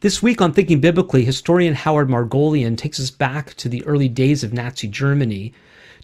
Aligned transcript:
This 0.00 0.22
week 0.22 0.40
on 0.40 0.52
Thinking 0.52 0.80
Biblically, 0.80 1.24
historian 1.24 1.74
Howard 1.74 2.08
Margolian 2.08 2.76
takes 2.76 3.00
us 3.00 3.10
back 3.10 3.54
to 3.54 3.68
the 3.68 3.84
early 3.84 4.08
days 4.08 4.44
of 4.44 4.52
Nazi 4.52 4.86
Germany 4.86 5.52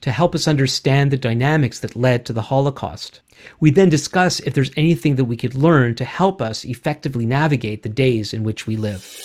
to 0.00 0.10
help 0.10 0.34
us 0.34 0.48
understand 0.48 1.12
the 1.12 1.16
dynamics 1.16 1.78
that 1.78 1.94
led 1.94 2.26
to 2.26 2.32
the 2.32 2.42
Holocaust. 2.42 3.20
We 3.60 3.70
then 3.70 3.88
discuss 3.88 4.40
if 4.40 4.52
there's 4.52 4.72
anything 4.76 5.14
that 5.14 5.26
we 5.26 5.36
could 5.36 5.54
learn 5.54 5.94
to 5.94 6.04
help 6.04 6.42
us 6.42 6.64
effectively 6.64 7.24
navigate 7.24 7.84
the 7.84 7.88
days 7.88 8.34
in 8.34 8.42
which 8.42 8.66
we 8.66 8.76
live. 8.76 9.24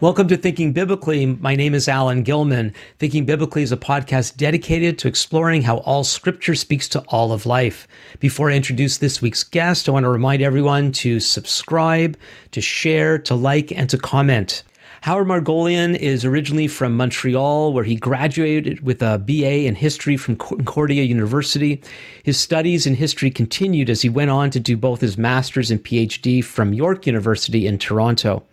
Welcome 0.00 0.28
to 0.28 0.36
Thinking 0.36 0.72
Biblically. 0.72 1.26
My 1.26 1.56
name 1.56 1.74
is 1.74 1.88
Alan 1.88 2.22
Gilman. 2.22 2.72
Thinking 3.00 3.26
Biblically 3.26 3.64
is 3.64 3.72
a 3.72 3.76
podcast 3.76 4.36
dedicated 4.36 4.96
to 5.00 5.08
exploring 5.08 5.62
how 5.62 5.78
all 5.78 6.04
scripture 6.04 6.54
speaks 6.54 6.88
to 6.90 7.00
all 7.08 7.32
of 7.32 7.46
life. 7.46 7.88
Before 8.20 8.48
I 8.48 8.54
introduce 8.54 8.98
this 8.98 9.20
week's 9.20 9.42
guest, 9.42 9.88
I 9.88 9.92
want 9.92 10.04
to 10.04 10.08
remind 10.08 10.40
everyone 10.40 10.92
to 10.92 11.18
subscribe, 11.18 12.16
to 12.52 12.60
share, 12.60 13.18
to 13.18 13.34
like, 13.34 13.72
and 13.72 13.90
to 13.90 13.98
comment. 13.98 14.62
Howard 15.00 15.26
Margolian 15.26 15.96
is 15.96 16.24
originally 16.24 16.68
from 16.68 16.96
Montreal, 16.96 17.72
where 17.72 17.82
he 17.82 17.96
graduated 17.96 18.84
with 18.84 19.02
a 19.02 19.18
BA 19.18 19.66
in 19.66 19.74
history 19.74 20.16
from 20.16 20.36
Concordia 20.36 21.02
University. 21.02 21.82
His 22.22 22.38
studies 22.38 22.86
in 22.86 22.94
history 22.94 23.32
continued 23.32 23.90
as 23.90 24.02
he 24.02 24.08
went 24.08 24.30
on 24.30 24.50
to 24.50 24.60
do 24.60 24.76
both 24.76 25.00
his 25.00 25.18
master's 25.18 25.72
and 25.72 25.82
PhD 25.82 26.44
from 26.44 26.72
York 26.72 27.04
University 27.04 27.66
in 27.66 27.78
Toronto. 27.78 28.44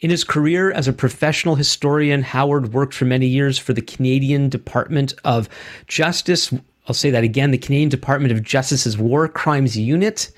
In 0.00 0.10
his 0.10 0.22
career 0.22 0.70
as 0.70 0.86
a 0.86 0.92
professional 0.92 1.56
historian, 1.56 2.22
Howard 2.22 2.72
worked 2.72 2.94
for 2.94 3.04
many 3.04 3.26
years 3.26 3.58
for 3.58 3.72
the 3.72 3.82
Canadian 3.82 4.48
Department 4.48 5.12
of 5.24 5.48
Justice. 5.88 6.54
I'll 6.86 6.94
say 6.94 7.10
that 7.10 7.24
again 7.24 7.50
the 7.50 7.58
Canadian 7.58 7.88
Department 7.88 8.32
of 8.32 8.44
Justice's 8.44 8.96
War 8.96 9.26
Crimes 9.26 9.76
Unit. 9.76 10.30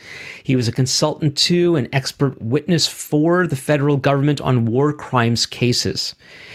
He 0.42 0.56
was 0.56 0.66
a 0.66 0.72
consultant 0.72 1.36
to 1.38 1.76
and 1.76 1.90
expert 1.92 2.40
witness 2.40 2.88
for 2.88 3.46
the 3.46 3.54
federal 3.54 3.98
government 3.98 4.40
on 4.40 4.64
war 4.64 4.94
crimes 4.94 5.44
cases. 5.44 6.14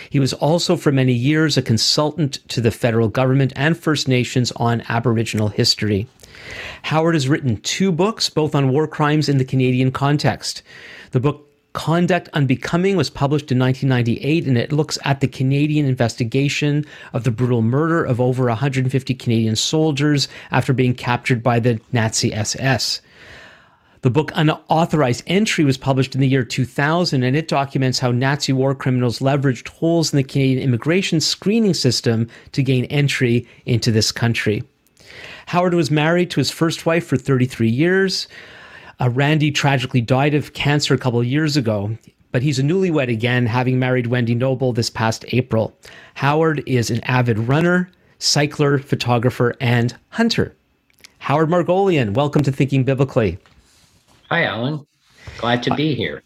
He 0.10 0.20
was 0.20 0.34
also 0.34 0.76
for 0.76 0.92
many 0.92 1.14
years 1.14 1.58
a 1.58 1.62
consultant 1.62 2.40
to 2.50 2.60
the 2.60 2.72
federal 2.72 3.08
government 3.08 3.54
and 3.56 3.78
First 3.78 4.08
Nations 4.08 4.52
on 4.54 4.84
Aboriginal 4.90 5.50
history. 5.50 6.08
Howard 6.82 7.14
has 7.14 7.30
written 7.30 7.58
two 7.58 7.92
books, 7.92 8.32
both 8.32 8.56
on 8.56 8.70
war 8.70 8.88
crimes 8.88 9.30
in 9.30 9.38
the 9.38 9.46
Canadian 9.46 9.92
context. 9.92 10.64
The 11.12 11.20
book 11.20 11.45
Conduct 11.76 12.30
Unbecoming 12.32 12.96
was 12.96 13.10
published 13.10 13.52
in 13.52 13.60
1998 13.60 14.48
and 14.48 14.58
it 14.58 14.72
looks 14.72 14.98
at 15.04 15.20
the 15.20 15.28
Canadian 15.28 15.86
investigation 15.86 16.86
of 17.12 17.26
the 17.26 17.32
brutal 17.32 17.62
murder 17.62 18.04
of 18.04 18.22
over 18.22 18.46
150 18.46 19.14
Canadian 19.16 19.58
soldiers 19.58 20.30
after 20.52 20.72
being 20.72 20.96
captured 20.96 21.44
by 21.44 21.60
the 21.60 21.80
Nazi 21.92 22.34
SS. 22.34 23.02
The 24.04 24.10
book 24.10 24.32
Unauthorized 24.36 25.24
Entry 25.28 25.66
was 25.66 25.78
published 25.78 26.16
in 26.16 26.22
the 26.22 26.30
year 26.30 26.46
2000 26.46 27.24
and 27.24 27.36
it 27.36 27.50
documents 27.50 28.00
how 28.00 28.12
Nazi 28.12 28.54
war 28.54 28.74
criminals 28.74 29.20
leveraged 29.20 29.68
holes 29.68 30.14
in 30.14 30.18
the 30.18 30.24
Canadian 30.24 30.64
immigration 30.64 31.20
screening 31.20 31.74
system 31.74 32.30
to 32.54 32.64
gain 32.64 32.86
entry 32.86 33.46
into 33.66 33.92
this 33.92 34.14
country. 34.14 34.64
Howard 35.48 35.74
was 35.74 35.92
married 35.92 36.32
to 36.32 36.40
his 36.40 36.52
first 36.52 36.86
wife 36.86 37.06
for 37.06 37.18
33 37.18 37.68
years. 37.68 38.30
Uh, 39.00 39.10
Randy 39.10 39.52
tragically 39.52 40.02
died 40.02 40.34
of 40.34 40.54
cancer 40.54 40.94
a 40.94 40.98
couple 40.98 41.20
of 41.20 41.26
years 41.26 41.58
ago, 41.58 41.98
but 42.32 42.42
he's 42.42 42.60
a 42.60 42.64
newlywed 42.64 43.12
again, 43.12 43.46
having 43.46 43.78
married 43.78 44.08
Wendy 44.08 44.36
Noble 44.36 44.72
this 44.72 44.90
past 44.90 45.26
April. 45.30 45.78
Howard 46.14 46.64
is 46.66 46.90
an 46.90 47.04
avid 47.04 47.38
runner, 47.40 47.90
cycler, 48.20 48.78
photographer, 48.78 49.54
and 49.60 49.96
hunter. 50.10 50.56
Howard 51.20 51.50
Margolian, 51.50 52.14
welcome 52.14 52.44
to 52.44 52.52
Thinking 52.52 52.84
Biblically. 52.84 53.38
Hi, 54.30 54.44
Alan. 54.44 54.86
Glad 55.40 55.64
to 55.64 55.76
be 55.76 55.94
here. 55.94 56.22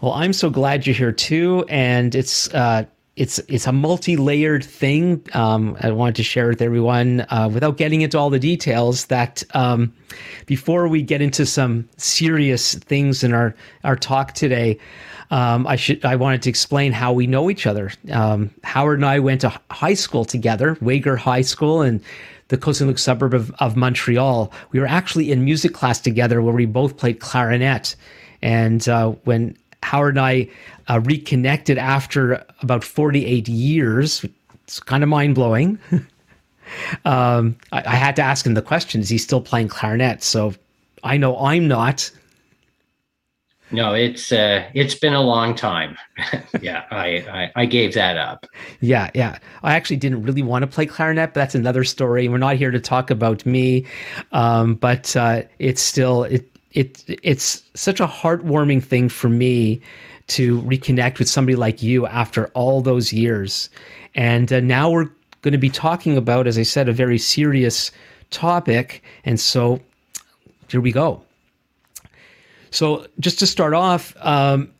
Well, 0.00 0.12
I'm 0.12 0.32
so 0.32 0.48
glad 0.48 0.86
you're 0.86 0.94
here 0.94 1.12
too, 1.12 1.64
and 1.68 2.14
it's 2.14 2.52
uh, 2.54 2.84
it's 3.18 3.40
it's 3.48 3.66
a 3.66 3.72
multi-layered 3.72 4.64
thing. 4.64 5.20
Um, 5.34 5.76
I 5.80 5.90
wanted 5.90 6.14
to 6.16 6.22
share 6.22 6.48
with 6.48 6.62
everyone 6.62 7.26
uh, 7.30 7.50
without 7.52 7.76
getting 7.76 8.02
into 8.02 8.16
all 8.16 8.30
the 8.30 8.38
details 8.38 9.06
that 9.06 9.42
um, 9.54 9.92
before 10.46 10.86
we 10.86 11.02
get 11.02 11.20
into 11.20 11.44
some 11.44 11.88
serious 11.96 12.76
things 12.76 13.24
in 13.24 13.34
our 13.34 13.56
our 13.82 13.96
talk 13.96 14.34
today, 14.34 14.78
um, 15.32 15.66
I 15.66 15.74
should 15.74 16.04
I 16.04 16.14
wanted 16.14 16.42
to 16.42 16.50
explain 16.50 16.92
how 16.92 17.12
we 17.12 17.26
know 17.26 17.50
each 17.50 17.66
other. 17.66 17.90
Um, 18.12 18.50
Howard 18.62 18.98
and 18.98 19.06
I 19.06 19.18
went 19.18 19.40
to 19.40 19.52
high 19.70 19.94
school 19.94 20.24
together, 20.24 20.78
Wagar 20.80 21.16
High 21.16 21.42
School, 21.42 21.82
and 21.82 22.00
the 22.48 22.84
Luc 22.86 22.98
suburb 22.98 23.34
of, 23.34 23.50
of 23.58 23.76
Montreal. 23.76 24.52
We 24.70 24.78
were 24.78 24.86
actually 24.86 25.32
in 25.32 25.44
music 25.44 25.74
class 25.74 26.00
together 26.00 26.40
where 26.40 26.54
we 26.54 26.66
both 26.66 26.96
played 26.96 27.18
clarinet. 27.18 27.96
And 28.40 28.88
uh, 28.88 29.10
when 29.24 29.56
Howard 29.82 30.16
and 30.16 30.20
I 30.20 30.48
uh, 30.88 31.00
reconnected 31.00 31.78
after 31.78 32.44
about 32.60 32.84
48 32.84 33.48
years. 33.48 34.24
It's 34.64 34.80
kind 34.80 35.02
of 35.02 35.08
mind 35.08 35.34
blowing. 35.34 35.78
um, 37.04 37.56
I, 37.72 37.82
I, 37.86 37.94
had 37.94 38.16
to 38.16 38.22
ask 38.22 38.46
him 38.46 38.54
the 38.54 38.62
question: 38.62 39.00
Is 39.00 39.08
he 39.08 39.18
still 39.18 39.40
playing 39.40 39.68
clarinet? 39.68 40.22
So 40.22 40.54
I 41.04 41.16
know 41.16 41.38
I'm 41.38 41.68
not. 41.68 42.10
No, 43.70 43.92
it's 43.92 44.32
uh, 44.32 44.64
it's 44.72 44.94
been 44.94 45.12
a 45.12 45.20
long 45.20 45.54
time. 45.54 45.96
yeah, 46.62 46.84
I, 46.90 47.06
I, 47.06 47.52
I 47.54 47.66
gave 47.66 47.92
that 47.94 48.16
up. 48.16 48.46
Yeah, 48.80 49.10
yeah. 49.14 49.38
I 49.62 49.74
actually 49.74 49.96
didn't 49.96 50.22
really 50.22 50.42
want 50.42 50.62
to 50.62 50.66
play 50.66 50.86
clarinet, 50.86 51.34
but 51.34 51.40
that's 51.40 51.54
another 51.54 51.84
story. 51.84 52.28
We're 52.28 52.38
not 52.38 52.56
here 52.56 52.70
to 52.70 52.80
talk 52.80 53.10
about 53.10 53.44
me, 53.44 53.84
um, 54.32 54.76
but 54.76 55.14
uh, 55.16 55.42
it's 55.58 55.82
still 55.82 56.24
it 56.24 56.48
it 56.78 57.04
it's 57.22 57.62
such 57.74 57.98
a 57.98 58.06
heartwarming 58.06 58.82
thing 58.82 59.08
for 59.08 59.28
me 59.28 59.80
to 60.28 60.62
reconnect 60.62 61.18
with 61.18 61.28
somebody 61.28 61.56
like 61.56 61.82
you 61.82 62.06
after 62.06 62.46
all 62.48 62.80
those 62.80 63.12
years. 63.12 63.68
And 64.14 64.52
uh, 64.52 64.60
now 64.60 64.90
we're 64.90 65.10
going 65.42 65.52
to 65.52 65.58
be 65.58 65.70
talking 65.70 66.16
about, 66.16 66.46
as 66.46 66.58
I 66.58 66.62
said, 66.62 66.88
a 66.88 66.92
very 66.92 67.18
serious 67.18 67.90
topic. 68.30 69.02
And 69.24 69.40
so 69.40 69.80
here 70.68 70.80
we 70.80 70.92
go. 70.92 71.22
So, 72.70 73.06
just 73.18 73.38
to 73.38 73.46
start 73.46 73.72
off, 73.72 74.14
um, 74.20 74.70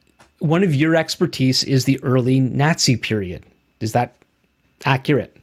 one 0.41 0.63
of 0.63 0.75
your 0.75 0.95
expertise 0.95 1.65
is 1.65 1.87
the 1.87 1.99
early 2.03 2.39
Nazi 2.39 2.97
period. 2.97 3.45
Is 3.81 3.93
that 3.93 4.15
accurate? 4.85 5.35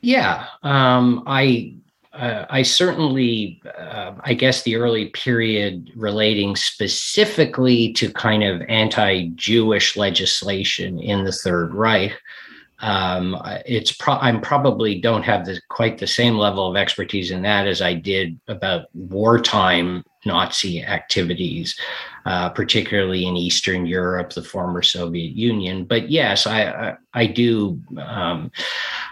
Yeah. 0.00 0.46
Um, 0.64 1.22
I 1.26 1.72
uh, 2.14 2.46
I 2.48 2.62
certainly, 2.62 3.60
uh, 3.78 4.12
I 4.20 4.34
guess, 4.34 4.62
the 4.62 4.76
early 4.76 5.06
period 5.06 5.90
relating 5.96 6.54
specifically 6.54 7.92
to 7.94 8.12
kind 8.12 8.44
of 8.44 8.62
anti 8.68 9.28
Jewish 9.34 9.96
legislation 9.96 11.00
in 11.00 11.24
the 11.24 11.32
Third 11.32 11.74
Reich. 11.74 12.12
Um, 12.80 13.40
it's 13.66 13.92
pro- 13.92 14.18
I'm 14.18 14.40
probably 14.40 15.00
don't 15.00 15.22
have 15.22 15.46
the, 15.46 15.60
quite 15.68 15.98
the 15.98 16.06
same 16.06 16.36
level 16.36 16.68
of 16.68 16.76
expertise 16.76 17.30
in 17.30 17.42
that 17.42 17.66
as 17.66 17.80
I 17.80 17.94
did 17.94 18.38
about 18.48 18.86
wartime 18.94 20.04
Nazi 20.26 20.82
activities, 20.82 21.78
uh, 22.26 22.48
particularly 22.50 23.26
in 23.26 23.36
Eastern 23.36 23.86
Europe, 23.86 24.32
the 24.32 24.42
former 24.42 24.82
Soviet 24.82 25.36
Union. 25.36 25.84
But 25.84 26.10
yes, 26.10 26.46
I 26.46 26.64
I, 26.64 26.96
I 27.14 27.26
do. 27.26 27.80
Um, 27.98 28.50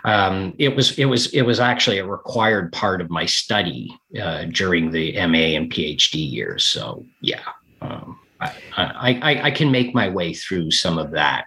um, 0.05 0.55
it 0.59 0.75
was 0.75 0.99
it 0.99 1.05
was 1.05 1.33
it 1.33 1.43
was 1.43 1.61
actually 1.61 1.99
a 1.99 2.07
required 2.07 2.73
part 2.73 3.01
of 3.01 3.11
my 3.11 3.27
study 3.27 3.97
uh, 4.21 4.47
during 4.47 4.91
the 4.91 5.15
MA 5.27 5.57
and 5.57 5.73
PhD 5.73 6.31
years. 6.31 6.65
So 6.65 7.07
yeah, 7.21 7.45
um, 7.81 8.19
I, 8.41 8.53
I, 8.77 9.41
I 9.45 9.51
can 9.51 9.71
make 9.71 9.95
my 9.95 10.09
way 10.09 10.35
through 10.35 10.71
some 10.71 10.99
of 10.99 11.13
that. 11.13 11.47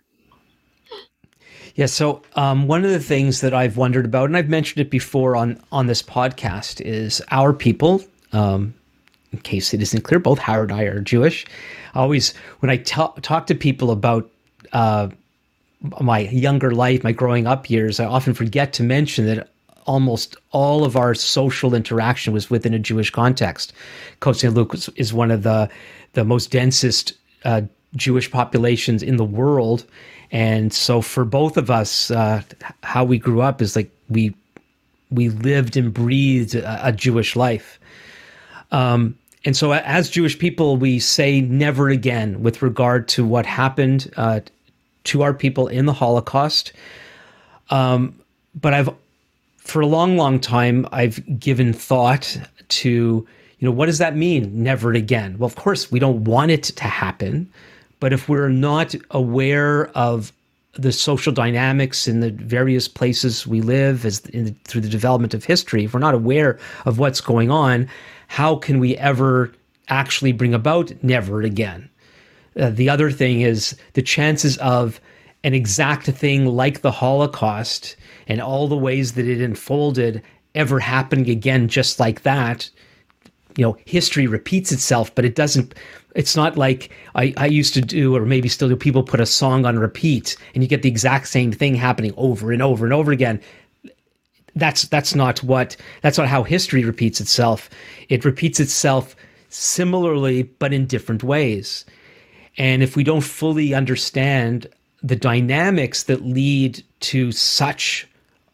Yeah. 1.75 1.87
So 1.87 2.21
um, 2.35 2.67
one 2.67 2.85
of 2.85 2.91
the 2.91 2.99
things 2.99 3.41
that 3.41 3.53
I've 3.53 3.77
wondered 3.77 4.05
about, 4.05 4.25
and 4.25 4.37
I've 4.37 4.49
mentioned 4.49 4.81
it 4.81 4.89
before 4.89 5.35
on 5.35 5.61
on 5.71 5.87
this 5.87 6.01
podcast, 6.01 6.81
is 6.81 7.21
our 7.31 7.53
people. 7.53 8.03
Um, 8.31 8.73
in 9.31 9.39
case 9.41 9.73
it 9.73 9.81
isn't 9.81 10.03
clear, 10.03 10.19
both 10.19 10.39
Howard 10.39 10.71
and 10.71 10.79
I 10.79 10.83
are 10.83 11.01
Jewish. 11.01 11.45
I 11.93 11.99
always, 11.99 12.33
when 12.59 12.69
I 12.69 12.77
talk 12.77 13.21
talk 13.21 13.47
to 13.47 13.55
people 13.55 13.91
about 13.91 14.29
uh, 14.71 15.09
my 15.99 16.19
younger 16.19 16.71
life, 16.71 17.03
my 17.03 17.11
growing 17.11 17.45
up 17.45 17.69
years, 17.69 17.99
I 17.99 18.05
often 18.05 18.33
forget 18.33 18.71
to 18.73 18.83
mention 18.83 19.25
that 19.25 19.49
almost 19.85 20.37
all 20.51 20.83
of 20.83 20.95
our 20.95 21.13
social 21.13 21.75
interaction 21.75 22.33
was 22.33 22.49
within 22.49 22.73
a 22.73 22.79
Jewish 22.79 23.09
context. 23.09 23.73
Côte 24.21 24.37
St. 24.37 24.53
Luc 24.53 24.75
is 24.95 25.13
one 25.13 25.31
of 25.31 25.43
the 25.43 25.69
the 26.13 26.23
most 26.23 26.51
densest 26.51 27.13
uh, 27.43 27.61
Jewish 27.95 28.31
populations 28.31 29.03
in 29.03 29.17
the 29.17 29.25
world, 29.25 29.85
and 30.35 30.73
so 30.73 30.99
for 30.99 31.23
both 31.23 31.55
of 31.55 31.71
us, 31.71 32.11
uh, 32.11 32.41
how 32.83 33.05
we 33.05 33.17
grew 33.17 33.41
up 33.41 33.61
is 33.61 33.73
like 33.73 33.89
we 34.09 34.35
we 35.09 35.29
lived 35.29 35.77
and 35.77 35.93
breathed 35.93 36.55
a, 36.55 36.89
a 36.89 36.91
Jewish 36.91 37.37
life. 37.37 37.79
Um, 38.69 39.17
and 39.45 39.55
so, 39.55 39.71
as 39.71 40.09
Jewish 40.09 40.37
people, 40.37 40.75
we 40.75 40.99
say 40.99 41.39
never 41.39 41.87
again 41.87 42.43
with 42.43 42.61
regard 42.61 43.07
to 43.09 43.23
what 43.25 43.45
happened 43.45 44.11
uh, 44.17 44.41
to 45.05 45.21
our 45.21 45.33
people 45.33 45.69
in 45.69 45.85
the 45.85 45.93
Holocaust. 45.93 46.73
Um, 47.69 48.19
but 48.59 48.73
I've 48.73 48.89
for 49.59 49.79
a 49.79 49.87
long, 49.87 50.17
long 50.17 50.41
time 50.41 50.85
I've 50.91 51.39
given 51.39 51.71
thought 51.71 52.37
to 52.67 52.89
you 52.89 53.65
know 53.65 53.71
what 53.71 53.85
does 53.85 53.99
that 53.99 54.17
mean? 54.17 54.51
Never 54.61 54.91
again. 54.91 55.37
Well, 55.37 55.47
of 55.47 55.55
course 55.55 55.93
we 55.93 55.99
don't 55.99 56.25
want 56.25 56.51
it 56.51 56.63
to 56.63 56.83
happen, 56.83 57.49
but 57.99 58.13
if 58.13 58.29
we're 58.29 58.49
not 58.49 58.95
aware 59.11 59.87
of 59.97 60.31
the 60.73 60.91
social 60.91 61.31
dynamics 61.31 62.07
in 62.07 62.19
the 62.19 62.31
various 62.31 62.87
places 62.87 63.47
we 63.47 63.61
live 63.61 64.05
as 64.05 64.21
the, 64.21 64.53
through 64.65 64.81
the 64.81 64.89
development 64.89 65.33
of 65.33 65.45
history, 65.45 65.85
if 65.85 65.93
we're 65.93 65.99
not 65.99 66.13
aware 66.13 66.59
of 66.85 66.99
what's 66.99 67.21
going 67.21 67.49
on, 67.49 67.87
how 68.27 68.55
can 68.55 68.79
we 68.79 68.97
ever 68.97 69.53
actually 69.87 70.31
bring 70.31 70.53
about 70.53 70.91
never 71.03 71.41
again? 71.41 71.89
Uh, 72.59 72.69
the 72.69 72.89
other 72.89 73.11
thing 73.11 73.41
is 73.41 73.75
the 73.93 74.01
chances 74.01 74.57
of 74.57 74.99
an 75.43 75.53
exact 75.53 76.07
thing 76.07 76.45
like 76.45 76.81
the 76.81 76.91
Holocaust 76.91 77.95
and 78.27 78.41
all 78.41 78.67
the 78.67 78.77
ways 78.77 79.13
that 79.13 79.27
it 79.27 79.41
unfolded 79.41 80.21
ever 80.55 80.79
happening 80.79 81.29
again 81.29 81.67
just 81.67 81.99
like 81.99 82.23
that. 82.23 82.69
You 83.57 83.65
know, 83.65 83.77
history 83.85 84.27
repeats 84.27 84.71
itself, 84.71 85.13
but 85.15 85.25
it 85.25 85.35
doesn't. 85.35 85.73
It's 86.15 86.35
not 86.35 86.57
like 86.57 86.91
I, 87.15 87.33
I 87.37 87.45
used 87.45 87.73
to 87.73 87.81
do, 87.81 88.15
or 88.15 88.25
maybe 88.25 88.49
still 88.49 88.69
do. 88.69 88.75
People 88.75 89.03
put 89.03 89.19
a 89.19 89.25
song 89.25 89.65
on 89.65 89.79
repeat, 89.79 90.37
and 90.53 90.63
you 90.63 90.69
get 90.69 90.81
the 90.81 90.89
exact 90.89 91.27
same 91.27 91.51
thing 91.51 91.75
happening 91.75 92.13
over 92.17 92.51
and 92.51 92.61
over 92.61 92.85
and 92.85 92.93
over 92.93 93.11
again. 93.11 93.41
That's 94.55 94.83
that's 94.83 95.15
not 95.15 95.43
what. 95.43 95.75
That's 96.01 96.17
not 96.17 96.27
how 96.27 96.43
history 96.43 96.83
repeats 96.83 97.19
itself. 97.19 97.69
It 98.09 98.25
repeats 98.25 98.59
itself 98.59 99.15
similarly, 99.49 100.43
but 100.43 100.73
in 100.73 100.85
different 100.85 101.23
ways. 101.23 101.85
And 102.57 102.83
if 102.83 102.95
we 102.95 103.03
don't 103.03 103.21
fully 103.21 103.73
understand 103.73 104.67
the 105.03 105.15
dynamics 105.15 106.03
that 106.03 106.25
lead 106.25 106.83
to 106.99 107.31
such 107.31 108.07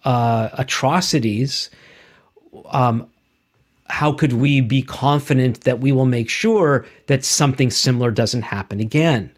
uh, 0.04 0.50
atrocities, 0.54 1.70
um, 2.72 3.08
how 3.92 4.14
could 4.14 4.34
we 4.34 4.62
be 4.62 4.82
confident 4.82 5.62
that 5.62 5.82
we 5.82 5.92
will 5.92 6.06
make 6.06 6.30
sure 6.30 6.86
that 7.08 7.26
something 7.26 7.70
similar 7.70 8.10
doesn't 8.10 8.44
happen 8.44 8.80
again? 8.80 9.30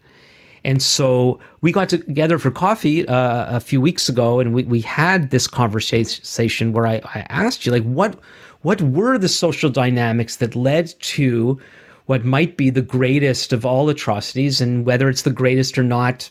And 0.64 0.80
so 0.80 1.40
we 1.60 1.72
got 1.72 1.88
together 1.88 2.38
for 2.38 2.52
coffee 2.52 3.06
uh, 3.06 3.56
a 3.56 3.58
few 3.58 3.80
weeks 3.80 4.08
ago, 4.08 4.38
and 4.38 4.54
we, 4.54 4.62
we 4.62 4.80
had 4.80 5.30
this 5.30 5.48
conversation 5.48 6.72
where 6.72 6.86
I, 6.86 7.02
I 7.14 7.26
asked 7.28 7.66
you, 7.66 7.72
like, 7.72 7.82
what 7.82 8.18
what 8.62 8.80
were 8.80 9.18
the 9.18 9.28
social 9.28 9.68
dynamics 9.68 10.36
that 10.36 10.56
led 10.56 10.94
to 11.00 11.60
what 12.06 12.24
might 12.24 12.56
be 12.56 12.70
the 12.70 12.80
greatest 12.80 13.52
of 13.52 13.66
all 13.66 13.88
atrocities, 13.88 14.60
and 14.60 14.86
whether 14.86 15.08
it's 15.08 15.22
the 15.22 15.30
greatest 15.30 15.76
or 15.76 15.82
not, 15.82 16.30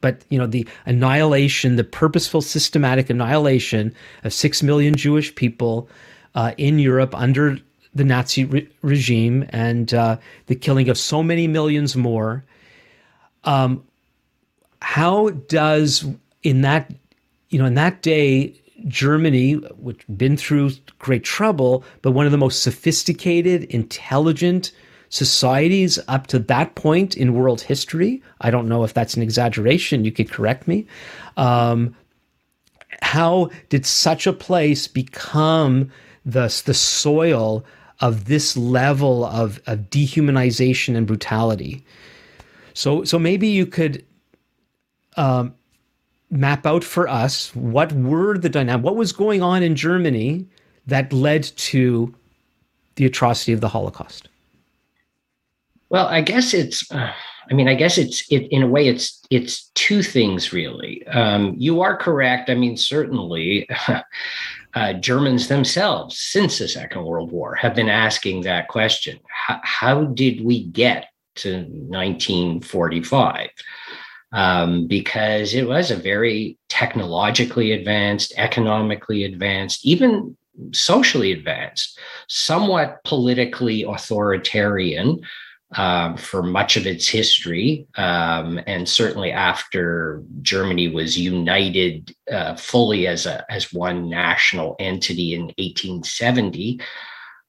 but 0.00 0.22
you 0.30 0.38
know 0.38 0.48
the 0.48 0.66
annihilation, 0.84 1.76
the 1.76 1.84
purposeful, 1.84 2.42
systematic 2.42 3.08
annihilation 3.08 3.94
of 4.24 4.32
six 4.32 4.64
million 4.64 4.96
Jewish 4.96 5.32
people 5.34 5.88
uh, 6.34 6.52
in 6.56 6.78
Europe 6.78 7.14
under 7.14 7.58
the 7.94 8.04
Nazi 8.04 8.44
re- 8.44 8.68
regime, 8.82 9.44
and 9.50 9.92
uh, 9.92 10.16
the 10.46 10.54
killing 10.54 10.88
of 10.88 10.96
so 10.96 11.22
many 11.22 11.46
millions 11.46 11.94
more. 11.96 12.44
Um, 13.44 13.84
how 14.80 15.30
does 15.30 16.04
in 16.42 16.62
that 16.62 16.92
you 17.50 17.58
know 17.58 17.66
in 17.66 17.74
that 17.74 18.02
day 18.02 18.54
Germany, 18.88 19.54
which 19.78 20.04
been 20.16 20.36
through 20.36 20.72
great 20.98 21.24
trouble, 21.24 21.84
but 22.02 22.12
one 22.12 22.26
of 22.26 22.32
the 22.32 22.38
most 22.38 22.62
sophisticated, 22.62 23.64
intelligent, 23.64 24.72
societies 25.08 25.98
up 26.08 26.26
to 26.28 26.38
that 26.38 26.74
point 26.74 27.16
in 27.16 27.34
world 27.34 27.60
history. 27.60 28.22
I 28.40 28.50
don't 28.50 28.68
know 28.68 28.82
if 28.82 28.94
that's 28.94 29.14
an 29.14 29.22
exaggeration. 29.22 30.04
You 30.04 30.12
could 30.12 30.30
correct 30.30 30.66
me. 30.66 30.86
Um, 31.36 31.94
how 33.02 33.50
did 33.68 33.84
such 33.84 34.26
a 34.26 34.32
place 34.32 34.88
become 34.88 35.90
the, 36.24 36.62
the 36.64 36.74
soil 36.74 37.64
of 38.00 38.24
this 38.24 38.56
level 38.56 39.24
of, 39.24 39.60
of 39.66 39.90
dehumanization 39.90 40.96
and 40.96 41.06
brutality? 41.06 41.84
So, 42.74 43.04
so 43.04 43.18
maybe 43.18 43.48
you 43.48 43.66
could 43.66 44.04
um, 45.16 45.54
map 46.30 46.66
out 46.66 46.82
for 46.82 47.06
us 47.06 47.54
what 47.54 47.92
were 47.92 48.38
the 48.38 48.48
dynamic, 48.48 48.84
what 48.84 48.96
was 48.96 49.12
going 49.12 49.42
on 49.42 49.62
in 49.62 49.76
Germany 49.76 50.46
that 50.86 51.12
led 51.12 51.44
to 51.44 52.14
the 52.96 53.04
atrocity 53.04 53.52
of 53.52 53.60
the 53.60 53.68
Holocaust. 53.68 54.28
Well, 55.90 56.06
I 56.06 56.22
guess 56.22 56.54
it's. 56.54 56.90
Uh, 56.90 57.12
I 57.50 57.54
mean, 57.54 57.68
I 57.68 57.74
guess 57.74 57.98
it's 57.98 58.24
it 58.30 58.46
in 58.50 58.62
a 58.62 58.66
way. 58.66 58.88
It's 58.88 59.20
it's 59.30 59.64
two 59.74 60.02
things 60.02 60.52
really. 60.52 61.06
Um, 61.08 61.54
you 61.58 61.82
are 61.82 61.96
correct. 61.96 62.48
I 62.48 62.54
mean, 62.54 62.76
certainly. 62.76 63.68
Uh, 64.74 64.94
Germans 64.94 65.48
themselves, 65.48 66.18
since 66.18 66.58
the 66.58 66.66
Second 66.66 67.04
World 67.04 67.30
War, 67.30 67.54
have 67.54 67.74
been 67.74 67.90
asking 67.90 68.42
that 68.42 68.68
question 68.68 69.18
how, 69.28 69.60
how 69.62 70.04
did 70.04 70.44
we 70.44 70.64
get 70.64 71.08
to 71.36 71.64
1945? 71.64 73.50
Um, 74.32 74.86
because 74.86 75.52
it 75.52 75.68
was 75.68 75.90
a 75.90 75.96
very 75.96 76.56
technologically 76.70 77.72
advanced, 77.72 78.32
economically 78.38 79.24
advanced, 79.24 79.84
even 79.84 80.36
socially 80.72 81.32
advanced, 81.32 81.98
somewhat 82.28 83.04
politically 83.04 83.82
authoritarian 83.82 85.20
um, 85.76 86.16
for 86.16 86.42
much 86.42 86.76
of 86.76 86.86
its 86.86 87.08
history, 87.08 87.86
um, 87.96 88.60
and 88.66 88.88
certainly 88.88 89.32
after 89.32 90.22
Germany 90.42 90.88
was 90.88 91.18
united 91.18 92.14
uh, 92.30 92.54
fully 92.56 93.06
as 93.06 93.26
a 93.26 93.44
as 93.50 93.72
one 93.72 94.08
national 94.08 94.76
entity 94.78 95.34
in 95.34 95.42
1870. 95.58 96.80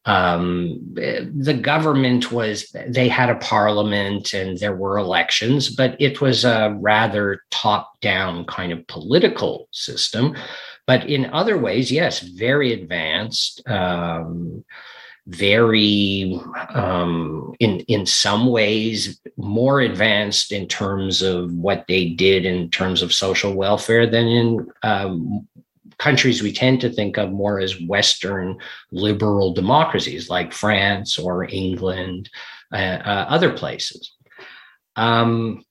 Um, 0.05 0.81
the 0.93 1.57
government 1.59 2.29
was 2.31 2.75
they 2.87 3.07
had 3.07 3.29
a 3.29 3.35
parliament 3.35 4.33
and 4.33 4.57
there 4.57 4.75
were 4.75 4.97
elections, 4.97 5.73
but 5.73 5.95
it 5.99 6.19
was 6.19 6.43
a 6.43 6.75
rather 6.81 7.41
top 7.51 7.99
down 8.01 8.45
kind 8.45 8.73
of 8.73 8.85
political 8.87 9.69
system. 9.71 10.35
But 10.85 11.09
in 11.09 11.27
other 11.27 11.57
ways, 11.57 11.89
yes, 11.89 12.19
very 12.19 12.73
advanced. 12.73 13.67
Um, 13.69 14.65
very 15.27 16.37
um, 16.73 17.53
in 17.59 17.79
in 17.81 18.05
some 18.05 18.47
ways 18.47 19.21
more 19.37 19.79
advanced 19.79 20.51
in 20.51 20.67
terms 20.67 21.21
of 21.21 21.53
what 21.53 21.85
they 21.87 22.09
did 22.09 22.45
in 22.45 22.69
terms 22.69 23.01
of 23.01 23.13
social 23.13 23.53
welfare 23.53 24.05
than 24.05 24.27
in 24.27 24.67
um, 24.83 25.47
countries 25.97 26.43
we 26.43 26.51
tend 26.51 26.81
to 26.81 26.89
think 26.89 27.17
of 27.17 27.31
more 27.31 27.59
as 27.59 27.81
Western 27.81 28.57
liberal 28.91 29.53
democracies 29.53 30.29
like 30.29 30.51
France 30.51 31.17
or 31.17 31.45
England, 31.45 32.29
uh, 32.74 33.00
uh, 33.05 33.25
other 33.29 33.53
places. 33.53 34.12
Um, 34.95 35.63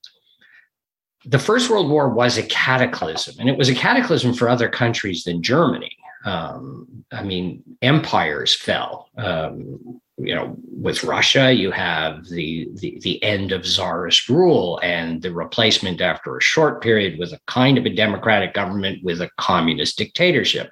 the 1.25 1.39
First 1.39 1.69
World 1.69 1.89
War 1.89 2.09
was 2.09 2.37
a 2.37 2.43
cataclysm, 2.43 3.35
and 3.39 3.49
it 3.49 3.57
was 3.57 3.69
a 3.69 3.75
cataclysm 3.75 4.33
for 4.33 4.49
other 4.49 4.69
countries 4.69 5.23
than 5.23 5.41
Germany. 5.41 5.95
Um, 6.25 7.05
I 7.11 7.23
mean, 7.23 7.63
empires 7.81 8.55
fell. 8.55 9.09
Um, 9.17 9.99
you 10.17 10.35
know, 10.35 10.55
with 10.71 11.03
Russia, 11.03 11.51
you 11.51 11.71
have 11.71 12.25
the, 12.29 12.69
the 12.75 12.99
the 13.01 13.21
end 13.23 13.51
of 13.51 13.65
czarist 13.65 14.29
rule 14.29 14.79
and 14.83 15.21
the 15.21 15.31
replacement 15.31 16.01
after 16.01 16.37
a 16.37 16.41
short 16.41 16.81
period 16.81 17.19
with 17.19 17.33
a 17.33 17.39
kind 17.47 17.77
of 17.77 17.85
a 17.85 17.93
democratic 17.93 18.53
government 18.53 19.03
with 19.03 19.21
a 19.21 19.31
communist 19.37 19.97
dictatorship. 19.97 20.71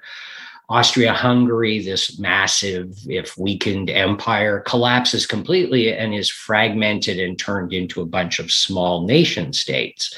Austria 0.68 1.12
Hungary, 1.12 1.84
this 1.84 2.18
massive, 2.18 2.96
if 3.06 3.36
weakened 3.36 3.90
empire, 3.90 4.60
collapses 4.60 5.26
completely 5.26 5.92
and 5.92 6.14
is 6.14 6.30
fragmented 6.30 7.18
and 7.18 7.38
turned 7.38 7.74
into 7.74 8.00
a 8.00 8.06
bunch 8.06 8.38
of 8.38 8.50
small 8.50 9.06
nation 9.06 9.52
states. 9.52 10.16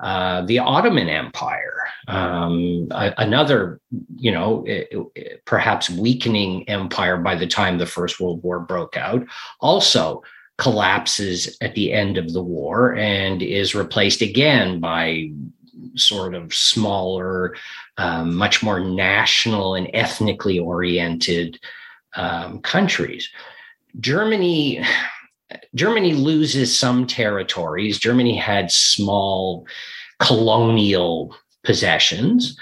Uh, 0.00 0.42
the 0.42 0.58
Ottoman 0.58 1.08
Empire, 1.08 1.74
um, 2.08 2.88
a, 2.90 3.14
another, 3.18 3.80
you 4.16 4.32
know, 4.32 4.64
it, 4.66 4.88
it, 5.14 5.44
perhaps 5.44 5.88
weakening 5.88 6.68
empire 6.68 7.16
by 7.16 7.34
the 7.34 7.46
time 7.46 7.78
the 7.78 7.86
First 7.86 8.20
World 8.20 8.42
War 8.42 8.60
broke 8.60 8.96
out, 8.96 9.24
also 9.60 10.22
collapses 10.58 11.56
at 11.60 11.74
the 11.74 11.92
end 11.92 12.18
of 12.18 12.32
the 12.32 12.42
war 12.42 12.94
and 12.96 13.42
is 13.42 13.74
replaced 13.74 14.20
again 14.20 14.80
by 14.80 15.30
sort 15.96 16.34
of 16.34 16.52
smaller, 16.54 17.54
um, 17.98 18.34
much 18.34 18.62
more 18.62 18.80
national 18.80 19.74
and 19.74 19.88
ethnically 19.94 20.58
oriented 20.58 21.58
um, 22.16 22.60
countries. 22.60 23.28
Germany 24.00 24.84
Germany 25.74 26.14
loses 26.14 26.76
some 26.76 27.06
territories. 27.06 27.98
Germany 27.98 28.36
had 28.36 28.70
small 28.70 29.66
colonial 30.20 31.34
possessions. 31.64 32.58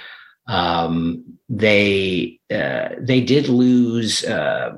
Um, 0.48 1.38
they 1.48 2.40
uh, 2.52 2.90
they 2.98 3.20
did 3.20 3.48
lose 3.48 4.24
uh, 4.24 4.76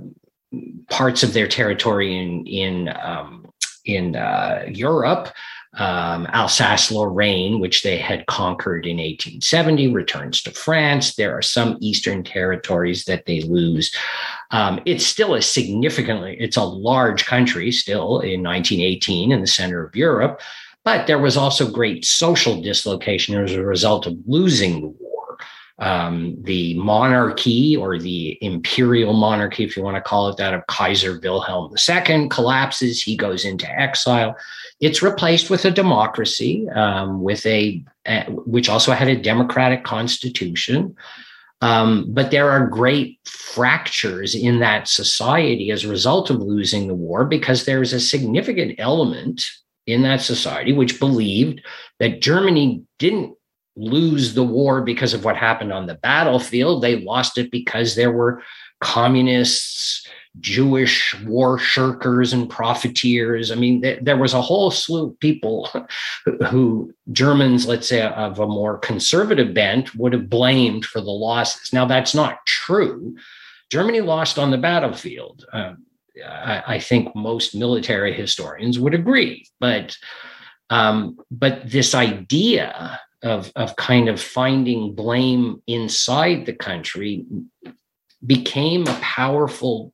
parts 0.91 1.23
of 1.23 1.33
their 1.33 1.49
territory 1.49 2.17
in 2.17 2.47
in 2.47 2.95
um, 3.03 3.47
in 3.85 4.17
uh, 4.17 4.65
Europe. 4.69 5.29
Um, 5.77 6.27
Alsace 6.33 6.91
Lorraine, 6.91 7.61
which 7.61 7.83
they 7.83 7.99
had 7.99 8.27
conquered 8.27 8.87
in 8.87 8.97
1870, 8.97 9.89
returns 9.93 10.43
to 10.43 10.51
France. 10.51 11.15
There 11.15 11.37
are 11.37 11.43
some 11.43 11.79
eastern 11.81 12.23
territories 12.23 13.05
that 13.05 13.27
they 13.27 13.43
lose. 13.43 13.95
Um, 14.51 14.81
it's 14.85 15.07
still 15.07 15.35
a 15.35 15.43
significantly, 15.43 16.37
it's 16.39 16.57
a 16.57 16.65
large 16.65 17.27
country 17.27 17.73
still 17.73 18.21
in 18.21 18.43
1918 18.43 19.33
in 19.33 19.41
the 19.41 19.47
center 19.47 19.85
of 19.85 19.97
Europe, 19.97 20.41
but 20.85 21.07
there 21.07 21.19
was 21.19 21.37
also 21.37 21.71
great 21.71 22.05
social 22.05 22.61
dislocation 22.61 23.37
as 23.37 23.53
a 23.53 23.65
result 23.65 24.07
of 24.07 24.17
losing 24.27 24.81
the 24.81 24.89
war 24.89 25.14
um, 25.79 26.37
the 26.43 26.75
monarchy 26.75 27.77
or 27.77 27.99
the 27.99 28.39
imperial 28.41 29.13
monarchy, 29.13 29.65
if 29.65 29.77
you 29.77 29.83
want 29.83 29.97
to 29.97 30.01
call 30.01 30.29
it 30.29 30.37
that, 30.37 30.55
of 30.55 30.67
Kaiser 30.69 31.19
Wilhelm 31.21 31.75
II 31.77 32.29
collapses. 32.29 33.03
He 33.03 33.17
goes 33.17 33.45
into 33.45 33.69
exile. 33.69 34.37
It's 34.81 35.03
replaced 35.03 35.51
with 35.51 35.65
a 35.65 35.71
democracy, 35.71 36.69
um, 36.71 37.23
with 37.23 37.45
a 37.47 37.85
which 38.29 38.69
also 38.69 38.93
had 38.93 39.09
a 39.09 39.21
democratic 39.21 39.83
constitution. 39.83 40.95
Um, 41.61 42.07
but 42.09 42.31
there 42.31 42.51
are 42.51 42.67
great 42.67 43.19
fractures 43.25 44.35
in 44.35 44.59
that 44.61 44.87
society 44.87 45.71
as 45.71 45.85
a 45.85 45.89
result 45.89 46.29
of 46.29 46.41
losing 46.41 46.87
the 46.87 46.95
war 46.95 47.25
because 47.25 47.65
there's 47.65 47.95
a 47.95 48.01
significant 48.01 48.75
element 48.79 49.43
in 49.87 50.03
that 50.03 50.21
society 50.21 50.73
which 50.73 51.01
believed 51.01 51.63
that 52.01 52.21
Germany 52.21 52.83
didn't 52.99 53.35
lose 53.77 54.35
the 54.35 54.45
war 54.45 54.83
because 54.83 55.15
of 55.15 55.25
what 55.25 55.37
happened 55.37 55.73
on 55.73 55.87
the 55.87 55.95
battlefield. 55.95 56.83
They 56.83 57.01
lost 57.01 57.39
it 57.39 57.51
because 57.51 57.95
there 57.95 58.13
were 58.13 58.43
communists, 58.81 60.07
Jewish 60.41 61.15
war 61.25 61.59
shirkers, 61.59 62.33
and 62.33 62.49
profiteers. 62.49 63.51
I 63.51 63.57
mean, 63.57 63.83
th- 63.83 64.01
there 64.03 64.17
was 64.17 64.35
a 64.35 64.43
whole 64.43 64.71
slew 64.71 65.09
of 65.09 65.21
people 65.21 65.69
who 66.49 66.93
Germans, 67.13 67.67
let's 67.67 67.89
say, 67.89 68.03
of 68.03 68.39
a 68.39 68.47
more 68.47 68.79
conservative 68.79 69.55
bent, 69.55 69.95
would 69.95 70.13
have 70.13 70.29
blamed 70.29 70.85
for 70.85 71.01
the 71.01 71.11
losses. 71.11 71.73
Now, 71.73 71.87
that's 71.87 72.15
not 72.15 72.45
true. 72.47 73.17
Germany 73.71 74.01
lost 74.01 74.39
on 74.39 74.51
the 74.51 74.59
battlefield. 74.59 75.45
Uh, 75.53 75.75
I, 76.25 76.63
I, 76.67 76.79
think 76.79 77.15
most 77.17 77.57
military 77.57 78.13
historians 78.13 78.79
would 78.79 78.95
agree, 78.95 79.49
but 79.59 79.97
um, 80.71 81.19
but 81.31 81.69
this 81.69 81.95
idea 81.95 83.01
of, 83.25 83.51
of 83.57 83.75
kind 83.77 84.09
of 84.09 84.21
finding 84.21 84.95
blame 84.95 85.61
inside 85.67 86.47
the 86.47 86.53
country 86.53 87.25
became 88.25 88.87
a 88.87 88.99
powerful 89.01 89.93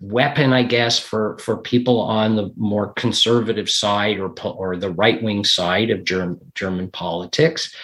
weapon, 0.00 0.52
I 0.52 0.62
guess, 0.62 0.98
for, 0.98 1.38
for 1.38 1.56
people 1.56 2.00
on 2.00 2.36
the 2.36 2.52
more 2.56 2.92
conservative 2.92 3.68
side 3.68 4.20
or, 4.20 4.32
or 4.44 4.76
the 4.76 4.90
right 4.90 5.20
wing 5.22 5.44
side 5.44 5.90
of 5.90 6.04
German, 6.04 6.38
German 6.54 6.90
politics. 6.90 7.74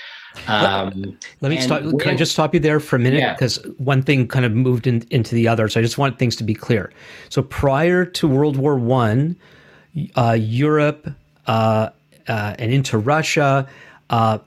Um, 0.48 1.18
Let 1.40 1.50
me 1.50 1.60
stop. 1.60 1.82
When, 1.82 1.98
can 1.98 2.10
I 2.10 2.16
just 2.16 2.32
stop 2.32 2.54
you 2.54 2.60
there 2.60 2.80
for 2.80 2.96
a 2.96 2.98
minute? 2.98 3.34
Because 3.34 3.60
yeah. 3.64 3.70
one 3.78 4.02
thing 4.02 4.26
kind 4.28 4.44
of 4.44 4.52
moved 4.52 4.86
in, 4.86 5.06
into 5.10 5.34
the 5.34 5.48
other. 5.48 5.68
So 5.68 5.80
I 5.80 5.82
just 5.82 5.98
want 5.98 6.18
things 6.18 6.36
to 6.36 6.44
be 6.44 6.54
clear. 6.54 6.92
So 7.28 7.42
prior 7.42 8.04
to 8.04 8.28
World 8.28 8.56
War 8.56 8.76
One, 8.76 9.36
uh, 10.16 10.36
Europe 10.38 11.08
uh, 11.46 11.90
uh, 12.26 12.54
and 12.58 12.72
into 12.72 12.98
Russia, 12.98 13.68
uh, 14.10 14.38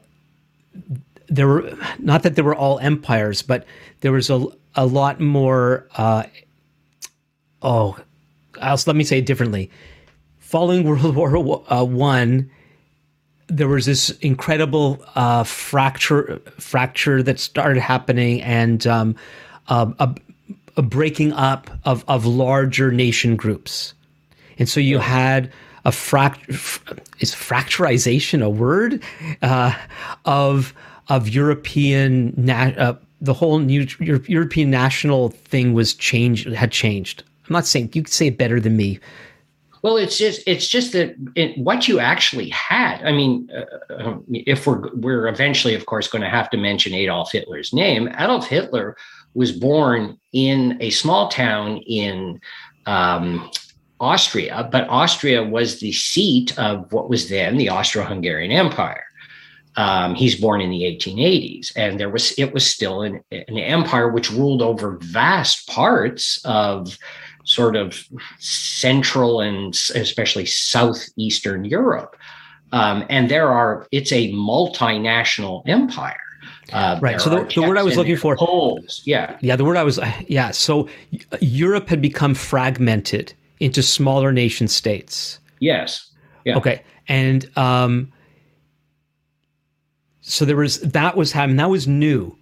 there 1.27 1.47
were 1.47 1.77
not 1.99 2.23
that 2.23 2.35
there 2.35 2.43
were 2.43 2.55
all 2.55 2.79
empires, 2.79 3.41
but 3.41 3.65
there 4.01 4.11
was 4.11 4.29
a, 4.29 4.45
a 4.75 4.85
lot 4.85 5.19
more. 5.19 5.87
Uh, 5.95 6.23
oh, 7.61 7.97
let 8.61 8.95
me 8.95 9.03
say 9.03 9.19
it 9.19 9.25
differently. 9.25 9.69
Following 10.39 10.83
World 10.83 11.15
War 11.45 11.63
uh, 11.71 11.83
One, 11.83 12.49
there 13.47 13.67
was 13.67 13.85
this 13.85 14.09
incredible 14.21 15.03
uh, 15.15 15.43
fracture 15.43 16.41
fracture 16.57 17.21
that 17.23 17.39
started 17.39 17.81
happening, 17.81 18.41
and 18.41 18.85
um, 18.87 19.15
a, 19.67 20.15
a, 20.77 20.81
breaking 20.81 21.33
up 21.33 21.69
of 21.83 22.05
of 22.07 22.25
larger 22.25 22.91
nation 22.91 23.35
groups, 23.35 23.93
and 24.57 24.69
so 24.69 24.79
you 24.79 24.99
had 24.99 25.51
a 25.87 25.89
fract 25.89 26.37
is 27.19 27.33
fracturization 27.33 28.43
a 28.43 28.49
word 28.49 29.01
uh, 29.41 29.73
of 30.25 30.73
of 31.07 31.29
European 31.29 32.33
na- 32.37 32.73
uh, 32.77 32.95
the 33.21 33.33
whole 33.33 33.57
new 33.59 33.87
European 33.99 34.69
national 34.69 35.29
thing 35.29 35.73
was 35.73 35.95
changed 35.95 36.45
had 36.49 36.71
changed. 36.71 37.23
I'm 37.47 37.53
not 37.53 37.65
saying 37.65 37.91
you 37.93 38.03
could 38.03 38.13
say 38.13 38.27
it 38.27 38.37
better 38.37 38.59
than 38.59 38.75
me. 38.75 38.99
Well, 39.81 39.95
it's 39.95 40.17
just 40.17 40.41
it's 40.45 40.67
just 40.67 40.91
that 40.91 41.15
it, 41.35 41.57
what 41.57 41.87
you 41.87 41.99
actually 41.99 42.49
had. 42.49 43.01
I 43.03 43.13
mean, 43.13 43.49
uh, 43.55 43.93
um, 43.95 44.25
if 44.29 44.67
we're 44.67 44.93
we're 44.95 45.27
eventually, 45.27 45.73
of 45.73 45.85
course, 45.85 46.09
going 46.09 46.23
to 46.23 46.29
have 46.29 46.49
to 46.49 46.57
mention 46.57 46.93
Adolf 46.93 47.31
Hitler's 47.31 47.71
name. 47.71 48.09
Adolf 48.19 48.47
Hitler 48.47 48.97
was 49.35 49.53
born 49.53 50.19
in 50.33 50.77
a 50.81 50.89
small 50.89 51.29
town 51.29 51.77
in 51.77 52.41
um, 52.87 53.49
Austria, 53.99 54.67
but 54.71 54.87
Austria 54.89 55.43
was 55.43 55.79
the 55.79 55.91
seat 55.91 56.57
of 56.57 56.91
what 56.91 57.09
was 57.09 57.29
then 57.29 57.57
the 57.57 57.69
Austro-Hungarian 57.69 58.51
Empire. 58.51 59.03
Um, 59.75 60.15
he's 60.15 60.35
born 60.35 60.59
in 60.61 60.71
the 60.71 60.81
1880s, 60.83 61.71
and 61.75 61.99
there 61.99 62.09
was 62.09 62.31
it 62.37 62.51
was 62.53 62.65
still 62.65 63.03
an, 63.03 63.23
an 63.31 63.57
empire 63.57 64.09
which 64.09 64.31
ruled 64.31 64.61
over 64.61 64.97
vast 65.01 65.67
parts 65.67 66.43
of 66.45 66.97
sort 67.45 67.75
of 67.75 68.03
central 68.39 69.39
and 69.39 69.73
especially 69.95 70.45
southeastern 70.45 71.63
Europe. 71.63 72.15
Um, 72.71 73.05
and 73.09 73.29
there 73.29 73.49
are 73.49 73.87
it's 73.91 74.11
a 74.11 74.31
multinational 74.33 75.61
empire. 75.67 76.17
Uh, 76.73 76.99
right. 77.01 77.21
So 77.21 77.29
the, 77.29 77.43
the 77.43 77.61
word 77.61 77.77
I 77.77 77.83
was 77.83 77.95
looking 77.95 78.17
for, 78.17 78.35
Poles. 78.35 79.01
Yeah. 79.05 79.37
Yeah. 79.41 79.55
The 79.55 79.63
word 79.63 79.77
I 79.77 79.83
was, 79.83 79.99
yeah. 80.27 80.51
So 80.51 80.89
Europe 81.39 81.87
had 81.87 82.01
become 82.01 82.33
fragmented 82.33 83.33
into 83.59 83.81
smaller 83.81 84.31
nation 84.31 84.67
states. 84.67 85.39
Yes. 85.59 86.11
Yeah. 86.45 86.57
Okay. 86.57 86.83
And 87.07 87.49
um, 87.57 88.11
so 90.21 90.45
there 90.45 90.57
was 90.57 90.81
that 90.81 91.15
was 91.15 91.31
happening. 91.31 91.57
That 91.57 91.69
was 91.69 91.87
new. 91.87 92.37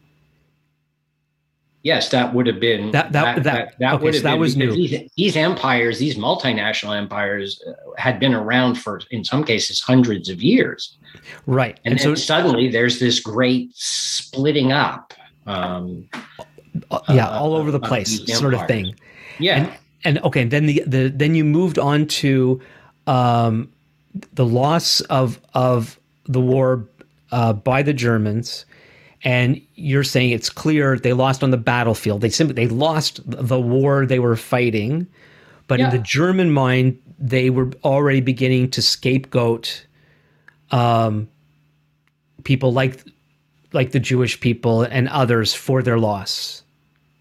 Yes, 1.84 2.10
that 2.10 2.34
would 2.34 2.48
have 2.48 2.60
been 2.60 2.90
that 2.92 3.12
that 3.12 3.36
that, 3.36 3.44
that, 3.44 3.76
that 3.78 3.94
okay, 3.94 4.04
would 4.04 4.14
have 4.16 4.24
so 4.24 4.30
that 4.30 4.40
was 4.40 4.58
new. 4.58 4.72
These, 4.72 5.08
these, 5.16 5.38
empires, 5.38 6.00
these 6.00 6.18
multinational 6.18 6.98
empires, 6.98 7.62
uh, 7.68 7.74
had 7.96 8.20
been 8.20 8.34
around 8.34 8.80
for, 8.80 9.02
in 9.12 9.24
some 9.24 9.44
cases, 9.44 9.80
hundreds 9.80 10.28
of 10.28 10.42
years. 10.42 10.98
Right, 11.46 11.80
and, 11.86 11.92
and 11.92 12.02
so 12.02 12.16
suddenly 12.16 12.70
there's 12.70 13.00
this 13.00 13.20
great 13.20 13.70
splitting 13.76 14.72
up. 14.72 15.14
Um, 15.46 16.10
uh, 16.90 17.02
yeah, 17.10 17.30
all 17.30 17.54
over 17.54 17.70
the 17.70 17.80
place, 17.80 18.36
sort 18.36 18.56
of 18.56 18.66
thing. 18.66 18.96
Yeah, 19.38 19.66
and, 19.66 19.78
and 20.06 20.20
okay, 20.20 20.46
then 20.46 20.68
the, 20.68 20.84
the 20.86 21.10
then 21.10 21.36
you 21.36 21.44
moved 21.44 21.78
on 21.78 22.06
to 22.08 22.62
um, 23.08 23.70
the 24.34 24.46
loss 24.46 25.02
of 25.02 25.42
of 25.54 26.00
the 26.26 26.40
war 26.40 26.88
uh, 27.32 27.54
by 27.54 27.82
the 27.82 27.94
Germans, 27.94 28.66
and 29.24 29.60
you're 29.74 30.04
saying 30.04 30.30
it's 30.30 30.50
clear 30.50 30.98
they 30.98 31.14
lost 31.14 31.44
on 31.44 31.50
the 31.50 31.58
battlefield. 31.58 32.22
They 32.22 32.30
simply 32.30 32.54
they 32.54 32.68
lost 32.68 33.20
the 33.26 33.60
war 33.60 34.06
they 34.06 34.20
were 34.20 34.36
fighting, 34.36 35.08
but 35.68 35.80
yeah. 35.80 35.86
in 35.86 35.92
the 35.92 36.04
German 36.04 36.52
mind, 36.52 37.00
they 37.20 37.50
were 37.50 37.72
already 37.84 38.22
beginning 38.22 38.70
to 38.72 38.82
scapegoat 38.82 39.86
um, 40.72 41.28
people 42.44 42.72
like 42.72 43.04
like 43.74 43.92
the 43.92 44.00
Jewish 44.00 44.40
people 44.40 44.84
and 44.84 45.10
others 45.10 45.54
for 45.54 45.82
their 45.82 46.00
loss. 46.00 46.62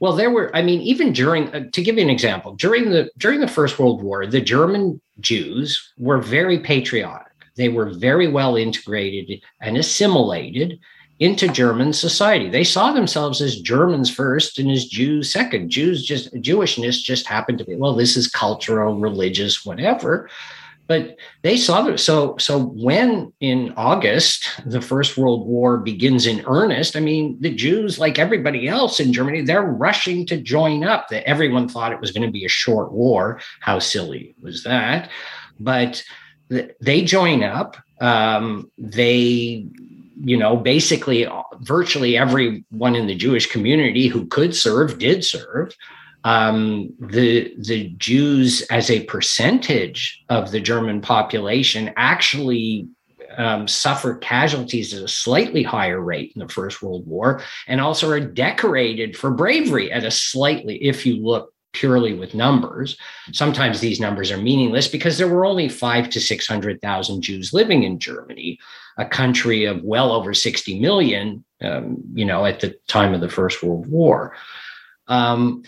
Well, 0.05 0.13
there 0.13 0.31
were. 0.31 0.55
I 0.55 0.61
mean, 0.61 0.83
even 0.83 1.15
during 1.15 1.49
uh, 1.55 1.71
to 1.73 1.83
give 1.83 1.97
you 1.97 2.03
an 2.03 2.11
example, 2.11 2.55
during 2.57 2.91
the 2.91 3.11
during 3.17 3.41
the 3.41 3.49
First 3.49 3.79
World 3.79 4.03
War, 4.03 4.27
the 4.27 4.39
German 4.39 5.01
Jews 5.21 5.95
were 5.97 6.19
very 6.19 6.59
patriotic. 6.59 7.33
They 7.57 7.71
were 7.71 7.89
very 7.89 8.29
well 8.29 8.55
integrated 8.55 9.41
and 9.63 9.79
assimilated 9.79 10.79
into 11.21 11.49
German 11.49 11.95
society. 11.95 12.51
They 12.51 12.65
saw 12.65 12.93
themselves 12.93 13.41
as 13.41 13.63
Germans 13.63 14.11
first 14.11 14.59
and 14.59 14.71
as 14.71 14.85
Jews 14.85 15.33
second. 15.33 15.71
Jews 15.71 16.05
just 16.05 16.35
Jewishness 16.35 17.03
just 17.03 17.27
happened 17.27 17.57
to 17.61 17.65
be 17.65 17.75
well. 17.75 17.95
This 17.95 18.15
is 18.15 18.29
cultural, 18.29 19.01
religious, 19.01 19.65
whatever 19.65 20.29
but 20.87 21.17
they 21.43 21.57
saw 21.57 21.83
that 21.83 21.99
so 21.99 22.37
so 22.39 22.59
when 22.59 23.33
in 23.41 23.73
august 23.77 24.49
the 24.67 24.81
first 24.81 25.17
world 25.17 25.47
war 25.47 25.79
begins 25.79 26.27
in 26.27 26.45
earnest 26.47 26.97
i 26.97 27.01
mean 27.01 27.37
the 27.41 27.55
jews 27.55 27.99
like 27.99 28.19
everybody 28.19 28.69
else 28.69 29.01
in 29.01 29.13
germany 29.13 29.43
they're 29.43 29.63
rushing 29.63 30.27
to 30.27 30.37
join 30.37 30.85
up 30.85 31.09
that 31.09 31.27
everyone 31.29 31.69
thought 31.69 31.93
it 31.93 32.01
was 32.01 32.11
going 32.11 32.27
to 32.27 32.33
be 32.33 32.45
a 32.45 32.49
short 32.49 32.93
war. 32.93 33.41
How 33.61 33.79
silly 33.79 34.35
was 34.41 34.63
that? 34.65 35.11
But 35.59 36.03
they 36.81 37.03
join 37.03 37.43
up 37.43 37.77
um, 38.01 38.71
they 38.79 39.67
you 40.21 40.37
know 40.37 40.57
basically 40.57 41.27
virtually 41.61 42.17
everyone 42.17 42.95
in 42.95 43.09
the 43.09 43.17
jewish 43.17 43.51
community 43.51 44.07
who 44.07 44.27
could 44.27 44.55
serve 44.55 44.99
did 44.99 45.25
serve 45.25 45.75
um, 46.25 46.93
the 46.99 47.55
the 47.59 47.91
Jews 47.91 48.63
as 48.71 48.91
a 48.91 49.05
percentage 49.05 50.25
of 50.31 50.51
the 50.51 50.61
German 50.61 51.01
population 51.01 51.93
actually 51.97 52.89
um, 53.37 53.69
suffer 53.69 54.17
casualties 54.17 54.95
at 54.95 55.03
a 55.03 55.09
slightly 55.09 55.63
higher 55.63 56.01
rate 56.01 56.33
in 56.35 56.41
the 56.41 56.49
First 56.49 56.83
World 56.83 57.07
War, 57.07 57.43
and 57.67 57.81
also 57.81 58.11
are 58.11 58.21
decorated 58.21 59.17
for 59.17 59.31
bravery 59.31 59.93
at 59.93 60.05
a 60.05 60.11
slightly, 60.11 60.77
if 60.83 61.05
you 61.05 61.17
look 61.17 61.53
purely 61.73 62.15
with 62.15 62.35
numbers. 62.35 62.97
Sometimes 63.33 63.81
these 63.81 64.01
numbers 64.01 64.31
are 64.31 64.39
meaningless 64.39 64.89
because 64.89 65.19
there 65.19 65.29
were 65.29 65.45
only 65.45 65.69
five 65.69 66.09
to 66.11 66.21
600,000 66.21 67.21
Jews 67.21 67.53
living 67.53 67.83
in 67.83 67.99
Germany, 67.99 68.59
a 68.97 69.05
country 69.05 69.65
of 69.65 69.83
well 69.83 70.13
over 70.13 70.33
60 70.33 70.79
million, 70.81 71.45
um, 71.61 71.97
you 72.15 72.25
know, 72.25 72.47
at 72.47 72.61
the 72.61 72.77
time 72.87 73.13
of 73.13 73.21
the 73.21 73.29
First 73.29 73.63
World 73.63 73.89
War. 73.89 74.37
Um, 75.09 75.65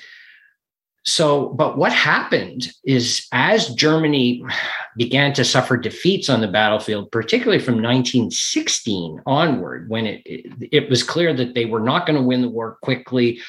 so, 1.06 1.50
but 1.50 1.78
what 1.78 1.92
happened 1.92 2.72
is 2.84 3.28
as 3.30 3.72
Germany 3.74 4.44
began 4.96 5.32
to 5.34 5.44
suffer 5.44 5.76
defeats 5.76 6.28
on 6.28 6.40
the 6.40 6.48
battlefield, 6.48 7.12
particularly 7.12 7.62
from 7.62 7.74
1916 7.74 9.22
onward, 9.24 9.88
when 9.88 10.06
it, 10.06 10.22
it, 10.26 10.68
it 10.72 10.90
was 10.90 11.04
clear 11.04 11.32
that 11.32 11.54
they 11.54 11.64
were 11.64 11.80
not 11.80 12.06
going 12.06 12.16
to 12.18 12.26
win 12.26 12.42
the 12.42 12.48
war 12.48 12.78
quickly, 12.82 13.40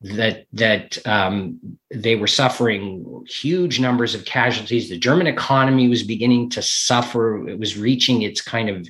that 0.00 0.46
that 0.52 0.98
um, 1.06 1.60
they 1.92 2.16
were 2.16 2.26
suffering 2.26 3.24
huge 3.28 3.78
numbers 3.78 4.16
of 4.16 4.24
casualties. 4.24 4.88
The 4.88 4.98
German 4.98 5.28
economy 5.28 5.88
was 5.88 6.02
beginning 6.02 6.50
to 6.50 6.62
suffer. 6.62 7.48
It 7.48 7.60
was 7.60 7.78
reaching 7.78 8.22
its 8.22 8.40
kind 8.40 8.68
of 8.68 8.88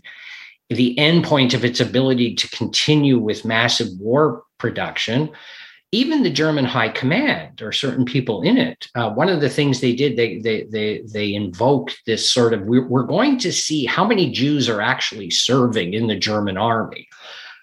the 0.71 0.99
end 0.99 1.25
point 1.25 1.53
of 1.53 1.63
its 1.63 1.79
ability 1.79 2.37
to 2.37 2.49
continue 2.49 3.19
with 3.19 3.45
massive 3.45 3.89
war 3.99 4.45
production 4.59 5.31
even 5.95 6.23
the 6.23 6.31
German 6.31 6.65
high 6.65 6.89
command 6.89 7.63
or 7.63 7.71
certain 7.71 8.05
people 8.05 8.43
in 8.43 8.59
it, 8.59 8.89
uh, 8.97 9.11
one 9.11 9.29
of 9.29 9.41
the 9.41 9.49
things 9.49 9.81
they 9.81 9.95
did, 9.95 10.17
they 10.17 10.39
they 10.39 10.65
they 10.65 11.03
they 11.13 11.35
invoked 11.35 12.03
this 12.05 12.29
sort 12.29 12.53
of 12.53 12.63
we're, 12.63 12.87
we're 12.89 13.05
going 13.05 13.39
to 13.39 13.53
see 13.53 13.87
how 13.87 14.05
many 14.05 14.31
Jews 14.31 14.69
are 14.69 14.81
actually 14.81 15.31
serving 15.31 15.95
in 15.95 16.09
the 16.09 16.17
German 16.17 16.57
army. 16.57 17.09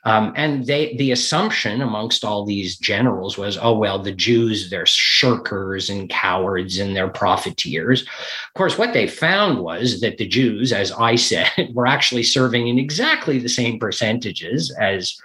Um, 0.03 0.33
and 0.35 0.65
they 0.65 0.95
the 0.95 1.11
assumption 1.11 1.81
amongst 1.81 2.23
all 2.23 2.45
these 2.45 2.77
generals 2.77 3.37
was, 3.37 3.57
oh 3.61 3.77
well, 3.77 3.99
the 3.99 4.13
Jews 4.13 4.69
they're 4.69 4.85
shirkers 4.85 5.89
and 5.89 6.09
cowards 6.09 6.79
and 6.79 6.95
they're 6.95 7.09
profiteers. 7.09 8.01
Of 8.01 8.53
course, 8.55 8.77
what 8.77 8.93
they 8.93 9.07
found 9.07 9.59
was 9.59 9.99
that 10.01 10.17
the 10.17 10.27
Jews, 10.27 10.71
as 10.71 10.91
I 10.93 11.15
said, 11.15 11.51
were 11.73 11.85
actually 11.85 12.23
serving 12.23 12.67
in 12.67 12.79
exactly 12.79 13.39
the 13.39 13.49
same 13.49 13.77
percentages 13.77 14.71
as 14.79 15.17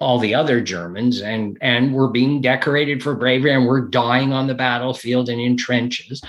all 0.00 0.18
the 0.18 0.34
other 0.34 0.60
Germans 0.60 1.22
and 1.22 1.56
and 1.60 1.94
were 1.94 2.08
being 2.08 2.40
decorated 2.40 3.02
for 3.02 3.14
bravery 3.14 3.54
and 3.54 3.66
were 3.66 3.88
dying 3.88 4.32
on 4.32 4.46
the 4.46 4.54
battlefield 4.54 5.28
and 5.28 5.40
in 5.40 5.56
trenches. 5.56 6.22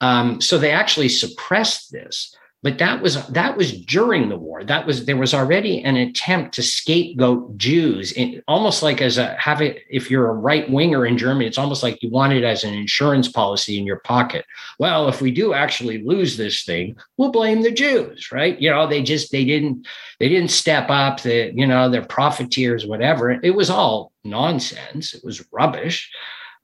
Um, 0.00 0.40
so 0.40 0.58
they 0.58 0.72
actually 0.72 1.08
suppressed 1.08 1.92
this 1.92 2.36
but 2.62 2.78
that 2.78 3.02
was 3.02 3.26
that 3.28 3.56
was 3.56 3.72
during 3.72 4.28
the 4.28 4.36
war. 4.36 4.62
That 4.62 4.86
was 4.86 5.04
there 5.04 5.16
was 5.16 5.34
already 5.34 5.82
an 5.82 5.96
attempt 5.96 6.54
to 6.54 6.62
scapegoat 6.62 7.56
jews 7.56 8.12
in, 8.12 8.40
almost 8.46 8.82
like 8.82 9.02
as 9.02 9.18
a 9.18 9.34
have 9.36 9.60
it 9.60 9.82
if 9.90 10.10
you're 10.10 10.28
a 10.28 10.34
right 10.34 10.70
winger 10.70 11.04
in 11.04 11.18
germany 11.18 11.46
it's 11.46 11.58
almost 11.58 11.82
like 11.82 12.02
you 12.02 12.10
want 12.10 12.32
it 12.32 12.44
as 12.44 12.62
an 12.62 12.72
insurance 12.72 13.28
policy 13.28 13.78
in 13.78 13.86
your 13.86 13.98
pocket. 14.00 14.44
Well 14.78 15.08
if 15.08 15.20
we 15.20 15.32
do 15.32 15.54
actually 15.54 16.02
lose 16.04 16.36
this 16.36 16.62
thing 16.62 16.96
we'll 17.16 17.32
blame 17.32 17.62
the 17.62 17.72
jews 17.72 18.30
right? 18.30 18.60
You 18.60 18.70
know 18.70 18.86
they 18.86 19.02
just 19.02 19.32
they 19.32 19.44
didn't 19.44 19.86
they 20.20 20.28
didn't 20.28 20.50
step 20.50 20.88
up 20.88 21.22
the 21.22 21.52
you 21.54 21.66
know 21.66 21.88
they're 21.88 22.04
profiteers 22.04 22.86
whatever. 22.86 23.32
It 23.32 23.56
was 23.56 23.70
all 23.70 24.12
nonsense. 24.24 25.14
It 25.14 25.24
was 25.24 25.44
rubbish 25.50 26.10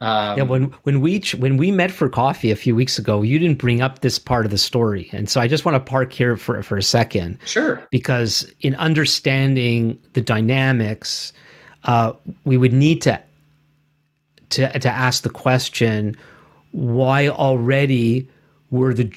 um, 0.01 0.39
yeah, 0.39 0.45
when 0.45 0.65
when 0.85 1.01
we 1.01 1.21
when 1.39 1.57
we 1.57 1.73
met 1.73 1.91
for 1.91 2.09
coffee 2.09 2.53
a 2.53 2.57
few 2.57 2.77
weeks 2.77 3.01
ago, 3.01 3.23
you 3.23 3.37
didn't 3.37 3.59
bring 3.59 3.81
up 3.81 4.01
this 4.01 4.17
part 4.17 4.45
of 4.45 4.53
the 4.53 4.59
story, 4.59 5.09
and 5.13 5.29
so 5.29 5.41
I 5.41 5.49
just 5.49 5.65
want 5.65 5.75
to 5.75 5.81
park 5.81 6.13
here 6.13 6.37
for 6.37 6.63
for 6.63 6.77
a 6.77 6.83
second. 6.83 7.37
Sure. 7.45 7.85
Because 7.91 8.49
in 8.61 8.77
understanding 8.77 9.99
the 10.13 10.21
dynamics, 10.21 11.33
uh, 11.85 12.13
we 12.45 12.57
would 12.57 12.73
need 12.73 13.03
to 13.03 13.21
to 14.51 14.79
to 14.79 14.89
ask 14.89 15.25
the 15.25 15.31
question: 15.31 16.17
Why 16.71 17.27
already 17.27 18.29
were 18.71 18.95
the 18.95 19.13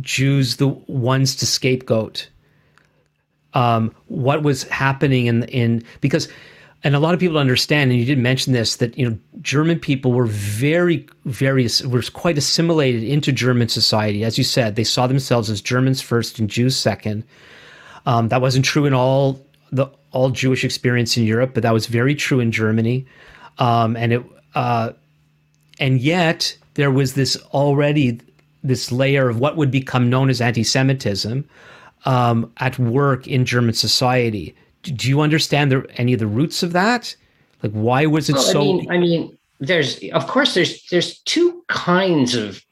Jews 0.00 0.56
the 0.56 0.68
ones 0.68 1.34
to 1.36 1.46
scapegoat? 1.46 2.28
Um, 3.54 3.92
what 4.06 4.44
was 4.44 4.62
happening 4.64 5.26
in 5.26 5.42
in 5.44 5.82
because 6.00 6.28
and 6.84 6.96
a 6.96 6.98
lot 6.98 7.14
of 7.14 7.20
people 7.20 7.38
understand, 7.38 7.90
and 7.90 8.00
you 8.00 8.06
did 8.06 8.18
mention 8.18 8.52
this, 8.52 8.76
that 8.76 8.98
you 8.98 9.08
know 9.08 9.16
German 9.40 9.78
people 9.78 10.12
were 10.12 10.26
very, 10.26 11.06
very 11.26 11.68
were 11.86 12.02
quite 12.12 12.36
assimilated 12.36 13.04
into 13.04 13.30
German 13.30 13.68
society. 13.68 14.24
As 14.24 14.36
you 14.36 14.44
said, 14.44 14.74
they 14.74 14.84
saw 14.84 15.06
themselves 15.06 15.48
as 15.48 15.60
Germans 15.60 16.00
first 16.00 16.38
and 16.38 16.50
Jews 16.50 16.76
second. 16.76 17.24
Um, 18.04 18.28
that 18.28 18.40
wasn't 18.40 18.64
true 18.64 18.84
in 18.84 18.94
all 18.94 19.40
the 19.70 19.86
all 20.10 20.30
Jewish 20.30 20.64
experience 20.64 21.16
in 21.16 21.24
Europe, 21.24 21.52
but 21.54 21.62
that 21.62 21.72
was 21.72 21.86
very 21.86 22.16
true 22.16 22.40
in 22.40 22.50
Germany. 22.50 23.06
Um, 23.58 23.96
and 23.96 24.14
it 24.14 24.24
uh, 24.56 24.92
and 25.78 26.00
yet 26.00 26.56
there 26.74 26.90
was 26.90 27.14
this 27.14 27.36
already 27.52 28.20
this 28.64 28.90
layer 28.90 29.28
of 29.28 29.38
what 29.38 29.56
would 29.56 29.70
become 29.70 30.10
known 30.10 30.30
as 30.30 30.40
anti-Semitism 30.40 31.48
um, 32.04 32.52
at 32.58 32.78
work 32.78 33.28
in 33.28 33.44
German 33.44 33.74
society 33.74 34.56
do 34.82 35.08
you 35.08 35.20
understand 35.20 35.72
the, 35.72 35.86
any 35.96 36.12
of 36.12 36.18
the 36.18 36.26
roots 36.26 36.62
of 36.62 36.72
that? 36.72 37.14
Like, 37.62 37.72
why 37.72 38.06
was 38.06 38.28
it 38.28 38.34
well, 38.34 38.42
so? 38.42 38.60
I 38.60 38.64
mean, 38.64 38.90
I 38.90 38.98
mean, 38.98 39.38
there's 39.60 40.02
of 40.12 40.26
course 40.26 40.54
there's 40.54 40.84
there's 40.88 41.20
two 41.20 41.64
kinds 41.68 42.34
of 42.34 42.62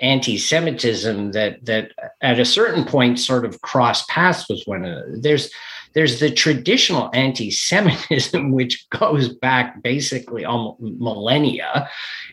anti-Semitism 0.00 1.32
that 1.32 1.64
that 1.64 1.90
at 2.20 2.38
a 2.38 2.44
certain 2.44 2.84
point 2.84 3.18
sort 3.18 3.44
of 3.44 3.60
cross 3.62 4.04
paths 4.06 4.48
with 4.48 4.62
one 4.66 4.84
another. 4.84 5.16
There's 5.18 5.50
there's 5.94 6.20
the 6.20 6.30
traditional 6.30 7.10
anti-Semitism 7.14 8.52
which 8.58 8.88
goes 8.90 9.30
back 9.30 9.82
basically 9.82 10.44
almost 10.44 10.80
millennia, 10.80 11.90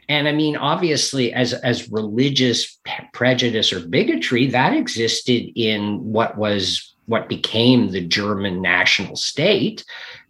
and 0.07 0.27
I 0.27 0.31
mean, 0.31 0.55
obviously, 0.55 1.33
as 1.33 1.53
as 1.53 1.91
religious 1.91 2.79
prejudice 3.13 3.73
or 3.73 3.87
bigotry, 3.87 4.47
that 4.47 4.75
existed 4.75 5.51
in 5.55 6.03
what 6.03 6.37
was 6.37 6.92
what 7.05 7.27
became 7.27 7.91
the 7.91 8.01
German 8.01 8.61
national 8.61 9.15
state. 9.15 9.83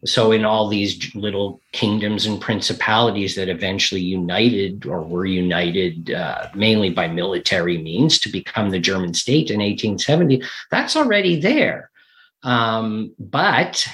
So, 0.05 0.31
in 0.31 0.43
all 0.43 0.67
these 0.67 1.13
little 1.15 1.61
kingdoms 1.71 2.25
and 2.25 2.41
principalities 2.41 3.35
that 3.35 3.49
eventually 3.49 4.01
united 4.01 4.85
or 4.85 5.01
were 5.01 5.25
united 5.25 6.11
uh, 6.11 6.49
mainly 6.55 6.89
by 6.89 7.07
military 7.07 7.77
means 7.77 8.19
to 8.19 8.29
become 8.29 8.69
the 8.69 8.79
German 8.79 9.13
state 9.13 9.49
in 9.49 9.59
1870, 9.59 10.43
that's 10.71 10.95
already 10.95 11.39
there. 11.39 11.89
Um, 12.43 13.13
but 13.17 13.87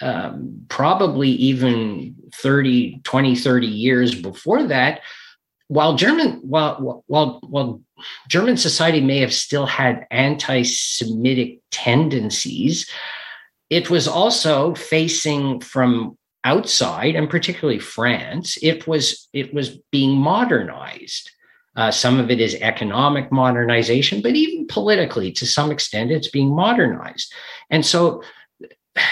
um, 0.00 0.64
probably 0.68 1.28
even 1.28 2.16
30, 2.34 3.00
20, 3.04 3.36
30 3.36 3.66
years 3.66 4.14
before 4.20 4.64
that, 4.64 5.00
while 5.68 5.94
German, 5.94 6.40
while, 6.42 7.04
while, 7.06 7.40
while 7.48 7.80
German 8.28 8.56
society 8.56 9.00
may 9.00 9.18
have 9.18 9.32
still 9.32 9.66
had 9.66 10.06
anti 10.10 10.62
Semitic 10.62 11.60
tendencies, 11.70 12.90
it 13.72 13.88
was 13.88 14.06
also 14.06 14.74
facing 14.74 15.58
from 15.60 16.18
outside 16.44 17.14
and 17.14 17.30
particularly 17.30 17.78
france 17.78 18.58
it 18.62 18.86
was 18.86 19.28
it 19.32 19.54
was 19.54 19.78
being 19.90 20.16
modernized. 20.16 21.30
Uh, 21.74 21.90
some 21.90 22.20
of 22.20 22.30
it 22.30 22.38
is 22.38 22.54
economic 22.56 23.32
modernization 23.32 24.20
but 24.20 24.34
even 24.34 24.66
politically 24.66 25.32
to 25.32 25.46
some 25.46 25.70
extent 25.70 26.10
it's 26.10 26.28
being 26.28 26.54
modernized. 26.54 27.32
And 27.70 27.86
so 27.86 28.22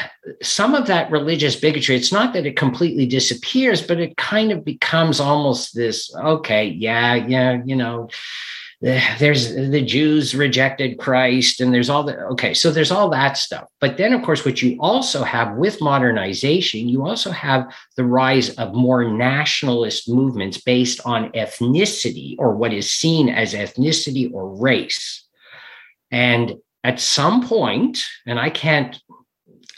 some 0.42 0.74
of 0.74 0.86
that 0.88 1.10
religious 1.10 1.56
bigotry 1.56 1.96
it's 1.96 2.12
not 2.12 2.34
that 2.34 2.44
it 2.44 2.56
completely 2.56 3.06
disappears 3.06 3.80
but 3.80 3.98
it 3.98 4.16
kind 4.18 4.52
of 4.52 4.62
becomes 4.62 5.20
almost 5.20 5.74
this 5.74 6.14
okay 6.16 6.66
yeah 6.66 7.14
yeah 7.14 7.62
you 7.64 7.76
know 7.76 8.08
there's 9.18 9.54
the 9.54 9.82
Jews 9.82 10.34
rejected 10.34 10.98
Christ, 10.98 11.60
and 11.60 11.72
there's 11.72 11.90
all 11.90 12.02
the 12.02 12.18
okay, 12.28 12.54
so 12.54 12.70
there's 12.70 12.90
all 12.90 13.10
that 13.10 13.36
stuff. 13.36 13.68
But 13.78 13.98
then, 13.98 14.14
of 14.14 14.22
course, 14.22 14.44
what 14.44 14.62
you 14.62 14.78
also 14.80 15.22
have 15.22 15.56
with 15.56 15.82
modernization, 15.82 16.88
you 16.88 17.06
also 17.06 17.30
have 17.30 17.70
the 17.96 18.04
rise 18.04 18.50
of 18.56 18.72
more 18.72 19.04
nationalist 19.04 20.08
movements 20.08 20.58
based 20.58 21.00
on 21.04 21.30
ethnicity 21.32 22.36
or 22.38 22.56
what 22.56 22.72
is 22.72 22.90
seen 22.90 23.28
as 23.28 23.52
ethnicity 23.52 24.32
or 24.32 24.56
race. 24.56 25.26
And 26.10 26.54
at 26.82 27.00
some 27.00 27.46
point, 27.46 28.02
and 28.26 28.40
I 28.40 28.48
can't 28.48 28.98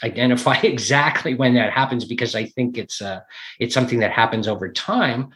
identify 0.01 0.55
exactly 0.63 1.35
when 1.35 1.55
that 1.55 1.73
happens 1.73 2.05
because 2.05 2.35
I 2.35 2.45
think 2.45 2.77
it's 2.77 3.01
uh, 3.01 3.19
it's 3.59 3.73
something 3.73 3.99
that 3.99 4.11
happens 4.11 4.47
over 4.47 4.71
time 4.71 5.31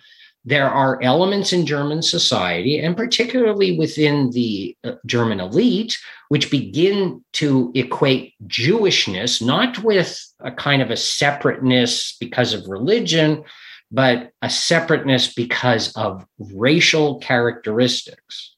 there 0.48 0.70
are 0.70 1.02
elements 1.04 1.52
in 1.52 1.66
German 1.66 2.02
society, 2.02 2.80
and 2.80 2.96
particularly 2.96 3.78
within 3.78 4.32
the 4.32 4.78
uh, 4.86 4.94
German 5.06 5.42
elite, 5.42 5.98
which 6.30 6.50
begin 6.50 7.22
to 7.34 7.70
equate 7.76 8.34
Jewishness 8.48 9.46
not 9.46 9.84
with 9.84 10.26
a 10.40 10.52
kind 10.54 10.82
of 10.82 10.90
a 10.90 10.96
separateness 10.96 12.16
because 12.18 12.54
of 12.54 12.66
religion, 12.70 13.44
but 13.92 14.32
a 14.42 14.50
separateness 14.50 15.34
because 15.34 15.92
of 15.98 16.26
racial 16.40 17.20
characteristics. 17.20 18.56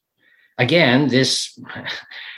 Again, 0.58 1.08
this 1.08 1.58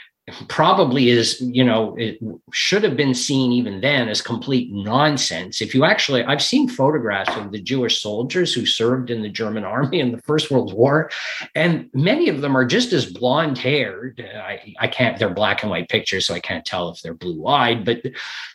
probably 0.47 1.09
is 1.09 1.41
you 1.41 1.63
know 1.63 1.95
it 1.97 2.17
should 2.53 2.81
have 2.81 2.95
been 2.95 3.13
seen 3.13 3.51
even 3.51 3.81
then 3.81 4.07
as 4.07 4.21
complete 4.21 4.71
nonsense. 4.71 5.61
If 5.61 5.75
you 5.75 5.83
actually 5.83 6.23
i've 6.23 6.41
seen 6.41 6.69
photographs 6.69 7.35
of 7.35 7.51
the 7.51 7.61
jewish 7.61 8.01
soldiers 8.01 8.53
who 8.53 8.65
served 8.65 9.09
in 9.09 9.21
the 9.21 9.29
german 9.29 9.65
army 9.65 9.99
in 9.99 10.13
the 10.13 10.21
first 10.21 10.49
world 10.49 10.73
war 10.73 11.11
and 11.55 11.89
many 11.93 12.29
of 12.29 12.39
them 12.39 12.55
are 12.55 12.65
just 12.65 12.93
as 12.93 13.11
blonde 13.11 13.57
haired 13.57 14.25
I, 14.35 14.73
I 14.79 14.87
can't 14.87 15.19
they're 15.19 15.29
black 15.29 15.61
and 15.61 15.69
white 15.69 15.89
pictures 15.89 16.25
so 16.25 16.33
i 16.33 16.39
can't 16.39 16.65
tell 16.65 16.89
if 16.89 17.01
they're 17.01 17.13
blue 17.13 17.45
eyed 17.47 17.83
but 17.83 18.01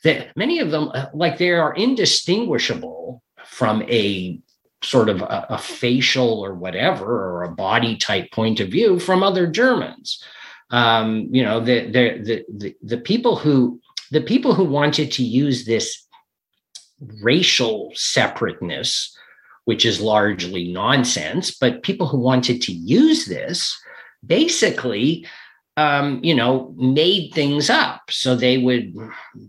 that 0.04 0.34
many 0.36 0.60
of 0.60 0.70
them 0.70 0.90
uh, 0.94 1.06
like 1.12 1.36
they 1.36 1.50
are 1.50 1.74
indistinguishable 1.74 3.22
from 3.44 3.82
a 3.82 4.40
sort 4.82 5.08
of 5.08 5.20
a, 5.20 5.46
a 5.50 5.58
facial 5.58 6.40
or 6.40 6.54
whatever 6.54 7.04
or 7.06 7.44
a 7.44 7.54
body 7.54 7.96
type 7.96 8.30
point 8.32 8.60
of 8.60 8.68
view 8.68 8.98
from 8.98 9.22
other 9.22 9.46
germans 9.46 10.24
um, 10.70 11.28
you 11.30 11.42
know 11.42 11.60
the, 11.60 11.86
the 11.86 12.44
the 12.48 12.76
the 12.82 12.98
people 12.98 13.36
who 13.36 13.80
the 14.10 14.20
people 14.20 14.54
who 14.54 14.64
wanted 14.64 15.12
to 15.12 15.22
use 15.22 15.64
this 15.64 16.06
racial 17.22 17.90
separateness 17.94 19.14
which 19.64 19.84
is 19.84 20.00
largely 20.00 20.68
nonsense 20.72 21.56
but 21.56 21.82
people 21.82 22.06
who 22.06 22.18
wanted 22.18 22.60
to 22.62 22.72
use 22.72 23.26
this 23.26 23.78
basically 24.26 25.26
um, 25.78 26.18
you 26.24 26.34
know 26.34 26.74
made 26.76 27.32
things 27.32 27.70
up. 27.70 28.10
So 28.10 28.34
they 28.34 28.58
would 28.58 28.92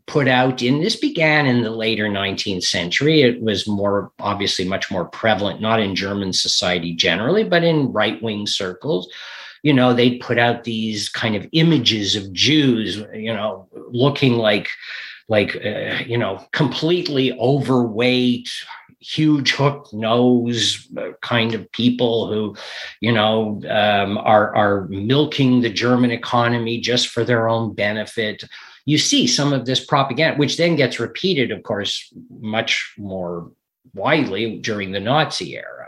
put 0.06 0.28
out 0.28 0.62
in 0.62 0.80
this 0.80 0.96
began 0.96 1.48
in 1.48 1.64
the 1.64 1.72
later 1.72 2.08
19th 2.08 2.64
century. 2.64 3.24
It 3.24 3.42
was 3.42 3.68
more 3.68 4.12
obviously 4.20 4.68
much 4.68 4.92
more 4.92 5.06
prevalent 5.06 5.60
not 5.60 5.80
in 5.80 5.96
german 5.96 6.34
society 6.34 6.94
generally 6.94 7.44
but 7.44 7.64
in 7.64 7.92
right-wing 7.92 8.46
circles 8.46 9.12
you 9.64 9.74
know, 9.74 9.94
they'd 9.94 10.20
put 10.20 10.38
out 10.38 10.64
these 10.64 11.10
kind 11.10 11.36
of 11.36 11.48
images 11.52 12.16
of 12.16 12.32
Jews, 12.34 12.98
you 13.14 13.34
know, 13.34 13.68
looking 13.74 14.34
like, 14.34 14.70
like, 15.28 15.56
uh, 15.64 16.04
you 16.06 16.18
know, 16.18 16.46
completely 16.54 17.34
overweight, 17.34 18.50
huge 19.00 19.52
hook 19.52 19.88
nose 19.94 20.88
uh, 20.98 21.12
kind 21.22 21.54
of 21.54 21.72
people 21.72 22.28
who, 22.28 22.56
you 23.00 23.12
know, 23.12 23.62
um, 23.70 24.18
are 24.18 24.54
are 24.56 24.88
milking 24.90 25.62
the 25.62 25.70
German 25.70 26.12
economy 26.12 26.80
just 26.80 27.08
for 27.08 27.24
their 27.24 27.48
own 27.48 27.74
benefit. 27.74 28.44
You 28.86 28.98
see 28.98 29.28
some 29.28 29.54
of 29.54 29.66
this 29.66 29.86
propaganda, 29.86 30.38
which 30.38 30.58
then 30.58 30.76
gets 30.76 31.00
repeated, 31.00 31.52
of 31.52 31.64
course, 31.64 32.12
much 32.30 32.94
more 32.98 33.52
widely 33.94 34.58
during 34.58 34.92
the 34.92 35.00
Nazi 35.00 35.56
era. 35.56 35.79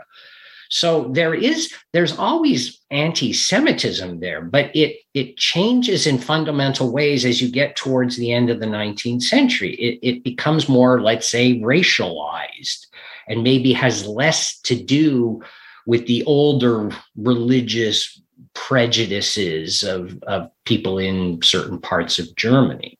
So 0.72 1.08
there 1.12 1.34
is 1.34 1.70
there's 1.92 2.18
always 2.18 2.80
anti-Semitism 2.90 4.20
there, 4.20 4.40
but 4.40 4.74
it 4.74 4.96
it 5.12 5.36
changes 5.36 6.06
in 6.06 6.16
fundamental 6.16 6.90
ways 6.90 7.26
as 7.26 7.42
you 7.42 7.50
get 7.50 7.76
towards 7.76 8.16
the 8.16 8.32
end 8.32 8.48
of 8.48 8.58
the 8.58 8.66
19th 8.66 9.22
century. 9.22 9.74
It, 9.74 9.98
it 10.02 10.24
becomes 10.24 10.70
more, 10.70 11.02
let's 11.02 11.30
say, 11.30 11.60
racialized 11.60 12.86
and 13.28 13.42
maybe 13.42 13.74
has 13.74 14.06
less 14.06 14.58
to 14.60 14.74
do 14.74 15.42
with 15.84 16.06
the 16.06 16.24
older 16.24 16.90
religious 17.16 18.22
prejudices 18.54 19.82
of, 19.82 20.22
of 20.22 20.50
people 20.64 20.96
in 20.98 21.42
certain 21.42 21.78
parts 21.78 22.18
of 22.18 22.34
Germany. 22.36 22.98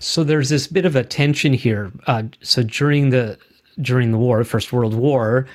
So 0.00 0.24
there's 0.24 0.48
this 0.48 0.66
bit 0.66 0.84
of 0.84 0.96
a 0.96 1.04
tension 1.04 1.52
here. 1.52 1.92
Uh, 2.08 2.24
so 2.42 2.64
during 2.64 3.10
the 3.10 3.38
during 3.80 4.10
the 4.10 4.18
war, 4.18 4.42
First 4.42 4.72
World 4.72 4.94
War, 4.94 5.46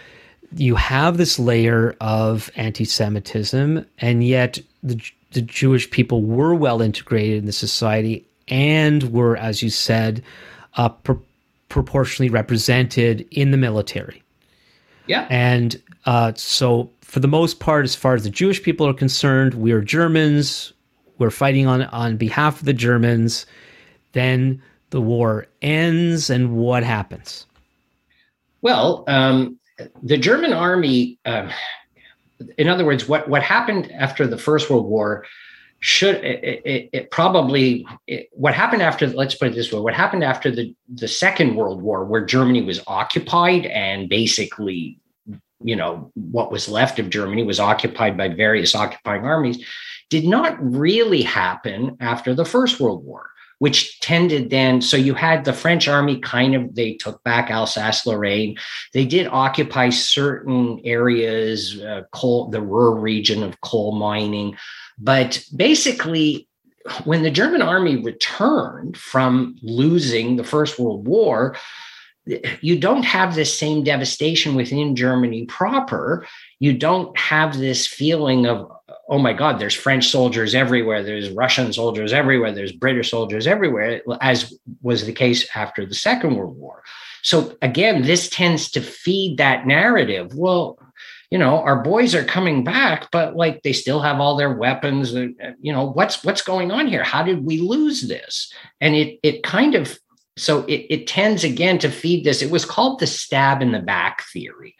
you 0.56 0.76
have 0.76 1.18
this 1.18 1.40
layer 1.40 1.96
of 2.02 2.52
anti-Semitism, 2.56 3.86
and 4.00 4.24
yet 4.24 4.60
the, 4.84 5.02
the 5.32 5.42
Jewish 5.42 5.90
people 5.90 6.24
were 6.24 6.56
well 6.56 6.82
integrated 6.82 7.40
in 7.40 7.46
the 7.46 7.52
society 7.52 8.26
and 8.48 9.12
were, 9.12 9.38
as 9.38 9.62
you 9.62 9.70
said, 9.70 10.24
uh, 10.76 10.90
pro- 10.90 11.22
proportionally 11.70 12.30
represented 12.30 13.28
in 13.32 13.52
the 13.52 13.58
military. 13.58 14.22
Yeah. 15.08 15.28
And 15.30 15.82
uh, 16.06 16.34
so, 16.36 16.90
for 17.02 17.20
the 17.20 17.28
most 17.28 17.60
part, 17.60 17.86
as 17.86 17.96
far 17.96 18.16
as 18.16 18.24
the 18.24 18.30
Jewish 18.30 18.62
people 18.62 18.88
are 18.88 18.94
concerned, 18.94 19.56
we're 19.56 19.82
Germans. 19.82 20.74
We're 21.18 21.32
fighting 21.32 21.68
on 21.68 21.84
on 21.84 22.18
behalf 22.18 22.60
of 22.60 22.66
the 22.66 22.74
Germans. 22.74 23.46
Then 24.14 24.62
the 24.90 25.02
war 25.02 25.48
ends, 25.62 26.30
and 26.30 26.56
what 26.56 26.84
happens? 26.84 27.46
Well, 28.62 29.04
um, 29.08 29.60
the 30.04 30.18
German 30.18 30.54
army, 30.54 31.20
uh, 31.26 31.52
in 32.58 32.68
other 32.68 32.86
words, 32.86 33.08
what, 33.08 33.28
what 33.28 33.44
happened 33.44 33.92
after 33.92 34.28
the 34.28 34.38
First 34.38 34.70
World 34.70 34.86
War 34.86 35.26
should 35.80 36.16
it, 36.24 36.62
it, 36.66 36.90
it 36.94 37.12
probably 37.12 37.86
it, 38.08 38.30
what 38.32 38.56
happened 38.56 38.82
after 38.82 39.08
let's 39.08 39.36
put 39.36 39.50
it 39.50 39.54
this 39.56 39.72
way 39.72 39.80
what 39.80 39.94
happened 39.94 40.24
after 40.24 40.50
the 40.50 40.74
the 40.90 41.08
second 41.08 41.56
world 41.56 41.82
war 41.82 42.04
where 42.06 42.26
germany 42.26 42.64
was 42.64 42.82
occupied 42.88 43.68
and 43.68 44.10
basically 44.10 44.98
you 45.64 45.76
know 45.76 46.12
what 46.16 46.52
was 46.52 46.68
left 46.70 46.98
of 46.98 47.12
germany 47.12 47.44
was 47.44 47.60
occupied 47.60 48.18
by 48.18 48.28
various 48.28 48.74
occupying 48.74 49.26
armies 49.26 49.64
did 50.10 50.26
not 50.26 50.58
really 50.60 51.22
happen 51.22 51.96
after 52.00 52.34
the 52.34 52.46
first 52.46 52.80
world 52.80 53.06
war 53.06 53.30
which 53.60 54.00
tended 54.00 54.50
then 54.50 54.82
so 54.82 54.98
you 54.98 55.14
had 55.14 55.46
the 55.46 55.54
french 55.54 55.88
army 55.88 56.20
kind 56.20 56.56
of 56.56 56.76
they 56.76 56.94
took 56.94 57.24
back 57.24 57.50
alsace-lorraine. 57.50 58.58
They 58.94 59.06
did 59.06 59.28
occupy 59.28 59.90
certain 59.90 60.82
areas 60.84 61.82
uh, 61.82 62.04
coal 62.12 62.50
the 62.50 62.62
ruhr 62.62 62.96
region 62.96 63.44
of 63.44 63.62
coal 63.62 63.94
mining. 63.94 64.58
But 64.98 65.44
basically 65.56 66.48
when 67.04 67.24
the 67.24 67.32
german 67.32 67.62
army 67.62 67.98
returned 67.98 68.96
from 68.96 69.58
losing 69.64 70.36
the 70.36 70.44
first 70.44 70.78
world 70.78 71.08
war 71.08 71.56
you 72.62 72.80
don't 72.80 73.04
have 73.04 73.36
this 73.36 73.58
same 73.58 73.84
devastation 73.84 74.56
within 74.56 74.96
germany 74.96 75.46
proper. 75.46 76.26
You 76.60 76.78
don't 76.78 77.18
have 77.18 77.58
this 77.58 77.86
feeling 77.86 78.48
of 78.48 78.72
oh 79.08 79.20
my 79.20 79.34
God, 79.34 79.60
there's 79.60 79.74
French 79.74 80.10
soldiers 80.10 80.56
everywhere, 80.56 81.04
there's 81.04 81.30
Russian 81.30 81.72
soldiers 81.72 82.12
everywhere, 82.12 82.52
there's 82.52 82.72
British 82.72 83.12
soldiers 83.12 83.46
everywhere, 83.46 84.02
as 84.22 84.58
was 84.82 85.06
the 85.06 85.14
case 85.14 85.48
after 85.56 85.86
the 85.86 85.96
Second 85.96 86.36
World 86.36 86.58
War. 86.58 86.84
So 87.22 87.56
again, 87.62 88.04
this 88.04 88.30
tends 88.30 88.72
to 88.72 88.82
feed 88.82 89.38
that 89.38 89.66
narrative. 89.68 90.36
Well, 90.36 90.80
you 91.32 91.40
know, 91.40 91.60
our 91.62 91.82
boys 91.82 92.14
are 92.14 92.24
coming 92.24 92.64
back, 92.64 93.10
but 93.12 93.36
like 93.36 93.64
they 93.64 93.74
still 93.74 94.00
have 94.02 94.20
all 94.20 94.38
their 94.38 94.54
weapons. 94.54 95.16
Uh, 95.16 95.28
uh, 95.44 95.52
you 95.60 95.74
know, 95.74 95.86
what's 95.86 96.24
what's 96.24 96.44
going 96.44 96.72
on 96.72 96.88
here? 96.88 97.04
How 97.04 97.24
did 97.24 97.44
we 97.44 97.60
lose 97.60 98.08
this? 98.08 98.54
And 98.80 98.96
it 98.96 99.20
it 99.24 99.44
kind 99.44 99.74
of 99.76 99.98
so 100.38 100.64
it, 100.66 100.86
it 100.90 101.08
tends 101.08 101.44
again 101.44 101.80
to 101.80 101.90
feed 101.90 102.24
this. 102.24 102.42
It 102.42 102.52
was 102.52 102.64
called 102.64 103.00
the 103.00 103.08
stab 103.08 103.62
in 103.62 103.72
the 103.72 103.80
back 103.80 104.24
theory. 104.32 104.76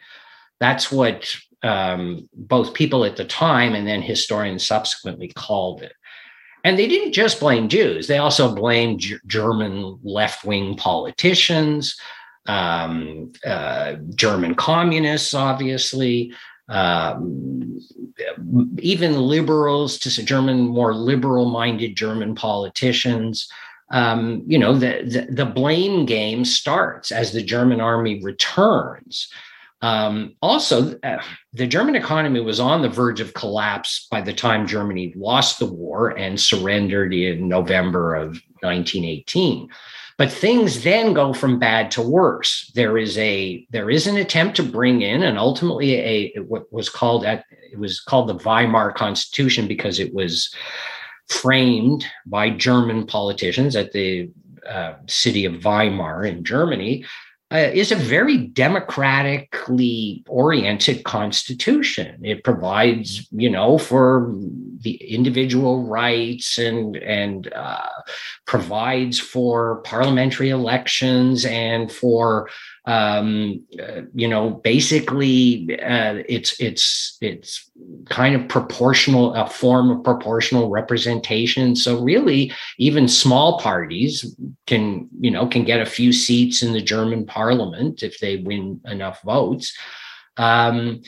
That's 0.60 0.92
what 0.92 1.36
um, 1.66 2.28
both 2.34 2.74
people 2.74 3.04
at 3.04 3.16
the 3.16 3.24
time 3.24 3.74
and 3.74 3.86
then 3.86 4.02
historians 4.02 4.64
subsequently 4.64 5.28
called 5.28 5.82
it. 5.82 5.92
And 6.64 6.78
they 6.78 6.88
didn't 6.88 7.12
just 7.12 7.40
blame 7.40 7.68
Jews, 7.68 8.06
they 8.06 8.18
also 8.18 8.54
blamed 8.54 9.00
G- 9.00 9.18
German 9.26 9.98
left 10.02 10.44
wing 10.44 10.76
politicians, 10.76 11.96
um, 12.46 13.32
uh, 13.44 13.94
German 14.14 14.54
communists, 14.54 15.34
obviously. 15.34 16.32
Um, 16.68 17.78
even 18.80 19.20
liberals 19.20 19.98
to 20.00 20.24
German, 20.24 20.62
more 20.62 20.94
liberal 20.94 21.48
minded 21.48 21.96
German 21.96 22.34
politicians. 22.34 23.48
Um, 23.92 24.42
you 24.48 24.58
know, 24.58 24.72
the, 24.74 25.02
the, 25.04 25.32
the 25.32 25.46
blame 25.46 26.06
game 26.06 26.44
starts 26.44 27.12
as 27.12 27.30
the 27.30 27.42
German 27.42 27.80
army 27.80 28.20
returns. 28.20 29.28
Um, 29.86 30.34
also, 30.42 30.98
uh, 31.04 31.22
the 31.52 31.68
German 31.68 31.94
economy 31.94 32.40
was 32.40 32.58
on 32.58 32.82
the 32.82 32.88
verge 32.88 33.20
of 33.20 33.34
collapse 33.34 34.08
by 34.10 34.20
the 34.20 34.32
time 34.32 34.66
Germany 34.66 35.12
lost 35.14 35.60
the 35.60 35.72
war 35.72 36.08
and 36.08 36.40
surrendered 36.40 37.14
in 37.14 37.46
November 37.46 38.16
of 38.16 38.30
1918. 38.62 39.68
But 40.18 40.32
things 40.32 40.82
then 40.82 41.12
go 41.12 41.32
from 41.32 41.60
bad 41.60 41.92
to 41.92 42.02
worse. 42.02 42.72
There 42.74 42.98
is 42.98 43.16
a 43.18 43.64
there 43.70 43.88
is 43.88 44.08
an 44.08 44.16
attempt 44.16 44.56
to 44.56 44.64
bring 44.64 45.02
in, 45.02 45.22
and 45.22 45.38
ultimately 45.38 45.94
a 45.94 46.34
what 46.40 46.72
was 46.72 46.88
called 46.88 47.24
at 47.24 47.44
it 47.70 47.78
was 47.78 48.00
called 48.00 48.28
the 48.28 48.42
Weimar 48.44 48.90
Constitution 48.90 49.68
because 49.68 50.00
it 50.00 50.12
was 50.12 50.52
framed 51.28 52.04
by 52.24 52.50
German 52.50 53.06
politicians 53.06 53.76
at 53.76 53.92
the 53.92 54.30
uh, 54.68 54.94
city 55.06 55.44
of 55.44 55.62
Weimar 55.62 56.24
in 56.24 56.42
Germany 56.42 57.04
uh, 57.52 57.70
is 57.72 57.92
a 57.92 57.96
very 57.96 58.38
democratically 58.38 60.24
oriented 60.28 61.04
constitution. 61.04 62.18
It 62.24 62.42
provides, 62.42 63.28
you 63.30 63.48
know, 63.48 63.78
for 63.78 64.34
the 64.80 64.96
individual 64.96 65.84
rights 65.84 66.58
and 66.58 66.96
and 66.96 67.52
uh, 67.52 67.88
provides 68.46 69.20
for 69.20 69.76
parliamentary 69.82 70.50
elections 70.50 71.44
and 71.44 71.90
for 71.90 72.48
Um, 72.86 73.64
uh, 73.82 74.02
you 74.14 74.28
know, 74.28 74.50
basically, 74.50 75.78
uh, 75.82 76.22
it's 76.28 76.60
it's 76.60 77.18
it's 77.20 77.68
kind 78.08 78.36
of 78.36 78.48
proportional, 78.48 79.34
a 79.34 79.48
form 79.48 79.90
of 79.90 80.04
proportional 80.04 80.70
representation. 80.70 81.74
So 81.74 82.00
really, 82.00 82.52
even 82.78 83.08
small 83.08 83.58
parties 83.58 84.36
can 84.66 85.08
you 85.18 85.32
know 85.32 85.48
can 85.48 85.64
get 85.64 85.80
a 85.80 85.86
few 85.86 86.12
seats 86.12 86.62
in 86.62 86.72
the 86.72 86.80
German 86.80 87.26
parliament 87.26 88.04
if 88.04 88.20
they 88.20 88.36
win 88.36 88.80
enough 88.84 89.20
votes. 89.22 89.76
Um, 90.36 91.02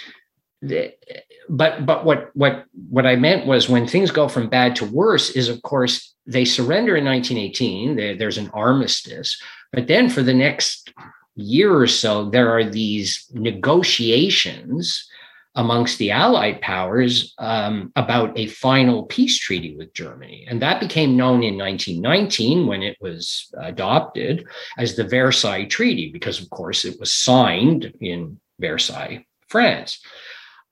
but 1.48 1.86
but 1.86 2.04
what 2.04 2.30
what 2.34 2.64
what 2.90 3.06
I 3.06 3.14
meant 3.14 3.46
was 3.46 3.68
when 3.68 3.86
things 3.86 4.10
go 4.10 4.26
from 4.28 4.48
bad 4.48 4.74
to 4.76 4.84
worse 4.84 5.30
is 5.30 5.48
of 5.48 5.62
course 5.62 6.14
they 6.26 6.44
surrender 6.44 6.96
in 6.96 7.04
1918. 7.04 7.96
There, 7.96 8.16
there's 8.16 8.38
an 8.38 8.50
armistice, 8.52 9.40
but 9.72 9.86
then 9.86 10.10
for 10.10 10.22
the 10.22 10.34
next 10.34 10.92
year 11.42 11.74
or 11.74 11.86
so, 11.86 12.30
there 12.30 12.50
are 12.52 12.64
these 12.64 13.26
negotiations 13.32 15.08
amongst 15.54 15.98
the 15.98 16.10
Allied 16.10 16.60
powers 16.60 17.34
um, 17.38 17.90
about 17.96 18.38
a 18.38 18.46
final 18.46 19.04
peace 19.04 19.38
treaty 19.38 19.76
with 19.76 19.92
Germany. 19.92 20.46
And 20.48 20.62
that 20.62 20.80
became 20.80 21.16
known 21.16 21.42
in 21.42 21.58
1919 21.58 22.66
when 22.66 22.82
it 22.82 22.96
was 23.00 23.48
adopted 23.58 24.46
as 24.76 24.94
the 24.94 25.04
Versailles 25.04 25.64
Treaty, 25.64 26.12
because, 26.12 26.40
of 26.40 26.50
course, 26.50 26.84
it 26.84 27.00
was 27.00 27.12
signed 27.12 27.92
in 28.00 28.38
Versailles, 28.60 29.26
France 29.48 30.00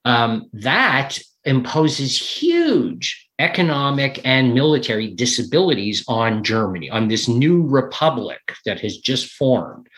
um, 0.06 0.48
that 0.52 1.18
imposes 1.44 2.16
huge 2.16 3.28
economic 3.38 4.20
and 4.24 4.54
military 4.54 5.08
disabilities 5.08 6.04
on 6.08 6.42
Germany, 6.42 6.88
on 6.88 7.08
this 7.08 7.28
new 7.28 7.62
republic 7.66 8.54
that 8.64 8.80
has 8.80 8.96
just 8.96 9.32
formed. 9.32 9.88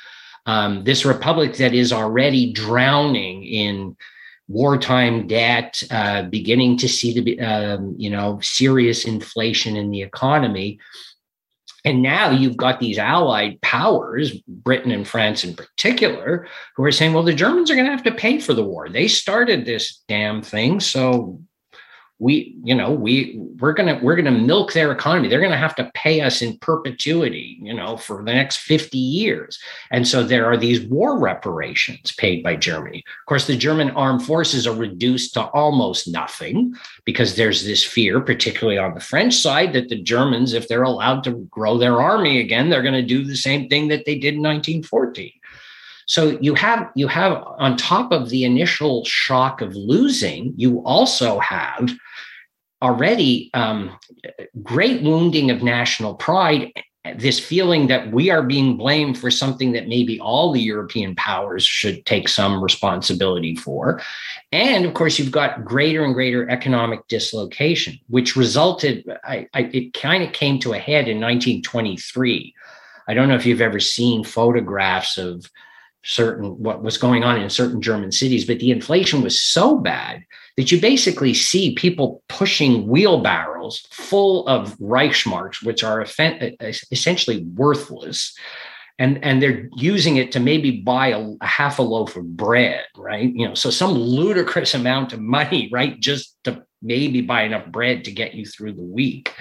Um, 0.46 0.84
this 0.84 1.04
republic 1.04 1.56
that 1.56 1.74
is 1.74 1.92
already 1.92 2.52
drowning 2.52 3.44
in 3.44 3.96
wartime 4.48 5.26
debt, 5.26 5.82
uh, 5.90 6.22
beginning 6.22 6.78
to 6.78 6.88
see 6.88 7.20
the 7.20 7.40
um, 7.40 7.94
you 7.98 8.10
know 8.10 8.38
serious 8.42 9.04
inflation 9.04 9.76
in 9.76 9.90
the 9.90 10.02
economy, 10.02 10.78
and 11.84 12.02
now 12.02 12.30
you've 12.30 12.56
got 12.56 12.80
these 12.80 12.98
allied 12.98 13.60
powers, 13.62 14.32
Britain 14.46 14.90
and 14.90 15.06
France 15.06 15.44
in 15.44 15.54
particular, 15.54 16.46
who 16.76 16.84
are 16.84 16.92
saying, 16.92 17.14
well, 17.14 17.22
the 17.22 17.32
Germans 17.32 17.70
are 17.70 17.74
going 17.74 17.86
to 17.86 17.92
have 17.92 18.02
to 18.04 18.12
pay 18.12 18.40
for 18.40 18.52
the 18.52 18.64
war. 18.64 18.88
They 18.88 19.08
started 19.08 19.64
this 19.64 20.02
damn 20.08 20.42
thing. 20.42 20.80
So 20.80 21.40
we 22.20 22.56
you 22.64 22.74
know 22.74 22.90
we 22.90 23.38
we're 23.60 23.72
gonna 23.72 23.98
we're 24.02 24.16
gonna 24.16 24.30
milk 24.30 24.72
their 24.72 24.90
economy. 24.90 25.28
They're 25.28 25.40
gonna 25.40 25.56
have 25.56 25.76
to 25.76 25.90
pay 25.94 26.20
us 26.20 26.42
in 26.42 26.58
perpetuity 26.58 27.58
you 27.60 27.72
know 27.72 27.96
for 27.96 28.24
the 28.24 28.32
next 28.32 28.58
50 28.58 28.98
years. 28.98 29.58
And 29.90 30.06
so 30.06 30.24
there 30.24 30.46
are 30.46 30.56
these 30.56 30.84
war 30.86 31.18
reparations 31.18 32.12
paid 32.12 32.42
by 32.42 32.56
germany. 32.56 33.04
Of 33.20 33.26
course 33.26 33.46
the 33.46 33.56
german 33.56 33.90
armed 33.90 34.24
forces 34.24 34.66
are 34.66 34.74
reduced 34.74 35.34
to 35.34 35.44
almost 35.48 36.08
nothing 36.08 36.74
because 37.04 37.36
there's 37.36 37.64
this 37.64 37.84
fear 37.84 38.20
particularly 38.20 38.78
on 38.78 38.94
the 38.94 39.00
french 39.00 39.34
side 39.34 39.72
that 39.72 39.88
the 39.88 40.00
germans 40.00 40.52
if 40.52 40.68
they're 40.68 40.82
allowed 40.82 41.24
to 41.24 41.32
grow 41.50 41.78
their 41.78 42.00
army 42.00 42.40
again 42.40 42.68
they're 42.68 42.82
to 42.82 43.02
do 43.02 43.24
the 43.24 43.36
same 43.36 43.68
thing 43.68 43.88
that 43.88 44.04
they 44.04 44.14
did 44.14 44.34
in 44.34 44.42
1914 44.42 45.32
so 46.08 46.38
you 46.40 46.54
have 46.54 46.90
you 46.94 47.06
have 47.06 47.44
on 47.58 47.76
top 47.76 48.12
of 48.12 48.30
the 48.30 48.44
initial 48.44 49.04
shock 49.04 49.60
of 49.60 49.76
losing, 49.76 50.54
you 50.56 50.78
also 50.86 51.38
have 51.38 51.90
already 52.82 53.50
um, 53.54 53.98
great 54.62 55.02
wounding 55.02 55.50
of 55.50 55.62
national 55.62 56.14
pride 56.14 56.72
this 57.16 57.38
feeling 57.38 57.86
that 57.86 58.12
we 58.12 58.30
are 58.30 58.42
being 58.42 58.76
blamed 58.76 59.18
for 59.18 59.30
something 59.30 59.72
that 59.72 59.88
maybe 59.88 60.18
all 60.20 60.52
the 60.52 60.60
European 60.60 61.14
powers 61.14 61.64
should 61.64 62.04
take 62.06 62.28
some 62.28 62.62
responsibility 62.62 63.54
for. 63.54 64.00
And 64.52 64.84
of 64.84 64.94
course, 64.94 65.18
you've 65.18 65.30
got 65.30 65.64
greater 65.64 66.04
and 66.04 66.14
greater 66.14 66.48
economic 66.48 67.06
dislocation, 67.08 67.98
which 68.08 68.36
resulted, 68.36 69.04
I, 69.24 69.46
I, 69.54 69.70
it 69.72 69.94
kind 69.94 70.22
of 70.22 70.32
came 70.32 70.58
to 70.60 70.72
a 70.72 70.78
head 70.78 71.08
in 71.08 71.20
1923. 71.20 72.54
I 73.06 73.14
don't 73.14 73.28
know 73.28 73.36
if 73.36 73.46
you've 73.46 73.60
ever 73.60 73.80
seen 73.80 74.24
photographs 74.24 75.16
of 75.16 75.50
certain 76.04 76.62
what 76.62 76.82
was 76.82 76.98
going 76.98 77.24
on 77.24 77.40
in 77.40 77.50
certain 77.50 77.80
German 77.80 78.12
cities, 78.12 78.46
but 78.46 78.58
the 78.58 78.70
inflation 78.70 79.22
was 79.22 79.40
so 79.40 79.78
bad 79.78 80.22
that 80.58 80.72
you 80.72 80.80
basically 80.80 81.32
see 81.32 81.72
people 81.76 82.20
pushing 82.28 82.88
wheelbarrows 82.88 83.86
full 83.92 84.44
of 84.48 84.76
Reichsmarks, 84.78 85.64
which 85.64 85.84
are 85.84 86.04
essentially 86.90 87.44
worthless. 87.54 88.36
And, 88.98 89.24
and 89.24 89.40
they're 89.40 89.68
using 89.76 90.16
it 90.16 90.32
to 90.32 90.40
maybe 90.40 90.80
buy 90.80 91.10
a, 91.10 91.20
a 91.40 91.46
half 91.46 91.78
a 91.78 91.82
loaf 91.82 92.16
of 92.16 92.36
bread, 92.36 92.84
right? 92.96 93.32
You 93.32 93.46
know, 93.46 93.54
so 93.54 93.70
some 93.70 93.92
ludicrous 93.92 94.74
amount 94.74 95.12
of 95.12 95.20
money, 95.20 95.68
right? 95.72 96.00
Just 96.00 96.36
to 96.42 96.64
maybe 96.82 97.20
buy 97.20 97.42
enough 97.42 97.66
bread 97.68 98.02
to 98.06 98.10
get 98.10 98.34
you 98.34 98.44
through 98.44 98.72
the 98.72 98.82
week. 98.82 99.32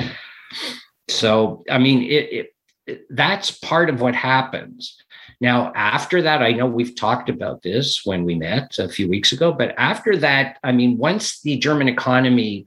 So, 1.10 1.63
I 1.67 1.80
mean, 1.80 2.03
it, 2.03 2.32
it, 2.32 2.47
it 2.86 3.08
that's 3.10 3.49
part 3.49 3.89
of 3.89 4.01
what 4.01 4.13
happens. 4.13 4.95
Now, 5.39 5.71
after 5.76 6.21
that, 6.23 6.41
I 6.41 6.52
know 6.52 6.65
we've 6.65 6.95
talked 6.95 7.30
about 7.30 7.62
this 7.62 8.02
when 8.06 8.23
we 8.23 8.36
met 8.36 8.80
a 8.80 8.89
few 8.89 9.08
weeks 9.08 9.32
ago, 9.32 9.52
but 9.52 9.76
after 9.78 10.17
that, 10.17 10.58
I 10.63 10.71
mean, 10.71 10.97
once 10.97 11.41
the 11.41 11.58
German 11.58 11.88
economy 11.88 12.65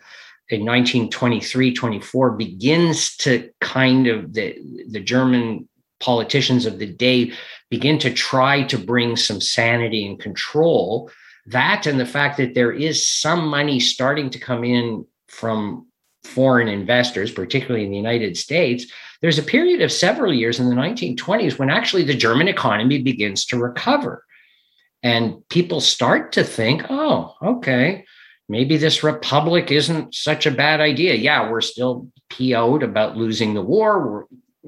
in 0.50 0.60
1923 0.60 1.74
24 1.74 2.32
begins 2.32 3.16
to 3.18 3.50
kind 3.60 4.06
of 4.06 4.32
the, 4.32 4.56
the 4.88 5.00
German 5.00 5.68
politicians 6.00 6.66
of 6.66 6.78
the 6.78 6.86
day 6.86 7.32
begin 7.70 7.98
to 8.00 8.12
try 8.12 8.62
to 8.64 8.78
bring 8.78 9.16
some 9.16 9.40
sanity 9.40 10.06
and 10.06 10.18
control. 10.18 11.10
That 11.46 11.86
and 11.86 12.00
the 12.00 12.06
fact 12.06 12.36
that 12.38 12.54
there 12.54 12.72
is 12.72 13.08
some 13.08 13.46
money 13.46 13.80
starting 13.80 14.30
to 14.30 14.38
come 14.38 14.64
in 14.64 15.06
from 15.28 15.86
foreign 16.24 16.68
investors, 16.68 17.30
particularly 17.30 17.84
in 17.84 17.90
the 17.90 17.96
United 17.96 18.36
States, 18.36 18.86
there's 19.22 19.38
a 19.38 19.42
period 19.42 19.82
of 19.82 19.92
several 19.92 20.32
years 20.32 20.58
in 20.58 20.68
the 20.68 20.74
1920s 20.74 21.58
when 21.58 21.70
actually 21.70 22.04
the 22.04 22.16
German 22.16 22.48
economy 22.48 23.02
begins 23.02 23.44
to 23.46 23.58
recover. 23.58 24.24
And 25.02 25.46
people 25.48 25.80
start 25.80 26.32
to 26.32 26.44
think, 26.44 26.84
oh, 26.90 27.34
okay, 27.42 28.04
maybe 28.48 28.76
this 28.76 29.02
republic 29.02 29.70
isn't 29.70 30.14
such 30.14 30.46
a 30.46 30.50
bad 30.50 30.80
idea. 30.80 31.14
Yeah, 31.14 31.50
we're 31.50 31.60
still 31.60 32.08
PO'd 32.30 32.82
about 32.82 33.16
losing 33.16 33.54
the 33.54 33.62
war. 33.62 34.06
We're, 34.06 34.24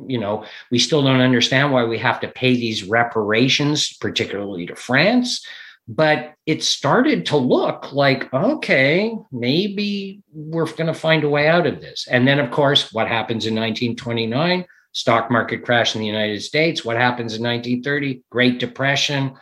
you 0.09 0.19
know, 0.19 0.45
we 0.71 0.79
still 0.79 1.03
don't 1.03 1.21
understand 1.21 1.73
why 1.73 1.85
we 1.85 1.99
have 1.99 2.21
to 2.21 2.29
pay 2.29 2.55
these 2.55 2.85
reparations, 2.85 3.95
particularly 3.99 4.67
to 4.67 4.77
France. 4.77 5.45
But 5.89 6.35
it 6.47 6.63
started 6.63 7.27
to 7.27 7.37
look 7.37 7.93
like, 7.93 8.33
okay, 8.33 9.15
maybe 9.33 10.23
we're 10.33 10.67
going 10.67 10.87
to 10.87 10.95
find 10.95 11.25
a 11.25 11.29
way 11.29 11.49
out 11.49 11.67
of 11.67 11.81
this. 11.81 12.07
And 12.09 12.27
then, 12.27 12.39
of 12.39 12.51
course, 12.51 12.93
what 12.93 13.09
happens 13.09 13.47
in 13.47 13.55
1929? 13.55 14.65
Stock 14.93 15.31
market 15.31 15.65
crash 15.65 15.95
in 15.95 16.01
the 16.01 16.07
United 16.07 16.43
States. 16.43 16.85
What 16.85 16.97
happens 16.97 17.35
in 17.35 17.43
1930? 17.43 18.23
Great 18.31 18.61
Depression. 18.61 19.35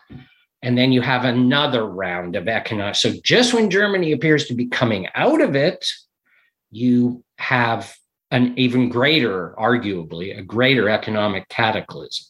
And 0.63 0.79
then 0.79 0.93
you 0.93 1.03
have 1.03 1.25
another 1.25 1.87
round 1.87 2.37
of 2.37 2.49
economic. 2.49 2.95
So 2.95 3.13
just 3.23 3.53
when 3.53 3.71
Germany 3.71 4.13
appears 4.13 4.47
to 4.47 4.55
be 4.55 4.67
coming 4.67 5.09
out 5.15 5.41
of 5.41 5.57
it, 5.57 5.87
you 6.71 7.23
have 7.39 7.95
an 8.31 8.55
even 8.57 8.89
greater, 8.89 9.55
arguably, 9.59 10.39
a 10.39 10.43
greater 10.43 10.89
economic 10.89 11.49
cataclysm 11.49 12.30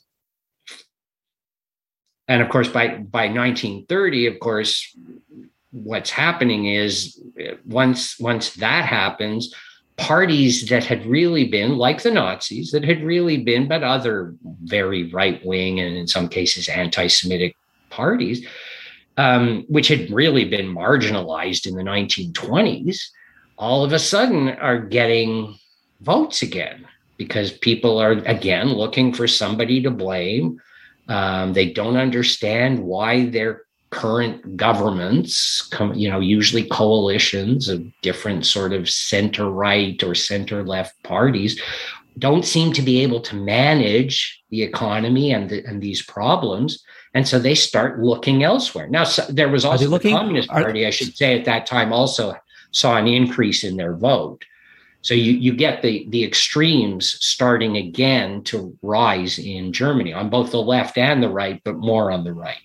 and 2.31 2.41
of 2.41 2.49
course 2.49 2.69
by 2.69 2.89
by 2.89 3.27
1930 3.27 4.27
of 4.27 4.41
course 4.41 4.97
what's 5.73 6.11
happening 6.11 6.67
is 6.67 7.21
once 7.67 8.19
once 8.19 8.55
that 8.55 8.87
happens 8.87 9.53
parties 9.97 10.69
that 10.69 10.85
had 10.85 11.05
really 11.05 11.47
been 11.49 11.77
like 11.77 12.03
the 12.03 12.11
nazis 12.11 12.71
that 12.71 12.85
had 12.85 13.03
really 13.05 13.37
been 13.37 13.69
but 13.69 13.83
other 13.83 14.35
very 14.63 15.13
right 15.13 15.45
wing 15.45 15.81
and 15.81 15.97
in 15.97 16.07
some 16.07 16.29
cases 16.29 16.69
anti-semitic 16.69 17.55
parties 17.91 18.47
um, 19.17 19.67
which 19.69 19.89
had 19.89 20.11
really 20.11 20.47
been 20.49 20.73
marginalized 20.75 21.67
in 21.67 21.75
the 21.75 21.83
1920s 21.83 23.09
all 23.59 23.85
of 23.85 23.93
a 23.93 23.99
sudden 23.99 24.49
are 24.51 24.79
getting 24.79 25.59
votes 26.01 26.41
again 26.41 26.87
because 27.19 27.53
people 27.53 27.99
are 27.99 28.13
again 28.13 28.69
looking 28.69 29.13
for 29.13 29.27
somebody 29.27 29.83
to 29.83 29.91
blame 29.91 30.59
um, 31.11 31.53
they 31.53 31.71
don't 31.73 31.97
understand 31.97 32.83
why 32.83 33.27
their 33.27 33.65
current 33.91 34.57
governments, 34.57 35.63
come, 35.63 35.93
you 35.95 36.09
know, 36.09 36.21
usually 36.21 36.65
coalitions 36.69 37.69
of 37.69 37.85
different 38.03 38.47
sort 38.47 38.73
of 38.73 38.89
center 38.89 39.51
right 39.51 40.01
or 40.05 40.15
center 40.15 40.63
left 40.63 41.03
parties, 41.03 41.61
don't 42.19 42.45
seem 42.45 42.73
to 42.73 42.83
be 42.83 43.03
able 43.03 43.21
to 43.21 43.35
manage 43.35 44.41
the 44.51 44.63
economy 44.63 45.33
and, 45.33 45.51
the, 45.51 45.65
and 45.65 45.83
these 45.83 46.03
problems. 46.03 46.85
And 47.15 47.27
so 47.27 47.41
they 47.41 47.57
start 47.57 47.99
looking 47.99 48.45
elsewhere. 48.45 48.89
Now, 48.89 49.03
so 49.03 49.23
there 49.29 49.49
was 49.49 49.65
also 49.65 49.89
looking, 49.89 50.13
the 50.13 50.19
Communist 50.19 50.49
Party, 50.49 50.87
I 50.87 50.91
should 50.91 51.17
say, 51.17 51.37
at 51.37 51.45
that 51.47 51.67
time 51.67 51.93
also 51.93 52.37
saw 52.71 52.97
an 52.97 53.09
increase 53.09 53.65
in 53.65 53.77
their 53.77 53.97
vote. 53.97 54.45
So 55.03 55.15
you, 55.15 55.33
you 55.33 55.55
get 55.55 55.83
the, 55.83 56.07
the 56.11 56.25
extremes 56.25 57.17
starting 57.25 57.77
again 57.77 58.43
to 58.45 58.77
rise 58.83 59.39
in 59.39 59.73
Germany 59.73 60.13
on 60.13 60.29
both 60.29 60.51
the 60.51 60.61
left 60.61 60.99
and 60.99 61.23
the 61.23 61.31
right, 61.31 61.61
but 61.65 61.77
more 61.77 62.11
on 62.11 62.25
the 62.25 62.33
right. 62.33 62.59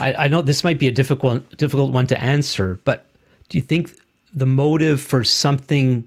I, 0.00 0.14
I 0.14 0.28
know 0.28 0.42
this 0.42 0.64
might 0.64 0.78
be 0.78 0.88
a 0.88 0.92
difficult 0.92 1.56
difficult 1.56 1.92
one 1.92 2.06
to 2.08 2.20
answer, 2.20 2.80
but 2.84 3.06
do 3.48 3.58
you 3.58 3.62
think 3.62 3.96
the 4.34 4.46
motive 4.46 5.00
for 5.00 5.22
something 5.22 6.06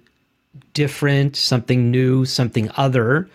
different, 0.74 1.36
something 1.36 1.90
new, 1.90 2.26
something 2.26 2.70
other, 2.76 3.30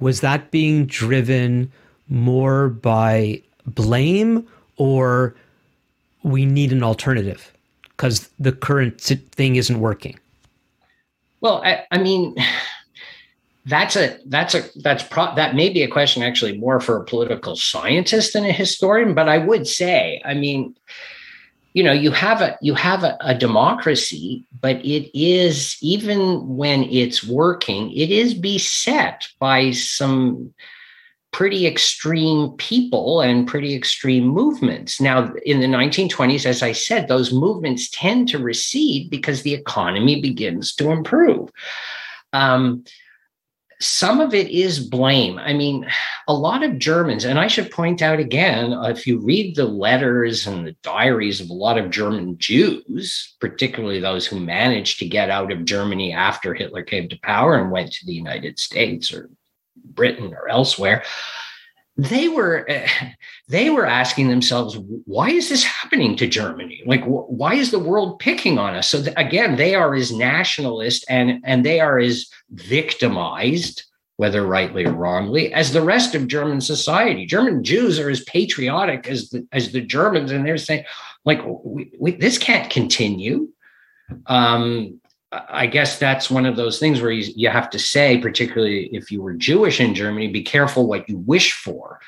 was 0.00 0.20
that 0.20 0.50
being 0.50 0.86
driven 0.86 1.70
more 2.08 2.68
by 2.68 3.40
blame 3.66 4.46
or 4.76 5.34
we 6.24 6.44
need 6.44 6.72
an 6.72 6.82
alternative 6.82 7.52
because 7.90 8.28
the 8.38 8.52
current 8.52 9.00
thing 9.00 9.56
isn't 9.56 9.78
working? 9.78 10.18
Well, 11.42 11.60
I, 11.62 11.84
I 11.90 11.98
mean, 11.98 12.36
that's 13.66 13.94
a 13.94 14.18
that's 14.26 14.54
a 14.54 14.64
that's 14.76 15.02
pro, 15.02 15.34
that 15.34 15.54
may 15.54 15.68
be 15.68 15.82
a 15.82 15.88
question 15.88 16.22
actually 16.22 16.56
more 16.56 16.80
for 16.80 16.96
a 16.96 17.04
political 17.04 17.54
scientist 17.54 18.32
than 18.32 18.44
a 18.44 18.52
historian. 18.52 19.14
But 19.14 19.28
I 19.28 19.38
would 19.38 19.66
say, 19.66 20.22
I 20.24 20.34
mean, 20.34 20.74
you 21.74 21.82
know, 21.82 21.92
you 21.92 22.10
have 22.12 22.40
a 22.40 22.56
you 22.62 22.74
have 22.74 23.04
a, 23.04 23.16
a 23.20 23.34
democracy, 23.34 24.46
but 24.60 24.76
it 24.84 25.10
is 25.18 25.76
even 25.82 26.56
when 26.56 26.84
it's 26.84 27.26
working, 27.26 27.92
it 27.92 28.10
is 28.10 28.34
beset 28.34 29.28
by 29.38 29.70
some 29.72 30.54
pretty 31.32 31.66
extreme 31.66 32.50
people 32.58 33.22
and 33.22 33.48
pretty 33.48 33.74
extreme 33.74 34.26
movements. 34.26 35.00
Now, 35.00 35.32
in 35.46 35.60
the 35.60 35.66
1920s, 35.66 36.44
as 36.46 36.62
I 36.62 36.72
said, 36.72 37.08
those 37.08 37.32
movements 37.32 37.88
tend 37.90 38.28
to 38.28 38.38
recede 38.38 39.10
because 39.10 39.42
the 39.42 39.54
economy 39.54 40.20
begins 40.20 40.74
to 40.76 40.90
improve. 40.90 41.50
Um, 42.34 42.84
some 43.80 44.20
of 44.20 44.32
it 44.32 44.48
is 44.48 44.78
blame. 44.78 45.38
I 45.38 45.54
mean, 45.54 45.90
a 46.28 46.34
lot 46.34 46.62
of 46.62 46.78
Germans, 46.78 47.24
and 47.24 47.38
I 47.38 47.48
should 47.48 47.70
point 47.70 48.00
out 48.00 48.20
again, 48.20 48.72
if 48.84 49.08
you 49.08 49.18
read 49.18 49.56
the 49.56 49.64
letters 49.64 50.46
and 50.46 50.64
the 50.64 50.76
diaries 50.82 51.40
of 51.40 51.50
a 51.50 51.54
lot 51.54 51.78
of 51.78 51.90
German 51.90 52.38
Jews, 52.38 53.34
particularly 53.40 53.98
those 53.98 54.24
who 54.24 54.38
managed 54.38 55.00
to 55.00 55.08
get 55.08 55.30
out 55.30 55.50
of 55.50 55.64
Germany 55.64 56.12
after 56.12 56.54
Hitler 56.54 56.84
came 56.84 57.08
to 57.08 57.18
power 57.22 57.56
and 57.56 57.72
went 57.72 57.92
to 57.92 58.06
the 58.06 58.14
United 58.14 58.60
States 58.60 59.12
or 59.12 59.28
Britain 59.94 60.34
or 60.34 60.48
elsewhere, 60.48 61.04
they 61.96 62.28
were 62.28 62.66
they 63.48 63.70
were 63.70 63.86
asking 63.86 64.28
themselves 64.28 64.78
why 65.04 65.30
is 65.30 65.48
this 65.48 65.64
happening 65.64 66.16
to 66.16 66.26
germany? 66.26 66.82
Like 66.86 67.02
wh- 67.02 67.30
why 67.30 67.54
is 67.54 67.70
the 67.70 67.78
world 67.78 68.18
picking 68.18 68.58
on 68.58 68.74
us? 68.74 68.88
So 68.88 69.02
th- 69.02 69.14
again 69.16 69.56
they 69.56 69.74
are 69.74 69.94
as 69.94 70.12
nationalist 70.12 71.04
and 71.08 71.42
and 71.44 71.64
they 71.64 71.80
are 71.80 71.98
as 71.98 72.26
victimized 72.50 73.84
whether 74.16 74.46
rightly 74.46 74.84
or 74.84 74.92
wrongly 74.92 75.52
as 75.52 75.72
the 75.72 75.82
rest 75.82 76.14
of 76.14 76.28
german 76.28 76.60
society. 76.60 77.26
German 77.26 77.62
jews 77.62 77.98
are 77.98 78.10
as 78.10 78.24
patriotic 78.24 79.06
as 79.06 79.28
the 79.30 79.46
as 79.52 79.72
the 79.72 79.80
germans 79.80 80.30
and 80.32 80.46
they're 80.46 80.56
saying 80.56 80.84
like 81.24 81.40
we, 81.64 81.92
we, 81.98 82.12
this 82.12 82.38
can't 82.38 82.70
continue. 82.70 83.48
Um 84.26 85.00
I 85.32 85.66
guess 85.66 85.98
that's 85.98 86.30
one 86.30 86.44
of 86.44 86.56
those 86.56 86.78
things 86.78 87.00
where 87.00 87.10
you, 87.10 87.32
you 87.34 87.48
have 87.48 87.70
to 87.70 87.78
say, 87.78 88.18
particularly 88.18 88.90
if 88.92 89.10
you 89.10 89.22
were 89.22 89.32
Jewish 89.32 89.80
in 89.80 89.94
Germany, 89.94 90.28
be 90.28 90.42
careful 90.42 90.86
what 90.86 91.08
you 91.08 91.18
wish 91.18 91.52
for, 91.52 92.00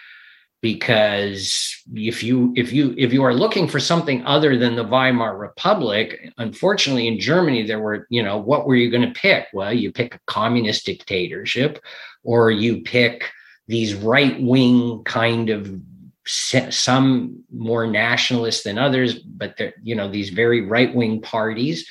because 0.61 1.75
if 1.95 2.23
you 2.23 2.53
if 2.55 2.73
you 2.73 2.95
if 2.99 3.13
you 3.15 3.23
are 3.23 3.35
looking 3.35 3.67
for 3.67 3.81
something 3.81 4.25
other 4.27 4.59
than 4.59 4.77
the 4.77 4.85
Weimar 4.85 5.39
Republic, 5.39 6.33
unfortunately 6.37 7.09
in 7.09 7.19
Germany 7.19 7.67
there 7.67 7.81
were 7.81 8.07
you 8.11 8.23
know 8.23 8.37
what 8.37 8.67
were 8.67 8.77
you 8.77 8.91
going 8.91 9.07
to 9.07 9.21
pick? 9.21 9.47
Well, 9.55 9.73
you 9.73 9.91
pick 9.91 10.15
a 10.15 10.21
communist 10.27 10.85
dictatorship, 10.85 11.83
or 12.25 12.51
you 12.51 12.83
pick 12.83 13.31
these 13.69 13.95
right 13.95 14.41
wing 14.43 15.03
kind 15.05 15.49
of 15.49 15.81
some 16.27 17.43
more 17.51 17.87
nationalist 17.87 18.65
than 18.65 18.79
others, 18.79 19.19
but 19.19 19.59
you 19.83 19.95
know 19.95 20.11
these 20.11 20.29
very 20.29 20.61
right 20.61 20.95
wing 20.95 21.23
parties 21.23 21.89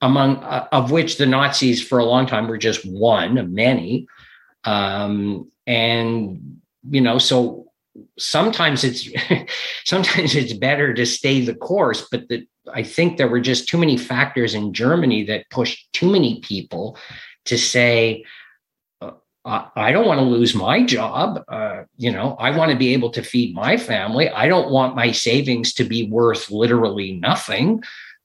among 0.00 0.36
uh, 0.38 0.68
of 0.72 0.90
which 0.90 1.18
the 1.18 1.26
Nazis 1.26 1.82
for 1.82 1.98
a 1.98 2.04
long 2.04 2.26
time 2.26 2.48
were 2.48 2.58
just 2.58 2.84
one 2.84 3.38
of 3.38 3.50
many. 3.50 4.06
Um, 4.64 5.50
and 5.66 6.60
you 6.88 7.00
know, 7.00 7.18
so 7.18 7.70
sometimes 8.18 8.84
it's 8.84 9.08
sometimes 9.84 10.34
it's 10.34 10.52
better 10.52 10.94
to 10.94 11.06
stay 11.06 11.40
the 11.40 11.54
course, 11.54 12.06
but 12.10 12.28
the, 12.28 12.46
I 12.72 12.82
think 12.82 13.16
there 13.16 13.28
were 13.28 13.40
just 13.40 13.68
too 13.68 13.78
many 13.78 13.96
factors 13.96 14.54
in 14.54 14.72
Germany 14.72 15.24
that 15.24 15.50
pushed 15.50 15.92
too 15.92 16.10
many 16.10 16.40
people 16.40 16.96
to 17.46 17.58
say, 17.58 18.24
uh, 19.00 19.64
I 19.74 19.90
don't 19.92 20.06
want 20.06 20.20
to 20.20 20.24
lose 20.24 20.54
my 20.54 20.84
job. 20.84 21.42
Uh, 21.48 21.82
you 21.96 22.12
know, 22.12 22.36
I 22.38 22.56
want 22.56 22.70
to 22.70 22.76
be 22.76 22.92
able 22.92 23.10
to 23.10 23.22
feed 23.22 23.54
my 23.54 23.76
family. 23.76 24.28
I 24.28 24.46
don't 24.46 24.70
want 24.70 24.94
my 24.94 25.12
savings 25.12 25.72
to 25.74 25.84
be 25.84 26.08
worth 26.08 26.50
literally 26.50 27.12
nothing. 27.12 27.82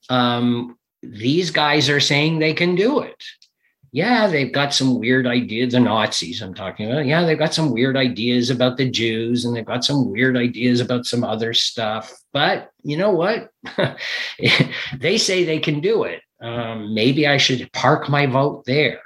Um, 0.09 0.77
these 1.01 1.51
guys 1.51 1.89
are 1.89 1.99
saying 1.99 2.39
they 2.39 2.53
can 2.53 2.75
do 2.75 2.99
it. 2.99 3.23
Yeah, 3.91 4.27
they've 4.27 4.51
got 4.51 4.73
some 4.73 4.99
weird 4.99 5.25
ideas, 5.25 5.71
the 5.71 5.79
Nazis 5.79 6.41
I'm 6.41 6.53
talking 6.53 6.91
about. 6.91 7.05
Yeah, 7.05 7.23
they've 7.23 7.39
got 7.39 7.53
some 7.53 7.71
weird 7.71 7.95
ideas 7.95 8.49
about 8.49 8.75
the 8.75 8.89
Jews 8.89 9.45
and 9.45 9.55
they've 9.55 9.63
got 9.63 9.86
some 9.86 10.12
weird 10.12 10.36
ideas 10.36 10.81
about 10.81 11.05
some 11.05 11.23
other 11.23 11.53
stuff. 11.53 12.13
But 12.34 12.71
you 12.84 12.97
know 12.97 13.12
what? 13.12 13.51
they 14.99 15.17
say 15.17 15.45
they 15.45 15.60
can 15.60 15.79
do 15.79 16.03
it. 16.03 16.21
Um, 16.41 16.93
maybe 16.93 17.25
I 17.25 17.38
should 17.38 17.71
park 17.71 18.10
my 18.10 18.25
vote 18.25 18.65
there. 18.65 19.01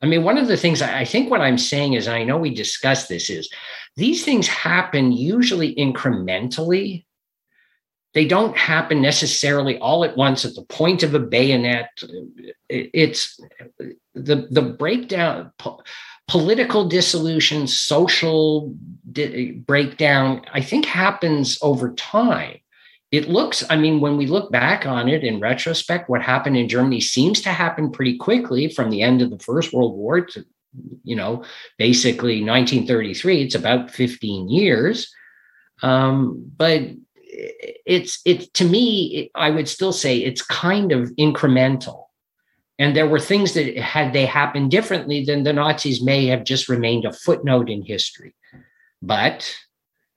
I 0.00 0.06
mean, 0.06 0.22
one 0.22 0.38
of 0.38 0.46
the 0.46 0.56
things 0.56 0.80
I 0.80 1.04
think 1.04 1.30
what 1.30 1.40
I'm 1.40 1.58
saying 1.58 1.94
is, 1.94 2.06
I 2.06 2.24
know 2.24 2.36
we 2.36 2.54
discussed 2.54 3.08
this, 3.08 3.30
is 3.30 3.48
these 3.96 4.24
things 4.24 4.46
happen 4.46 5.10
usually 5.10 5.74
incrementally 5.74 7.04
they 8.14 8.24
don't 8.24 8.56
happen 8.56 9.02
necessarily 9.02 9.76
all 9.78 10.04
at 10.04 10.16
once 10.16 10.44
at 10.44 10.54
the 10.54 10.62
point 10.62 11.02
of 11.02 11.14
a 11.14 11.18
bayonet. 11.18 11.90
It's 12.68 13.40
the 14.14 14.46
the 14.50 14.62
breakdown, 14.62 15.52
po- 15.58 15.82
political 16.28 16.88
dissolution, 16.88 17.66
social 17.66 18.74
di- 19.12 19.52
breakdown. 19.52 20.42
I 20.52 20.60
think 20.60 20.86
happens 20.86 21.58
over 21.60 21.92
time. 21.94 22.58
It 23.10 23.28
looks, 23.28 23.64
I 23.70 23.76
mean, 23.76 24.00
when 24.00 24.16
we 24.16 24.26
look 24.26 24.50
back 24.50 24.86
on 24.86 25.08
it 25.08 25.22
in 25.22 25.38
retrospect, 25.38 26.08
what 26.08 26.22
happened 26.22 26.56
in 26.56 26.68
Germany 26.68 27.00
seems 27.00 27.40
to 27.42 27.50
happen 27.50 27.92
pretty 27.92 28.16
quickly 28.16 28.68
from 28.68 28.90
the 28.90 29.02
end 29.02 29.22
of 29.22 29.30
the 29.30 29.38
First 29.38 29.72
World 29.72 29.94
War 29.94 30.22
to, 30.22 30.44
you 31.04 31.14
know, 31.14 31.44
basically 31.78 32.42
1933. 32.42 33.42
It's 33.42 33.54
about 33.54 33.92
15 33.92 34.48
years. 34.48 35.14
Um, 35.80 36.50
but 36.56 36.82
it's 37.34 38.20
it's 38.24 38.48
to 38.48 38.64
me 38.64 39.30
i 39.34 39.50
would 39.50 39.68
still 39.68 39.92
say 39.92 40.18
it's 40.18 40.42
kind 40.42 40.92
of 40.92 41.10
incremental. 41.16 42.04
And 42.76 42.96
there 42.96 43.06
were 43.06 43.20
things 43.20 43.54
that 43.54 43.78
had 43.78 44.12
they 44.12 44.26
happened 44.26 44.70
differently 44.70 45.24
then 45.24 45.44
the 45.44 45.52
nazis 45.52 46.02
may 46.02 46.26
have 46.26 46.44
just 46.44 46.68
remained 46.68 47.04
a 47.04 47.12
footnote 47.12 47.70
in 47.70 47.82
history. 47.82 48.34
But 49.00 49.54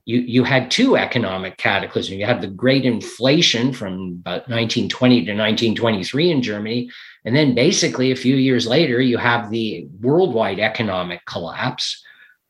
you 0.05 0.19
you 0.19 0.43
had 0.43 0.71
two 0.71 0.97
economic 0.97 1.57
cataclysms. 1.57 2.17
You 2.17 2.25
had 2.25 2.41
the 2.41 2.47
great 2.47 2.85
inflation 2.85 3.73
from 3.73 4.19
about 4.21 4.49
1920 4.49 5.25
to 5.25 5.31
1923 5.33 6.31
in 6.31 6.41
germany. 6.41 6.89
And 7.25 7.35
then 7.35 7.53
basically 7.53 8.11
a 8.11 8.15
few 8.15 8.35
years 8.35 8.65
later 8.65 9.01
you 9.01 9.17
have 9.17 9.49
the 9.49 9.87
worldwide 10.01 10.59
economic 10.59 11.25
collapse 11.25 12.03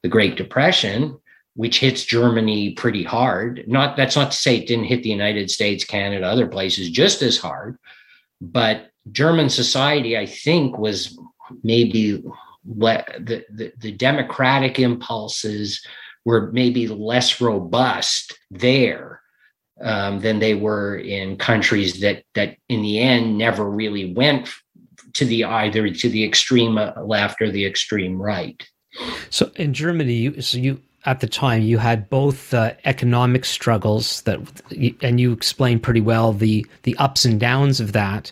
the 0.04 0.10
great 0.10 0.38
depression 0.38 1.20
which 1.58 1.80
hits 1.80 2.06
Germany 2.06 2.74
pretty 2.74 3.04
hard. 3.04 3.64
Not 3.68 3.98
that's 3.98 4.16
not 4.16 4.30
to 4.30 4.38
say 4.38 4.58
it 4.58 4.68
didn't 4.68 4.86
hit 4.86 5.02
the 5.02 5.10
United 5.10 5.50
States, 5.50 5.84
Canada, 5.84 6.28
other 6.28 6.48
places 6.48 6.90
just 6.92 7.24
as 7.24 7.38
hard, 7.38 7.78
but 8.40 8.92
German 9.12 9.50
society, 9.50 10.16
I 10.16 10.28
think, 10.28 10.78
was 10.78 11.20
maybe 11.64 12.24
le- 12.64 13.06
the, 13.18 13.44
the, 13.50 13.74
the 13.80 13.92
democratic 13.92 14.78
impulses 14.78 15.84
were 16.26 16.52
maybe 16.52 16.88
less 16.88 17.42
robust 17.42 18.38
there 18.52 19.22
um, 19.82 20.20
than 20.20 20.38
they 20.38 20.54
were 20.54 20.96
in 20.96 21.38
countries 21.38 22.02
that 22.02 22.24
that 22.36 22.58
in 22.70 22.84
the 22.84 23.00
end 23.00 23.36
never 23.36 23.68
really 23.68 24.14
went 24.14 24.48
to 25.14 25.26
the 25.26 25.44
either 25.44 25.90
to 25.90 26.10
the 26.10 26.24
extreme 26.24 26.80
left 27.02 27.42
or 27.42 27.50
the 27.50 27.66
extreme 27.66 28.22
right. 28.22 28.68
So 29.32 29.50
in 29.56 29.74
Germany, 29.74 30.14
you, 30.14 30.42
so 30.42 30.60
you 30.60 30.82
at 31.08 31.22
the 31.22 31.28
time 31.28 31.64
you 31.64 31.80
had 31.80 32.10
both 32.10 32.54
uh, 32.54 32.74
economic 32.86 33.46
struggles 33.46 34.22
that 34.24 34.40
and 35.02 35.20
you 35.20 35.32
explained 35.32 35.82
pretty 35.82 36.02
well 36.02 36.34
the 36.34 36.64
the 36.84 36.96
ups 36.98 37.26
and 37.26 37.40
downs 37.40 37.80
of 37.80 37.94
that 37.94 38.32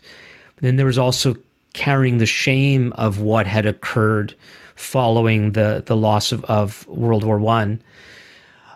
then 0.57 0.75
there 0.75 0.85
was 0.85 0.97
also 0.97 1.35
carrying 1.73 2.17
the 2.19 2.25
shame 2.25 2.93
of 2.93 3.19
what 3.19 3.47
had 3.47 3.65
occurred 3.65 4.35
following 4.75 5.53
the 5.53 5.83
the 5.85 5.95
loss 5.95 6.31
of, 6.31 6.43
of 6.45 6.87
World 6.87 7.23
War 7.23 7.39
One. 7.39 7.81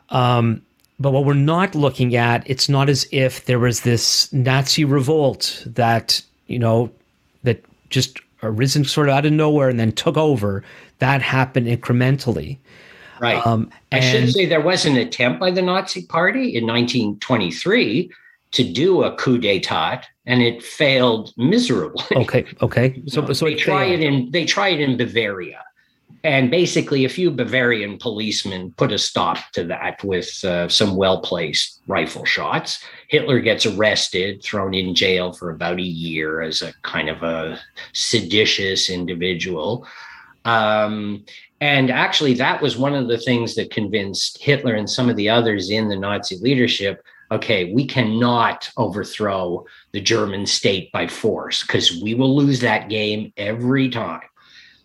Um, 0.09 0.61
but 0.99 1.11
what 1.11 1.23
we're 1.23 1.33
not 1.33 1.75
looking 1.75 2.15
at, 2.15 2.49
it's 2.49 2.67
not 2.67 2.89
as 2.89 3.07
if 3.11 3.45
there 3.45 3.59
was 3.59 3.81
this 3.81 4.31
Nazi 4.33 4.85
revolt 4.85 5.63
that 5.65 6.21
you 6.47 6.59
know 6.59 6.91
that 7.43 7.63
just 7.89 8.19
arisen 8.43 8.85
sort 8.85 9.09
of 9.09 9.15
out 9.15 9.25
of 9.25 9.33
nowhere 9.33 9.69
and 9.69 9.79
then 9.79 9.91
took 9.91 10.17
over. 10.17 10.63
That 10.99 11.21
happened 11.21 11.67
incrementally. 11.67 12.57
Right. 13.19 13.45
Um, 13.45 13.69
I 13.91 13.99
should 13.99 14.31
say 14.31 14.45
there 14.45 14.61
was 14.61 14.85
an 14.85 14.97
attempt 14.97 15.39
by 15.39 15.51
the 15.51 15.61
Nazi 15.61 16.05
Party 16.05 16.55
in 16.55 16.65
1923 16.65 18.11
to 18.51 18.63
do 18.63 19.03
a 19.03 19.15
coup 19.15 19.37
d'état, 19.37 20.03
and 20.25 20.41
it 20.41 20.63
failed 20.63 21.33
miserably. 21.37 22.03
Okay. 22.15 22.45
Okay. 22.61 23.01
So, 23.07 23.31
so 23.33 23.45
they 23.45 23.55
try 23.55 23.85
it 23.85 24.01
in 24.01 24.31
they 24.31 24.45
try 24.45 24.69
it 24.69 24.79
in 24.79 24.97
Bavaria, 24.97 25.63
and 26.23 26.51
basically 26.51 27.05
a 27.05 27.09
few 27.09 27.31
Bavarian 27.31 27.97
policemen 27.97 28.71
put 28.77 28.91
a 28.91 28.97
stop 28.97 29.37
to 29.53 29.63
that 29.65 30.03
with 30.03 30.43
uh, 30.43 30.67
some 30.67 30.95
well 30.95 31.21
placed 31.21 31.81
rifle 31.87 32.25
shots. 32.25 32.83
Hitler 33.07 33.39
gets 33.39 33.65
arrested, 33.65 34.43
thrown 34.43 34.73
in 34.73 34.95
jail 34.95 35.33
for 35.33 35.49
about 35.49 35.79
a 35.79 35.83
year 35.83 36.41
as 36.41 36.61
a 36.61 36.73
kind 36.83 37.09
of 37.09 37.23
a 37.23 37.59
seditious 37.93 38.89
individual. 38.89 39.87
Um, 40.45 41.25
and 41.61 41.91
actually, 41.91 42.33
that 42.35 42.61
was 42.61 42.77
one 42.77 42.95
of 42.95 43.07
the 43.07 43.17
things 43.17 43.55
that 43.55 43.71
convinced 43.71 44.41
Hitler 44.41 44.75
and 44.75 44.89
some 44.89 45.09
of 45.09 45.15
the 45.15 45.29
others 45.29 45.69
in 45.69 45.89
the 45.89 45.95
Nazi 45.95 46.37
leadership 46.37 47.03
okay, 47.31 47.71
we 47.73 47.85
cannot 47.85 48.69
overthrow 48.77 49.65
the 49.91 50.01
German 50.01 50.45
state 50.45 50.91
by 50.91 51.07
force 51.07 51.61
because 51.61 52.01
we 52.01 52.13
will 52.13 52.35
lose 52.35 52.59
that 52.61 52.89
game 52.89 53.31
every 53.37 53.89
time. 53.89 54.21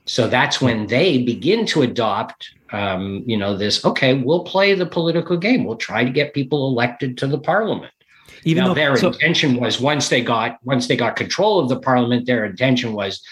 So 0.06 0.28
that's 0.28 0.60
when 0.60 0.86
they 0.86 1.22
begin 1.22 1.64
to 1.66 1.82
adopt, 1.82 2.50
um, 2.72 3.22
you 3.26 3.38
know, 3.38 3.56
this. 3.56 3.84
Okay, 3.84 4.14
we'll 4.14 4.44
play 4.44 4.74
the 4.74 4.84
political 4.84 5.38
game. 5.38 5.64
We'll 5.64 5.76
try 5.76 6.04
to 6.04 6.10
get 6.10 6.34
people 6.34 6.68
elected 6.68 7.16
to 7.18 7.26
the 7.26 7.38
parliament. 7.38 7.92
Even 8.44 8.64
now, 8.64 8.68
though 8.68 8.74
their 8.74 8.96
so, 8.98 9.08
intention 9.08 9.56
was 9.56 9.80
once 9.80 10.10
they 10.10 10.22
got 10.22 10.58
once 10.64 10.86
they 10.86 10.96
got 10.96 11.16
control 11.16 11.58
of 11.58 11.70
the 11.70 11.80
parliament, 11.80 12.26
their 12.26 12.44
intention 12.44 12.92
was 12.92 13.22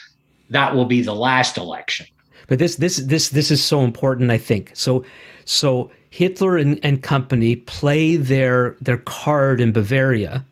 that 0.49 0.74
will 0.74 0.86
be 0.86 1.03
the 1.03 1.14
last 1.14 1.59
election. 1.59 2.07
But 2.49 2.59
this 2.59 2.76
this 2.76 2.97
this 2.99 3.30
this 3.30 3.51
is 3.51 3.62
so 3.62 3.82
important, 3.82 4.30
I 4.30 4.38
think. 4.38 4.72
So 4.74 5.05
so 5.45 5.90
Hitler 6.11 6.57
and, 6.57 6.78
and 6.82 7.03
company 7.03 7.57
play 7.57 8.16
their 8.16 8.76
their 8.80 8.99
card 8.99 9.61
in 9.61 9.72
Bavaria. 9.72 10.45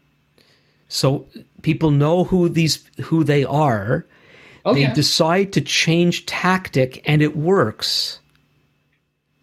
So 0.88 1.26
people 1.62 1.91
know 1.91 2.24
who 2.24 2.49
these 2.49 2.84
who 3.01 3.24
they 3.24 3.45
are. 3.45 4.07
Oh, 4.64 4.74
they 4.74 4.86
decide 4.88 5.55
to 5.55 5.61
change 5.62 6.26
tactic 6.26 7.03
and 7.09 7.22
it 7.22 7.34
works. 7.34 8.20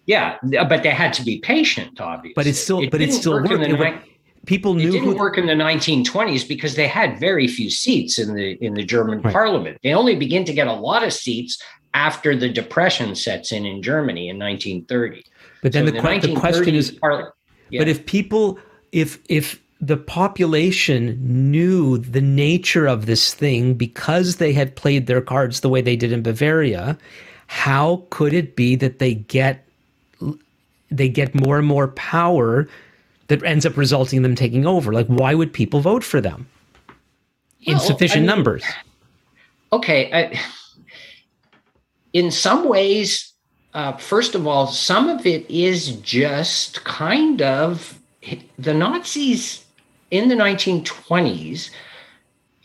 Yeah, 0.07 0.37
but 0.41 0.83
they 0.83 0.91
had 0.91 1.11
to 1.13 1.23
be 1.23 1.39
patient, 1.39 1.99
obviously. 1.99 2.33
But 2.33 2.47
it's 2.47 2.59
still, 2.59 2.81
it 2.81 2.91
but 2.91 3.01
it's 3.01 3.17
still 3.17 3.33
work 3.33 3.49
working. 3.49 3.99
people 4.45 4.73
knew 4.73 4.87
it 4.87 4.91
didn't 4.91 5.09
who, 5.09 5.15
work 5.17 5.37
in 5.37 5.47
the 5.47 5.53
1920s 5.53 6.47
because 6.47 6.75
they 6.75 6.87
had 6.87 7.19
very 7.19 7.45
few 7.47 7.69
seats 7.69 8.17
in 8.17 8.33
the 8.33 8.53
in 8.63 8.73
the 8.73 8.83
German 8.83 9.21
right. 9.21 9.33
parliament. 9.33 9.77
They 9.83 9.93
only 9.93 10.15
begin 10.15 10.45
to 10.45 10.53
get 10.53 10.67
a 10.67 10.73
lot 10.73 11.03
of 11.03 11.11
seats 11.11 11.61
after 11.97 12.35
the 12.35 12.47
depression 12.47 13.15
sets 13.15 13.51
in 13.51 13.65
in 13.65 13.81
Germany 13.81 14.29
in 14.29 14.37
1930. 14.37 15.25
But 15.63 15.71
then 15.71 15.87
so 15.87 15.91
the, 15.91 15.99
the, 15.99 16.27
the, 16.27 16.39
question 16.39 16.75
is, 16.75 16.97
yeah. 17.71 17.79
but 17.79 17.87
if 17.87 18.05
people, 18.05 18.59
if 18.91 19.17
if 19.29 19.59
the 19.81 19.97
population 19.97 21.17
knew 21.51 21.97
the 21.97 22.21
nature 22.21 22.85
of 22.85 23.07
this 23.07 23.33
thing 23.33 23.73
because 23.73 24.35
they 24.35 24.53
had 24.53 24.75
played 24.75 25.07
their 25.07 25.21
cards 25.21 25.61
the 25.61 25.69
way 25.69 25.81
they 25.81 25.95
did 25.95 26.11
in 26.11 26.21
Bavaria, 26.21 26.97
how 27.47 28.03
could 28.11 28.33
it 28.33 28.55
be 28.55 28.75
that 28.75 28.99
they 28.99 29.15
get 29.15 29.67
they 30.91 31.09
get 31.09 31.33
more 31.33 31.57
and 31.57 31.67
more 31.67 31.87
power 31.89 32.67
that 33.27 33.43
ends 33.43 33.65
up 33.65 33.75
resulting 33.75 34.17
in 34.17 34.23
them 34.23 34.35
taking 34.35 34.67
over? 34.67 34.93
Like, 34.93 35.07
why 35.07 35.33
would 35.33 35.51
people 35.51 35.81
vote 35.81 36.03
for 36.03 36.21
them 36.21 36.47
in 37.63 37.73
well, 37.73 37.83
sufficient 37.83 38.17
I 38.17 38.27
mean, 38.27 38.27
numbers? 38.27 38.63
Okay. 39.73 40.13
I, 40.13 40.39
in 42.17 42.31
some 42.31 42.67
ways, 42.67 43.31
uh, 43.75 43.95
first 43.95 44.33
of 44.33 44.47
all, 44.47 44.65
some 44.65 45.07
of 45.07 45.27
it 45.27 45.47
is 45.51 45.97
just 45.97 46.83
kind 46.83 47.43
of 47.43 47.99
the 48.57 48.73
Nazis 48.73 49.63
in 50.09 50.27
the 50.27 50.33
1920s 50.33 51.69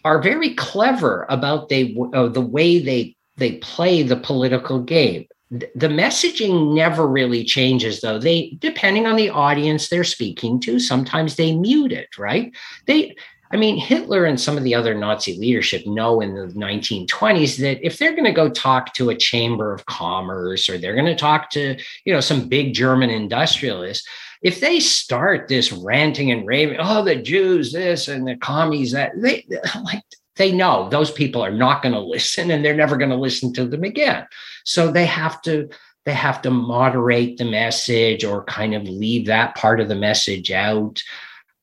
are 0.06 0.22
very 0.22 0.54
clever 0.54 1.26
about 1.28 1.68
they 1.68 1.94
uh, 2.14 2.28
the 2.28 2.40
way 2.40 2.78
they 2.78 3.14
they 3.36 3.52
play 3.58 4.02
the 4.02 4.16
political 4.16 4.80
game. 4.80 5.26
The 5.50 5.88
messaging 5.88 6.74
never 6.74 7.06
really 7.06 7.44
changes, 7.44 8.00
though. 8.00 8.18
They, 8.18 8.56
depending 8.58 9.04
on 9.06 9.16
the 9.16 9.28
audience 9.28 9.90
they're 9.90 10.02
speaking 10.02 10.60
to, 10.60 10.80
sometimes 10.80 11.36
they 11.36 11.54
mute 11.54 11.92
it. 11.92 12.16
Right? 12.16 12.52
They 12.86 13.14
I 13.52 13.56
mean, 13.56 13.76
Hitler 13.76 14.24
and 14.24 14.40
some 14.40 14.56
of 14.56 14.64
the 14.64 14.74
other 14.74 14.94
Nazi 14.94 15.36
leadership 15.36 15.86
know 15.86 16.22
in 16.22 16.34
the 16.34 16.46
1920s 16.54 17.58
that 17.58 17.84
if 17.84 17.98
they're 17.98 18.12
going 18.12 18.24
to 18.24 18.32
go 18.32 18.48
talk 18.48 18.94
to 18.94 19.10
a 19.10 19.16
chamber 19.16 19.74
of 19.74 19.84
commerce 19.84 20.70
or 20.70 20.78
they're 20.78 20.94
going 20.94 21.04
to 21.04 21.14
talk 21.14 21.50
to, 21.50 21.76
you 22.06 22.12
know, 22.12 22.20
some 22.20 22.48
big 22.48 22.72
German 22.72 23.10
industrialists, 23.10 24.08
if 24.40 24.58
they 24.60 24.80
start 24.80 25.48
this 25.48 25.70
ranting 25.70 26.30
and 26.30 26.46
raving, 26.46 26.78
oh, 26.80 27.04
the 27.04 27.16
Jews 27.16 27.72
this 27.72 28.08
and 28.08 28.26
the 28.26 28.36
commies 28.36 28.92
that, 28.92 29.12
they 29.16 29.46
like 29.84 30.02
they 30.36 30.50
know 30.50 30.88
those 30.88 31.10
people 31.10 31.44
are 31.44 31.52
not 31.52 31.82
going 31.82 31.94
to 31.94 32.00
listen 32.00 32.50
and 32.50 32.64
they're 32.64 32.74
never 32.74 32.96
going 32.96 33.10
to 33.10 33.16
listen 33.16 33.52
to 33.52 33.66
them 33.66 33.84
again. 33.84 34.26
So 34.64 34.90
they 34.90 35.06
have 35.06 35.42
to 35.42 35.68
they 36.04 36.14
have 36.14 36.42
to 36.42 36.50
moderate 36.50 37.36
the 37.36 37.44
message 37.44 38.24
or 38.24 38.44
kind 38.44 38.74
of 38.74 38.82
leave 38.82 39.26
that 39.26 39.54
part 39.54 39.78
of 39.78 39.88
the 39.88 39.94
message 39.94 40.50
out. 40.50 41.00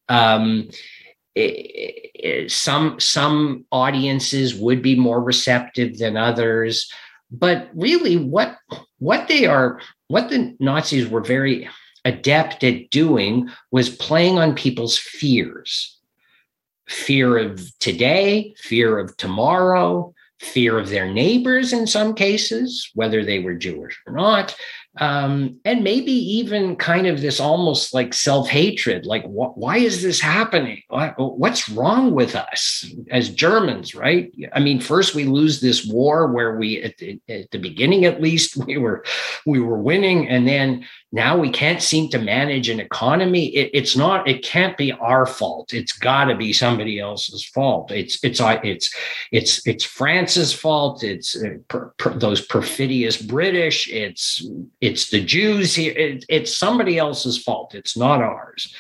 Um, 0.08 0.70
some 2.48 3.00
some 3.00 3.66
audiences 3.72 4.56
would 4.56 4.82
be 4.82 4.96
more 4.96 5.22
receptive 5.22 5.98
than 5.98 6.18
others. 6.18 6.92
But 7.32 7.70
really 7.74 8.18
what 8.18 8.58
what 8.98 9.28
they 9.28 9.46
are 9.46 9.80
what 10.08 10.30
the 10.30 10.56
nazis 10.60 11.08
were 11.08 11.22
very 11.22 11.70
adept 12.06 12.64
at 12.64 12.90
doing 12.90 13.50
was 13.72 13.90
playing 13.90 14.40
on 14.40 14.56
people's 14.56 14.98
fears. 14.98 15.98
Fear 16.88 17.38
of 17.38 17.78
today 17.80 18.56
fear 18.58 18.98
of 18.98 19.16
tomorrow 19.18 20.14
fear 20.40 20.80
of 20.80 20.90
their 20.90 21.12
neighbors 21.12 21.74
in 21.74 21.86
some 21.86 22.14
cases 22.16 22.90
whether 22.94 23.24
they 23.26 23.40
were 23.40 23.54
jewish 23.54 24.00
or 24.08 24.14
not 24.14 24.56
um, 25.00 25.60
and 25.64 25.84
maybe 25.84 26.12
even 26.12 26.76
kind 26.76 27.08
of 27.08 27.22
this 27.22 27.40
almost 27.40 27.94
like 27.94 28.14
self-hatred 28.14 29.06
like 29.06 29.24
wh- 29.24 29.58
why 29.58 29.78
is 29.78 30.02
this 30.02 30.20
happening? 30.20 30.84
What's 31.18 31.70
wrong 31.70 32.14
with 32.14 32.36
us 32.36 32.86
as 33.10 33.30
germans 33.30 33.96
right? 33.96 34.32
I 34.54 34.60
mean 34.60 34.82
first 34.82 35.16
we 35.16 35.24
lose 35.24 35.62
this 35.62 35.86
war 35.86 36.32
where 36.32 36.58
we 36.58 36.82
at 36.84 36.98
the, 36.98 37.20
at 37.30 37.50
the 37.52 37.60
beginning 37.60 38.06
at 38.06 38.22
least 38.22 38.58
we 38.66 38.78
were 38.78 39.06
we 39.46 39.60
were 39.60 39.80
winning 39.80 40.28
and 40.28 40.48
then 40.48 40.86
now 41.12 41.38
we 41.38 41.50
can't 41.50 41.82
seem 41.82 42.10
to 42.10 42.20
manage 42.20 42.70
an 42.70 42.80
economy. 42.80 43.48
It, 43.48 43.72
it's 43.74 43.96
not 43.98 44.28
it 44.28 44.44
can't 44.44 44.78
be 44.78 44.92
our 44.92 45.26
fault. 45.26 45.74
It's 45.74 45.92
got 45.92 46.26
to 46.26 46.36
be 46.36 46.54
somebody 46.54 47.00
else's 47.00 47.44
fault. 47.44 47.92
It's 47.92 48.24
it's 48.24 48.40
uh, 48.40 48.60
it's 48.64 48.94
it's 49.32 49.66
it's 49.66 49.84
france's 49.84 50.54
fault. 50.54 51.04
It's 51.04 51.36
uh, 51.36 51.56
per, 51.68 51.94
per, 51.98 52.14
those 52.14 52.46
perfidious 52.46 53.20
british. 53.20 53.90
It's 53.90 54.46
it's 54.82 55.10
the 55.10 55.24
jews 55.24 55.74
here. 55.74 55.94
It, 55.98 56.26
it's 56.30 56.56
somebody 56.56 57.00
else's 57.00 57.42
fault. 57.42 57.74
It's 57.74 57.98
not 57.98 58.22
ours. 58.22 58.74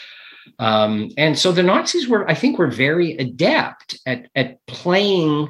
Um, 0.59 1.09
and 1.17 1.37
so 1.37 1.51
the 1.51 1.63
nazis 1.63 2.07
were 2.07 2.27
i 2.27 2.33
think 2.33 2.57
were 2.57 2.71
very 2.71 3.15
adept 3.17 3.99
at 4.05 4.27
at 4.35 4.65
playing 4.65 5.47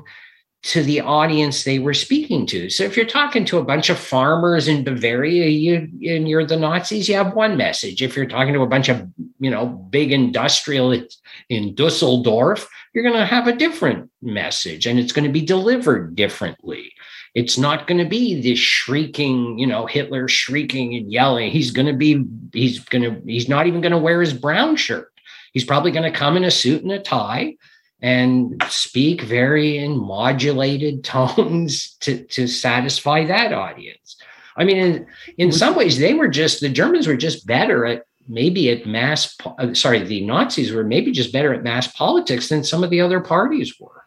to 0.62 0.84
the 0.84 1.00
audience 1.00 1.64
they 1.64 1.80
were 1.80 1.94
speaking 1.94 2.46
to. 2.46 2.70
So 2.70 2.84
if 2.84 2.98
you're 2.98 3.06
talking 3.06 3.46
to 3.46 3.60
a 3.60 3.64
bunch 3.64 3.90
of 3.90 3.98
farmers 3.98 4.68
in 4.68 4.84
Bavaria, 4.84 5.48
you 5.48 5.76
and 6.12 6.28
you're 6.28 6.46
the 6.46 6.58
Nazis, 6.58 7.08
you 7.08 7.16
have 7.16 7.34
one 7.34 7.56
message. 7.56 8.02
If 8.02 8.16
you're 8.16 8.26
talking 8.26 8.54
to 8.54 8.62
a 8.62 8.68
bunch 8.68 8.90
of 8.90 9.08
you 9.40 9.50
know 9.50 9.68
big 9.68 10.12
industrialists 10.12 11.22
in 11.48 11.76
Dusseldorf, 11.76 12.70
you're 12.94 13.06
going 13.06 13.16
to 13.16 13.26
have 13.26 13.48
a 13.48 13.56
different 13.56 14.10
message, 14.22 14.86
and 14.86 15.00
it's 15.00 15.14
going 15.14 15.26
to 15.26 15.32
be 15.32 15.46
delivered 15.46 16.16
differently. 16.16 16.92
It's 17.36 17.58
not 17.58 17.88
going 17.88 18.00
to 18.00 18.10
be 18.10 18.42
this 18.42 18.60
shrieking, 18.60 19.60
you 19.60 19.68
know, 19.68 19.86
Hitler 19.86 20.28
shrieking 20.28 20.96
and 20.96 21.12
yelling. 21.12 21.52
He's 21.52 21.72
going 21.72 21.86
to 21.86 21.94
be, 21.94 22.26
he's 22.54 22.80
going 22.80 23.04
to, 23.04 23.22
he's 23.24 23.48
not 23.48 23.68
even 23.68 23.82
going 23.82 23.92
to 23.92 24.00
wear 24.00 24.20
his 24.20 24.34
brown 24.34 24.76
shirt. 24.76 25.12
He's 25.54 25.64
probably 25.64 25.92
going 25.92 26.12
to 26.12 26.18
come 26.18 26.38
in 26.38 26.44
a 26.44 26.52
suit 26.52 26.82
and 26.82 26.92
a 26.92 27.00
tie 27.00 27.56
and 28.02 28.64
speak 28.70 29.22
very 29.22 29.78
in 29.78 29.98
modulated 29.98 31.04
tones 31.04 31.96
to, 32.02 32.24
to 32.26 32.48
satisfy 32.48 33.26
that 33.26 33.54
audience. 33.54 34.18
I 34.56 34.66
mean, 34.66 34.78
in, 34.78 35.08
in 35.38 35.52
some 35.52 35.76
ways, 35.76 36.00
they 36.00 36.14
were 36.14 36.28
just, 36.28 36.60
the 36.60 36.70
Germans 36.70 37.08
were 37.08 37.16
just 37.16 37.48
better 37.48 37.86
at 37.86 38.04
maybe 38.28 38.70
at 38.70 38.86
mass, 38.86 39.36
uh, 39.58 39.74
sorry, 39.74 40.04
the 40.04 40.26
Nazis 40.26 40.72
were 40.72 40.84
maybe 40.84 41.12
just 41.12 41.34
better 41.34 41.54
at 41.54 41.64
mass 41.64 41.88
politics 41.88 42.50
than 42.50 42.64
some 42.64 42.84
of 42.84 42.90
the 42.90 43.02
other 43.02 43.20
parties 43.20 43.80
were. 43.80 44.04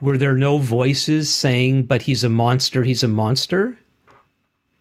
Were 0.00 0.18
there 0.18 0.34
no 0.34 0.58
voices 0.58 1.32
saying, 1.32 1.84
but 1.84 2.02
he's 2.02 2.24
a 2.24 2.28
monster, 2.28 2.82
he's 2.82 3.02
a 3.02 3.08
monster? 3.08 3.78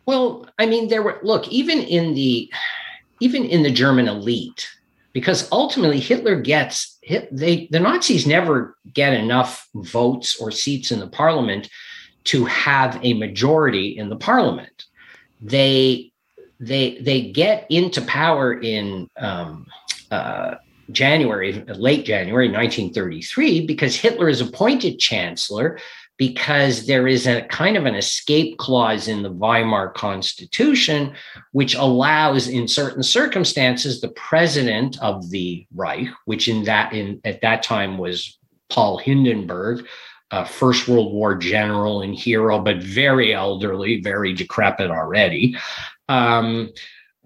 Well, 0.05 0.47
I 0.59 0.65
mean, 0.65 0.89
there 0.89 1.03
were, 1.03 1.19
look, 1.23 1.47
even 1.47 1.79
in 1.79 2.15
the, 2.15 2.51
even 3.19 3.45
in 3.45 3.63
the 3.63 3.71
German 3.71 4.07
elite, 4.07 4.67
because 5.13 5.51
ultimately 5.51 5.99
Hitler 5.99 6.39
gets 6.39 6.97
they 7.31 7.67
the 7.71 7.79
Nazis 7.79 8.25
never 8.25 8.77
get 8.93 9.13
enough 9.13 9.67
votes 9.75 10.39
or 10.39 10.51
seats 10.51 10.91
in 10.91 10.99
the 10.99 11.07
parliament 11.07 11.69
to 12.25 12.45
have 12.45 12.99
a 13.03 13.13
majority 13.13 13.97
in 13.97 14.09
the 14.09 14.15
parliament. 14.15 14.85
They 15.41 16.11
they 16.59 16.99
they 16.99 17.31
get 17.31 17.65
into 17.69 18.01
power 18.03 18.53
in 18.53 19.09
um, 19.17 19.67
uh, 20.11 20.55
January, 20.91 21.53
late 21.67 22.05
January 22.05 22.47
1933, 22.47 23.65
because 23.65 23.95
Hitler 23.95 24.29
is 24.29 24.41
appointed 24.41 24.99
chancellor 24.99 25.79
because 26.21 26.85
there 26.85 27.07
is 27.07 27.25
a 27.25 27.41
kind 27.47 27.75
of 27.75 27.87
an 27.87 27.95
escape 27.95 28.55
clause 28.59 29.07
in 29.07 29.23
the 29.23 29.31
Weimar 29.31 29.89
Constitution, 29.89 31.15
which 31.51 31.73
allows, 31.73 32.47
in 32.47 32.67
certain 32.67 33.01
circumstances, 33.01 34.01
the 34.01 34.09
president 34.09 35.01
of 35.01 35.31
the 35.31 35.65
Reich, 35.73 36.09
which 36.25 36.47
in 36.47 36.63
that 36.65 36.93
in 36.93 37.19
at 37.25 37.41
that 37.41 37.63
time 37.63 37.97
was 37.97 38.37
Paul 38.69 38.99
Hindenburg, 38.99 39.87
a 40.29 40.45
First 40.45 40.87
World 40.87 41.11
War 41.11 41.33
general 41.33 42.03
and 42.03 42.13
hero, 42.13 42.59
but 42.59 42.77
very 42.77 43.33
elderly, 43.33 43.99
very 44.01 44.31
decrepit 44.31 44.91
already. 44.91 45.57
Um, 46.07 46.69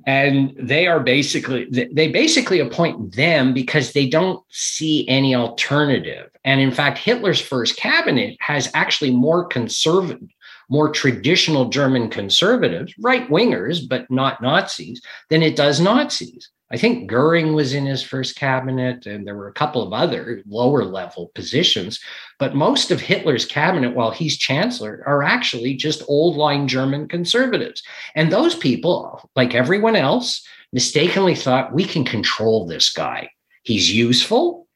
and 0.05 0.53
they 0.59 0.87
are 0.87 0.99
basically 0.99 1.65
they 1.69 2.07
basically 2.07 2.59
appoint 2.59 3.15
them 3.15 3.53
because 3.53 3.93
they 3.93 4.07
don't 4.07 4.43
see 4.49 5.07
any 5.07 5.33
alternative. 5.35 6.29
And 6.43 6.61
in 6.61 6.71
fact 6.71 6.97
hitler's 6.97 7.41
first 7.41 7.77
cabinet 7.77 8.37
has 8.39 8.69
actually 8.73 9.11
more 9.11 9.45
conservative 9.45 10.29
more 10.69 10.89
traditional 10.89 11.69
german 11.69 12.09
conservatives 12.09 12.93
right 12.99 13.29
wingers 13.29 13.87
but 13.87 14.09
not 14.09 14.41
nazis 14.41 14.99
than 15.29 15.43
it 15.43 15.55
does 15.55 15.79
nazis 15.79 16.49
I 16.71 16.77
think 16.77 17.07
Goering 17.07 17.53
was 17.53 17.73
in 17.73 17.85
his 17.85 18.01
first 18.01 18.35
cabinet, 18.35 19.05
and 19.05 19.25
there 19.25 19.35
were 19.35 19.47
a 19.47 19.53
couple 19.53 19.83
of 19.83 19.93
other 19.93 20.41
lower 20.47 20.83
level 20.83 21.31
positions. 21.35 21.99
But 22.39 22.55
most 22.55 22.89
of 22.89 22.99
Hitler's 22.99 23.45
cabinet, 23.45 23.95
while 23.95 24.09
he's 24.09 24.37
chancellor, 24.37 25.03
are 25.05 25.21
actually 25.21 25.75
just 25.75 26.03
old 26.07 26.37
line 26.37 26.67
German 26.67 27.07
conservatives. 27.07 27.83
And 28.15 28.31
those 28.31 28.55
people, 28.55 29.29
like 29.35 29.53
everyone 29.53 29.95
else, 29.95 30.45
mistakenly 30.73 31.35
thought 31.35 31.73
we 31.73 31.85
can 31.85 32.03
control 32.03 32.65
this 32.65 32.91
guy. 32.91 33.29
He's 33.61 33.93
useful. 33.93 34.67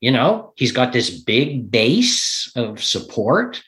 You 0.00 0.12
know, 0.12 0.52
he's 0.56 0.72
got 0.72 0.92
this 0.92 1.10
big 1.10 1.70
base 1.70 2.52
of 2.56 2.82
support, 2.82 3.62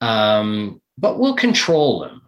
um, 0.00 0.80
but 0.98 1.18
we'll 1.18 1.34
control 1.34 2.04
him. 2.04 2.22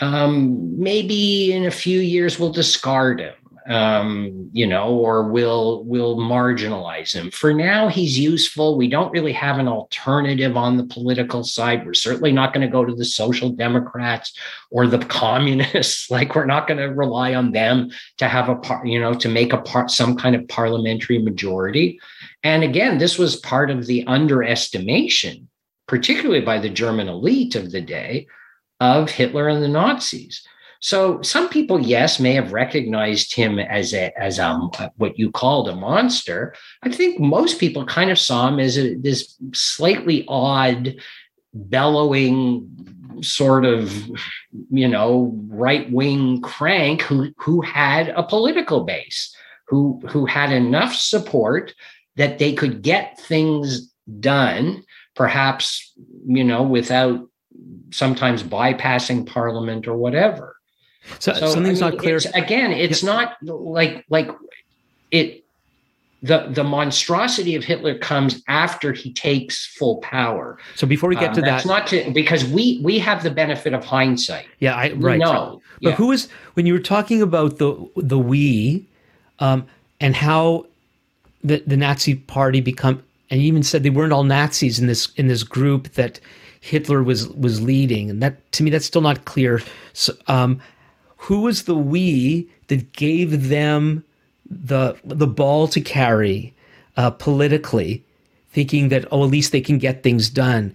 Um, 0.00 0.80
maybe 0.80 1.52
in 1.52 1.64
a 1.64 1.70
few 1.70 2.00
years, 2.00 2.38
we'll 2.38 2.52
discard 2.52 3.20
him 3.20 3.34
um, 3.66 4.50
you 4.52 4.66
know, 4.66 4.88
or 4.94 5.28
will 5.28 5.84
will 5.84 6.16
marginalize 6.16 7.12
him. 7.14 7.30
For 7.30 7.52
now, 7.52 7.88
he's 7.88 8.18
useful. 8.18 8.76
We 8.76 8.88
don't 8.88 9.12
really 9.12 9.32
have 9.32 9.58
an 9.58 9.68
alternative 9.68 10.56
on 10.56 10.76
the 10.76 10.84
political 10.84 11.44
side. 11.44 11.86
We're 11.86 11.94
certainly 11.94 12.32
not 12.32 12.52
going 12.52 12.66
to 12.66 12.72
go 12.72 12.84
to 12.84 12.94
the 12.94 13.04
social 13.04 13.50
democrats 13.50 14.36
or 14.70 14.86
the 14.86 14.98
communists. 14.98 16.10
like 16.10 16.34
we're 16.34 16.46
not 16.46 16.66
going 16.66 16.78
to 16.78 16.86
rely 16.86 17.34
on 17.34 17.52
them 17.52 17.90
to 18.18 18.28
have 18.28 18.48
a 18.48 18.56
part, 18.56 18.86
you 18.86 19.00
know, 19.00 19.14
to 19.14 19.28
make 19.28 19.52
a 19.52 19.62
part 19.62 19.90
some 19.90 20.16
kind 20.16 20.34
of 20.34 20.48
parliamentary 20.48 21.18
majority. 21.18 22.00
And 22.42 22.64
again, 22.64 22.98
this 22.98 23.18
was 23.18 23.36
part 23.36 23.70
of 23.70 23.86
the 23.86 24.04
underestimation, 24.06 25.48
particularly 25.86 26.40
by 26.40 26.58
the 26.58 26.70
German 26.70 27.08
elite 27.08 27.54
of 27.54 27.70
the 27.70 27.80
day, 27.80 28.26
of 28.80 29.10
Hitler 29.10 29.48
and 29.48 29.62
the 29.62 29.68
Nazis. 29.68 30.46
So 30.82 31.22
some 31.22 31.48
people, 31.48 31.80
yes, 31.80 32.18
may 32.18 32.32
have 32.32 32.52
recognized 32.52 33.36
him 33.36 33.60
as 33.60 33.94
a 33.94 34.12
as 34.20 34.40
um, 34.40 34.68
a 34.80 34.90
what 34.96 35.16
you 35.16 35.30
called 35.30 35.68
a 35.68 35.76
monster. 35.76 36.56
I 36.82 36.90
think 36.90 37.20
most 37.20 37.60
people 37.60 37.86
kind 37.86 38.10
of 38.10 38.18
saw 38.18 38.48
him 38.48 38.58
as 38.58 38.76
a, 38.76 38.94
this 38.96 39.36
slightly 39.54 40.24
odd, 40.26 40.96
bellowing 41.54 42.68
sort 43.22 43.64
of 43.64 44.10
you 44.70 44.88
know 44.88 45.32
right 45.46 45.90
wing 45.92 46.40
crank 46.40 47.02
who 47.02 47.32
who 47.36 47.60
had 47.60 48.08
a 48.08 48.24
political 48.24 48.82
base, 48.82 49.32
who 49.68 50.02
who 50.08 50.26
had 50.26 50.50
enough 50.50 50.96
support 50.96 51.74
that 52.16 52.40
they 52.40 52.52
could 52.52 52.82
get 52.82 53.20
things 53.20 53.88
done, 54.18 54.82
perhaps 55.14 55.92
you 56.26 56.42
know 56.42 56.64
without 56.64 57.28
sometimes 57.92 58.42
bypassing 58.42 59.24
parliament 59.28 59.86
or 59.86 59.96
whatever. 59.96 60.56
So, 61.18 61.32
so 61.32 61.48
something's 61.48 61.82
I 61.82 61.86
mean, 61.86 61.94
not 61.94 62.02
clear. 62.02 62.16
It's, 62.16 62.26
again, 62.26 62.72
it's 62.72 63.02
yeah. 63.02 63.12
not 63.12 63.36
like 63.42 64.04
like 64.08 64.30
it. 65.10 65.44
The 66.22 66.46
the 66.50 66.62
monstrosity 66.62 67.56
of 67.56 67.64
Hitler 67.64 67.98
comes 67.98 68.42
after 68.46 68.92
he 68.92 69.12
takes 69.12 69.66
full 69.66 69.96
power. 69.96 70.56
So 70.76 70.86
before 70.86 71.08
we 71.08 71.16
get 71.16 71.30
um, 71.30 71.34
to 71.34 71.40
that, 71.42 71.66
not 71.66 71.88
to 71.88 72.12
because 72.12 72.44
we 72.44 72.80
we 72.84 73.00
have 73.00 73.24
the 73.24 73.30
benefit 73.30 73.74
of 73.74 73.84
hindsight. 73.84 74.46
Yeah, 74.60 74.76
I 74.76 74.92
right. 74.92 75.18
No, 75.18 75.60
but 75.82 75.90
yeah. 75.90 75.94
who 75.96 76.12
is 76.12 76.28
when 76.54 76.64
you 76.64 76.74
were 76.74 76.78
talking 76.78 77.22
about 77.22 77.58
the 77.58 77.74
the 77.96 78.20
we, 78.20 78.86
um, 79.40 79.66
and 80.00 80.14
how 80.14 80.66
the 81.42 81.64
the 81.66 81.76
Nazi 81.76 82.14
Party 82.14 82.60
become 82.60 83.02
and 83.32 83.40
you 83.40 83.46
even 83.48 83.62
said 83.62 83.82
they 83.82 83.90
weren't 83.90 84.12
all 84.12 84.24
Nazis 84.24 84.78
in 84.78 84.86
this 84.86 85.10
in 85.16 85.26
this 85.26 85.42
group 85.42 85.88
that 85.94 86.20
Hitler 86.60 87.02
was 87.02 87.28
was 87.30 87.62
leading, 87.62 88.10
and 88.10 88.22
that 88.22 88.52
to 88.52 88.62
me 88.62 88.70
that's 88.70 88.84
still 88.84 89.00
not 89.00 89.24
clear. 89.24 89.62
So, 89.94 90.12
um, 90.28 90.60
who 91.22 91.42
was 91.42 91.64
the 91.64 91.76
we 91.76 92.48
that 92.66 92.92
gave 92.92 93.48
them 93.48 94.04
the 94.44 94.96
the 95.04 95.26
ball 95.26 95.68
to 95.68 95.80
carry 95.80 96.52
uh, 96.96 97.10
politically, 97.10 98.04
thinking 98.50 98.88
that 98.88 99.06
oh 99.12 99.24
at 99.24 99.30
least 99.30 99.52
they 99.52 99.60
can 99.60 99.78
get 99.78 100.02
things 100.02 100.28
done. 100.28 100.74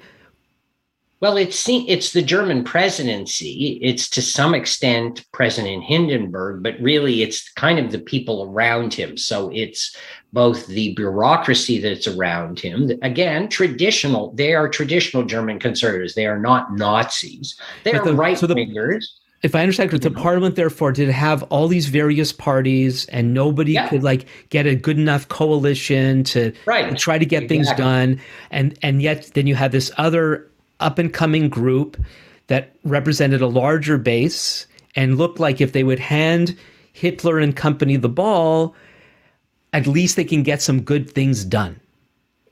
Well, 1.19 1.35
it's 1.35 1.67
it's 1.67 2.13
the 2.13 2.21
German 2.21 2.63
presidency. 2.63 3.79
It's 3.81 4.07
to 4.11 4.21
some 4.21 4.53
extent 4.53 5.25
President 5.33 5.83
Hindenburg, 5.83 6.63
but 6.63 6.79
really 6.79 7.23
it's 7.23 7.51
kind 7.53 7.77
of 7.77 7.91
the 7.91 7.99
people 7.99 8.49
around 8.49 8.93
him. 8.93 9.17
So 9.17 9.49
it's 9.53 9.95
both 10.31 10.67
the 10.67 10.93
bureaucracy 10.93 11.79
that's 11.79 12.07
around 12.07 12.59
him. 12.59 12.91
Again, 13.01 13.49
traditional. 13.49 14.31
They 14.33 14.53
are 14.53 14.69
traditional 14.69 15.23
German 15.23 15.59
conservatives. 15.59 16.13
They 16.13 16.27
are 16.27 16.39
not 16.39 16.73
Nazis. 16.73 17.59
They 17.83 17.93
are 17.93 18.13
right 18.13 18.37
wingers. 18.37 19.03
So 19.03 19.26
if 19.47 19.55
I 19.55 19.61
understand 19.61 19.89
correctly, 19.89 20.09
the 20.09 20.19
parliament 20.19 20.57
therefore 20.57 20.91
did 20.91 21.07
have 21.07 21.41
all 21.43 21.69
these 21.69 21.87
various 21.87 22.33
parties, 22.33 23.05
and 23.05 23.33
nobody 23.33 23.71
yeah. 23.71 23.87
could 23.87 24.03
like 24.03 24.25
get 24.49 24.67
a 24.67 24.75
good 24.75 24.97
enough 24.97 25.29
coalition 25.29 26.25
to 26.25 26.51
right. 26.65 26.97
try 26.97 27.17
to 27.17 27.25
get 27.25 27.43
exactly. 27.43 27.63
things 27.63 27.77
done, 27.77 28.21
and 28.51 28.77
and 28.81 29.01
yet 29.01 29.31
then 29.35 29.47
you 29.47 29.55
had 29.55 29.71
this 29.71 29.89
other 29.97 30.51
up 30.81 30.99
and 30.99 31.13
coming 31.13 31.47
group 31.47 31.95
that 32.47 32.75
represented 32.83 33.41
a 33.41 33.47
larger 33.47 33.97
base 33.97 34.67
and 34.97 35.17
looked 35.17 35.39
like 35.39 35.61
if 35.61 35.71
they 35.71 35.83
would 35.83 35.99
hand 35.99 36.57
Hitler 36.91 37.39
and 37.39 37.55
company 37.55 37.95
the 37.95 38.09
ball, 38.09 38.75
at 39.71 39.87
least 39.87 40.17
they 40.17 40.25
can 40.25 40.43
get 40.43 40.61
some 40.61 40.81
good 40.81 41.09
things 41.09 41.45
done. 41.45 41.79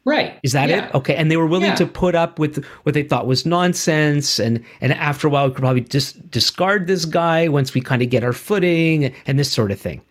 Right. 0.05 0.39
Is 0.43 0.51
that 0.51 0.69
yeah. 0.69 0.85
it? 0.85 0.95
Okay. 0.95 1.15
And 1.15 1.31
they 1.31 1.37
were 1.37 1.47
willing 1.47 1.69
yeah. 1.69 1.75
to 1.75 1.87
put 1.87 2.13
up 2.13 2.37
with 2.37 2.63
what 2.83 2.93
they 2.93 3.01
thought 3.01 3.25
was 3.25 3.45
nonsense. 3.45 4.39
And, 4.39 4.63
and 4.79 4.93
after 4.93 5.27
a 5.27 5.31
while, 5.31 5.47
we 5.47 5.53
could 5.53 5.61
probably 5.61 5.81
just 5.81 6.29
discard 6.29 6.85
this 6.85 7.05
guy 7.05 7.47
once 7.47 7.73
we 7.73 7.81
kind 7.81 8.03
of 8.03 8.09
get 8.09 8.23
our 8.23 8.33
footing 8.33 9.11
and 9.25 9.39
this 9.39 9.51
sort 9.51 9.71
of 9.71 9.79
thing. 9.79 10.01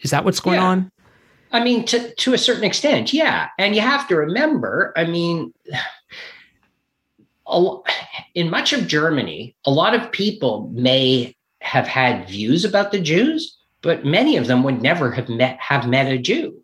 Is 0.00 0.10
that 0.10 0.24
what's 0.24 0.40
going 0.40 0.56
yeah. 0.56 0.66
on? 0.66 0.90
I 1.52 1.62
mean, 1.62 1.84
to, 1.84 2.14
to 2.14 2.32
a 2.32 2.38
certain 2.38 2.64
extent, 2.64 3.12
yeah. 3.12 3.48
And 3.58 3.74
you 3.76 3.82
have 3.82 4.08
to 4.08 4.16
remember, 4.16 4.94
I 4.96 5.04
mean, 5.04 5.52
in 8.34 8.48
much 8.48 8.72
of 8.72 8.86
Germany, 8.86 9.54
a 9.66 9.70
lot 9.70 9.94
of 9.94 10.10
people 10.12 10.70
may 10.72 11.36
have 11.60 11.86
had 11.86 12.26
views 12.26 12.64
about 12.64 12.90
the 12.90 13.00
Jews, 13.00 13.54
but 13.82 14.04
many 14.04 14.38
of 14.38 14.46
them 14.46 14.62
would 14.62 14.80
never 14.80 15.10
have 15.10 15.28
met 15.28 15.58
have 15.60 15.86
met 15.86 16.10
a 16.10 16.16
Jew. 16.16 16.61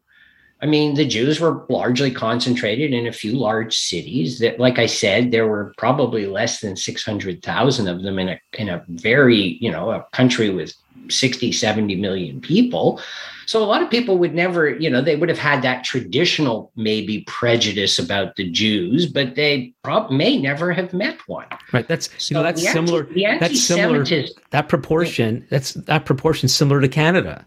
I 0.61 0.67
mean, 0.67 0.95
the 0.95 1.07
Jews 1.07 1.39
were 1.39 1.65
largely 1.69 2.11
concentrated 2.11 2.93
in 2.93 3.07
a 3.07 3.13
few 3.13 3.33
large 3.33 3.77
cities. 3.77 4.41
That, 4.41 4.59
like 4.59 4.79
I 4.79 4.87
said, 4.87 5.31
there 5.31 5.47
were 5.47 5.73
probably 5.79 6.27
less 6.27 6.61
than 6.61 6.75
600,000 6.75 7.89
of 7.89 8.03
them 8.03 8.19
in 8.19 8.29
a, 8.29 8.41
in 8.55 8.69
a 8.69 8.85
very, 8.89 9.59
you 9.61 9.71
know, 9.71 9.91
a 9.91 10.05
country 10.13 10.51
with 10.51 10.75
60, 11.09 11.53
70 11.53 11.95
million 11.97 12.41
people. 12.41 13.01
So 13.47 13.63
a 13.63 13.67
lot 13.67 13.83
of 13.83 13.89
people 13.89 14.19
would 14.19 14.35
never, 14.35 14.69
you 14.69 14.91
know, 14.91 15.01
they 15.01 15.17
would 15.17 15.29
have 15.29 15.39
had 15.39 15.63
that 15.63 15.85
traditional 15.85 16.71
maybe 16.77 17.23
prejudice 17.27 17.99
about 17.99 18.37
the 18.37 18.51
Jews, 18.51 19.07
but 19.07 19.37
they 19.37 19.73
prob- 19.83 20.11
may 20.11 20.39
never 20.39 20.73
have 20.73 20.93
met 20.93 21.19
one. 21.29 21.47
Right. 21.73 21.87
That's 21.87 22.11
so 22.23 22.33
you 22.33 22.35
know 22.35 22.43
that's 22.43 22.63
similar. 22.73 23.07
Anti- 23.07 23.39
that's 23.39 23.63
similar. 23.63 24.05
That 24.51 24.69
proportion. 24.69 25.47
That's 25.51 25.75
that 25.75 26.05
proportion 26.05 26.49
similar 26.49 26.81
to 26.81 26.89
Canada. 26.89 27.47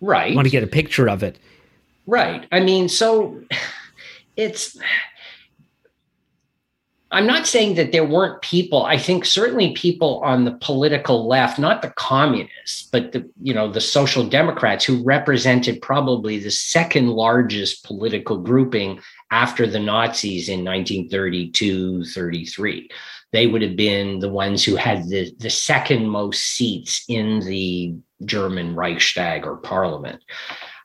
Right. 0.00 0.32
I 0.32 0.34
want 0.36 0.46
to 0.46 0.50
get 0.50 0.62
a 0.62 0.68
picture 0.68 1.08
of 1.08 1.22
it. 1.22 1.38
Right. 2.06 2.46
I 2.52 2.60
mean, 2.60 2.88
so 2.88 3.42
it's 4.36 4.78
I'm 7.12 7.26
not 7.26 7.46
saying 7.46 7.76
that 7.76 7.92
there 7.92 8.04
weren't 8.04 8.42
people. 8.42 8.84
I 8.84 8.98
think 8.98 9.24
certainly 9.24 9.72
people 9.74 10.20
on 10.24 10.44
the 10.44 10.58
political 10.60 11.28
left, 11.28 11.58
not 11.58 11.80
the 11.80 11.90
communists, 11.90 12.88
but 12.90 13.12
the 13.12 13.30
you 13.40 13.54
know 13.54 13.70
the 13.70 13.80
social 13.80 14.28
democrats 14.28 14.84
who 14.84 15.04
represented 15.04 15.80
probably 15.80 16.38
the 16.38 16.50
second 16.50 17.08
largest 17.08 17.84
political 17.84 18.38
grouping 18.38 19.00
after 19.30 19.66
the 19.66 19.78
Nazis 19.78 20.48
in 20.48 20.64
1932, 20.64 22.04
33. 22.04 22.90
They 23.32 23.46
would 23.46 23.62
have 23.62 23.76
been 23.76 24.18
the 24.18 24.28
ones 24.28 24.64
who 24.64 24.76
had 24.76 25.08
the, 25.08 25.32
the 25.38 25.50
second 25.50 26.08
most 26.08 26.42
seats 26.42 27.04
in 27.08 27.40
the 27.40 27.94
German 28.24 28.74
Reichstag 28.74 29.46
or 29.46 29.56
parliament. 29.56 30.22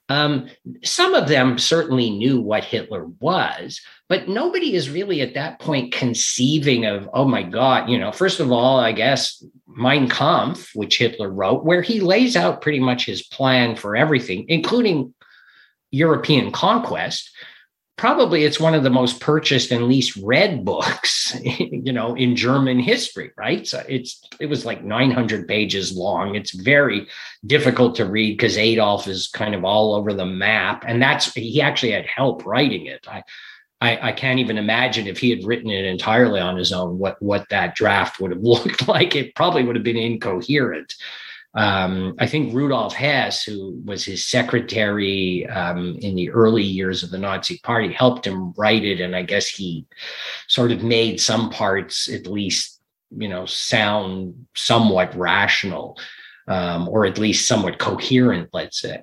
Um, 0.10 0.50
some 0.84 1.14
of 1.14 1.30
them 1.30 1.58
certainly 1.58 2.10
knew 2.10 2.42
what 2.42 2.66
Hitler 2.66 3.06
was, 3.20 3.80
but 4.10 4.28
nobody 4.28 4.76
is 4.76 4.90
really 4.90 5.22
at 5.22 5.36
that 5.36 5.60
point 5.60 5.94
conceiving 5.94 6.86
of, 6.86 7.10
oh 7.14 7.26
my 7.26 7.44
God, 7.44 7.90
you 7.90 7.98
know, 7.98 8.12
first 8.12 8.42
of 8.42 8.52
all, 8.52 8.78
I 8.78 8.92
guess 8.92 9.42
Mein 9.68 10.10
Kampf, 10.10 10.72
which 10.76 10.98
Hitler 10.98 11.30
wrote, 11.30 11.64
where 11.64 11.82
he 11.82 12.02
lays 12.02 12.36
out 12.36 12.62
pretty 12.62 12.80
much 12.80 13.06
his 13.06 13.24
plan 13.24 13.78
for 13.78 13.96
everything, 13.96 14.46
including 14.50 15.14
European 15.92 16.52
conquest 16.52 17.30
probably 18.02 18.44
it's 18.44 18.60
one 18.60 18.74
of 18.74 18.84
the 18.84 18.90
most 18.90 19.22
purchased 19.22 19.72
and 19.72 19.88
least 19.88 20.18
read 20.24 20.66
books 20.66 21.36
you 21.44 21.94
know 21.94 22.16
in 22.16 22.36
german 22.36 22.80
history 22.80 23.32
right? 23.42 23.68
So 23.68 23.84
it's 23.90 24.22
it 24.40 24.46
was 24.46 24.66
like 24.66 24.84
900 24.84 25.48
pages 25.48 25.98
long. 25.98 26.36
It's 26.36 26.52
very 26.52 27.08
difficult 27.46 27.96
to 27.96 28.06
read 28.06 28.38
because 28.38 28.58
adolf 28.58 29.08
is 29.08 29.28
kind 29.28 29.56
of 29.56 29.66
all 29.66 29.96
over 29.96 30.14
the 30.14 30.26
map. 30.26 30.84
And 30.88 31.02
that's 31.02 31.34
he 31.34 31.62
actually 31.62 31.94
had 31.94 32.06
help 32.06 32.46
writing 32.46 32.86
it. 32.86 33.08
I, 33.08 33.24
I 33.82 34.10
i 34.10 34.12
can't 34.12 34.40
even 34.40 34.58
imagine 34.58 35.08
if 35.08 35.18
he 35.18 35.32
had 35.32 35.44
written 35.44 35.72
it 35.72 35.86
entirely 35.86 36.40
on 36.40 36.58
his 36.58 36.72
own 36.72 37.00
what 37.00 37.22
what 37.22 37.50
that 37.50 37.76
draft 37.76 38.20
would 38.20 38.32
have 38.32 38.44
looked 38.54 38.88
like. 38.88 39.16
It 39.16 39.36
probably 39.36 39.64
would 39.64 39.76
have 39.76 39.84
been 39.84 39.98
incoherent 39.98 40.94
um, 41.54 42.16
I 42.18 42.28
think 42.28 42.54
Rudolf 42.54 42.94
Hess, 42.94 43.44
who 43.44 43.82
was 43.84 44.06
his 44.06 44.26
secretary 44.26 45.46
um, 45.48 45.98
in 46.00 46.16
the 46.16 46.30
early 46.30 46.64
years 46.64 47.04
of 47.04 47.12
the 47.12 47.18
Nazi 47.18 47.60
Party, 47.64 47.92
helped 47.92 48.26
him 48.26 48.54
write 48.58 48.86
it, 48.86 49.02
and 49.02 49.16
I 49.16 49.24
guess 49.24 49.48
he 49.48 49.86
sort 50.48 50.72
of 50.72 50.82
made 50.84 51.20
some 51.20 51.50
parts 51.50 52.08
at 52.10 52.26
least, 52.26 52.80
you 53.18 53.28
know, 53.28 53.46
sound 53.46 54.48
somewhat 54.56 55.14
rational, 55.16 56.00
um, 56.48 56.88
or 56.88 57.06
at 57.06 57.18
least 57.18 57.48
somewhat 57.48 57.80
coherent. 57.80 58.50
Let's 58.54 58.80
say, 58.80 59.02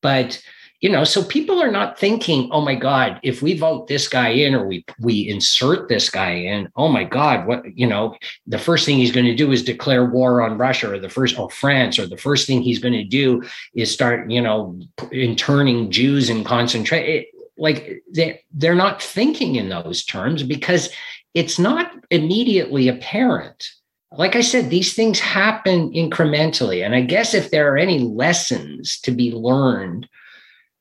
but 0.00 0.40
you 0.80 0.90
know 0.90 1.04
so 1.04 1.22
people 1.22 1.62
are 1.62 1.70
not 1.70 1.98
thinking 1.98 2.48
oh 2.52 2.60
my 2.60 2.74
god 2.74 3.20
if 3.22 3.42
we 3.42 3.56
vote 3.56 3.86
this 3.86 4.08
guy 4.08 4.28
in 4.28 4.54
or 4.54 4.66
we 4.66 4.84
we 4.98 5.28
insert 5.28 5.88
this 5.88 6.10
guy 6.10 6.32
in 6.32 6.68
oh 6.76 6.88
my 6.88 7.04
god 7.04 7.46
what 7.46 7.62
you 7.76 7.86
know 7.86 8.16
the 8.46 8.58
first 8.58 8.86
thing 8.86 8.96
he's 8.96 9.12
going 9.12 9.26
to 9.26 9.34
do 9.34 9.52
is 9.52 9.62
declare 9.62 10.04
war 10.04 10.42
on 10.42 10.58
russia 10.58 10.90
or 10.90 10.98
the 10.98 11.08
first 11.08 11.38
or 11.38 11.50
france 11.50 11.98
or 11.98 12.06
the 12.06 12.16
first 12.16 12.46
thing 12.46 12.62
he's 12.62 12.78
going 12.78 12.94
to 12.94 13.04
do 13.04 13.42
is 13.74 13.92
start 13.92 14.30
you 14.30 14.40
know 14.40 14.78
interning 15.12 15.90
jews 15.90 16.28
in 16.30 16.42
concentration 16.44 17.24
like 17.58 18.02
they 18.12 18.40
they're 18.52 18.74
not 18.74 19.02
thinking 19.02 19.56
in 19.56 19.68
those 19.68 20.04
terms 20.04 20.42
because 20.42 20.90
it's 21.34 21.58
not 21.58 21.92
immediately 22.10 22.88
apparent 22.88 23.68
like 24.12 24.34
I 24.34 24.40
said, 24.40 24.70
these 24.70 24.94
things 24.94 25.20
happen 25.20 25.92
incrementally. 25.92 26.84
And 26.84 26.96
I 26.96 27.00
guess 27.00 27.32
if 27.32 27.52
there 27.52 27.72
are 27.72 27.78
any 27.78 28.00
lessons 28.00 28.98
to 29.02 29.12
be 29.12 29.30
learned 29.30 30.08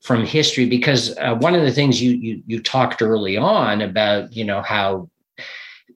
from 0.02 0.26
history 0.26 0.66
because 0.66 1.18
uh, 1.18 1.36
one 1.36 1.56
of 1.56 1.62
the 1.64 1.72
things 1.72 2.02
you, 2.02 2.12
you 2.12 2.43
you 2.47 2.62
talked 2.62 3.02
early 3.02 3.38
on 3.38 3.82
about 3.82 4.34
you 4.34 4.45
know 4.45 4.62
how 4.62 5.10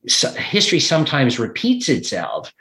so 0.08 0.30
history 0.34 0.80
sometimes 0.80 1.39
repeats 1.39 1.88
itself. 1.88 2.54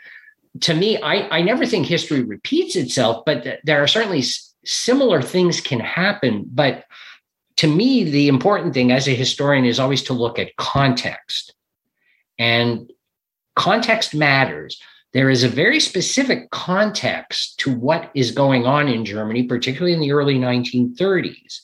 To 0.61 0.75
me 0.75 1.01
I, 1.03 1.39
I 1.39 1.43
never 1.43 1.67
think 1.67 1.87
history 1.87 2.23
repeats 2.23 2.77
itself 2.77 3.25
but 3.27 3.43
th- 3.43 3.61
there 3.65 3.83
are 3.83 3.89
certainly 3.89 4.21
s- 4.21 4.55
similar 4.65 5.21
things 5.21 5.61
can 5.61 5.81
happen. 5.81 6.45
But 6.47 6.85
to 7.57 7.67
me 7.67 8.05
the 8.05 8.29
important 8.29 8.75
thing 8.75 8.93
as 8.93 9.09
a 9.09 9.15
historian 9.15 9.65
is 9.65 9.81
always 9.81 10.03
to 10.05 10.13
look 10.13 10.39
at 10.39 10.57
context. 10.57 11.55
And 12.39 12.91
context 13.57 14.15
matters 14.15 14.81
there 15.13 15.29
is 15.29 15.45
a 15.45 15.49
very 15.49 15.79
specific 15.79 16.51
context 16.51 17.59
to 17.61 17.75
what 17.75 18.11
is 18.15 18.31
going 18.31 18.67
on 18.67 18.89
in 18.89 19.05
Germany, 19.05 19.45
particularly 19.45 19.93
in 19.93 20.01
the 20.01 20.13
early 20.13 20.37
1930s. 20.37 21.61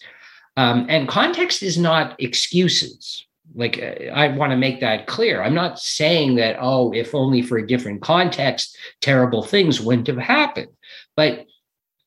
Um, 0.56 0.86
and 0.88 1.08
context 1.08 1.62
is 1.62 1.78
not 1.78 2.20
excuses. 2.20 3.26
Like, 3.54 3.80
uh, 3.82 4.10
I 4.12 4.28
want 4.28 4.50
to 4.50 4.56
make 4.56 4.80
that 4.80 5.06
clear. 5.06 5.42
I'm 5.42 5.54
not 5.54 5.78
saying 5.78 6.36
that, 6.36 6.56
oh, 6.60 6.92
if 6.92 7.14
only 7.14 7.40
for 7.40 7.56
a 7.56 7.66
different 7.66 8.02
context, 8.02 8.76
terrible 9.00 9.42
things 9.42 9.80
wouldn't 9.80 10.08
have 10.08 10.18
happened. 10.18 10.72
But 11.16 11.46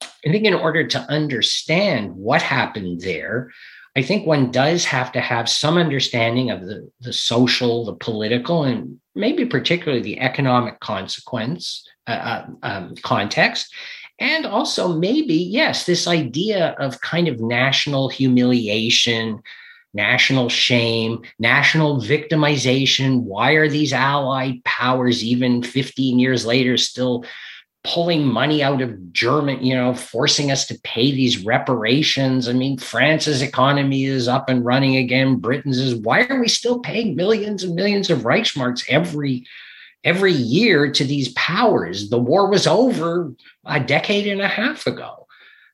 I 0.02 0.32
think 0.32 0.46
in 0.46 0.54
order 0.54 0.86
to 0.86 1.00
understand 1.00 2.16
what 2.16 2.44
happened 2.44 3.02
there, 3.02 3.52
I 3.96 4.04
think 4.04 4.26
one 4.26 4.52
does 4.52 4.86
have 4.86 5.12
to 5.14 5.22
have 5.22 5.50
some 5.50 5.78
understanding 5.78 6.52
of 6.52 6.62
the, 6.62 6.90
the 7.02 7.12
social, 7.12 7.86
the 7.86 7.96
political, 7.96 8.64
and 8.64 9.01
maybe 9.16 9.46
particularly 9.46 10.02
the 10.02 10.20
economic 10.20 10.80
consequence 10.80 11.88
uh, 12.08 12.12
uh, 12.12 12.46
um, 12.64 12.96
context. 13.04 13.74
And 14.20 14.46
also, 14.46 14.94
maybe, 14.94 15.34
yes, 15.34 15.86
this 15.86 16.08
idea 16.08 16.76
of 16.80 17.02
kind 17.02 17.28
of 17.28 17.40
national 17.40 18.10
humiliation, 18.10 19.42
national 19.94 20.48
shame, 20.48 21.24
national 21.40 22.00
victimization. 22.02 23.24
Why 23.24 23.54
are 23.54 23.68
these 23.68 23.94
allied 23.94 24.64
powers, 24.64 25.24
even 25.24 25.64
15 25.64 26.20
years 26.20 26.46
later, 26.46 26.78
still 26.78 27.26
pulling 27.84 28.26
money 28.26 28.62
out 28.62 28.82
of 28.82 29.12
German, 29.12 29.64
you 29.64 29.76
know, 29.76 29.94
forcing 29.94 30.52
us 30.52 30.68
to 30.68 30.80
pay 30.84 31.12
these 31.12 31.44
reparations. 31.44 32.48
I 32.48 32.54
mean, 32.54 32.78
France's 32.78 33.42
economy 33.42 34.06
is 34.06 34.28
up 34.28 34.50
and 34.50 34.64
running 34.64 34.98
again. 34.98 35.38
Britain's 35.38 35.80
is. 35.80 35.96
Why 35.96 36.26
are 36.26 36.40
we 36.40 36.48
still 36.48 36.80
paying 36.80 37.16
millions 37.16 37.64
and 37.64 37.76
millions 37.76 38.10
of 38.10 38.20
Reichsmarks 38.20 38.86
every 38.88 39.46
every 40.04 40.34
year 40.34 40.92
to 40.92 41.04
these 41.04 41.30
powers? 41.30 42.10
The 42.10 42.20
war 42.20 42.50
was 42.50 42.68
over 42.68 43.34
a 43.66 43.80
decade 43.80 44.28
and 44.28 44.42
a 44.42 44.48
half 44.48 44.86
ago. 44.86 45.28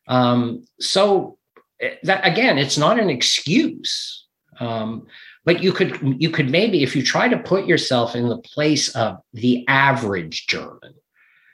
Um, 0.08 0.64
so 0.80 1.38
eh, 1.82 1.96
that 2.04 2.26
again, 2.26 2.58
it's 2.58 2.78
not 2.78 3.00
an 3.00 3.10
excuse. 3.10 4.26
Um, 4.60 5.08
but 5.44 5.64
you 5.64 5.72
could 5.72 6.22
you 6.22 6.30
could 6.30 6.50
maybe 6.50 6.84
if 6.84 6.96
you 6.96 7.04
try 7.04 7.28
to 7.28 7.38
put 7.38 7.68
yourself 7.68 8.16
in 8.16 8.28
the 8.28 8.38
place 8.38 8.94
of 8.96 9.18
the 9.34 9.66
average 9.68 10.48
German, 10.48 10.94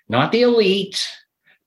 not 0.09 0.31
the 0.31 0.41
elite, 0.41 1.07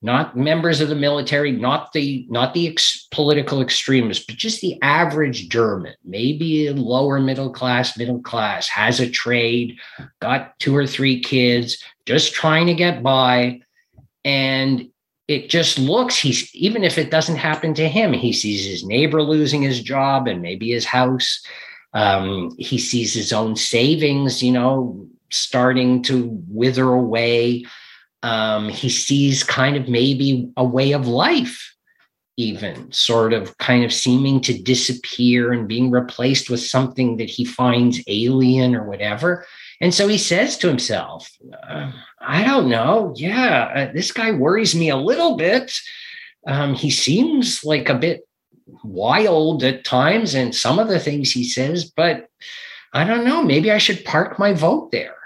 not 0.03 0.37
members 0.37 0.81
of 0.81 0.89
the 0.89 0.95
military, 0.95 1.53
not 1.53 1.93
the 1.93 2.27
not 2.29 2.55
the 2.55 2.69
ex- 2.69 3.09
political 3.11 3.63
extremists, 3.63 4.25
but 4.25 4.37
just 4.37 4.61
the 4.61 4.81
average 4.83 5.49
German, 5.49 5.95
maybe 6.05 6.71
lower 6.71 7.19
middle 7.19 7.51
class, 7.51 7.97
middle 7.97 8.21
class, 8.21 8.69
has 8.69 9.01
a 9.01 9.11
trade, 9.11 9.79
got 10.21 10.59
two 10.59 10.77
or 10.77 10.87
three 10.87 11.21
kids, 11.21 11.83
just 12.05 12.35
trying 12.35 12.67
to 12.67 12.75
get 12.75 13.03
by, 13.03 13.61
and 14.25 14.89
it 15.29 15.49
just 15.51 15.79
looks 15.79 16.17
he's 16.17 16.55
even 16.55 16.85
if 16.85 16.99
it 16.99 17.11
doesn't 17.11 17.37
happen 17.37 17.75
to 17.75 17.89
him, 17.89 18.13
he 18.13 18.33
sees 18.33 18.65
his 18.65 18.85
neighbor 18.85 19.23
losing 19.23 19.63
his 19.63 19.83
job 19.83 20.29
and 20.29 20.43
maybe 20.43 20.71
his 20.71 20.85
house. 20.85 21.45
Um, 21.95 22.55
he 22.59 22.77
sees 22.79 23.15
his 23.15 23.33
own 23.33 23.57
savings, 23.57 24.43
you 24.43 24.53
know, 24.53 25.09
starting 25.31 26.03
to 26.03 26.39
wither 26.49 26.93
away 26.93 27.65
um, 28.27 28.69
he 28.69 28.89
sees 28.89 29.45
kind 29.45 29.77
of 29.77 29.89
maybe 29.89 30.51
a 30.57 30.65
way 30.65 30.93
of 30.93 31.07
life 31.07 31.73
even 32.37 32.91
sort 32.93 33.33
of 33.33 33.57
kind 33.59 33.83
of 33.83 33.93
seeming 33.93 34.41
to 34.43 34.63
disappear 34.63 35.53
and 35.53 35.69
being 35.69 35.91
replaced 35.91 36.51
with 36.51 36.61
something 36.61 37.17
that 37.17 37.31
he 37.31 37.47
finds 37.47 38.03
alien 38.09 38.75
or 38.75 38.87
whatever. 38.87 39.47
And 39.81 39.95
so 39.95 40.07
he 40.07 40.19
says 40.19 40.59
to 40.59 40.69
himself 40.69 41.31
uh, 41.69 41.93
i 42.21 42.43
don't 42.43 42.69
know. 42.69 43.15
Yeah 43.17 43.73
uh, 43.77 43.93
this 43.93 44.11
guy 44.11 44.33
worries 44.33 44.75
me 44.75 44.91
a 44.91 44.97
little 44.97 45.37
bit. 45.37 45.73
Um, 46.49 46.75
he 46.75 46.91
seems 46.91 47.63
like 47.65 47.89
a 47.89 47.95
bit 47.95 48.27
wild 48.83 49.63
at 49.63 49.85
times 49.85 50.35
and 50.35 50.55
some 50.55 50.81
of 50.81 50.89
the 50.89 50.99
things 50.99 51.31
he 51.31 51.45
says 51.45 51.85
but 51.85 52.29
i 52.93 53.05
don't 53.05 53.25
know. 53.25 53.43
Maybe 53.43 53.71
i 53.71 53.79
should 53.79 54.05
park 54.05 54.37
my 54.39 54.53
vote 54.53 54.91
there 54.91 55.17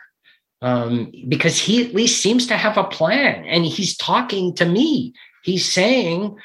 um, 0.62 1.12
because 1.28 1.58
he 1.58 1.84
at 1.84 1.94
least 1.94 2.22
seems 2.22 2.46
to 2.48 2.56
have 2.56 2.76
a 2.76 2.84
plan 2.84 3.44
and 3.44 3.64
he's 3.64 3.96
talking 3.96 4.54
to 4.56 4.64
me. 4.64 5.14
He's 5.42 5.70
saying, 5.70 6.36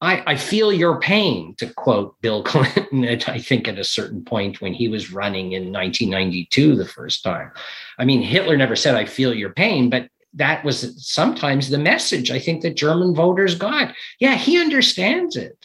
I, 0.00 0.22
I 0.26 0.36
feel 0.36 0.72
your 0.72 0.98
pain, 0.98 1.54
to 1.58 1.72
quote 1.74 2.20
Bill 2.20 2.42
Clinton, 2.44 3.04
at, 3.04 3.28
I 3.28 3.38
think 3.38 3.68
at 3.68 3.78
a 3.78 3.84
certain 3.84 4.24
point 4.24 4.60
when 4.60 4.72
he 4.72 4.88
was 4.88 5.12
running 5.12 5.52
in 5.52 5.72
1992 5.72 6.76
the 6.76 6.86
first 6.86 7.22
time. 7.22 7.52
I 7.98 8.04
mean, 8.04 8.22
Hitler 8.22 8.56
never 8.56 8.76
said, 8.76 8.94
I 8.94 9.04
feel 9.04 9.34
your 9.34 9.52
pain, 9.52 9.90
but 9.90 10.08
that 10.34 10.64
was 10.64 10.94
sometimes 11.04 11.70
the 11.70 11.78
message 11.78 12.30
I 12.30 12.38
think 12.38 12.62
that 12.62 12.76
German 12.76 13.14
voters 13.14 13.56
got. 13.56 13.94
Yeah, 14.20 14.36
he 14.36 14.60
understands 14.60 15.36
it. 15.36 15.59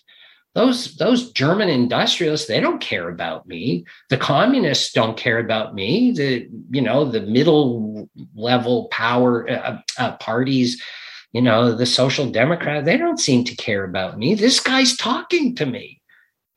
Those 0.55 0.95
those 0.95 1.31
German 1.33 1.67
industrialists 1.67 2.47
they 2.47 2.61
don't 2.61 2.79
care 2.81 3.09
about 3.09 3.45
me. 3.45 3.85
The 4.09 4.17
communists 4.17 4.93
don't 4.93 5.17
care 5.17 5.37
about 5.37 5.75
me. 5.75 6.11
The 6.13 6.49
you 6.71 6.81
know 6.81 7.03
the 7.03 7.21
middle 7.21 8.09
level 8.35 8.87
power 8.89 9.49
uh, 9.49 9.79
uh, 9.99 10.15
parties, 10.17 10.81
you 11.33 11.41
know 11.41 11.75
the 11.75 11.85
social 11.85 12.31
democrat 12.31 12.85
they 12.85 12.97
don't 12.97 13.19
seem 13.19 13.43
to 13.43 13.55
care 13.55 13.83
about 13.83 14.17
me. 14.17 14.33
This 14.33 14.61
guy's 14.61 14.95
talking 14.95 15.55
to 15.55 15.65
me, 15.65 16.01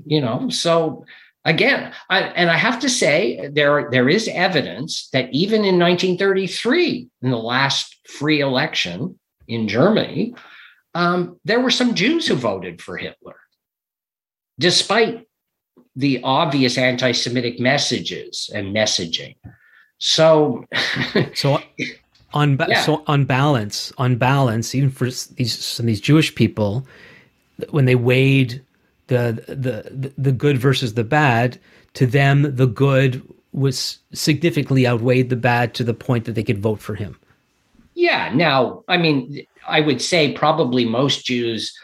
you 0.06 0.20
know. 0.20 0.48
So 0.48 1.04
again, 1.44 1.92
I, 2.08 2.20
and 2.20 2.50
I 2.50 2.56
have 2.56 2.78
to 2.80 2.88
say 2.88 3.48
there 3.52 3.90
there 3.90 4.08
is 4.08 4.28
evidence 4.28 5.08
that 5.12 5.28
even 5.32 5.64
in 5.64 5.76
1933, 5.76 7.08
in 7.22 7.30
the 7.30 7.36
last 7.36 7.98
free 8.06 8.40
election 8.40 9.18
in 9.48 9.66
Germany, 9.66 10.36
um, 10.94 11.40
there 11.44 11.58
were 11.58 11.72
some 11.72 11.96
Jews 11.96 12.28
who 12.28 12.36
voted 12.36 12.80
for 12.80 12.96
Hitler 12.96 13.34
despite 14.58 15.26
the 15.96 16.20
obvious 16.22 16.78
anti-Semitic 16.78 17.58
messages 17.58 18.50
and 18.54 18.74
messaging. 18.74 19.34
So, 19.98 20.64
so 21.34 21.60
on 22.32 22.56
ba- 22.56 22.66
yeah. 22.68 22.82
so 22.82 23.02
on 23.06 23.24
balance, 23.24 23.92
on 23.98 24.16
balance, 24.16 24.74
even 24.74 24.90
for 24.90 25.06
these 25.06 25.58
some 25.58 25.84
of 25.84 25.88
these 25.88 26.00
Jewish 26.00 26.34
people, 26.34 26.86
when 27.70 27.86
they 27.86 27.96
weighed 27.96 28.62
the 29.08 29.42
the 29.48 30.12
the 30.16 30.32
good 30.32 30.58
versus 30.58 30.94
the 30.94 31.04
bad, 31.04 31.58
to 31.94 32.06
them 32.06 32.54
the 32.54 32.66
good 32.66 33.22
was 33.52 33.98
significantly 34.12 34.86
outweighed 34.86 35.30
the 35.30 35.36
bad 35.36 35.74
to 35.74 35.82
the 35.82 35.94
point 35.94 36.26
that 36.26 36.32
they 36.32 36.44
could 36.44 36.62
vote 36.62 36.80
for 36.80 36.94
him. 36.94 37.18
Yeah. 37.94 38.32
Now, 38.32 38.84
I 38.86 38.98
mean, 38.98 39.44
I 39.66 39.80
would 39.80 40.00
say 40.00 40.32
probably 40.32 40.84
most 40.84 41.24
Jews 41.24 41.76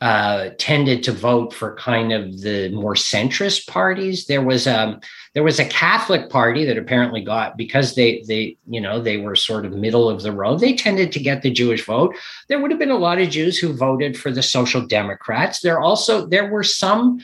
uh, 0.00 0.50
tended 0.58 1.02
to 1.02 1.12
vote 1.12 1.54
for 1.54 1.74
kind 1.76 2.12
of 2.12 2.42
the 2.42 2.68
more 2.70 2.94
centrist 2.94 3.66
parties. 3.66 4.26
There 4.26 4.42
was 4.42 4.66
a 4.66 4.78
um, 4.78 5.00
there 5.32 5.42
was 5.42 5.58
a 5.58 5.64
Catholic 5.64 6.28
party 6.28 6.66
that 6.66 6.76
apparently 6.76 7.22
got 7.22 7.56
because 7.56 7.94
they 7.94 8.22
they 8.28 8.58
you 8.66 8.80
know 8.80 9.00
they 9.00 9.16
were 9.16 9.34
sort 9.34 9.64
of 9.64 9.72
middle 9.72 10.10
of 10.10 10.22
the 10.22 10.32
road. 10.32 10.60
They 10.60 10.74
tended 10.74 11.12
to 11.12 11.20
get 11.20 11.40
the 11.40 11.50
Jewish 11.50 11.84
vote. 11.84 12.14
There 12.48 12.60
would 12.60 12.70
have 12.70 12.80
been 12.80 12.90
a 12.90 12.96
lot 12.96 13.20
of 13.20 13.30
Jews 13.30 13.58
who 13.58 13.72
voted 13.72 14.18
for 14.18 14.30
the 14.30 14.42
Social 14.42 14.86
Democrats. 14.86 15.60
There 15.60 15.80
also 15.80 16.26
there 16.26 16.50
were 16.50 16.62
some 16.64 17.20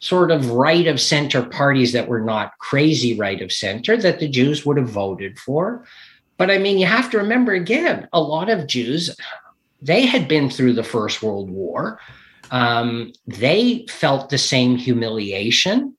sort 0.00 0.30
of 0.32 0.50
right 0.50 0.88
of 0.88 1.00
center 1.00 1.42
parties 1.42 1.92
that 1.92 2.08
were 2.08 2.20
not 2.20 2.58
crazy 2.58 3.16
right 3.16 3.40
of 3.40 3.52
center 3.52 3.96
that 3.96 4.18
the 4.18 4.28
Jews 4.28 4.66
would 4.66 4.76
have 4.76 4.90
voted 4.90 5.38
for. 5.38 5.84
But 6.38 6.50
I 6.50 6.58
mean, 6.58 6.78
you 6.78 6.86
have 6.86 7.10
to 7.12 7.18
remember 7.18 7.54
again, 7.54 8.08
a 8.12 8.20
lot 8.20 8.50
of 8.50 8.66
Jews 8.66 9.16
they 9.86 10.04
had 10.04 10.26
been 10.26 10.50
through 10.50 10.74
the 10.74 10.82
First 10.82 11.22
World 11.22 11.48
War. 11.48 12.00
Um, 12.50 13.12
they 13.26 13.86
felt 13.88 14.30
the 14.30 14.38
same 14.38 14.76
humiliation. 14.76 15.96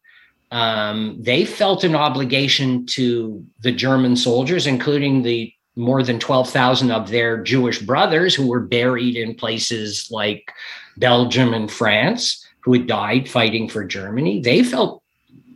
Um, 0.51 1.17
they 1.19 1.45
felt 1.45 1.83
an 1.83 1.95
obligation 1.95 2.85
to 2.87 3.45
the 3.61 3.71
German 3.71 4.15
soldiers, 4.15 4.67
including 4.67 5.23
the 5.23 5.53
more 5.75 6.03
than 6.03 6.19
12,000 6.19 6.91
of 6.91 7.09
their 7.09 7.41
Jewish 7.43 7.79
brothers 7.79 8.33
who 8.33 8.47
were 8.47 8.59
buried 8.59 9.15
in 9.15 9.35
places 9.35 10.09
like 10.09 10.51
Belgium 10.97 11.53
and 11.53 11.71
France, 11.71 12.45
who 12.61 12.73
had 12.73 12.87
died 12.87 13.29
fighting 13.29 13.69
for 13.69 13.85
Germany. 13.85 14.41
They 14.41 14.63
felt 14.63 15.03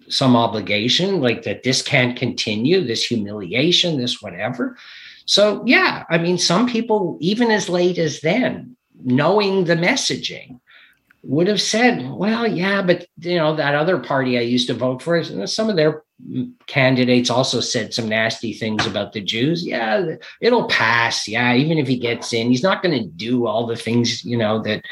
some 0.09 0.35
obligation, 0.35 1.21
like 1.21 1.43
that 1.43 1.63
this 1.63 1.81
can't 1.81 2.17
continue, 2.17 2.85
this 2.85 3.03
humiliation, 3.03 3.97
this 3.97 4.21
whatever. 4.21 4.77
So, 5.31 5.63
yeah, 5.65 6.03
I 6.09 6.17
mean, 6.17 6.37
some 6.37 6.67
people, 6.67 7.17
even 7.21 7.51
as 7.51 7.69
late 7.69 7.97
as 7.97 8.19
then, 8.19 8.75
knowing 9.01 9.63
the 9.63 9.77
messaging, 9.77 10.59
would 11.23 11.47
have 11.47 11.61
said, 11.61 12.05
well, 12.11 12.45
yeah, 12.45 12.81
but 12.81 13.07
you 13.17 13.37
know, 13.37 13.55
that 13.55 13.73
other 13.73 13.97
party 13.97 14.37
I 14.37 14.41
used 14.41 14.67
to 14.67 14.73
vote 14.73 15.01
for, 15.01 15.15
is 15.15 15.31
some 15.53 15.69
of 15.69 15.77
their 15.77 16.03
candidates 16.67 17.29
also 17.29 17.59
said 17.59 17.93
some 17.93 18.07
nasty 18.07 18.53
things 18.53 18.85
about 18.85 19.13
the 19.13 19.21
Jews. 19.21 19.65
Yeah, 19.65 20.15
it'll 20.39 20.67
pass. 20.67 21.27
Yeah, 21.27 21.53
even 21.55 21.77
if 21.77 21.87
he 21.87 21.97
gets 21.97 22.33
in, 22.33 22.49
he's 22.49 22.63
not 22.63 22.83
going 22.83 22.97
to 22.97 23.07
do 23.07 23.47
all 23.47 23.67
the 23.67 23.75
things, 23.75 24.23
you 24.23 24.37
know, 24.37 24.61
that 24.63 24.83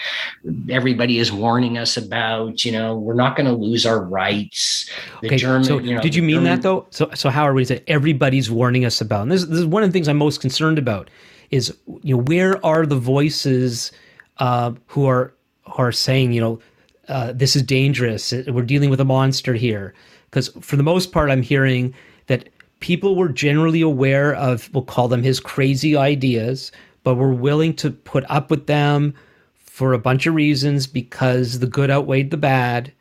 everybody 0.69 1.19
is 1.19 1.31
warning 1.31 1.77
us 1.77 1.97
about. 1.97 2.65
You 2.65 2.71
know, 2.71 2.97
we're 2.97 3.13
not 3.13 3.35
going 3.35 3.47
to 3.47 3.53
lose 3.53 3.85
our 3.85 4.03
rights. 4.03 4.89
The 5.21 5.27
okay, 5.27 5.37
German, 5.37 5.63
so 5.63 5.79
you 5.79 5.95
know, 5.95 6.01
did 6.01 6.15
you 6.15 6.21
mean 6.21 6.37
German, 6.37 6.51
that 6.51 6.61
though? 6.61 6.87
So, 6.89 7.09
so 7.13 7.29
how 7.29 7.43
are 7.43 7.53
we 7.53 7.65
saying 7.65 7.83
everybody's 7.87 8.49
warning 8.49 8.85
us 8.85 9.01
about? 9.01 9.23
And 9.23 9.31
this, 9.31 9.45
this 9.45 9.59
is 9.59 9.65
one 9.65 9.83
of 9.83 9.89
the 9.89 9.93
things 9.93 10.07
I'm 10.07 10.17
most 10.17 10.41
concerned 10.41 10.77
about 10.77 11.09
is, 11.51 11.75
you 12.03 12.15
know, 12.15 12.23
where 12.23 12.63
are 12.65 12.85
the 12.85 12.97
voices 12.97 13.91
uh, 14.37 14.73
who 14.87 15.07
are 15.07 15.33
who 15.65 15.83
are 15.83 15.91
saying, 15.91 16.33
you 16.33 16.41
know, 16.41 16.59
uh, 17.07 17.33
this 17.33 17.55
is 17.55 17.63
dangerous. 17.63 18.33
We're 18.47 18.63
dealing 18.63 18.89
with 18.89 18.99
a 18.99 19.05
monster 19.05 19.53
here. 19.53 19.93
Because 20.29 20.49
for 20.61 20.75
the 20.75 20.83
most 20.83 21.11
part, 21.11 21.29
I'm 21.29 21.41
hearing 21.41 21.93
that 22.27 22.49
people 22.79 23.15
were 23.15 23.29
generally 23.29 23.81
aware 23.81 24.35
of, 24.35 24.69
we'll 24.73 24.83
call 24.83 25.07
them 25.07 25.23
his 25.23 25.39
crazy 25.39 25.95
ideas, 25.95 26.71
but 27.03 27.15
were 27.15 27.33
willing 27.33 27.73
to 27.75 27.91
put 27.91 28.23
up 28.29 28.49
with 28.49 28.67
them 28.67 29.13
for 29.55 29.93
a 29.93 29.99
bunch 29.99 30.25
of 30.25 30.35
reasons 30.35 30.87
because 30.87 31.59
the 31.59 31.67
good 31.67 31.89
outweighed 31.89 32.31
the 32.31 32.37
bad. 32.37 32.91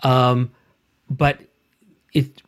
Um, 0.00 0.50
but 1.08 1.40
it 2.12 2.42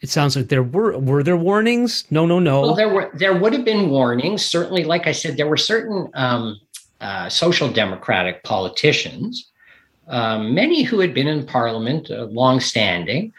it 0.00 0.10
sounds 0.10 0.36
like 0.36 0.48
there 0.48 0.62
were 0.62 0.98
were 0.98 1.22
there 1.22 1.36
warnings? 1.36 2.04
No, 2.10 2.26
no, 2.26 2.38
no. 2.38 2.60
Well, 2.60 2.74
there 2.74 2.92
were 2.92 3.10
there 3.14 3.34
would 3.34 3.52
have 3.52 3.64
been 3.64 3.90
warnings. 3.90 4.44
Certainly, 4.44 4.84
like 4.84 5.06
I 5.06 5.12
said, 5.12 5.36
there 5.36 5.48
were 5.48 5.56
certain 5.56 6.10
um, 6.14 6.60
uh, 7.00 7.28
social 7.28 7.70
democratic 7.70 8.42
politicians, 8.42 9.50
um, 10.08 10.54
many 10.54 10.82
who 10.82 11.00
had 11.00 11.14
been 11.14 11.26
in 11.26 11.46
parliament 11.46 12.10
uh, 12.10 12.24
long-standing, 12.24 13.32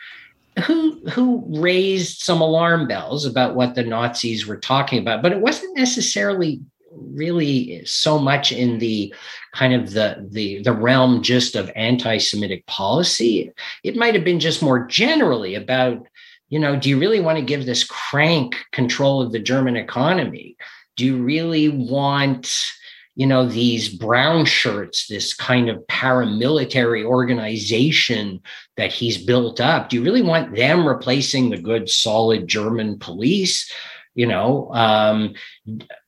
who 0.64 1.08
who 1.10 1.44
raised 1.60 2.22
some 2.22 2.42
alarm 2.42 2.88
bells 2.88 3.26
about 3.26 3.56
what 3.56 3.76
the 3.76 3.84
Nazis 3.84 4.48
were 4.48 4.58
talking 4.58 5.00
about, 5.00 5.22
but 5.22 5.32
it 5.32 5.42
wasn't 5.42 5.78
necessarily 5.78 6.62
really 6.92 7.86
so 7.86 8.18
much 8.18 8.52
in 8.52 8.80
the 8.80 9.14
kind 9.54 9.74
of 9.74 9.92
the 9.92 10.28
the 10.32 10.62
the 10.64 10.74
realm 10.74 11.22
just 11.22 11.56
of 11.56 11.72
anti-Semitic 11.76 12.66
policy. 12.66 13.52
It 13.84 13.96
might 13.96 14.16
have 14.16 14.24
been 14.24 14.40
just 14.40 14.64
more 14.64 14.86
generally 14.86 15.56
about, 15.56 16.08
you 16.50 16.60
know, 16.60 16.76
do 16.76 16.90
you 16.90 17.00
really 17.00 17.20
want 17.20 17.38
to 17.38 17.46
give 17.46 17.66
this 17.66 17.84
crank 17.84 18.56
control 18.72 19.22
of 19.22 19.32
the 19.32 19.40
German 19.40 19.76
economy? 19.76 20.58
Do 20.96 21.06
you 21.06 21.24
really 21.24 21.70
want 21.70 22.52
you 23.18 23.26
know, 23.26 23.48
these 23.48 23.90
brown 23.90 24.46
shirts, 24.46 25.08
this 25.08 25.34
kind 25.34 25.70
of 25.70 25.80
paramilitary 25.88 27.04
organization 27.04 28.40
that 28.78 28.92
he's 28.92 29.18
built 29.18 29.60
up. 29.60 29.90
Do 29.90 29.98
you 29.98 30.04
really 30.04 30.22
want 30.22 30.56
them 30.56 30.88
replacing 30.88 31.50
the 31.50 31.58
good, 31.58 31.90
solid 31.90 32.48
German 32.48 33.00
police? 33.00 33.72
You 34.16 34.26
know, 34.26 34.74
um, 34.74 35.36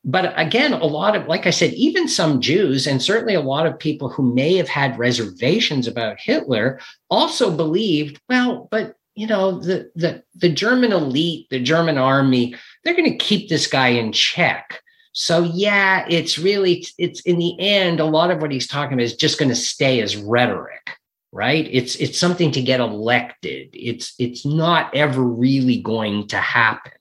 but 0.03 0.33
again, 0.35 0.73
a 0.73 0.85
lot 0.85 1.15
of, 1.15 1.27
like 1.27 1.45
I 1.45 1.51
said, 1.51 1.73
even 1.73 2.07
some 2.07 2.41
Jews, 2.41 2.87
and 2.87 2.99
certainly 2.99 3.35
a 3.35 3.41
lot 3.41 3.67
of 3.67 3.77
people 3.77 4.09
who 4.09 4.33
may 4.33 4.55
have 4.55 4.67
had 4.67 4.97
reservations 4.97 5.85
about 5.85 6.19
Hitler, 6.19 6.79
also 7.11 7.55
believed, 7.55 8.19
well, 8.27 8.67
but 8.71 8.95
you 9.13 9.27
know, 9.27 9.59
the 9.59 9.91
the 9.93 10.23
the 10.33 10.49
German 10.49 10.91
elite, 10.91 11.47
the 11.51 11.59
German 11.59 11.99
army, 11.99 12.55
they're 12.83 12.95
going 12.95 13.11
to 13.11 13.17
keep 13.17 13.47
this 13.47 13.67
guy 13.67 13.89
in 13.89 14.11
check 14.11 14.81
so 15.11 15.43
yeah, 15.43 16.05
it's 16.09 16.37
really 16.37 16.85
it's 16.97 17.21
in 17.21 17.39
the 17.39 17.59
end 17.59 17.99
a 17.99 18.05
lot 18.05 18.31
of 18.31 18.41
what 18.41 18.51
he's 18.51 18.67
talking 18.67 18.93
about 18.93 19.03
is 19.03 19.15
just 19.15 19.39
going 19.39 19.49
to 19.49 19.55
stay 19.55 20.01
as 20.01 20.15
rhetoric, 20.15 20.91
right? 21.31 21.67
It's 21.71 21.95
it's 21.95 22.19
something 22.19 22.51
to 22.51 22.61
get 22.61 22.79
elected. 22.79 23.69
It's 23.73 24.13
it's 24.19 24.45
not 24.45 24.93
ever 24.95 25.21
really 25.21 25.81
going 25.81 26.27
to 26.27 26.37
happen. 26.37 26.93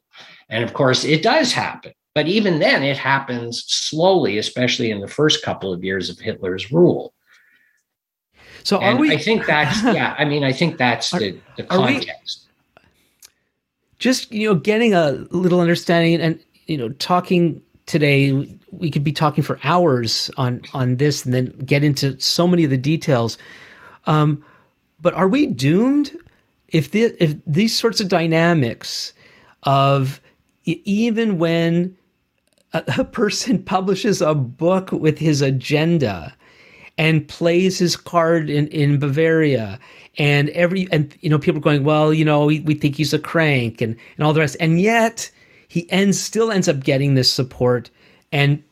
And 0.49 0.64
of 0.64 0.74
course, 0.74 1.05
it 1.05 1.22
does 1.22 1.53
happen. 1.53 1.93
But 2.14 2.26
even 2.26 2.59
then, 2.59 2.83
it 2.83 2.97
happens 2.97 3.64
slowly, 3.66 4.39
especially 4.39 4.91
in 4.91 5.01
the 5.01 5.09
first 5.09 5.45
couple 5.45 5.72
of 5.72 5.85
years 5.85 6.11
of 6.11 6.18
Hitler's 6.18 6.72
rule. 6.72 7.14
So 8.64 8.79
and 8.79 8.99
we, 8.99 9.12
I 9.12 9.18
think 9.18 9.47
that's 9.47 9.83
yeah. 9.85 10.14
I 10.18 10.24
mean, 10.24 10.45
I 10.45 10.53
think 10.53 10.79
that's 10.79 11.12
are, 11.14 11.20
the, 11.20 11.39
the 11.57 11.64
context. 11.64 12.49
We, 12.76 12.83
just 13.99 14.33
you 14.33 14.49
know, 14.49 14.55
getting 14.55 14.95
a 14.95 15.12
little 15.31 15.61
understanding 15.61 16.20
and 16.20 16.41
you 16.66 16.76
know, 16.76 16.91
talking 16.91 17.62
today 17.87 18.59
we 18.70 18.91
could 18.91 19.03
be 19.03 19.12
talking 19.12 19.43
for 19.43 19.59
hours 19.64 20.31
on 20.37 20.61
on 20.74 20.97
this 20.97 21.24
and 21.24 21.33
then 21.33 21.47
get 21.64 21.83
into 21.83 22.18
so 22.20 22.47
many 22.47 22.64
of 22.64 22.70
the 22.70 22.76
details 22.76 23.39
um, 24.09 24.43
but 25.01 25.15
are 25.15 25.29
we 25.29 25.47
doomed 25.47 26.17
if 26.69 26.91
the 26.91 27.15
if 27.23 27.37
these 27.47 27.79
sorts 27.79 28.01
of 28.01 28.09
dynamics 28.09 29.13
of 29.63 30.21
even 30.65 31.39
when 31.39 31.97
a, 32.73 32.83
a 32.99 33.05
person 33.05 33.63
publishes 33.75 34.21
a 34.21 34.35
book 34.35 34.91
with 34.91 35.19
his 35.19 35.41
agenda 35.43 36.35
and 36.97 37.29
plays 37.29 37.79
his 37.79 37.97
card 37.97 38.51
in, 38.51 38.67
in 38.69 38.99
Bavaria 38.99 39.79
and 40.17 40.49
every 40.51 40.89
and 40.91 41.15
you 41.21 41.31
know 41.31 41.39
people 41.39 41.59
are 41.59 41.63
going 41.63 41.85
well 41.85 42.13
you 42.13 42.25
know 42.25 42.47
we, 42.47 42.61
we 42.61 42.75
think 42.75 42.97
he's 42.97 43.15
a 43.15 43.19
crank 43.19 43.81
and 43.81 43.95
and 44.17 44.27
all 44.27 44.33
the 44.33 44.41
rest. 44.41 44.57
And 44.59 44.81
yet 44.81 45.31
he 45.69 45.91
ends 45.93 46.19
still 46.19 46.51
ends 46.51 46.69
up 46.69 46.81
getting 46.81 47.15
this 47.15 47.31
support 47.31 47.91
and 48.33 48.63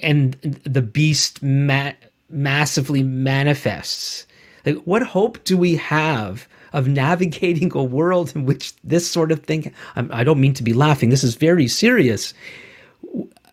and 0.00 0.34
the 0.64 0.82
beast 0.82 1.42
ma- 1.42 1.92
massively 2.28 3.02
manifests 3.02 4.26
Like, 4.66 4.78
what 4.78 5.02
hope 5.02 5.42
do 5.44 5.56
we 5.56 5.76
have 5.76 6.48
of 6.72 6.88
navigating 6.88 7.70
a 7.74 7.84
world 7.84 8.32
in 8.34 8.44
which 8.44 8.74
this 8.82 9.08
sort 9.08 9.30
of 9.30 9.44
thing? 9.44 9.72
I 9.94 10.24
do 10.24 10.30
not 10.30 10.38
mean 10.38 10.54
to 10.54 10.64
be 10.64 10.72
laughing. 10.72 11.10
This 11.10 11.24
is 11.24 11.36
very 11.36 11.68
serious. 11.68 12.34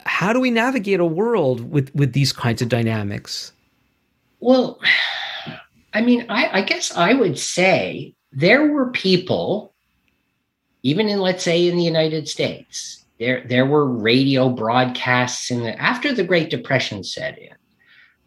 How 0.05 0.33
do 0.33 0.39
we 0.39 0.51
navigate 0.51 0.99
a 0.99 1.05
world 1.05 1.71
with 1.71 1.93
with 1.95 2.13
these 2.13 2.33
kinds 2.33 2.61
of 2.61 2.69
dynamics? 2.69 3.53
Well, 4.39 4.79
I 5.93 6.01
mean, 6.01 6.25
I, 6.27 6.59
I 6.59 6.61
guess 6.63 6.93
I 6.97 7.13
would 7.13 7.39
say 7.39 8.13
there 8.33 8.67
were 8.67 8.89
people, 8.91 9.73
even 10.81 11.07
in 11.07 11.19
let's 11.19 11.43
say 11.43 11.67
in 11.67 11.77
the 11.77 11.83
United 11.83 12.27
States, 12.27 13.05
there 13.19 13.45
there 13.47 13.65
were 13.65 13.85
radio 13.85 14.49
broadcasts 14.49 15.51
in 15.51 15.61
the 15.61 15.79
after 15.79 16.11
the 16.11 16.23
Great 16.23 16.49
Depression 16.49 17.03
set 17.03 17.37
in. 17.37 17.55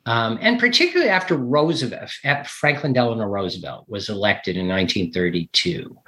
Um, 0.07 0.39
and 0.41 0.59
particularly 0.59 1.11
after 1.11 1.37
Roosevelt, 1.37 2.11
Franklin 2.47 2.93
Delano 2.93 3.25
Roosevelt 3.25 3.87
was 3.89 4.09
elected 4.09 4.57
in 4.57 4.69
1932, 4.69 5.99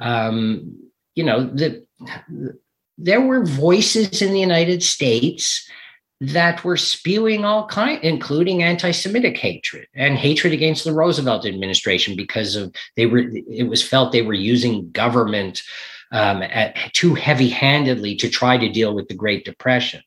um, 0.00 0.78
you 1.14 1.22
know, 1.22 1.44
the, 1.44 1.84
the, 2.28 2.58
there 2.96 3.20
were 3.20 3.44
voices 3.44 4.22
in 4.22 4.32
the 4.32 4.40
United 4.40 4.82
States 4.82 5.68
that 6.20 6.64
were 6.64 6.76
spewing 6.76 7.44
all 7.44 7.66
kind, 7.66 8.02
including 8.02 8.62
anti-Semitic 8.62 9.36
hatred 9.36 9.86
and 9.94 10.16
hatred 10.16 10.52
against 10.52 10.84
the 10.84 10.92
Roosevelt 10.92 11.44
administration 11.44 12.16
because 12.16 12.56
of 12.56 12.74
they 12.96 13.06
were. 13.06 13.24
It 13.50 13.68
was 13.68 13.86
felt 13.86 14.12
they 14.12 14.22
were 14.22 14.32
using 14.32 14.90
government 14.92 15.62
um, 16.12 16.42
at, 16.42 16.76
too 16.92 17.14
heavy-handedly 17.14 18.16
to 18.16 18.28
try 18.28 18.56
to 18.56 18.72
deal 18.72 18.94
with 18.94 19.08
the 19.08 19.14
Great 19.14 19.44
Depression. 19.44 20.02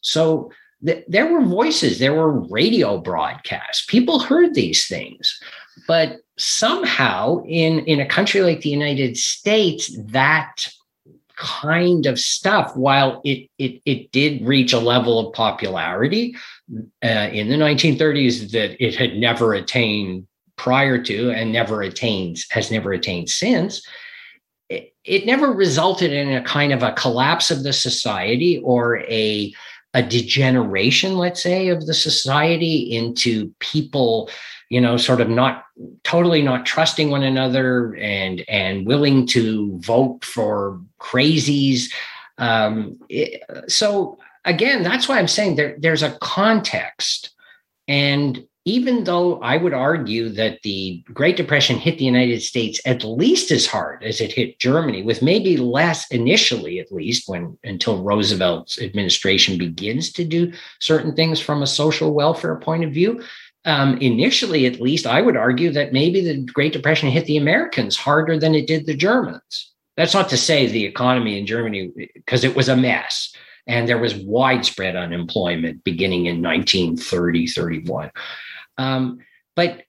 So 0.00 0.52
th- 0.84 1.04
there 1.08 1.32
were 1.32 1.44
voices, 1.44 1.98
there 1.98 2.14
were 2.14 2.40
radio 2.48 2.98
broadcasts. 2.98 3.84
People 3.86 4.18
heard 4.18 4.54
these 4.54 4.86
things, 4.86 5.40
but 5.86 6.18
somehow 6.36 7.42
in 7.46 7.80
in 7.80 8.00
a 8.00 8.06
country 8.06 8.40
like 8.42 8.60
the 8.60 8.70
United 8.70 9.16
States, 9.16 9.96
that 10.06 10.68
kind 11.36 12.06
of 12.06 12.18
stuff, 12.18 12.76
while 12.76 13.20
it 13.24 13.48
it 13.58 13.80
it 13.84 14.12
did 14.12 14.46
reach 14.46 14.72
a 14.72 14.78
level 14.78 15.18
of 15.18 15.34
popularity 15.34 16.36
uh, 17.04 17.28
in 17.32 17.48
the 17.48 17.56
1930s 17.56 18.50
that 18.52 18.82
it 18.84 18.94
had 18.94 19.16
never 19.16 19.54
attained 19.54 20.26
prior 20.56 21.00
to 21.00 21.30
and 21.30 21.52
never 21.52 21.82
attained 21.82 22.38
has 22.50 22.70
never 22.70 22.92
attained 22.92 23.30
since 23.30 23.80
it, 24.68 24.92
it 25.04 25.26
never 25.26 25.52
resulted 25.52 26.12
in 26.12 26.32
a 26.32 26.42
kind 26.42 26.72
of 26.72 26.82
a 26.82 26.92
collapse 26.92 27.50
of 27.50 27.62
the 27.62 27.72
society 27.72 28.58
or 28.58 28.98
a 29.02 29.52
a 29.94 30.02
degeneration 30.02 31.16
let's 31.16 31.42
say 31.42 31.68
of 31.68 31.86
the 31.86 31.94
society 31.94 32.94
into 32.94 33.52
people 33.58 34.30
you 34.68 34.80
know 34.80 34.96
sort 34.96 35.20
of 35.20 35.28
not 35.28 35.64
totally 36.04 36.42
not 36.42 36.66
trusting 36.66 37.10
one 37.10 37.22
another 37.22 37.94
and 37.96 38.44
and 38.48 38.86
willing 38.86 39.26
to 39.26 39.78
vote 39.80 40.24
for 40.24 40.80
crazies. 41.00 41.92
Um, 42.38 42.98
it, 43.08 43.42
so 43.68 44.18
again 44.44 44.82
that's 44.82 45.08
why 45.08 45.18
i'm 45.18 45.28
saying 45.28 45.56
there, 45.56 45.76
there's 45.78 46.02
a 46.02 46.16
context. 46.20 47.30
And 47.88 48.46
even 48.68 49.04
though 49.04 49.40
I 49.40 49.56
would 49.56 49.72
argue 49.72 50.28
that 50.30 50.60
the 50.62 51.02
Great 51.14 51.38
Depression 51.38 51.78
hit 51.78 51.96
the 51.96 52.04
United 52.04 52.42
States 52.42 52.78
at 52.84 53.02
least 53.02 53.50
as 53.50 53.66
hard 53.66 54.04
as 54.04 54.20
it 54.20 54.30
hit 54.30 54.58
Germany, 54.58 55.02
with 55.02 55.22
maybe 55.22 55.56
less 55.56 56.06
initially, 56.10 56.78
at 56.78 56.92
least, 56.92 57.30
when 57.30 57.56
until 57.64 58.02
Roosevelt's 58.02 58.78
administration 58.78 59.56
begins 59.56 60.12
to 60.12 60.24
do 60.24 60.52
certain 60.80 61.16
things 61.16 61.40
from 61.40 61.62
a 61.62 61.66
social 61.66 62.12
welfare 62.12 62.56
point 62.56 62.84
of 62.84 62.92
view. 62.92 63.22
Um, 63.64 63.96
initially, 63.98 64.66
at 64.66 64.82
least, 64.82 65.06
I 65.06 65.22
would 65.22 65.36
argue 65.36 65.70
that 65.72 65.94
maybe 65.94 66.20
the 66.20 66.44
Great 66.52 66.74
Depression 66.74 67.08
hit 67.08 67.24
the 67.24 67.38
Americans 67.38 67.96
harder 67.96 68.38
than 68.38 68.54
it 68.54 68.66
did 68.66 68.84
the 68.84 68.94
Germans. 68.94 69.72
That's 69.96 70.14
not 70.14 70.28
to 70.28 70.36
say 70.36 70.66
the 70.66 70.84
economy 70.84 71.38
in 71.38 71.46
Germany, 71.46 71.90
because 72.14 72.44
it 72.44 72.54
was 72.54 72.68
a 72.68 72.76
mess 72.76 73.34
and 73.66 73.86
there 73.86 73.98
was 73.98 74.14
widespread 74.14 74.96
unemployment 74.96 75.84
beginning 75.84 76.26
in 76.26 76.42
1930, 76.42 77.46
31. 77.46 78.10
Um, 78.78 79.18
but 79.54 79.82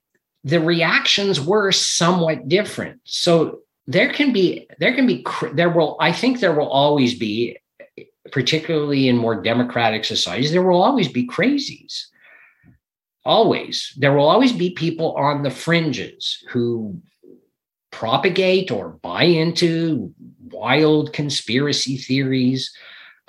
the 0.43 0.59
reactions 0.59 1.39
were 1.39 1.71
somewhat 1.71 2.47
different. 2.47 3.01
So 3.05 3.59
there 3.87 4.11
can 4.11 4.33
be, 4.33 4.67
there 4.79 4.93
can 4.93 5.07
be, 5.07 5.25
there 5.53 5.69
will, 5.69 5.95
I 5.99 6.11
think 6.11 6.39
there 6.39 6.53
will 6.53 6.69
always 6.69 7.17
be, 7.17 7.57
particularly 8.31 9.07
in 9.07 9.17
more 9.17 9.41
democratic 9.41 10.05
societies, 10.05 10.51
there 10.51 10.63
will 10.63 10.81
always 10.81 11.07
be 11.07 11.27
crazies. 11.27 12.05
Always. 13.25 13.93
There 13.97 14.13
will 14.13 14.27
always 14.27 14.53
be 14.53 14.71
people 14.71 15.15
on 15.15 15.43
the 15.43 15.51
fringes 15.51 16.43
who 16.49 17.01
propagate 17.91 18.71
or 18.71 18.89
buy 18.89 19.23
into 19.23 20.13
wild 20.51 21.13
conspiracy 21.13 21.97
theories 21.97 22.73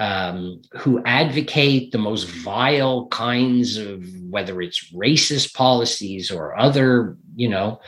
um, 0.00 0.62
who 0.72 1.02
advocate 1.04 1.92
the 1.92 1.98
most 1.98 2.24
vile 2.24 3.06
kinds 3.08 3.76
of 3.76 4.04
whether 4.28 4.60
it's 4.60 4.92
racist 4.92 5.54
policies 5.54 6.30
or 6.30 6.58
other 6.58 7.16
you 7.36 7.48
know 7.48 7.80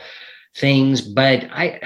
things. 0.55 1.01
But 1.01 1.45
i 1.51 1.81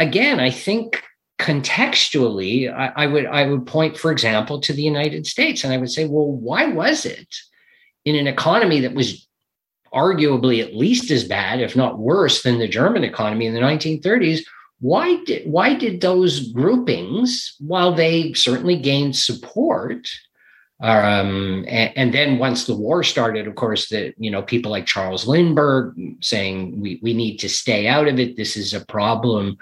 again 0.00 0.40
i 0.40 0.50
think 0.50 1.02
contextually 1.38 2.72
I, 2.72 2.92
I, 2.96 3.06
would 3.06 3.26
i 3.26 3.46
would 3.46 3.66
point 3.66 3.96
for 3.96 4.10
example 4.10 4.60
to 4.60 4.72
the 4.72 4.82
united 4.82 5.26
states 5.26 5.62
and 5.62 5.72
i 5.72 5.76
would 5.76 5.90
say 5.90 6.06
well 6.06 6.26
why 6.26 6.66
was 6.66 7.06
it 7.06 7.28
in 8.04 8.16
an 8.16 8.26
economy 8.26 8.80
that 8.80 8.94
was 8.94 9.26
arguably 9.94 10.62
at 10.62 10.74
least 10.74 11.10
as 11.10 11.24
bad 11.24 11.60
if 11.60 11.76
not 11.76 11.98
worse 11.98 12.42
than 12.42 12.58
the 12.58 12.68
german 12.68 13.04
economy 13.04 13.46
in 13.46 13.54
the 13.54 13.60
1930s 13.60 14.40
why 14.80 15.22
did 15.24 15.50
why 15.50 15.74
did 15.74 16.00
those 16.00 16.52
groupings, 16.52 17.54
while 17.60 17.92
they 17.92 18.32
certainly 18.32 18.76
gained 18.76 19.14
support, 19.14 20.08
um, 20.82 21.66
and, 21.68 21.92
and, 21.94 22.14
then 22.14 22.38
once 22.38 22.64
the 22.64 22.74
war 22.74 23.04
started, 23.04 23.46
of 23.46 23.54
course, 23.54 23.90
that 23.90 24.14
you 24.16 24.30
know 24.30 24.42
people 24.42 24.70
like 24.70 24.86
Charles 24.86 25.26
Lindbergh 25.26 25.94
saying 26.22 26.80
we 26.80 26.98
we 27.02 27.12
need 27.12 27.36
to 27.38 27.48
stay 27.48 27.86
out 27.86 28.08
of 28.08 28.18
it. 28.18 28.36
This 28.36 28.56
is 28.56 28.72
a 28.72 28.84
problem. 28.86 29.58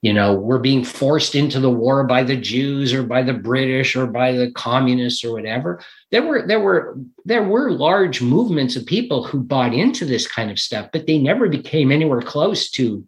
You 0.00 0.14
know, 0.14 0.34
we're 0.34 0.58
being 0.58 0.82
forced 0.82 1.34
into 1.34 1.60
the 1.60 1.70
war 1.70 2.02
by 2.04 2.24
the 2.24 2.36
Jews 2.36 2.92
or 2.92 3.04
by 3.04 3.22
the 3.22 3.34
British 3.34 3.94
or 3.94 4.06
by 4.06 4.32
the 4.32 4.50
communists 4.52 5.22
or 5.22 5.32
whatever. 5.32 5.80
There 6.10 6.22
were 6.22 6.46
there 6.46 6.60
were 6.60 6.96
there 7.26 7.44
were 7.44 7.70
large 7.70 8.22
movements 8.22 8.74
of 8.74 8.86
people 8.86 9.22
who 9.22 9.40
bought 9.40 9.74
into 9.74 10.06
this 10.06 10.26
kind 10.26 10.50
of 10.50 10.58
stuff, 10.58 10.88
but 10.92 11.06
they 11.06 11.18
never 11.18 11.50
became 11.50 11.92
anywhere 11.92 12.22
close 12.22 12.70
to 12.70 13.06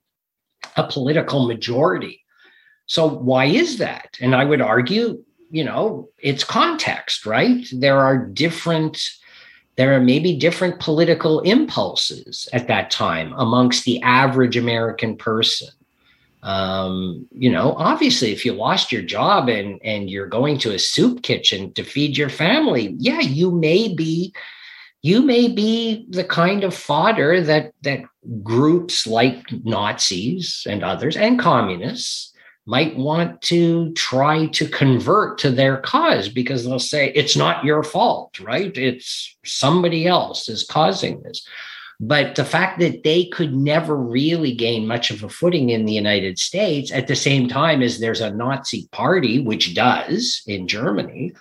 a 0.76 0.86
political 0.86 1.46
majority. 1.46 2.24
So, 2.86 3.08
why 3.08 3.46
is 3.46 3.78
that? 3.78 4.16
And 4.20 4.34
I 4.34 4.44
would 4.44 4.60
argue, 4.60 5.22
you 5.50 5.64
know, 5.64 6.08
it's 6.18 6.44
context, 6.44 7.24
right? 7.24 7.66
There 7.72 7.98
are 7.98 8.18
different, 8.18 9.02
there 9.76 9.94
are 9.94 10.00
maybe 10.00 10.36
different 10.36 10.80
political 10.80 11.40
impulses 11.40 12.48
at 12.52 12.68
that 12.68 12.90
time 12.90 13.32
amongst 13.36 13.84
the 13.84 14.02
average 14.02 14.56
American 14.56 15.16
person. 15.16 15.68
Um, 16.42 17.26
you 17.32 17.50
know, 17.50 17.72
obviously, 17.78 18.32
if 18.32 18.44
you 18.44 18.52
lost 18.52 18.92
your 18.92 19.00
job 19.00 19.48
and 19.48 19.80
and 19.82 20.10
you're 20.10 20.26
going 20.26 20.58
to 20.58 20.74
a 20.74 20.78
soup 20.78 21.22
kitchen 21.22 21.72
to 21.72 21.82
feed 21.82 22.18
your 22.18 22.28
family, 22.28 22.94
yeah, 22.98 23.20
you 23.20 23.50
may 23.50 23.94
be 23.94 24.34
you 25.04 25.20
may 25.20 25.48
be 25.48 26.06
the 26.08 26.24
kind 26.24 26.64
of 26.64 26.74
fodder 26.74 27.38
that 27.42 27.74
that 27.82 28.00
groups 28.42 29.06
like 29.06 29.44
Nazis 29.62 30.66
and 30.66 30.82
others 30.82 31.14
and 31.14 31.38
communists 31.38 32.32
might 32.64 32.96
want 32.96 33.42
to 33.42 33.92
try 33.92 34.46
to 34.46 34.66
convert 34.66 35.36
to 35.36 35.50
their 35.50 35.76
cause 35.76 36.30
because 36.30 36.64
they'll 36.64 36.78
say 36.78 37.12
it's 37.14 37.36
not 37.36 37.66
your 37.66 37.82
fault, 37.82 38.40
right? 38.40 38.74
It's 38.78 39.36
somebody 39.44 40.06
else 40.06 40.48
is 40.48 40.64
causing 40.64 41.20
this. 41.20 41.46
But 42.00 42.34
the 42.34 42.44
fact 42.46 42.80
that 42.80 43.02
they 43.02 43.26
could 43.26 43.54
never 43.54 43.94
really 43.94 44.54
gain 44.54 44.86
much 44.86 45.10
of 45.10 45.22
a 45.22 45.28
footing 45.28 45.68
in 45.68 45.84
the 45.84 45.92
United 45.92 46.38
States 46.38 46.90
at 46.90 47.08
the 47.08 47.14
same 47.14 47.46
time 47.46 47.82
as 47.82 48.00
there's 48.00 48.22
a 48.22 48.30
Nazi 48.30 48.88
party, 48.90 49.38
which 49.38 49.74
does 49.74 50.42
in 50.46 50.66
Germany, 50.66 51.34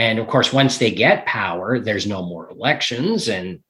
and 0.00 0.18
of 0.18 0.26
course, 0.28 0.50
once 0.50 0.78
they 0.78 0.90
get 0.90 1.26
power, 1.26 1.78
there's 1.78 2.06
no 2.06 2.22
more 2.22 2.48
elections, 2.48 3.28
and 3.28 3.60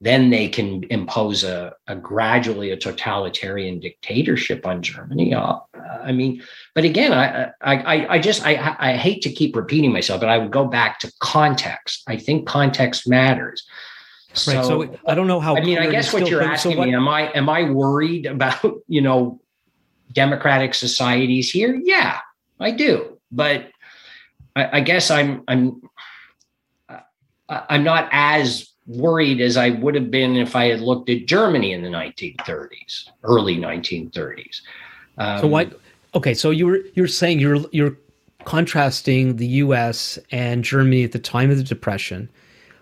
then 0.00 0.30
they 0.30 0.48
can 0.48 0.84
impose 0.88 1.44
a, 1.44 1.74
a 1.86 1.94
gradually 1.94 2.70
a 2.70 2.78
totalitarian 2.78 3.78
dictatorship 3.78 4.66
on 4.66 4.80
Germany. 4.80 5.34
Uh, 5.34 5.58
I 6.02 6.12
mean, 6.12 6.42
but 6.74 6.84
again, 6.84 7.12
I, 7.12 7.52
I, 7.60 8.06
I 8.14 8.18
just, 8.18 8.40
I, 8.46 8.76
I 8.78 8.96
hate 8.96 9.20
to 9.22 9.30
keep 9.30 9.54
repeating 9.54 9.92
myself, 9.92 10.18
but 10.20 10.30
I 10.30 10.38
would 10.38 10.50
go 10.50 10.64
back 10.64 10.98
to 11.00 11.12
context. 11.20 12.04
I 12.06 12.16
think 12.16 12.48
context 12.48 13.06
matters. 13.06 13.66
So, 14.32 14.52
right. 14.52 14.64
So 14.64 14.98
I 15.06 15.14
don't 15.14 15.26
know 15.26 15.40
how. 15.40 15.56
I 15.56 15.60
mean, 15.60 15.78
I 15.78 15.90
guess 15.90 16.10
what 16.10 16.26
you're 16.30 16.42
asking 16.42 16.78
what, 16.78 16.88
me, 16.88 16.94
am 16.94 17.06
I, 17.06 17.30
am 17.32 17.50
I 17.50 17.70
worried 17.70 18.24
about, 18.24 18.64
you 18.88 19.02
know, 19.02 19.42
democratic 20.10 20.72
societies 20.72 21.50
here? 21.50 21.78
Yeah, 21.84 22.20
I 22.58 22.70
do. 22.70 23.18
But 23.30 23.68
I, 24.56 24.78
I 24.78 24.80
guess 24.80 25.10
I'm 25.10 25.44
I'm 25.46 25.82
I'm 27.48 27.84
not 27.84 28.08
as 28.10 28.72
worried 28.86 29.40
as 29.40 29.56
I 29.56 29.70
would 29.70 29.94
have 29.94 30.10
been 30.10 30.36
if 30.36 30.56
I 30.56 30.66
had 30.66 30.80
looked 30.80 31.10
at 31.10 31.26
Germany 31.26 31.72
in 31.72 31.82
the 31.82 31.88
1930s, 31.88 33.08
early 33.22 33.56
1930s. 33.56 34.62
Um, 35.18 35.40
so 35.40 35.46
why? 35.46 35.70
Okay, 36.14 36.34
so 36.34 36.50
you're 36.50 36.78
you're 36.94 37.06
saying 37.06 37.38
you're 37.38 37.64
you're 37.70 37.96
contrasting 38.44 39.36
the 39.36 39.46
U.S. 39.46 40.18
and 40.30 40.64
Germany 40.64 41.04
at 41.04 41.12
the 41.12 41.18
time 41.18 41.50
of 41.50 41.56
the 41.56 41.62
Depression. 41.62 42.28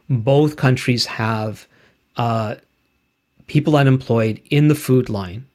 Both 0.09 0.57
countries 0.57 1.07
have 1.07 1.67
uh, 2.17 2.57
people 3.47 3.77
unemployed 3.77 4.41
in 4.51 4.69
the 4.69 4.75
food 4.75 5.09
line. 5.09 5.47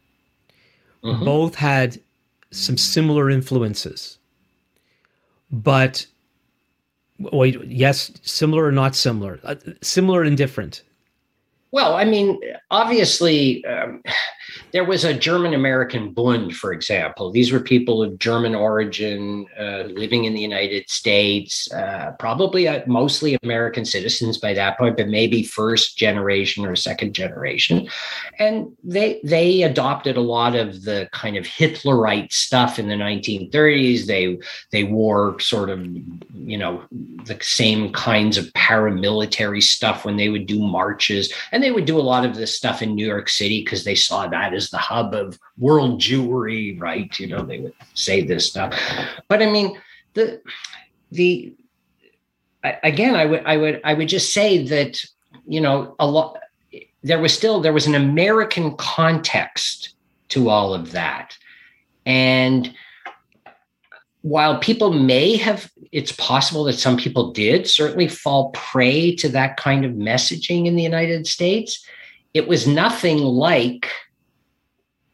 Mm-hmm. 1.04 1.24
Both 1.24 1.56
had 1.56 2.00
some 2.52 2.78
similar 2.78 3.30
influences, 3.30 4.19
but 5.52 6.06
wait, 7.20 7.64
yes, 7.66 8.12
similar 8.22 8.66
or 8.66 8.72
not 8.72 8.96
similar, 8.96 9.40
uh, 9.44 9.56
similar 9.82 10.24
and 10.24 10.38
different. 10.38 10.84
Well, 11.72 11.96
I 11.96 12.06
mean, 12.06 12.40
obviously, 12.72 13.64
um, 13.66 14.02
there 14.72 14.84
was 14.84 15.04
a 15.04 15.14
German 15.14 15.54
American 15.54 16.12
Bund, 16.12 16.56
for 16.56 16.74
example. 16.74 17.32
These 17.32 17.52
were 17.52 17.60
people 17.60 18.02
of 18.02 18.20
German 18.20 18.56
origin 18.56 19.46
uh, 19.60 19.84
living 19.88 20.26
in 20.26 20.34
the 20.34 20.42
United 20.42 20.90
States, 20.90 21.72
uh, 21.72 22.12
probably 22.20 22.68
uh, 22.68 22.82
mostly 22.88 23.38
American 23.44 23.86
citizens 23.86 24.38
by 24.38 24.54
that 24.54 24.78
point, 24.78 24.98
but 24.98 25.08
maybe 25.08 25.44
first 25.44 25.98
generation 25.98 26.66
or 26.66 26.76
second 26.76 27.14
generation. 27.14 27.88
And 28.38 28.76
they 28.84 29.20
they 29.24 29.64
adopted 29.64 30.18
a 30.18 30.22
lot 30.22 30.56
of 30.56 30.84
the 30.84 31.10
kind 31.14 31.38
of 31.38 31.46
Hitlerite 31.46 32.32
stuff 32.32 32.80
in 32.80 32.88
the 32.88 32.96
1930s. 32.96 34.06
They 34.06 34.38
they 34.72 34.84
wore 34.84 35.40
sort 35.40 35.70
of 35.70 35.86
you 36.34 36.58
know 36.58 36.84
the 37.26 37.38
same 37.42 37.92
kinds 37.94 38.38
of 38.38 38.46
paramilitary 38.54 39.62
stuff 39.62 40.06
when 40.06 40.18
they 40.18 40.30
would 40.30 40.48
do 40.48 40.60
marches, 40.60 41.32
and 41.52 41.64
they 41.64 41.72
would 41.72 41.86
do 41.86 42.00
a 42.00 42.02
lot 42.02 42.26
of 42.26 42.36
this 42.36 42.56
stuff 42.56 42.82
in 42.82 42.96
New 42.96 43.06
York 43.06 43.30
City 43.30 43.64
because 43.64 43.84
they 43.84 43.96
saw 43.96 44.28
that 44.28 44.39
as 44.54 44.70
the 44.70 44.78
hub 44.78 45.14
of 45.14 45.40
world 45.58 46.00
Jewry, 46.00 46.80
right? 46.80 47.18
You 47.20 47.28
know, 47.28 47.44
they 47.44 47.60
would 47.60 47.74
say 47.94 48.22
this 48.22 48.48
stuff. 48.48 48.78
But 49.28 49.42
I 49.42 49.52
mean, 49.52 49.80
the 50.14 50.42
the 51.12 51.56
again, 52.64 53.16
I 53.16 53.26
would 53.26 53.46
I 53.46 53.58
would 53.58 53.82
I 53.84 53.94
would 53.94 54.10
just 54.10 54.34
say 54.34 54.64
that 54.66 55.04
you 55.48 55.62
know 55.62 55.96
a 56.00 56.08
lot. 56.08 56.38
There 57.02 57.20
was 57.20 57.34
still 57.34 57.62
there 57.62 57.74
was 57.74 57.88
an 57.88 57.96
American 57.96 58.76
context 58.76 59.96
to 60.30 60.50
all 60.50 60.74
of 60.74 60.92
that, 60.92 61.38
and 62.06 62.74
while 64.22 64.60
people 64.60 64.92
may 64.92 65.38
have, 65.38 65.72
it's 65.92 66.12
possible 66.12 66.66
that 66.66 66.74
some 66.74 66.98
people 66.98 67.32
did 67.32 67.68
certainly 67.68 68.08
fall 68.08 68.50
prey 68.52 69.16
to 69.16 69.30
that 69.30 69.58
kind 69.58 69.86
of 69.86 69.94
messaging 69.94 70.66
in 70.66 70.76
the 70.76 70.84
United 70.84 71.26
States. 71.26 71.86
It 72.34 72.48
was 72.48 72.68
nothing 72.68 73.20
like 73.20 73.90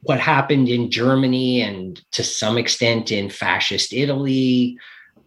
what 0.05 0.19
happened 0.19 0.69
in 0.69 0.91
Germany 0.91 1.61
and 1.61 2.01
to 2.11 2.23
some 2.23 2.57
extent 2.59 3.11
in 3.11 3.29
fascist 3.29 3.91
Italy, 3.91 4.77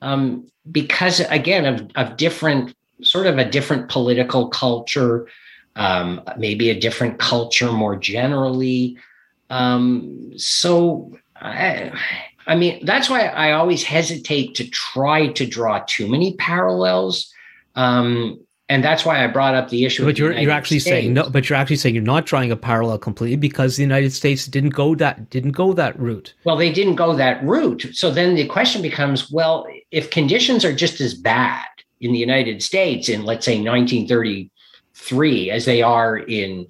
um, 0.03 0.47
because 0.71 1.21
again 1.21 1.65
of, 1.67 1.91
of 1.97 2.17
different 2.17 2.75
sort 3.03 3.27
of 3.27 3.39
a 3.39 3.51
different 3.51 3.89
political 3.89 4.49
culture, 4.49 5.27
um, 5.75 6.21
maybe 6.37 6.71
a 6.71 6.79
different 6.79 7.19
culture 7.19 7.73
more 7.73 7.97
generally. 7.97 8.97
Um, 9.51 10.33
so 10.37 11.19
I, 11.35 11.93
I 12.47 12.55
mean, 12.55 12.85
that's 12.85 13.11
why 13.11 13.27
I 13.27 13.53
always 13.53 13.83
hesitate 13.83 14.55
to 14.57 14.69
try 14.71 15.29
to 15.33 15.47
draw 15.47 15.85
too 15.87 16.09
many 16.09 16.35
parallels. 16.35 17.33
Um, 17.75 18.41
and 18.69 18.85
that's 18.85 19.05
why 19.05 19.25
I 19.25 19.27
brought 19.29 19.55
up 19.55 19.71
the 19.71 19.85
issue. 19.85 20.05
But 20.05 20.19
you're 20.19 20.33
you're 20.33 20.51
actually 20.51 20.79
States. 20.79 20.95
saying 20.95 21.15
no. 21.15 21.31
But 21.31 21.49
you're 21.49 21.59
actually 21.59 21.77
saying 21.77 21.95
you're 21.95 22.05
not 22.05 22.27
drawing 22.27 22.53
a 22.53 22.57
parallel 22.57 22.99
completely 22.99 23.37
because 23.37 23.77
the 23.77 23.83
United 23.83 24.13
States 24.13 24.47
didn't 24.47 24.71
go 24.71 24.95
that 24.97 25.31
didn't 25.31 25.53
go 25.53 25.73
that 25.73 25.99
route. 25.99 26.35
Well, 26.45 26.57
they 26.57 26.73
didn't 26.73 26.97
go 26.97 27.15
that 27.15 27.43
route. 27.43 27.87
So 27.93 28.11
then 28.11 28.35
the 28.35 28.47
question 28.47 28.83
becomes: 28.83 29.31
Well, 29.31 29.67
if 29.91 30.11
conditions 30.11 30.65
are 30.65 30.75
just 30.75 31.01
as 31.01 31.15
bad 31.15 31.65
in 32.01 32.13
the 32.13 32.19
United 32.19 32.63
States 32.63 33.09
in 33.09 33.25
let's 33.25 33.45
say 33.45 33.61
1933 33.61 35.51
as 35.51 35.65
they 35.65 35.83
are 35.83 36.19
in 36.19 36.67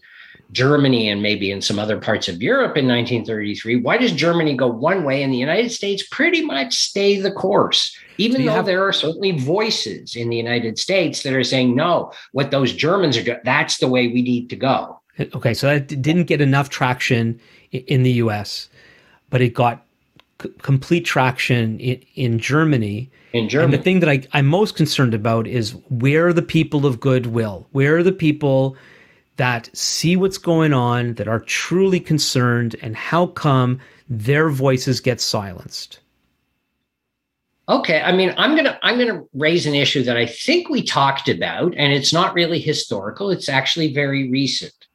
Germany 0.52 1.08
and 1.08 1.22
maybe 1.22 1.50
in 1.50 1.60
some 1.60 1.78
other 1.78 1.98
parts 1.98 2.28
of 2.28 2.42
Europe 2.42 2.76
in 2.76 2.86
1933, 2.86 3.76
why 3.76 3.98
does 3.98 4.12
Germany 4.12 4.54
go 4.56 4.66
one 4.66 5.04
way 5.04 5.22
and 5.22 5.32
the 5.32 5.38
United 5.38 5.70
States 5.70 6.02
pretty 6.10 6.42
much 6.42 6.74
stay 6.74 7.20
the 7.20 7.30
course? 7.30 7.94
Even 8.16 8.44
though 8.44 8.52
have- 8.52 8.66
there 8.66 8.82
are 8.82 8.92
certainly 8.92 9.32
voices 9.32 10.16
in 10.16 10.30
the 10.30 10.36
United 10.36 10.78
States 10.78 11.22
that 11.22 11.34
are 11.34 11.44
saying, 11.44 11.76
no, 11.76 12.12
what 12.32 12.50
those 12.50 12.72
Germans 12.72 13.16
are 13.16 13.22
doing, 13.22 13.38
that's 13.44 13.78
the 13.78 13.88
way 13.88 14.08
we 14.08 14.22
need 14.22 14.48
to 14.50 14.56
go. 14.56 15.00
Okay, 15.34 15.52
so 15.52 15.66
that 15.66 15.88
didn't 16.00 16.24
get 16.24 16.40
enough 16.40 16.70
traction 16.70 17.40
in 17.72 18.02
the 18.02 18.12
US, 18.12 18.68
but 19.30 19.40
it 19.40 19.52
got 19.52 19.84
c- 20.40 20.50
complete 20.62 21.04
traction 21.04 21.78
in, 21.80 22.00
in 22.14 22.38
Germany. 22.38 23.10
In 23.32 23.48
Germany. 23.48 23.64
And 23.64 23.80
the 23.80 23.84
thing 23.84 24.00
that 24.00 24.08
I, 24.08 24.22
I'm 24.32 24.46
most 24.46 24.76
concerned 24.76 25.12
about 25.12 25.46
is 25.46 25.72
where 25.90 26.28
are 26.28 26.32
the 26.32 26.42
people 26.42 26.86
of 26.86 27.00
goodwill? 27.00 27.66
Where 27.72 27.96
are 27.96 28.02
the 28.02 28.12
people 28.12 28.76
that 29.38 29.70
see 29.72 30.14
what's 30.16 30.38
going 30.38 30.72
on, 30.72 31.14
that 31.14 31.26
are 31.26 31.40
truly 31.40 31.98
concerned, 31.98 32.76
and 32.82 32.94
how 32.94 33.26
come 33.26 33.80
their 34.08 34.50
voices 34.50 35.00
get 35.00 35.20
silenced? 35.20 36.00
Okay, 37.68 38.00
I 38.00 38.12
mean, 38.12 38.34
I'm 38.38 38.56
gonna 38.56 38.78
I'm 38.82 38.98
gonna 38.98 39.24
raise 39.34 39.66
an 39.66 39.74
issue 39.74 40.02
that 40.04 40.16
I 40.16 40.26
think 40.26 40.68
we 40.68 40.82
talked 40.82 41.28
about, 41.28 41.74
and 41.76 41.92
it's 41.92 42.12
not 42.12 42.34
really 42.34 42.60
historical. 42.60 43.30
It's 43.30 43.48
actually 43.48 43.92
very 43.92 44.30
recent. 44.30 44.86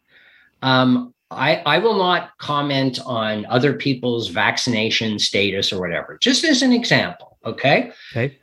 Um, 0.61 1.13
I 1.29 1.57
I 1.65 1.77
will 1.77 1.97
not 1.97 2.37
comment 2.39 2.99
on 3.05 3.45
other 3.45 3.73
people's 3.73 4.29
vaccination 4.29 5.19
status 5.19 5.71
or 5.71 5.79
whatever. 5.79 6.17
Just 6.19 6.43
as 6.43 6.61
an 6.61 6.73
example, 6.73 7.37
okay? 7.45 7.91
Okay. 8.11 8.39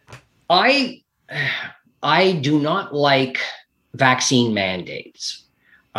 I 0.49 1.03
I 2.03 2.33
do 2.33 2.61
not 2.61 2.95
like 2.95 3.39
vaccine 3.95 4.55
mandates. 4.55 5.40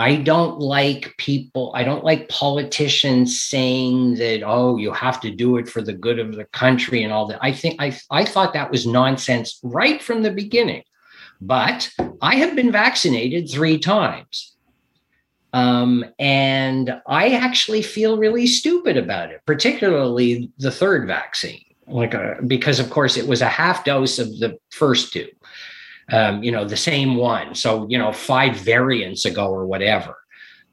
I 0.02 0.16
don't 0.16 0.60
like 0.60 1.16
people, 1.18 1.72
I 1.76 1.84
don't 1.84 2.04
like 2.04 2.28
politicians 2.28 3.40
saying 3.40 4.16
that, 4.16 4.42
oh, 4.44 4.78
you 4.78 4.92
have 4.94 5.22
to 5.22 5.30
do 5.30 5.58
it 5.58 5.70
for 5.70 5.84
the 5.84 5.94
good 5.94 6.18
of 6.18 6.36
the 6.36 6.46
country 6.46 7.04
and 7.04 7.14
all 7.14 7.28
that. 7.28 7.38
I 7.40 7.52
think 7.52 7.76
I, 7.80 7.96
I 8.10 8.26
thought 8.26 8.54
that 8.54 8.72
was 8.72 8.88
nonsense 8.88 9.60
right 9.62 10.02
from 10.02 10.24
the 10.24 10.32
beginning. 10.32 10.82
But 11.40 11.92
I 12.20 12.36
have 12.38 12.56
been 12.56 12.72
vaccinated 12.72 13.52
three 13.52 13.78
times. 13.78 14.56
Um, 15.54 16.04
and 16.18 17.00
I 17.06 17.34
actually 17.34 17.84
feel 17.84 18.18
really 18.18 18.48
stupid 18.48 18.98
about 18.98 19.30
it, 19.30 19.42
particularly 19.46 20.50
the 20.58 20.72
third 20.72 21.06
vaccine, 21.06 21.64
like 21.86 22.16
a, 22.16 22.38
uh, 22.38 22.42
because 22.42 22.80
of 22.80 22.90
course 22.90 23.18
it 23.18 23.28
was 23.28 23.42
a 23.42 23.48
half 23.48 23.86
dose 23.86 24.18
of 24.18 24.40
the 24.40 24.58
first 24.72 25.14
two 25.14 25.28
um, 26.12 26.44
you 26.44 26.52
know, 26.52 26.66
the 26.66 26.78
same 26.78 27.16
one. 27.16 27.56
So, 27.56 27.88
you 27.90 27.98
know, 27.98 28.12
five 28.12 28.56
variants 28.56 29.26
ago 29.26 29.48
or 29.48 29.66
whatever. 29.66 30.16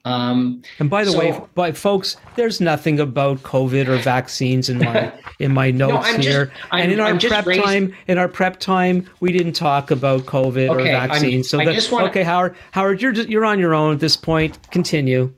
Um, 0.05 0.62
and 0.78 0.89
by 0.89 1.05
the 1.05 1.11
so, 1.11 1.18
way, 1.18 1.41
by 1.55 1.72
folks, 1.72 2.16
there's 2.36 2.61
nothing 2.61 2.99
about 3.01 3.39
COVID 3.43 3.89
or 3.89 3.99
vaccines 3.99 4.68
in 4.68 4.78
my 4.78 5.12
in 5.39 5.53
my 5.53 5.70
notes 5.70 6.12
no, 6.12 6.18
here. 6.18 6.47
Just, 6.47 6.61
and 6.72 6.93
in 6.93 7.01
our 7.01 7.18
prep 7.18 7.45
time, 7.45 7.95
in 8.07 8.16
our 8.16 8.28
prep 8.28 8.59
time, 8.59 9.09
we 9.20 9.32
didn't 9.32 9.53
talk 9.53 9.91
about 9.91 10.22
COVID 10.22 10.70
okay, 10.70 10.80
or 10.80 10.84
vaccines. 10.84 11.53
I'm, 11.53 11.64
so 11.64 11.70
that, 11.72 11.93
wanna, 11.93 12.07
okay, 12.07 12.22
Howard, 12.22 12.57
Howard, 12.70 13.03
you're 13.03 13.12
just, 13.12 13.28
you're 13.28 13.45
on 13.45 13.59
your 13.59 13.74
own 13.74 13.95
at 13.95 14.01
this 14.01 14.16
point. 14.16 14.59
Continue. 14.70 15.34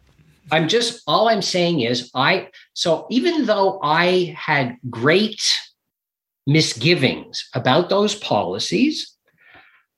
I'm 0.53 0.69
just 0.69 1.03
all 1.07 1.29
I'm 1.29 1.43
saying 1.43 1.81
is 1.81 2.11
I 2.15 2.49
so 2.75 3.07
even 3.11 3.47
though 3.47 3.81
I 3.83 4.37
had 4.39 4.77
great 4.89 5.43
misgivings 6.47 7.49
about 7.55 7.89
those 7.89 8.15
policies, 8.15 9.17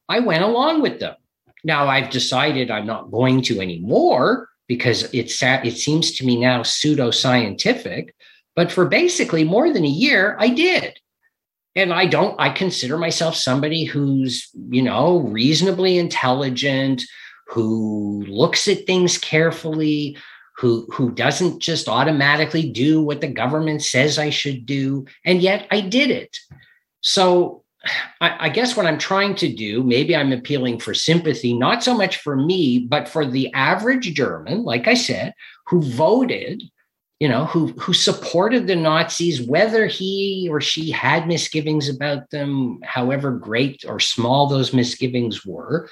I 0.09 0.21
went 0.21 0.45
along 0.45 0.83
with 0.83 1.01
them. 1.01 1.15
Now 1.65 1.89
I've 1.89 2.11
decided 2.11 2.71
I'm 2.71 2.87
not 2.87 3.11
going 3.11 3.43
to 3.43 3.61
anymore 3.61 4.49
because 4.67 5.13
it's 5.13 5.43
it 5.43 5.77
seems 5.77 6.13
to 6.13 6.27
me 6.27 6.37
now 6.41 6.61
pseudoscientific. 6.63 8.11
But 8.55 8.71
for 8.71 8.87
basically 8.87 9.45
more 9.45 9.73
than 9.73 9.85
a 9.85 9.89
year, 9.89 10.37
I 10.39 10.49
did. 10.49 10.99
And 11.75 11.93
I 11.93 12.05
don't, 12.07 12.39
I 12.39 12.51
consider 12.51 12.99
myself 12.99 13.35
somebody 13.35 13.85
who's, 13.85 14.51
you 14.69 14.83
know, 14.83 15.21
reasonably 15.21 15.97
intelligent, 15.97 17.03
who 17.47 18.25
looks 18.29 18.69
at 18.69 18.87
things 18.87 19.17
carefully, 19.17 20.19
who 20.59 20.87
who 20.93 21.11
doesn't 21.11 21.61
just 21.61 21.89
automatically 21.89 22.71
do 22.71 23.03
what 23.03 23.21
the 23.21 23.29
government 23.29 23.83
says 23.83 24.19
I 24.19 24.31
should 24.31 24.67
do. 24.67 25.07
And 25.25 25.41
yet 25.41 25.67
I 25.71 25.81
did 25.81 26.11
it. 26.11 26.39
So 27.01 27.62
I, 28.21 28.47
I, 28.47 28.49
guess 28.49 28.77
what 28.77 28.87
I'm 28.87 28.99
trying 28.99 29.35
to 29.37 29.53
do, 29.53 29.83
maybe 29.83 30.15
I'm 30.15 30.33
appealing 30.33 30.79
for 30.79 30.95
sympathy, 30.95 31.53
not 31.53 31.83
so 31.83 31.97
much 31.97 32.19
for 32.19 32.37
me, 32.37 32.79
but 32.79 33.09
for 33.09 33.27
the 33.27 33.53
average 33.55 34.15
German, 34.15 34.63
like 34.63 34.87
I 34.87 34.95
said, 34.95 35.35
who 35.67 35.83
voted, 35.83 36.63
you 37.19 37.29
know, 37.29 37.47
who 37.47 37.69
who 37.81 37.93
supported 37.93 38.67
the 38.67 38.77
Nazis, 38.77 39.41
whether 39.43 39.87
he 39.87 40.49
or 40.51 40.61
she 40.61 40.91
had 40.91 41.27
misgivings 41.27 41.89
about 41.89 42.31
them, 42.31 42.79
however 42.85 43.33
great 43.33 43.85
or 43.87 43.99
small 44.01 44.47
those 44.47 44.73
misgivings 44.73 45.45
were. 45.45 45.89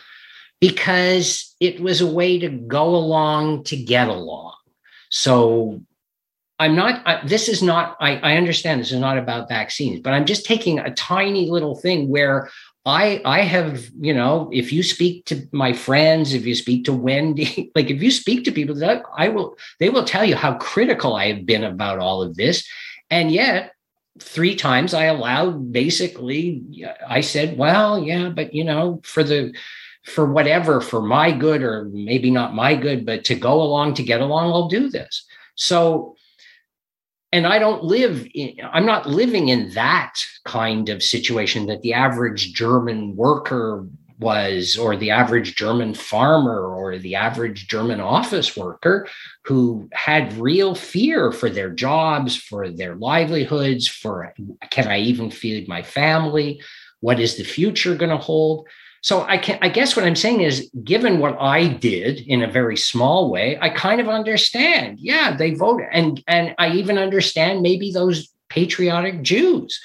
because 0.60 1.56
it 1.58 1.80
was 1.80 2.00
a 2.00 2.06
way 2.06 2.38
to 2.38 2.48
go 2.48 2.94
along 2.94 3.64
to 3.64 3.76
get 3.76 4.08
along. 4.08 4.54
So 5.10 5.82
I'm 6.60 6.76
not, 6.76 7.02
I, 7.06 7.26
this 7.26 7.48
is 7.48 7.62
not, 7.62 7.96
I, 8.00 8.16
I 8.18 8.36
understand 8.36 8.80
this 8.80 8.92
is 8.92 9.00
not 9.00 9.16
about 9.16 9.48
vaccines, 9.48 10.00
but 10.00 10.12
I'm 10.12 10.26
just 10.26 10.44
taking 10.44 10.78
a 10.78 10.94
tiny 10.94 11.48
little 11.48 11.74
thing 11.74 12.08
where 12.08 12.50
I 12.86 13.20
I 13.24 13.42
have, 13.42 13.90
you 13.98 14.14
know, 14.14 14.48
if 14.52 14.72
you 14.72 14.82
speak 14.82 15.26
to 15.26 15.46
my 15.52 15.72
friends, 15.72 16.32
if 16.32 16.46
you 16.46 16.54
speak 16.54 16.84
to 16.84 16.92
Wendy, 16.92 17.70
like 17.74 17.90
if 17.90 18.02
you 18.02 18.10
speak 18.10 18.44
to 18.44 18.52
people 18.52 18.74
that 18.76 19.02
I 19.16 19.28
will 19.28 19.56
they 19.78 19.90
will 19.90 20.04
tell 20.04 20.24
you 20.24 20.36
how 20.36 20.54
critical 20.54 21.14
I 21.14 21.32
have 21.32 21.46
been 21.46 21.64
about 21.64 21.98
all 21.98 22.22
of 22.22 22.36
this. 22.36 22.66
And 23.10 23.30
yet 23.30 23.72
three 24.18 24.54
times 24.54 24.94
I 24.94 25.04
allowed 25.04 25.72
basically 25.72 26.62
I 27.06 27.20
said, 27.20 27.58
well, 27.58 27.98
yeah, 27.98 28.30
but 28.30 28.54
you 28.54 28.64
know, 28.64 29.00
for 29.04 29.22
the 29.22 29.54
for 30.04 30.24
whatever, 30.24 30.80
for 30.80 31.02
my 31.02 31.32
good 31.32 31.62
or 31.62 31.84
maybe 31.92 32.30
not 32.30 32.54
my 32.54 32.74
good, 32.74 33.04
but 33.04 33.24
to 33.24 33.34
go 33.34 33.62
along 33.62 33.94
to 33.94 34.02
get 34.02 34.20
along, 34.20 34.52
I'll 34.52 34.68
do 34.68 34.88
this. 34.88 35.26
So 35.54 36.16
and 37.32 37.46
I 37.46 37.58
don't 37.58 37.84
live 37.84 38.26
in, 38.34 38.56
I'm 38.72 38.86
not 38.86 39.06
living 39.06 39.48
in 39.48 39.70
that 39.70 40.14
kind 40.44 40.88
of 40.88 41.02
situation 41.02 41.66
that 41.66 41.82
the 41.82 41.92
average 41.92 42.52
German 42.54 43.14
worker 43.16 43.86
was, 44.18 44.76
or 44.76 44.96
the 44.96 45.10
average 45.10 45.54
German 45.54 45.94
farmer, 45.94 46.66
or 46.66 46.98
the 46.98 47.14
average 47.14 47.68
German 47.68 48.00
office 48.00 48.56
worker 48.56 49.08
who 49.44 49.88
had 49.92 50.32
real 50.34 50.74
fear 50.74 51.32
for 51.32 51.48
their 51.48 51.70
jobs, 51.70 52.36
for 52.36 52.68
their 52.68 52.96
livelihoods, 52.96 53.88
for 53.88 54.34
can 54.70 54.88
I 54.88 54.98
even 54.98 55.30
feed 55.30 55.68
my 55.68 55.82
family? 55.82 56.60
What 57.00 57.18
is 57.18 57.36
the 57.36 57.44
future 57.44 57.94
going 57.94 58.10
to 58.10 58.18
hold? 58.18 58.68
So 59.02 59.22
I 59.22 59.38
can 59.38 59.58
I 59.62 59.68
guess 59.68 59.96
what 59.96 60.04
I'm 60.04 60.16
saying 60.16 60.42
is 60.42 60.70
given 60.84 61.20
what 61.20 61.36
I 61.40 61.68
did 61.68 62.20
in 62.20 62.42
a 62.42 62.50
very 62.50 62.76
small 62.76 63.30
way, 63.30 63.58
I 63.60 63.70
kind 63.70 64.00
of 64.00 64.08
understand. 64.08 64.98
Yeah, 65.00 65.34
they 65.34 65.54
voted 65.54 65.86
and 65.90 66.22
and 66.26 66.54
I 66.58 66.72
even 66.72 66.98
understand 66.98 67.62
maybe 67.62 67.90
those 67.90 68.28
patriotic 68.50 69.22
Jews 69.22 69.80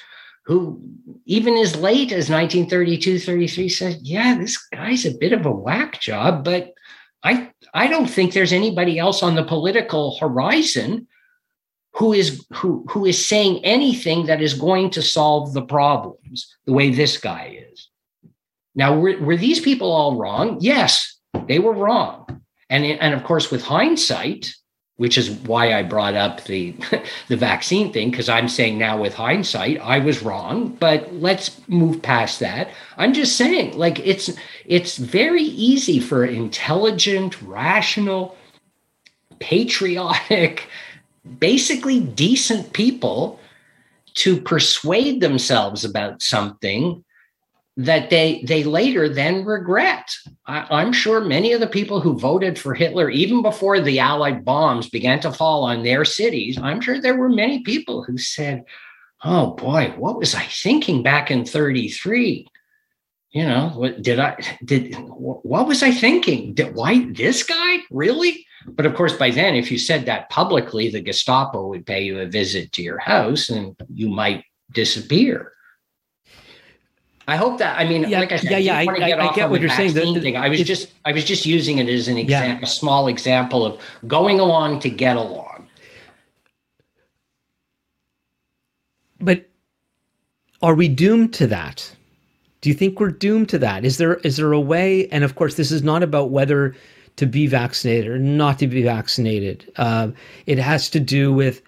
who 0.46 0.80
even 1.26 1.56
as 1.56 1.76
late 1.76 2.12
as 2.12 2.30
1932 2.30 3.20
33 3.20 3.70
said, 3.70 4.00
"Yeah, 4.02 4.38
this 4.38 4.58
guy's 4.68 5.06
a 5.06 5.18
bit 5.18 5.34
of 5.34 5.46
a 5.46 5.52
whack 5.52 6.02
job, 6.02 6.44
but 6.44 6.74
I 7.24 7.52
I 7.74 7.88
don't 7.88 8.10
think 8.10 8.34
there's 8.34 8.54
anybody 8.54 9.00
else 9.00 9.24
on 9.24 9.36
the 9.36 9.44
political 9.44 10.18
horizon 10.20 11.08
who 11.94 12.12
is 12.12 12.46
who 12.54 12.86
who 12.90 13.06
is 13.06 13.26
saying 13.26 13.64
anything 13.64 14.26
that 14.26 14.42
is 14.42 14.54
going 14.54 14.90
to 14.92 15.02
solve 15.02 15.54
the 15.54 15.66
problems 15.66 16.54
the 16.66 16.74
way 16.74 16.90
this 16.90 17.18
guy 17.18 17.58
is." 17.72 17.90
Now, 18.76 18.98
were, 18.98 19.18
were 19.20 19.38
these 19.38 19.60
people 19.60 19.92
all 19.92 20.18
wrong? 20.18 20.58
Yes, 20.60 21.18
they 21.48 21.60
were 21.60 21.74
wrong. 21.74 22.42
And, 22.70 22.86
and 22.86 23.14
of 23.14 23.24
course, 23.24 23.52
with 23.52 23.64
hindsight, 23.64 24.54
which 24.98 25.18
is 25.18 25.30
why 25.30 25.74
I 25.74 25.84
brought 25.84 26.16
up 26.16 26.44
the, 26.46 26.76
the 27.28 27.38
vaccine 27.38 27.92
thing, 27.92 28.12
because 28.12 28.30
I'm 28.30 28.48
saying 28.48 28.78
now 28.78 29.00
with 29.00 29.14
hindsight, 29.14 29.80
I 29.80 30.00
was 30.00 30.24
wrong, 30.24 30.70
but 30.80 31.14
let's 31.14 31.60
move 31.68 32.02
past 32.02 32.40
that. 32.40 32.70
I'm 32.98 33.14
just 33.14 33.36
saying, 33.36 33.78
like, 33.78 34.00
it's 34.00 34.32
it's 34.66 34.98
very 34.98 35.44
easy 35.44 36.00
for 36.00 36.26
intelligent, 36.26 37.42
rational, 37.42 38.38
patriotic, 39.40 40.68
basically 41.40 42.00
decent 42.00 42.74
people 42.74 43.40
to 44.16 44.40
persuade 44.40 45.20
themselves 45.20 45.84
about 45.84 46.22
something 46.22 47.04
that 47.78 48.10
they 48.10 48.42
they 48.48 48.64
later 48.64 49.10
then 49.10 49.44
regret. 49.44 50.10
I, 50.46 50.82
am 50.82 50.94
sure 50.94 51.22
many 51.22 51.52
of 51.52 51.60
the 51.60 51.68
people 51.68 52.00
who 52.00 52.18
voted 52.18 52.58
for 52.58 52.74
Hitler, 52.74 53.10
even 53.10 53.42
before 53.42 53.82
the 53.82 54.00
Allied 54.00 54.46
bombs 54.46 54.90
began 54.90 55.20
to 55.22 55.32
fall 55.32 55.64
on 55.64 55.84
their 55.84 56.06
cities, 56.06 56.58
I'm 56.58 56.80
sure 56.80 57.02
there 57.02 57.18
were 57.18 57.30
many 57.30 57.64
people 57.64 58.04
who 58.04 58.18
said, 58.18 58.64
"Oh 59.24 59.52
boy, 59.56 59.94
what 59.98 60.18
was 60.18 60.36
I 60.36 60.44
thinking 60.44 61.04
back 61.04 61.32
in 61.32 61.46
'33?" 61.46 62.48
You 63.32 63.46
know, 63.46 63.72
what 63.76 64.02
did 64.02 64.20
I 64.20 64.38
did? 64.64 64.96
What 64.96 65.68
was 65.68 65.84
I 65.84 65.92
thinking? 65.92 66.54
Did, 66.54 66.76
why 66.76 67.12
this 67.12 67.44
guy 67.44 67.80
really? 67.92 68.46
But 68.68 68.86
of 68.86 68.96
course, 68.96 69.14
by 69.14 69.32
then, 69.32 69.56
if 69.56 69.70
you 69.70 69.78
said 69.78 70.06
that 70.06 70.30
publicly, 70.30 70.90
the 70.90 71.02
Gestapo 71.02 71.68
would 71.68 71.86
pay 71.86 72.04
you 72.04 72.20
a 72.20 72.26
visit 72.26 72.72
to 72.72 72.82
your 72.82 73.00
house, 73.00 73.50
and 73.50 73.76
you 73.94 74.08
might 74.08 74.46
disappear. 74.72 75.55
I 77.28 77.38
hope 77.38 77.58
that 77.58 77.80
I 77.80 77.86
mean, 77.86 78.08
yeah, 78.08 78.20
like 78.20 78.32
I 78.32 78.38
said, 78.38 78.52
yeah, 78.52 78.58
yeah, 78.58 78.78
I, 78.78 78.84
I, 78.84 79.30
I, 79.30 79.34
get 79.34 79.50
what 79.50 79.60
you're 79.60 79.70
saying. 79.70 79.94
The, 79.94 80.22
thing. 80.22 80.38
I 80.38 80.48
was 80.48 80.62
just 80.64 80.94
I 81.06 81.12
was 81.12 81.24
just 81.24 81.46
using 81.46 81.80
it 81.80 81.90
as 81.90 82.08
an 82.08 82.18
example, 82.18 82.60
yeah. 82.60 82.64
a 82.64 82.68
small 82.68 83.08
example 83.08 83.66
of 83.66 83.82
going 84.08 84.40
along 84.40 84.80
to 84.82 84.90
get 84.90 85.18
along. 85.18 85.68
But 89.20 89.50
are 90.62 90.76
we 90.76 90.88
doomed 90.88 91.34
to 91.36 91.48
that? 91.48 91.96
Do 92.62 92.70
you 92.70 92.76
think 92.76 93.00
we're 93.00 93.12
doomed 93.12 93.50
to 93.50 93.60
that? 93.60 93.86
Is 93.86 93.98
there 93.98 94.16
is 94.16 94.38
there 94.38 94.54
a 94.54 94.60
way? 94.60 95.08
And 95.08 95.24
of 95.24 95.36
course, 95.36 95.56
this 95.56 95.72
is 95.72 95.82
not 95.82 96.04
about 96.04 96.30
whether 96.30 96.76
to 97.16 97.26
be 97.26 97.48
vaccinated 97.48 98.08
or 98.08 98.20
not 98.20 98.60
to 98.60 98.68
be 98.68 98.84
vaccinated. 98.84 99.72
Uh, 99.78 100.10
it 100.46 100.58
has 100.58 100.90
to 100.90 101.00
do 101.00 101.32
with, 101.32 101.62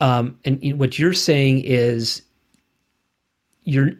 um, 0.00 0.38
and 0.44 0.78
what 0.78 0.98
you're 0.98 1.12
saying 1.12 1.62
is, 1.64 2.22
you're 3.64 3.92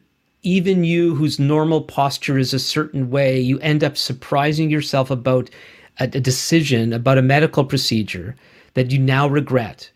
even 0.47 0.84
you 0.84 1.16
whose 1.16 1.40
normal 1.40 1.80
posture 1.80 2.38
is 2.38 2.55
a 2.55 2.61
certain 2.61 3.11
way, 3.11 3.40
you 3.40 3.59
end 3.59 3.82
up 3.82 3.97
surprising 3.97 4.70
yourself 4.70 5.11
about 5.11 5.51
a, 5.99 6.05
a 6.05 6.20
decision, 6.20 6.92
about 6.92 7.18
a 7.18 7.22
medical 7.22 7.64
procedure 7.64 8.36
that 8.74 8.92
you 8.92 8.99
now 9.01 9.26
regret. 9.26 9.90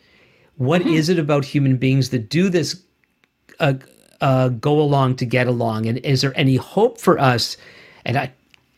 What 0.56 0.82
mm-hmm. 0.82 0.94
is 0.94 1.08
it 1.08 1.20
about 1.20 1.44
human 1.44 1.76
beings 1.76 2.10
that 2.10 2.28
do 2.28 2.48
this 2.48 2.82
uh, 3.60 3.74
uh, 4.20 4.48
go 4.48 4.80
along 4.80 5.16
to 5.16 5.24
get 5.24 5.46
along? 5.46 5.86
And 5.86 5.98
is 5.98 6.20
there 6.20 6.36
any 6.36 6.56
hope 6.56 7.00
for 7.00 7.16
us? 7.20 7.56
And 8.04 8.18
I, 8.18 8.32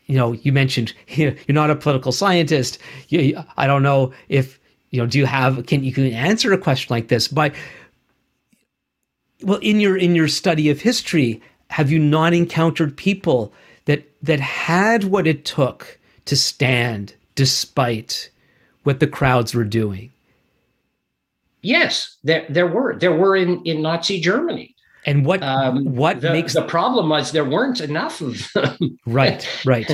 you 0.05 0.15
know, 0.15 0.33
you 0.33 0.51
mentioned 0.51 0.93
you're 1.07 1.33
not 1.49 1.71
a 1.71 1.75
political 1.75 2.11
scientist. 2.11 2.77
You, 3.07 3.43
I 3.57 3.65
don't 3.65 3.81
know 3.81 4.13
if 4.29 4.59
you 4.91 4.99
know. 4.99 5.07
Do 5.07 5.17
you 5.17 5.25
have? 5.25 5.65
Can 5.65 5.83
you 5.83 5.91
can 5.91 6.05
answer 6.13 6.53
a 6.53 6.57
question 6.57 6.93
like 6.93 7.07
this? 7.07 7.27
But 7.27 7.55
well, 9.41 9.59
in 9.59 9.79
your 9.79 9.97
in 9.97 10.13
your 10.15 10.27
study 10.27 10.69
of 10.69 10.79
history, 10.79 11.41
have 11.73 11.91
you 11.91 11.97
not 11.97 12.35
encountered 12.35 12.95
people 12.95 13.51
that 13.85 14.07
that 14.21 14.39
had 14.39 15.05
what 15.05 15.25
it 15.25 15.43
took 15.43 15.97
to 16.25 16.35
stand 16.35 17.15
despite 17.33 18.29
what 18.83 18.99
the 18.99 19.07
crowds 19.07 19.55
were 19.55 19.63
doing? 19.63 20.11
Yes, 21.63 22.15
there 22.23 22.45
there 22.47 22.67
were 22.67 22.95
there 22.99 23.15
were 23.15 23.35
in 23.35 23.59
in 23.65 23.81
Nazi 23.81 24.21
Germany. 24.21 24.75
And 25.07 25.25
what 25.25 25.41
um, 25.41 25.83
what 25.95 26.21
the, 26.21 26.31
makes 26.31 26.53
the 26.53 26.61
problem 26.61 27.09
was 27.09 27.31
there 27.31 27.43
weren't 27.43 27.81
enough 27.81 28.21
of 28.21 28.47
them. 28.53 28.99
right, 29.07 29.65
right. 29.65 29.89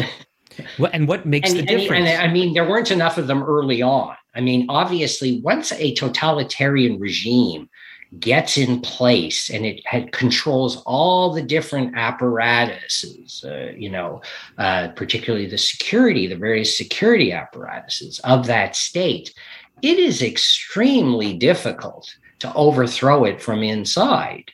and 0.91 1.07
what 1.07 1.25
makes 1.25 1.49
and, 1.49 1.59
the 1.59 1.63
difference? 1.63 2.09
And, 2.09 2.09
and 2.09 2.29
I 2.29 2.33
mean, 2.33 2.53
there 2.53 2.67
weren't 2.67 2.91
enough 2.91 3.17
of 3.17 3.27
them 3.27 3.41
early 3.41 3.81
on. 3.81 4.15
I 4.35 4.41
mean, 4.41 4.65
obviously, 4.67 5.39
once 5.45 5.71
a 5.71 5.95
totalitarian 5.95 6.99
regime 6.99 7.69
gets 8.17 8.57
in 8.57 8.81
place 8.81 9.49
and 9.49 9.65
it 9.65 9.85
had, 9.85 10.11
controls 10.11 10.81
all 10.85 11.31
the 11.31 11.41
different 11.41 11.95
apparatuses, 11.95 13.43
uh, 13.47 13.71
you 13.75 13.89
know, 13.89 14.21
uh, 14.57 14.87
particularly 14.95 15.45
the 15.45 15.57
security, 15.57 16.25
the 16.25 16.35
various 16.35 16.75
security 16.75 17.31
apparatuses 17.31 18.19
of 18.21 18.47
that 18.47 18.75
state, 18.75 19.33
it 19.81 19.99
is 19.99 20.23
extremely 20.23 21.33
difficult 21.37 22.15
to 22.39 22.51
overthrow 22.53 23.25
it 23.25 23.41
from 23.41 23.61
inside. 23.61 24.51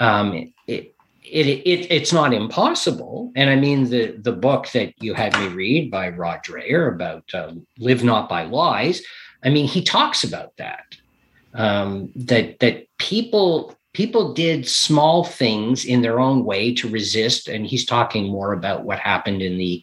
Um, 0.00 0.52
it, 0.66 0.94
it, 1.22 1.46
it, 1.46 1.90
it's 1.90 2.12
not 2.12 2.34
impossible. 2.34 3.32
And 3.36 3.48
I 3.48 3.56
mean, 3.56 3.88
the, 3.88 4.16
the 4.18 4.32
book 4.32 4.68
that 4.72 4.92
you 5.00 5.14
had 5.14 5.38
me 5.38 5.48
read 5.48 5.90
by 5.90 6.08
Rod 6.08 6.40
Dreher 6.44 6.92
about 6.92 7.32
uh, 7.32 7.52
Live 7.78 8.02
Not 8.02 8.28
by 8.28 8.42
Lies, 8.42 9.02
I 9.44 9.50
mean, 9.50 9.66
he 9.66 9.82
talks 9.82 10.24
about 10.24 10.56
that 10.56 10.96
um, 11.54 12.10
that 12.14 12.58
that 12.60 12.86
people 12.98 13.76
people 13.92 14.32
did 14.32 14.66
small 14.66 15.24
things 15.24 15.84
in 15.84 16.00
their 16.00 16.18
own 16.18 16.44
way 16.44 16.74
to 16.74 16.88
resist 16.88 17.48
and 17.48 17.66
he's 17.66 17.84
talking 17.84 18.28
more 18.28 18.52
about 18.52 18.84
what 18.84 18.98
happened 18.98 19.42
in 19.42 19.58
the 19.58 19.82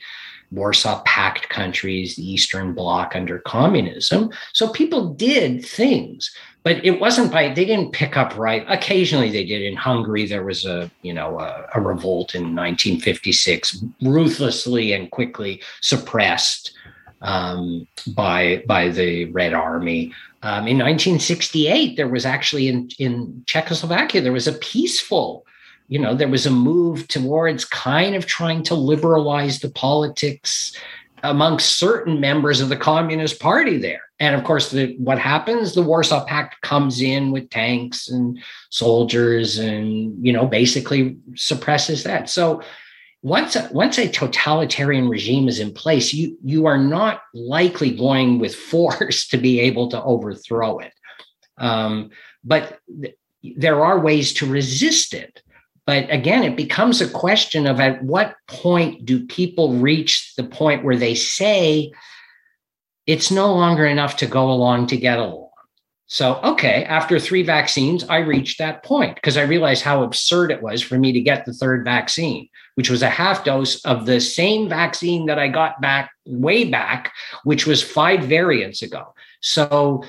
warsaw 0.52 1.00
pact 1.04 1.48
countries 1.50 2.16
the 2.16 2.28
eastern 2.28 2.74
bloc 2.74 3.16
under 3.16 3.38
communism. 3.40 4.32
So 4.54 4.70
people 4.70 5.14
did 5.14 5.64
things 5.64 6.32
but 6.64 6.84
it 6.86 7.00
wasn't 7.00 7.32
by 7.32 7.54
they 7.54 7.66
didn't 7.66 7.94
pick 7.94 8.18
up 8.18 8.38
right. 8.38 8.66
Occasionally 8.68 9.32
they 9.32 9.46
did. 9.46 9.62
In 9.62 9.76
hungary 9.76 10.26
there 10.26 10.44
was 10.44 10.66
a 10.66 10.92
you 11.02 11.14
know 11.14 11.40
a, 11.40 11.68
a 11.76 11.82
revolt 11.82 12.36
in 12.36 12.56
1956 12.56 13.84
ruthlessly 14.02 14.94
and 14.94 15.10
quickly 15.12 15.62
suppressed 15.82 16.74
um, 17.22 17.88
by 18.16 18.64
by 18.68 18.90
the 18.90 19.26
red 19.26 19.54
army 19.54 20.14
um, 20.42 20.68
in 20.68 20.78
1968, 20.78 21.98
there 21.98 22.08
was 22.08 22.26
actually 22.26 22.68
in, 22.68 22.90
in 22.98 23.44
Czechoslovakia, 23.46 24.22
there 24.22 24.32
was 24.32 24.48
a 24.48 24.54
peaceful 24.54 25.46
you 25.90 25.98
know, 25.98 26.14
there 26.14 26.28
was 26.28 26.46
a 26.46 26.52
move 26.52 27.08
towards 27.08 27.66
kind 27.66 28.16
of 28.16 28.28
trying 28.28 28.64
to 28.64 28.76
liberalize 28.76 29.60
the 29.60 29.72
politics 29.72 30.78
amongst 31.24 31.78
certain 31.78 32.20
members 32.20 32.62
of 32.62 32.70
the 32.70 32.78
Communist 32.78 33.40
Party 33.40 33.78
there. 33.78 34.04
And 34.20 34.36
of 34.36 34.44
course, 34.44 34.72
the, 34.72 34.96
what 34.98 35.18
happens? 35.18 35.74
The 35.74 35.82
Warsaw 35.82 36.26
Pact 36.26 36.62
comes 36.62 37.02
in 37.02 37.32
with 37.32 37.50
tanks 37.50 38.08
and 38.08 38.38
soldiers, 38.70 39.58
and 39.58 40.16
you 40.26 40.32
know, 40.32 40.46
basically 40.46 41.18
suppresses 41.36 42.04
that. 42.04 42.30
So 42.30 42.62
once 43.22 43.56
a, 43.56 43.70
once 43.72 43.98
a 43.98 44.08
totalitarian 44.08 45.10
regime 45.10 45.48
is 45.48 45.60
in 45.60 45.74
place, 45.74 46.14
you 46.14 46.38
you 46.44 46.66
are 46.66 46.78
not 46.78 47.22
likely 47.34 47.92
going 47.92 48.40
with 48.40 48.56
force 48.72 49.28
to 49.28 49.38
be 49.38 49.60
able 49.60 49.90
to 49.90 50.02
overthrow 50.04 50.80
it. 50.80 50.94
Um, 51.58 52.12
but 52.44 52.80
th- 53.02 53.16
there 53.58 53.84
are 53.84 54.00
ways 54.00 54.34
to 54.34 54.46
resist 54.46 55.14
it. 55.14 55.42
But 55.86 56.10
again, 56.12 56.44
it 56.44 56.56
becomes 56.56 57.02
a 57.02 57.10
question 57.10 57.66
of 57.66 57.80
at 57.80 58.04
what 58.04 58.36
point 58.48 59.06
do 59.06 59.26
people 59.26 59.74
reach 59.74 60.36
the 60.36 60.44
point 60.44 60.84
where 60.84 60.96
they 60.96 61.16
say 61.16 61.92
it's 63.08 63.32
no 63.32 63.52
longer 63.54 63.86
enough 63.88 64.18
to 64.18 64.28
go 64.28 64.52
along 64.52 64.88
to 64.88 64.98
get 64.98 65.18
along. 65.18 65.49
So, 66.12 66.40
okay, 66.44 66.86
after 66.86 67.20
three 67.20 67.44
vaccines, 67.44 68.04
I 68.10 68.18
reached 68.18 68.58
that 68.58 68.84
point 68.84 69.14
because 69.14 69.38
I 69.38 69.44
realized 69.44 69.84
how 69.84 70.02
absurd 70.02 70.52
it 70.52 70.64
was 70.64 70.82
for 70.82 70.98
me 70.98 71.12
to 71.12 71.22
get 71.22 71.46
the 71.46 71.54
third 71.54 71.86
vaccine, 71.86 72.50
which 72.74 72.90
was 72.90 73.04
a 73.04 73.10
half 73.10 73.44
dose 73.44 73.86
of 73.86 74.08
the 74.08 74.20
same 74.20 74.68
vaccine 74.68 75.28
that 75.28 75.38
I 75.38 75.50
got 75.50 75.80
back 75.82 76.10
way 76.26 76.66
back, 76.66 77.14
which 77.44 77.68
was 77.68 77.84
five 77.84 78.24
variants 78.24 78.82
ago. 78.82 79.14
So, 79.42 80.04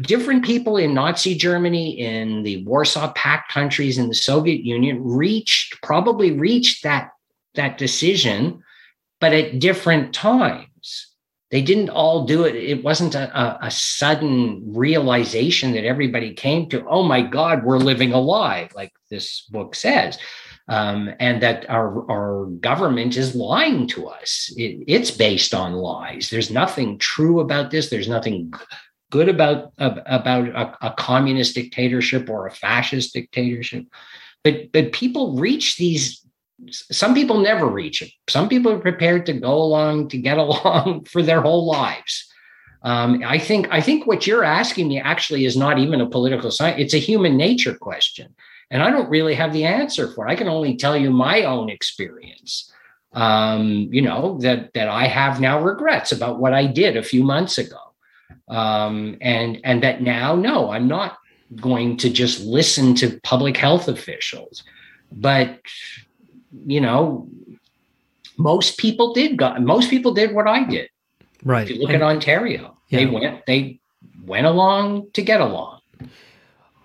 different 0.00 0.44
people 0.44 0.76
in 0.76 0.92
Nazi 0.92 1.36
Germany, 1.36 2.00
in 2.00 2.42
the 2.42 2.64
Warsaw 2.64 3.12
Pact 3.12 3.52
countries, 3.52 3.98
in 3.98 4.08
the 4.08 4.16
Soviet 4.16 4.64
Union 4.64 5.04
reached, 5.04 5.80
probably 5.82 6.32
reached 6.32 6.82
that, 6.82 7.10
that 7.54 7.78
decision, 7.78 8.60
but 9.20 9.32
at 9.32 9.60
different 9.60 10.12
times 10.12 10.66
they 11.52 11.60
didn't 11.60 11.90
all 11.90 12.24
do 12.24 12.44
it. 12.44 12.56
It 12.56 12.82
wasn't 12.82 13.14
a, 13.14 13.64
a, 13.64 13.70
sudden 13.70 14.72
realization 14.74 15.72
that 15.72 15.84
everybody 15.84 16.32
came 16.32 16.66
to, 16.70 16.84
oh 16.88 17.02
my 17.02 17.20
God, 17.20 17.62
we're 17.62 17.76
living 17.76 18.14
a 18.14 18.18
lie, 18.18 18.70
like 18.74 18.90
this 19.10 19.42
book 19.42 19.74
says. 19.74 20.18
Um, 20.68 21.10
and 21.20 21.42
that 21.42 21.68
our, 21.68 22.10
our 22.10 22.46
government 22.46 23.16
is 23.18 23.34
lying 23.34 23.86
to 23.88 24.08
us. 24.08 24.50
It, 24.56 24.84
it's 24.86 25.10
based 25.10 25.52
on 25.52 25.74
lies. 25.74 26.30
There's 26.30 26.50
nothing 26.50 26.98
true 26.98 27.40
about 27.40 27.70
this. 27.70 27.90
There's 27.90 28.08
nothing 28.08 28.54
good 29.10 29.28
about, 29.28 29.72
about 29.76 30.48
a, 30.48 30.86
a 30.86 30.94
communist 30.96 31.54
dictatorship 31.54 32.30
or 32.30 32.46
a 32.46 32.52
fascist 32.52 33.12
dictatorship. 33.12 33.84
But, 34.42 34.72
but 34.72 34.92
people 34.92 35.36
reach 35.36 35.76
these 35.76 36.21
some 36.70 37.14
people 37.14 37.38
never 37.38 37.66
reach 37.66 38.02
it. 38.02 38.10
Some 38.28 38.48
people 38.48 38.72
are 38.72 38.78
prepared 38.78 39.26
to 39.26 39.32
go 39.32 39.54
along 39.54 40.08
to 40.08 40.18
get 40.18 40.38
along 40.46 41.04
for 41.04 41.22
their 41.22 41.40
whole 41.40 41.66
lives. 41.66 42.28
Um, 42.84 43.22
I 43.24 43.38
think 43.38 43.68
I 43.70 43.80
think 43.80 44.06
what 44.06 44.26
you're 44.26 44.44
asking 44.44 44.88
me 44.88 44.98
actually 44.98 45.44
is 45.44 45.56
not 45.56 45.78
even 45.78 46.00
a 46.00 46.08
political 46.08 46.50
science; 46.50 46.80
it's 46.80 46.94
a 46.94 46.98
human 46.98 47.36
nature 47.36 47.74
question, 47.74 48.34
and 48.70 48.82
I 48.82 48.90
don't 48.90 49.08
really 49.08 49.34
have 49.34 49.52
the 49.52 49.64
answer 49.64 50.08
for. 50.08 50.26
it. 50.26 50.32
I 50.32 50.34
can 50.34 50.48
only 50.48 50.76
tell 50.76 50.96
you 50.96 51.10
my 51.10 51.44
own 51.44 51.70
experience. 51.70 52.72
Um, 53.12 53.88
you 53.92 54.02
know 54.02 54.38
that 54.40 54.72
that 54.74 54.88
I 54.88 55.06
have 55.06 55.40
now 55.40 55.60
regrets 55.60 56.10
about 56.10 56.40
what 56.40 56.54
I 56.54 56.66
did 56.66 56.96
a 56.96 57.04
few 57.04 57.22
months 57.22 57.56
ago, 57.56 57.78
um, 58.48 59.16
and 59.20 59.60
and 59.62 59.82
that 59.84 60.02
now 60.02 60.34
no, 60.34 60.70
I'm 60.70 60.88
not 60.88 61.18
going 61.54 61.98
to 61.98 62.10
just 62.10 62.44
listen 62.44 62.94
to 62.96 63.20
public 63.22 63.56
health 63.56 63.86
officials, 63.86 64.64
but 65.12 65.60
you 66.66 66.80
know, 66.80 67.28
most 68.36 68.78
people 68.78 69.12
did 69.12 69.36
go, 69.36 69.54
most 69.58 69.90
people 69.90 70.12
did 70.12 70.34
what 70.34 70.46
I 70.46 70.64
did. 70.64 70.88
Right. 71.44 71.68
If 71.68 71.76
you 71.76 71.80
look 71.80 71.90
and, 71.90 72.02
at 72.02 72.06
Ontario, 72.06 72.76
yeah. 72.88 72.98
they 73.00 73.06
went 73.06 73.46
they 73.46 73.80
went 74.24 74.46
along 74.46 75.10
to 75.12 75.22
get 75.22 75.40
along. 75.40 75.80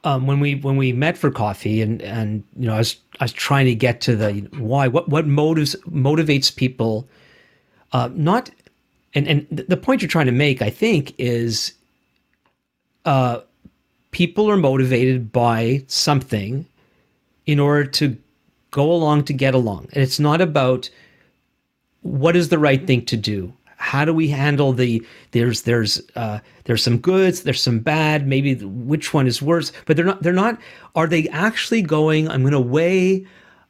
Um, 0.03 0.25
when 0.25 0.39
we 0.39 0.55
when 0.55 0.77
we 0.77 0.93
met 0.93 1.17
for 1.17 1.29
coffee 1.31 1.81
and 1.81 2.01
and 2.01 2.43
you 2.57 2.67
know 2.67 2.75
I 2.75 2.77
was 2.79 2.97
I 3.19 3.25
was 3.25 3.33
trying 3.33 3.65
to 3.65 3.75
get 3.75 4.01
to 4.01 4.15
the 4.15 4.33
why 4.57 4.87
what 4.87 5.09
what 5.09 5.27
motives 5.27 5.75
motivates 5.89 6.55
people 6.55 7.07
uh, 7.91 8.09
not 8.13 8.49
and 9.13 9.27
and 9.27 9.47
the 9.49 9.77
point 9.77 10.01
you're 10.01 10.09
trying 10.09 10.27
to 10.27 10.31
make 10.31 10.61
I 10.61 10.69
think 10.69 11.13
is 11.17 11.73
uh, 13.05 13.41
people 14.11 14.49
are 14.49 14.57
motivated 14.57 15.31
by 15.31 15.83
something 15.87 16.65
in 17.45 17.59
order 17.59 17.85
to 17.85 18.17
go 18.71 18.91
along 18.91 19.25
to 19.25 19.33
get 19.33 19.53
along. 19.53 19.87
And 19.93 20.03
it's 20.03 20.19
not 20.19 20.41
about 20.41 20.89
what 22.01 22.35
is 22.35 22.49
the 22.49 22.59
right 22.59 22.85
thing 22.85 23.05
to 23.05 23.17
do. 23.17 23.53
How 23.77 24.05
do 24.05 24.13
we 24.13 24.27
handle 24.27 24.73
the 24.73 25.05
there's 25.31 25.61
there's 25.61 26.01
uh, 26.15 26.39
there's 26.63 26.83
some 26.83 26.97
goods, 26.97 27.43
there's 27.43 27.61
some 27.61 27.79
bad. 27.79 28.27
Maybe 28.27 28.55
which 28.55 29.13
one 29.13 29.27
is 29.27 29.41
worse? 29.41 29.71
But 29.85 29.95
they're 29.95 30.05
not 30.05 30.23
they're 30.23 30.33
not. 30.33 30.59
Are 30.95 31.07
they 31.07 31.27
actually 31.29 31.83
going? 31.83 32.27
I'm 32.27 32.41
going 32.41 32.53
to 32.53 32.59
weigh 32.59 33.27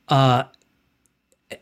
uh, 0.08 0.44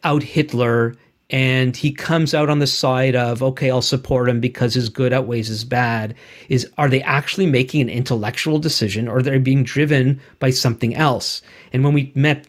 out 0.03 0.21
Hitler, 0.21 0.93
and 1.31 1.75
he 1.75 1.91
comes 1.91 2.35
out 2.35 2.51
on 2.51 2.59
the 2.59 2.67
side 2.67 3.15
of 3.15 3.41
okay, 3.41 3.71
I'll 3.71 3.81
support 3.81 4.29
him 4.29 4.39
because 4.39 4.75
his 4.75 4.89
good 4.89 5.11
outweighs 5.11 5.47
his 5.47 5.63
bad. 5.63 6.13
Is 6.47 6.69
are 6.77 6.89
they 6.89 7.01
actually 7.01 7.47
making 7.47 7.81
an 7.81 7.89
intellectual 7.89 8.59
decision, 8.59 9.07
or 9.07 9.23
they're 9.23 9.39
being 9.39 9.63
driven 9.63 10.21
by 10.37 10.51
something 10.51 10.95
else? 10.95 11.41
And 11.73 11.83
when 11.83 11.93
we 11.93 12.11
met 12.13 12.45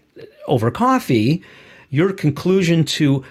over 0.46 0.70
coffee, 0.70 1.42
your 1.90 2.12
conclusion 2.12 2.84
to 2.84 3.24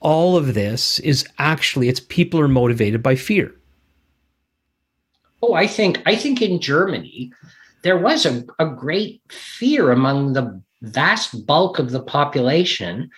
all 0.00 0.36
of 0.36 0.54
this 0.54 0.98
is 1.00 1.26
actually 1.38 1.88
it's 1.88 2.00
people 2.00 2.38
are 2.40 2.48
motivated 2.48 3.02
by 3.02 3.16
fear. 3.16 3.54
Oh, 5.42 5.54
I 5.54 5.66
think 5.66 6.02
I 6.06 6.16
think 6.16 6.40
in 6.42 6.60
Germany 6.60 7.32
there 7.82 7.98
was 7.98 8.26
a, 8.26 8.44
a 8.58 8.66
great 8.66 9.20
fear 9.28 9.90
among 9.92 10.32
the 10.32 10.60
vast 10.82 11.46
bulk 11.46 11.78
of 11.78 11.90
the 11.90 12.02
population 12.02 13.10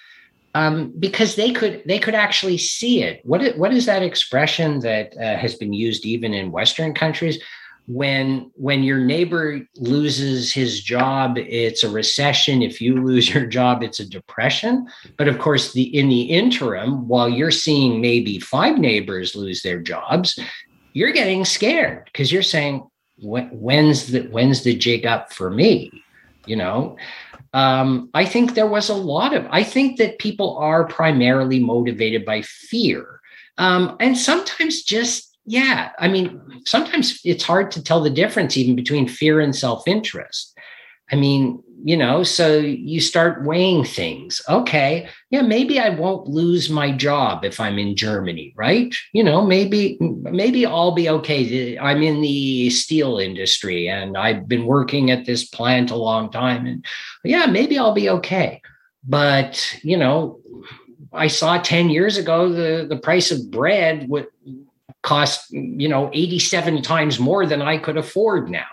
um, 0.55 0.93
because 0.99 1.37
they 1.37 1.53
could 1.53 1.83
they 1.87 1.99
could 1.99 2.15
actually 2.15 2.59
see 2.59 3.03
it. 3.03 3.21
What 3.25 3.43
is, 3.43 3.57
what 3.57 3.73
is 3.73 3.87
that 3.87 4.03
expression 4.03 4.81
that 4.81 5.17
uh, 5.17 5.37
has 5.37 5.55
been 5.55 5.73
used 5.73 6.05
even 6.05 6.35
in 6.35 6.53
Western 6.53 6.95
countries? 6.95 7.39
When 7.89 8.51
when 8.55 8.83
your 8.83 8.99
neighbor 8.99 9.61
loses 9.77 10.53
his 10.53 10.83
job 10.83 11.39
it's 11.39 11.83
a 11.83 11.91
recession. 11.91 12.63
If 12.63 12.83
you 12.83 13.03
lose 13.03 13.33
your 13.33 13.47
job 13.47 13.83
it's 13.83 13.99
a 13.99 14.09
depression. 14.09 14.87
But 15.17 15.27
of 15.27 15.39
course 15.39 15.73
the 15.73 15.85
in 15.99 16.11
the 16.11 16.23
interim 16.23 17.09
while 17.09 17.29
you're 17.29 17.51
seeing 17.51 18.01
maybe 18.01 18.39
five 18.39 18.79
neighbors 18.79 19.35
lose 19.35 19.63
their 19.63 19.81
jobs 19.81 20.39
you're 20.93 21.13
getting 21.13 21.45
scared 21.45 22.05
because 22.07 22.31
you're 22.31 22.43
saying 22.43 22.87
when's 23.23 24.09
the 24.09 24.23
when's 24.29 24.65
the 24.65 24.77
jig 24.77 25.07
up 25.07 25.33
for 25.33 25.51
me? 25.51 25.91
You 26.47 26.57
know? 26.57 26.97
Um, 27.55 28.11
i 28.13 28.27
think 28.27 28.53
there 28.53 28.67
was 28.67 28.91
a 28.91 28.95
lot 28.95 29.33
of 29.33 29.47
i 29.51 29.65
think 29.65 29.97
that 29.97 30.19
people 30.19 30.59
are 30.59 30.87
primarily 30.87 31.59
motivated 31.59 32.27
by 32.27 32.43
fear. 32.43 33.21
Um, 33.57 33.97
and 33.99 34.17
sometimes 34.17 34.83
just 34.83 35.28
yeah, 35.49 35.91
I 35.99 36.09
mean, 36.09 36.41
sometimes 36.67 37.21
it's 37.25 37.43
hard 37.43 37.71
to 37.73 37.83
tell 37.83 38.03
the 38.03 38.11
difference 38.11 38.57
even 38.57 38.77
between 38.77 39.09
fear 39.09 39.41
and 39.41 39.57
self 39.57 39.89
interest. 39.89 40.57
I 41.11 41.17
mean, 41.17 41.63
you 41.85 41.97
know, 41.97 42.23
so 42.23 42.59
you 42.59 43.01
start 43.01 43.45
weighing 43.45 43.83
things. 43.83 44.43
Okay, 44.47 45.09
yeah, 45.31 45.41
maybe 45.41 45.81
I 45.81 45.89
won't 45.89 46.29
lose 46.29 46.69
my 46.69 46.93
job 46.93 47.47
if 47.47 47.61
I'm 47.61 47.79
in 47.79 47.97
Germany, 47.97 48.53
right? 48.57 48.95
You 49.15 49.25
know, 49.25 49.41
maybe 49.41 49.97
maybe 50.01 50.67
I'll 50.67 50.95
be 50.95 51.09
okay. 51.09 51.79
I'm 51.79 52.03
in 52.03 52.21
the 52.21 52.69
steel 52.69 53.19
industry 53.19 53.89
and 53.89 54.19
I've 54.19 54.49
been 54.49 54.67
working 54.67 55.11
at 55.11 55.25
this 55.25 55.49
plant 55.49 55.91
a 55.91 55.97
long 55.97 56.31
time 56.31 56.67
and 56.67 56.85
yeah, 57.25 57.47
maybe 57.47 57.79
I'll 57.79 57.95
be 57.95 58.11
okay. 58.11 58.61
But, 59.03 59.75
you 59.83 59.97
know, 59.97 60.41
I 61.15 61.29
saw 61.29 61.57
10 61.57 61.89
years 61.89 62.19
ago 62.19 62.53
the 62.53 62.87
the 62.87 62.99
price 62.99 63.31
of 63.31 63.51
bread 63.51 64.11
would 64.11 64.27
cost 65.03 65.51
you 65.51 65.89
know 65.89 66.11
87 66.13 66.83
times 66.83 67.19
more 67.19 67.47
than 67.47 67.63
i 67.63 67.79
could 67.79 67.97
afford 67.97 68.51
now. 68.51 68.67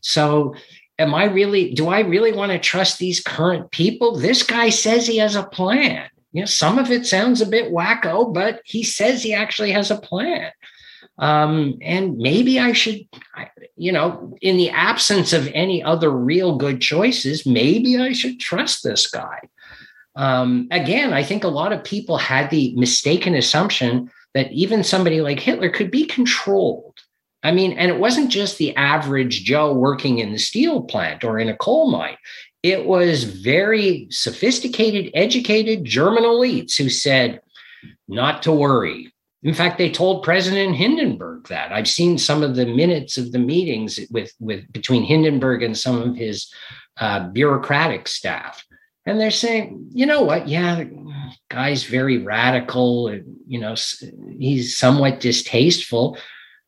So 0.00 0.54
am 0.98 1.14
i 1.14 1.24
really 1.24 1.74
do 1.74 1.88
i 1.88 2.00
really 2.00 2.32
want 2.32 2.52
to 2.52 2.58
trust 2.58 2.98
these 2.98 3.20
current 3.20 3.70
people? 3.70 4.16
This 4.16 4.42
guy 4.42 4.70
says 4.70 5.06
he 5.06 5.18
has 5.18 5.36
a 5.36 5.44
plan. 5.44 6.08
You 6.32 6.42
know 6.42 6.46
some 6.46 6.78
of 6.78 6.90
it 6.90 7.06
sounds 7.06 7.40
a 7.40 7.46
bit 7.46 7.72
wacko 7.72 8.32
but 8.32 8.60
he 8.64 8.82
says 8.82 9.22
he 9.22 9.34
actually 9.34 9.72
has 9.72 9.90
a 9.90 10.00
plan. 10.00 10.50
Um, 11.18 11.78
and 11.80 12.18
maybe 12.18 12.58
i 12.58 12.72
should 12.72 13.00
you 13.76 13.92
know 13.92 14.36
in 14.42 14.56
the 14.56 14.70
absence 14.70 15.32
of 15.32 15.48
any 15.54 15.82
other 15.82 16.10
real 16.10 16.56
good 16.56 16.80
choices 16.80 17.46
maybe 17.46 17.96
i 17.98 18.12
should 18.12 18.40
trust 18.40 18.82
this 18.82 19.10
guy. 19.10 19.40
Um, 20.14 20.68
again 20.70 21.12
i 21.12 21.22
think 21.22 21.44
a 21.44 21.48
lot 21.48 21.72
of 21.72 21.84
people 21.84 22.16
had 22.16 22.50
the 22.50 22.74
mistaken 22.76 23.34
assumption 23.34 24.10
that 24.36 24.52
even 24.52 24.84
somebody 24.84 25.22
like 25.22 25.40
Hitler 25.40 25.70
could 25.70 25.90
be 25.90 26.04
controlled. 26.04 26.98
I 27.42 27.52
mean, 27.52 27.72
and 27.72 27.90
it 27.90 27.98
wasn't 27.98 28.30
just 28.30 28.58
the 28.58 28.76
average 28.76 29.44
Joe 29.44 29.72
working 29.72 30.18
in 30.18 30.30
the 30.30 30.38
steel 30.38 30.82
plant 30.82 31.24
or 31.24 31.38
in 31.38 31.48
a 31.48 31.56
coal 31.56 31.90
mine. 31.90 32.18
it 32.62 32.84
was 32.84 33.24
very 33.24 34.08
sophisticated, 34.10 35.10
educated 35.14 35.86
German 35.86 36.24
elites 36.24 36.76
who 36.76 36.90
said, 36.90 37.40
not 38.08 38.42
to 38.42 38.52
worry. 38.52 39.10
In 39.42 39.54
fact, 39.54 39.78
they 39.78 39.90
told 39.90 40.22
President 40.22 40.76
Hindenburg 40.76 41.48
that. 41.48 41.72
I've 41.72 41.88
seen 41.88 42.18
some 42.18 42.42
of 42.42 42.56
the 42.56 42.66
minutes 42.66 43.16
of 43.16 43.32
the 43.32 43.38
meetings 43.38 43.98
with, 44.10 44.34
with 44.38 44.70
between 44.70 45.02
Hindenburg 45.02 45.62
and 45.62 45.78
some 45.78 46.02
of 46.02 46.14
his 46.14 46.52
uh, 47.00 47.28
bureaucratic 47.28 48.06
staff. 48.06 48.66
And 49.06 49.20
they're 49.20 49.30
saying, 49.30 49.90
you 49.92 50.04
know 50.04 50.22
what? 50.22 50.48
Yeah, 50.48 50.84
guy's 51.48 51.84
very 51.84 52.18
radical. 52.18 53.08
And, 53.08 53.36
you 53.46 53.60
know, 53.60 53.74
he's 54.38 54.76
somewhat 54.76 55.20
distasteful, 55.20 56.18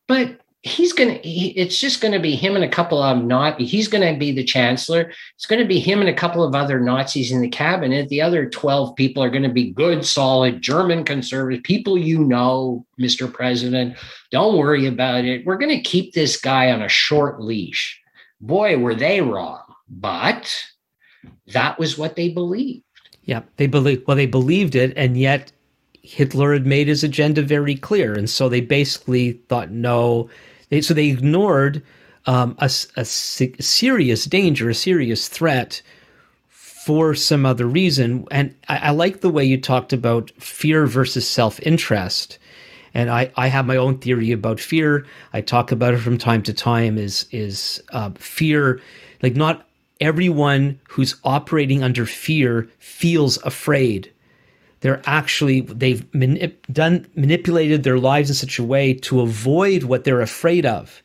but 0.07 0.41
he's 0.63 0.93
going 0.93 1.15
to, 1.15 1.29
it's 1.29 1.79
just 1.79 2.01
going 2.01 2.13
to 2.13 2.19
be 2.19 2.35
him 2.35 2.55
and 2.55 2.65
a 2.65 2.69
couple 2.69 3.03
of 3.03 3.25
not, 3.25 3.61
he's 3.61 3.89
going 3.89 4.13
to 4.13 4.19
be 4.19 4.33
the 4.33 4.45
chancellor. 4.45 5.13
It's 5.37 5.47
going 5.47 5.61
to 5.61 5.69
be 5.69 5.79
him 5.79 6.01
and 6.01 6.09
a 6.09 6.15
couple 6.15 6.43
of 6.43 6.55
other 6.55 6.81
Nazis 6.81 7.31
in 7.33 7.41
the 7.41 7.49
cabinet. 7.49 8.09
The 8.09 8.23
other 8.23 8.49
12 8.49 8.95
people 8.97 9.23
are 9.23 9.31
going 9.31 9.45
to 9.45 9.49
be 9.49 9.71
good, 9.71 10.05
solid 10.05 10.61
German 10.61 11.05
conservative 11.05 11.63
people 11.63 11.97
you 11.97 12.25
know, 12.25 12.85
Mr. 13.01 13.33
President. 13.33 13.97
Don't 14.31 14.59
worry 14.59 14.87
about 14.87 15.25
it. 15.25 15.47
We're 15.47 15.59
going 15.59 15.77
to 15.77 15.83
keep 15.83 16.13
this 16.13 16.41
guy 16.41 16.71
on 16.71 16.83
a 16.83 16.89
short 16.89 17.41
leash. 17.41 18.01
Boy, 18.41 18.79
were 18.79 18.95
they 18.95 19.21
wrong. 19.21 19.63
But 19.89 20.65
that 21.53 21.79
was 21.79 21.99
what 21.99 22.17
they 22.17 22.29
believed. 22.29 22.85
Yeah, 23.25 23.43
they 23.57 23.67
believe 23.67 24.03
well, 24.07 24.17
they 24.17 24.27
believed 24.27 24.75
it, 24.75 24.93
and 24.97 25.19
yet 25.19 25.53
Hitler 26.03 26.53
had 26.53 26.67
made 26.67 26.89
his 26.89 27.05
agenda 27.05 27.43
very 27.43 27.75
clear, 27.75 28.15
and 28.15 28.29
so 28.29 28.49
they 28.49 28.61
basically 28.61 29.33
thought 29.49 29.71
no. 29.71 30.31
They, 30.71 30.81
so 30.81 30.95
they 30.95 31.09
ignored 31.09 31.83
um, 32.27 32.57
a, 32.59 32.71
a 32.97 33.05
serious 33.05 34.25
danger, 34.25 34.69
a 34.69 34.75
serious 34.75 35.29
threat 35.29 35.83
for 36.49 37.15
some 37.15 37.45
other 37.45 37.67
reason. 37.67 38.27
And 38.31 38.55
I, 38.69 38.79
I 38.79 38.91
like 38.93 39.21
the 39.21 39.29
way 39.29 39.45
you 39.45 39.61
talked 39.61 39.93
about 39.93 40.31
fear 40.39 40.87
versus 40.87 41.29
self 41.29 41.61
interest. 41.61 42.39
And 42.95 43.11
I, 43.11 43.31
I 43.37 43.49
have 43.49 43.67
my 43.67 43.77
own 43.77 43.99
theory 43.99 44.33
about 44.33 44.59
fear. 44.59 45.05
I 45.35 45.43
talk 45.43 45.71
about 45.71 45.93
it 45.93 45.99
from 45.99 46.17
time 46.17 46.43
to 46.45 46.55
time. 46.55 46.97
Is 46.97 47.27
is 47.31 47.83
uh, 47.93 48.11
fear 48.17 48.81
like 49.23 49.37
not 49.37 49.68
everyone 50.01 50.79
who's 50.89 51.17
operating 51.25 51.83
under 51.83 52.07
fear 52.07 52.69
feels 52.79 53.37
afraid. 53.45 54.13
They're 54.81 55.03
actually 55.07 55.63
they've 55.63 56.05
manip- 56.13 56.55
done 56.73 57.07
manipulated 57.17 57.83
their 57.83 57.99
lives 57.99 58.31
in 58.31 58.37
such 58.37 58.59
a 58.59 58.65
way 58.65 58.95
to 58.95 59.21
avoid 59.21 59.85
what 59.85 60.05
they're 60.05 60.21
afraid 60.21 60.65
of. 60.65 61.03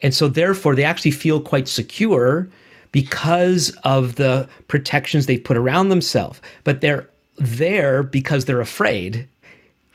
And 0.00 0.14
so 0.14 0.28
therefore 0.28 0.74
they 0.74 0.84
actually 0.84 1.10
feel 1.10 1.40
quite 1.40 1.66
secure 1.66 2.48
because 2.92 3.70
of 3.82 4.14
the 4.14 4.48
protections 4.68 5.26
they've 5.26 5.42
put 5.42 5.56
around 5.56 5.88
themselves. 5.88 6.40
But 6.62 6.80
they're 6.80 7.08
there 7.36 8.04
because 8.04 8.44
they're 8.44 8.60
afraid 8.60 9.28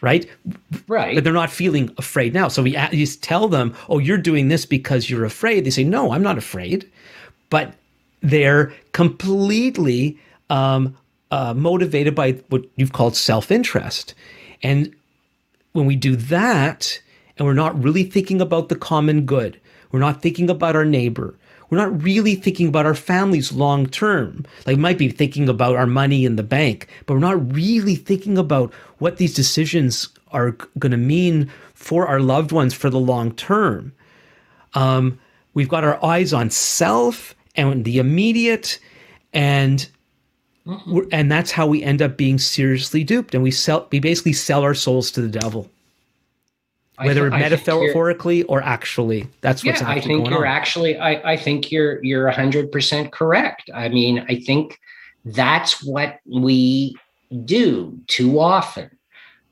right? 0.02 0.30
Right. 0.88 1.16
But 1.16 1.24
they're 1.24 1.34
not 1.34 1.52
feeling 1.52 1.94
afraid 1.98 2.34
now. 2.34 2.48
So 2.48 2.64
we 2.64 2.72
just 2.92 3.22
tell 3.22 3.48
them, 3.48 3.76
"Oh, 3.90 4.00
you're 4.00 4.18
doing 4.18 4.48
this 4.48 4.66
because 4.66 5.10
you're 5.10 5.26
afraid." 5.26 5.66
They 5.66 5.70
say, 5.72 5.84
"No, 5.84 6.12
I'm 6.14 6.24
not 6.24 6.38
afraid." 6.38 6.90
But 7.50 7.74
they're 8.22 8.74
completely 8.92 10.18
um, 10.50 10.96
uh, 11.32 11.54
motivated 11.54 12.16
by 12.16 12.34
what 12.50 12.66
you've 12.76 12.94
called 12.94 13.16
self 13.16 13.52
interest. 13.52 14.14
And 14.64 14.94
when 15.74 15.86
we 15.86 15.96
do 15.96 16.16
that, 16.16 17.02
and 17.38 17.46
we're 17.46 17.54
not 17.54 17.82
really 17.82 18.04
thinking 18.04 18.42
about 18.42 18.70
the 18.70 18.76
common 18.76 19.26
good, 19.26 19.60
we're 19.92 20.00
not 20.00 20.22
thinking 20.22 20.50
about 20.50 20.76
our 20.76 20.86
neighbor, 20.86 21.36
we're 21.70 21.78
not 21.78 22.04
really 22.04 22.36
thinking 22.36 22.68
about 22.68 22.86
our 22.86 22.96
families 22.96 23.52
long 23.52 23.86
term. 23.86 24.46
Like, 24.66 24.76
we 24.76 24.82
might 24.82 24.98
be 24.98 25.10
thinking 25.10 25.48
about 25.48 25.76
our 25.76 25.86
money 25.86 26.26
in 26.26 26.36
the 26.36 26.44
bank, 26.44 26.88
but 27.06 27.14
we're 27.14 27.20
not 27.20 27.54
really 27.54 27.96
thinking 27.96 28.38
about 28.38 28.74
what 28.98 29.18
these 29.18 29.34
decisions 29.34 30.10
are 30.32 30.52
going 30.78 30.92
to 30.92 30.98
mean 30.98 31.52
for 31.74 32.08
our 32.08 32.20
loved 32.20 32.52
ones 32.52 32.74
for 32.74 32.90
the 32.90 33.00
long 33.00 33.32
term. 33.34 33.94
Um, 34.74 35.20
we've 35.54 35.70
got 35.70 35.84
our 35.84 36.04
eyes 36.04 36.34
on 36.34 36.50
self 36.50 37.36
and 37.56 37.86
the 37.86 38.00
immediate 38.00 38.80
and 39.34 39.90
mm-hmm. 40.66 41.00
and 41.12 41.32
that's 41.32 41.52
how 41.52 41.68
we 41.68 41.84
end 41.84 42.02
up 42.02 42.18
being 42.18 42.38
seriously 42.38 43.04
duped 43.04 43.34
and 43.34 43.44
we 43.44 43.52
sell 43.52 43.88
we 43.92 44.00
basically 44.00 44.34
sell 44.34 44.64
our 44.64 44.74
souls 44.74 45.12
to 45.12 45.22
the 45.22 45.28
devil 45.28 45.70
whether 46.98 47.30
th- 47.30 47.40
metaphorically 47.40 48.44
or 48.44 48.62
actually 48.62 49.28
that's 49.42 49.64
what's 49.64 49.82
yeah, 49.82 49.90
i 49.90 50.00
think 50.00 50.30
you're 50.30 50.46
on. 50.46 50.52
actually 50.52 50.98
I, 50.98 51.34
I 51.34 51.38
think 51.38 51.72
you're 51.72 52.04
you're 52.04 52.30
100% 52.32 53.12
correct 53.12 53.70
i 53.74 53.90
mean 53.90 54.26
i 54.28 54.40
think 54.40 54.80
that's 55.26 55.84
what 55.84 56.20
we 56.26 56.96
do 57.46 57.98
too 58.08 58.40
often 58.40 58.90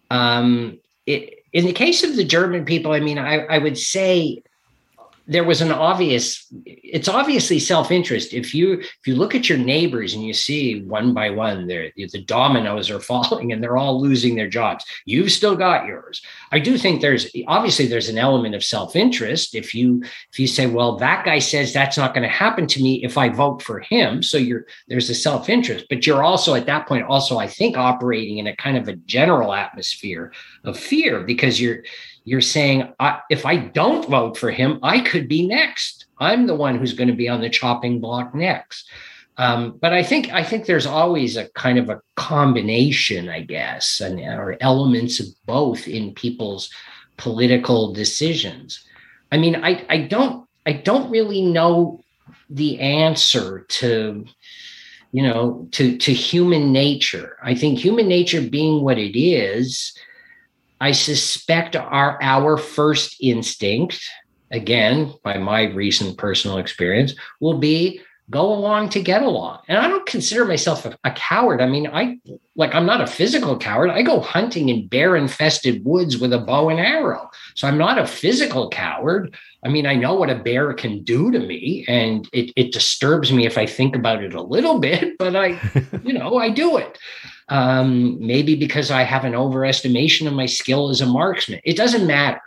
um 0.09 0.79
it, 1.05 1.43
in 1.53 1.65
the 1.65 1.73
case 1.73 2.03
of 2.03 2.15
the 2.15 2.23
german 2.23 2.65
people 2.65 2.91
i 2.91 2.99
mean 2.99 3.17
i, 3.17 3.45
I 3.45 3.57
would 3.59 3.77
say 3.77 4.41
there 5.27 5.43
was 5.43 5.61
an 5.61 5.71
obvious 5.71 6.47
it's 6.65 7.09
obviously 7.09 7.59
self-interest. 7.59 8.33
If 8.33 8.55
you 8.55 8.79
if 8.79 9.05
you 9.05 9.15
look 9.15 9.35
at 9.35 9.49
your 9.49 9.57
neighbors 9.57 10.13
and 10.13 10.23
you 10.23 10.33
see 10.33 10.81
one 10.83 11.13
by 11.13 11.29
one 11.29 11.67
the 11.67 12.23
dominoes 12.25 12.89
are 12.89 12.99
falling 13.11 13.51
and 13.51 13.61
they're 13.61 13.77
all 13.77 14.01
losing 14.01 14.35
their 14.35 14.49
jobs 14.49 14.85
you've 15.05 15.31
still 15.31 15.55
got 15.55 15.85
yours. 15.85 16.21
I 16.51 16.59
do 16.59 16.77
think 16.77 17.01
there's 17.01 17.27
obviously 17.47 17.87
there's 17.87 18.09
an 18.09 18.17
element 18.17 18.55
of 18.55 18.63
self-interest. 18.63 19.53
If 19.53 19.73
you 19.73 20.01
if 20.31 20.39
you 20.39 20.47
say 20.47 20.67
well 20.67 20.95
that 20.97 21.25
guy 21.25 21.39
says 21.39 21.73
that's 21.73 21.97
not 21.97 22.13
going 22.13 22.27
to 22.27 22.35
happen 22.35 22.65
to 22.67 22.81
me 22.81 23.03
if 23.03 23.17
i 23.17 23.29
vote 23.29 23.61
for 23.61 23.79
him 23.79 24.23
so 24.23 24.37
you're 24.37 24.65
there's 24.87 25.09
a 25.09 25.15
self-interest. 25.15 25.85
But 25.89 26.07
you're 26.07 26.23
also 26.23 26.55
at 26.55 26.65
that 26.67 26.87
point 26.87 27.05
also 27.05 27.37
i 27.37 27.47
think 27.47 27.75
operating 27.77 28.37
in 28.37 28.47
a 28.47 28.55
kind 28.55 28.77
of 28.77 28.87
a 28.87 28.95
general 28.95 29.53
atmosphere 29.53 30.31
of 30.63 30.79
fear 30.79 31.21
because 31.21 31.59
you're 31.59 31.83
you're 32.27 32.41
saying 32.41 32.93
if 33.29 33.45
I 33.45 33.55
don't 33.55 34.09
vote 34.09 34.37
for 34.37 34.51
him, 34.51 34.79
I 34.83 34.99
could 34.99 35.29
be 35.29 35.47
next. 35.47 36.07
I'm 36.17 36.45
the 36.45 36.55
one 36.55 36.77
who's 36.77 36.91
going 36.91 37.07
to 37.07 37.15
be 37.15 37.29
on 37.29 37.39
the 37.39 37.49
chopping 37.49 38.01
block 38.01 38.35
next. 38.35 38.91
Um, 39.37 39.77
but 39.79 39.93
I 39.93 40.03
think 40.03 40.33
I 40.33 40.43
think 40.43 40.65
there's 40.65 40.85
always 40.85 41.37
a 41.37 41.47
kind 41.51 41.79
of 41.79 41.89
a 41.89 42.01
combination, 42.17 43.29
I 43.29 43.43
guess, 43.43 44.01
and 44.01 44.19
or 44.19 44.57
elements 44.59 45.21
of 45.21 45.27
both 45.45 45.87
in 45.87 46.13
people's 46.15 46.69
political 47.15 47.93
decisions. 47.93 48.83
I 49.31 49.37
mean, 49.37 49.55
I 49.63 49.85
I 49.87 49.99
don't 49.99 50.45
I 50.65 50.73
don't 50.73 51.09
really 51.09 51.43
know 51.43 52.03
the 52.49 52.77
answer 52.81 53.65
to 53.69 54.25
you 55.13 55.23
know 55.23 55.69
to 55.71 55.97
to 55.97 56.11
human 56.11 56.73
nature. 56.73 57.37
I 57.41 57.55
think 57.55 57.79
human 57.79 58.09
nature 58.09 58.41
being 58.41 58.83
what 58.83 58.97
it 58.97 59.17
is 59.17 59.97
I 60.79 60.91
suspect 60.91 61.75
our 61.75 62.21
our 62.21 62.57
first 62.57 63.17
instinct, 63.21 63.99
again, 64.51 65.13
by 65.23 65.37
my 65.37 65.63
recent 65.73 66.17
personal 66.17 66.57
experience, 66.57 67.13
will 67.39 67.57
be 67.57 68.01
go 68.29 68.51
along 68.51 68.89
to 68.89 69.01
get 69.01 69.21
along. 69.21 69.59
And 69.67 69.77
I 69.77 69.87
don't 69.87 70.05
consider 70.05 70.43
myself 70.43 70.85
a, 70.85 70.97
a, 71.05 71.11
coward. 71.11 71.61
I 71.61 71.65
mean, 71.65 71.87
I 71.87 72.19
like 72.55 72.75
I'm 72.75 72.85
not 72.85 73.01
a 73.01 73.07
physical 73.07 73.57
coward. 73.57 73.89
I 73.89 74.01
go 74.01 74.19
hunting 74.19 74.69
in 74.69 74.87
bear 74.87 75.15
infested 75.15 75.85
woods 75.85 76.17
with 76.17 76.33
a 76.33 76.39
bow 76.39 76.69
and 76.69 76.79
arrow. 76.79 77.29
So 77.55 77.67
I'm 77.67 77.77
not 77.77 77.97
a 77.97 78.05
physical 78.05 78.69
coward. 78.69 79.35
I 79.63 79.69
mean, 79.69 79.85
I 79.85 79.95
know 79.95 80.13
what 80.13 80.29
a 80.29 80.35
bear 80.35 80.73
can 80.73 81.03
do 81.03 81.31
to 81.31 81.39
me 81.39 81.85
and 81.87 82.27
it, 82.33 82.51
it 82.55 82.73
disturbs 82.73 83.31
me 83.31 83.45
if 83.45 83.57
I 83.57 83.65
think 83.65 83.95
about 83.95 84.23
it 84.23 84.33
a 84.33 84.41
little 84.41 84.79
bit, 84.89 85.17
but 85.17 85.35
I, 85.35 85.59
you 86.03 86.13
know, 86.13 86.37
I 86.37 86.49
do 86.49 86.77
it 86.77 86.97
um, 87.49 88.17
maybe 88.25 88.55
because 88.55 88.91
I 88.91 89.03
have 89.03 89.25
an 89.25 89.33
overestimation 89.33 90.27
of 90.27 90.33
my 90.33 90.45
skill 90.45 90.89
as 90.89 91.01
a 91.01 91.05
marksman. 91.05 91.61
It 91.63 91.77
doesn't 91.77 92.07
matter. 92.07 92.41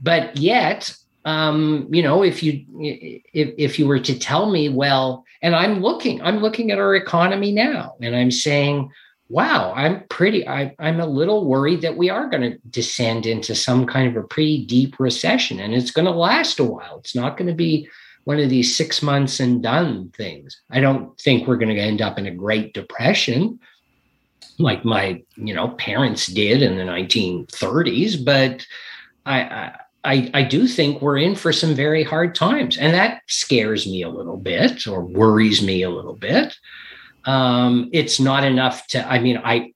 But 0.00 0.36
yet, 0.36 0.94
um, 1.24 1.88
you 1.90 2.02
know, 2.02 2.22
if 2.22 2.42
you 2.42 2.64
if 2.78 3.54
if 3.58 3.78
you 3.78 3.86
were 3.86 4.00
to 4.00 4.18
tell 4.18 4.50
me, 4.50 4.68
well, 4.68 5.24
and 5.42 5.54
I'm 5.54 5.80
looking, 5.80 6.22
I'm 6.22 6.38
looking 6.38 6.70
at 6.70 6.78
our 6.78 6.94
economy 6.94 7.52
now, 7.52 7.94
and 8.00 8.16
I'm 8.16 8.30
saying, 8.30 8.90
wow, 9.30 9.72
I'm 9.76 10.02
pretty, 10.08 10.46
I, 10.46 10.74
I'm 10.80 10.98
a 10.98 11.06
little 11.06 11.44
worried 11.46 11.82
that 11.82 11.96
we 11.96 12.10
are 12.10 12.28
going 12.28 12.42
to 12.42 12.58
descend 12.70 13.26
into 13.26 13.54
some 13.54 13.86
kind 13.86 14.08
of 14.08 14.22
a 14.22 14.26
pretty 14.26 14.64
deep 14.66 14.98
recession, 14.98 15.60
and 15.60 15.72
it's 15.72 15.92
going 15.92 16.06
to 16.06 16.10
last 16.10 16.58
a 16.58 16.64
while. 16.64 16.98
It's 16.98 17.14
not 17.14 17.36
going 17.36 17.48
to 17.48 17.54
be 17.54 17.88
one 18.24 18.40
of 18.40 18.50
these 18.50 18.76
six 18.76 19.02
months 19.02 19.40
and 19.40 19.62
done 19.62 20.10
things. 20.16 20.60
I 20.70 20.80
don't 20.80 21.18
think 21.20 21.46
we're 21.46 21.56
going 21.56 21.74
to 21.74 21.80
end 21.80 22.02
up 22.02 22.18
in 22.18 22.26
a 22.26 22.34
Great 22.34 22.74
Depression, 22.74 23.60
like 24.60 24.84
my 24.84 25.22
you 25.36 25.54
know 25.54 25.68
parents 25.70 26.26
did 26.26 26.62
in 26.62 26.76
the 26.76 26.84
1930s 26.84 28.24
but 28.24 28.66
I, 29.26 29.72
I 30.04 30.30
i 30.34 30.42
do 30.42 30.66
think 30.66 31.00
we're 31.00 31.18
in 31.18 31.34
for 31.34 31.52
some 31.52 31.74
very 31.74 32.02
hard 32.02 32.34
times 32.34 32.78
and 32.78 32.94
that 32.94 33.22
scares 33.26 33.86
me 33.86 34.02
a 34.02 34.08
little 34.08 34.36
bit 34.36 34.86
or 34.86 35.04
worries 35.04 35.62
me 35.62 35.82
a 35.82 35.90
little 35.90 36.16
bit 36.16 36.56
um 37.24 37.90
it's 37.92 38.20
not 38.20 38.44
enough 38.44 38.86
to 38.88 39.06
i 39.10 39.18
mean 39.18 39.38
i 39.44 39.72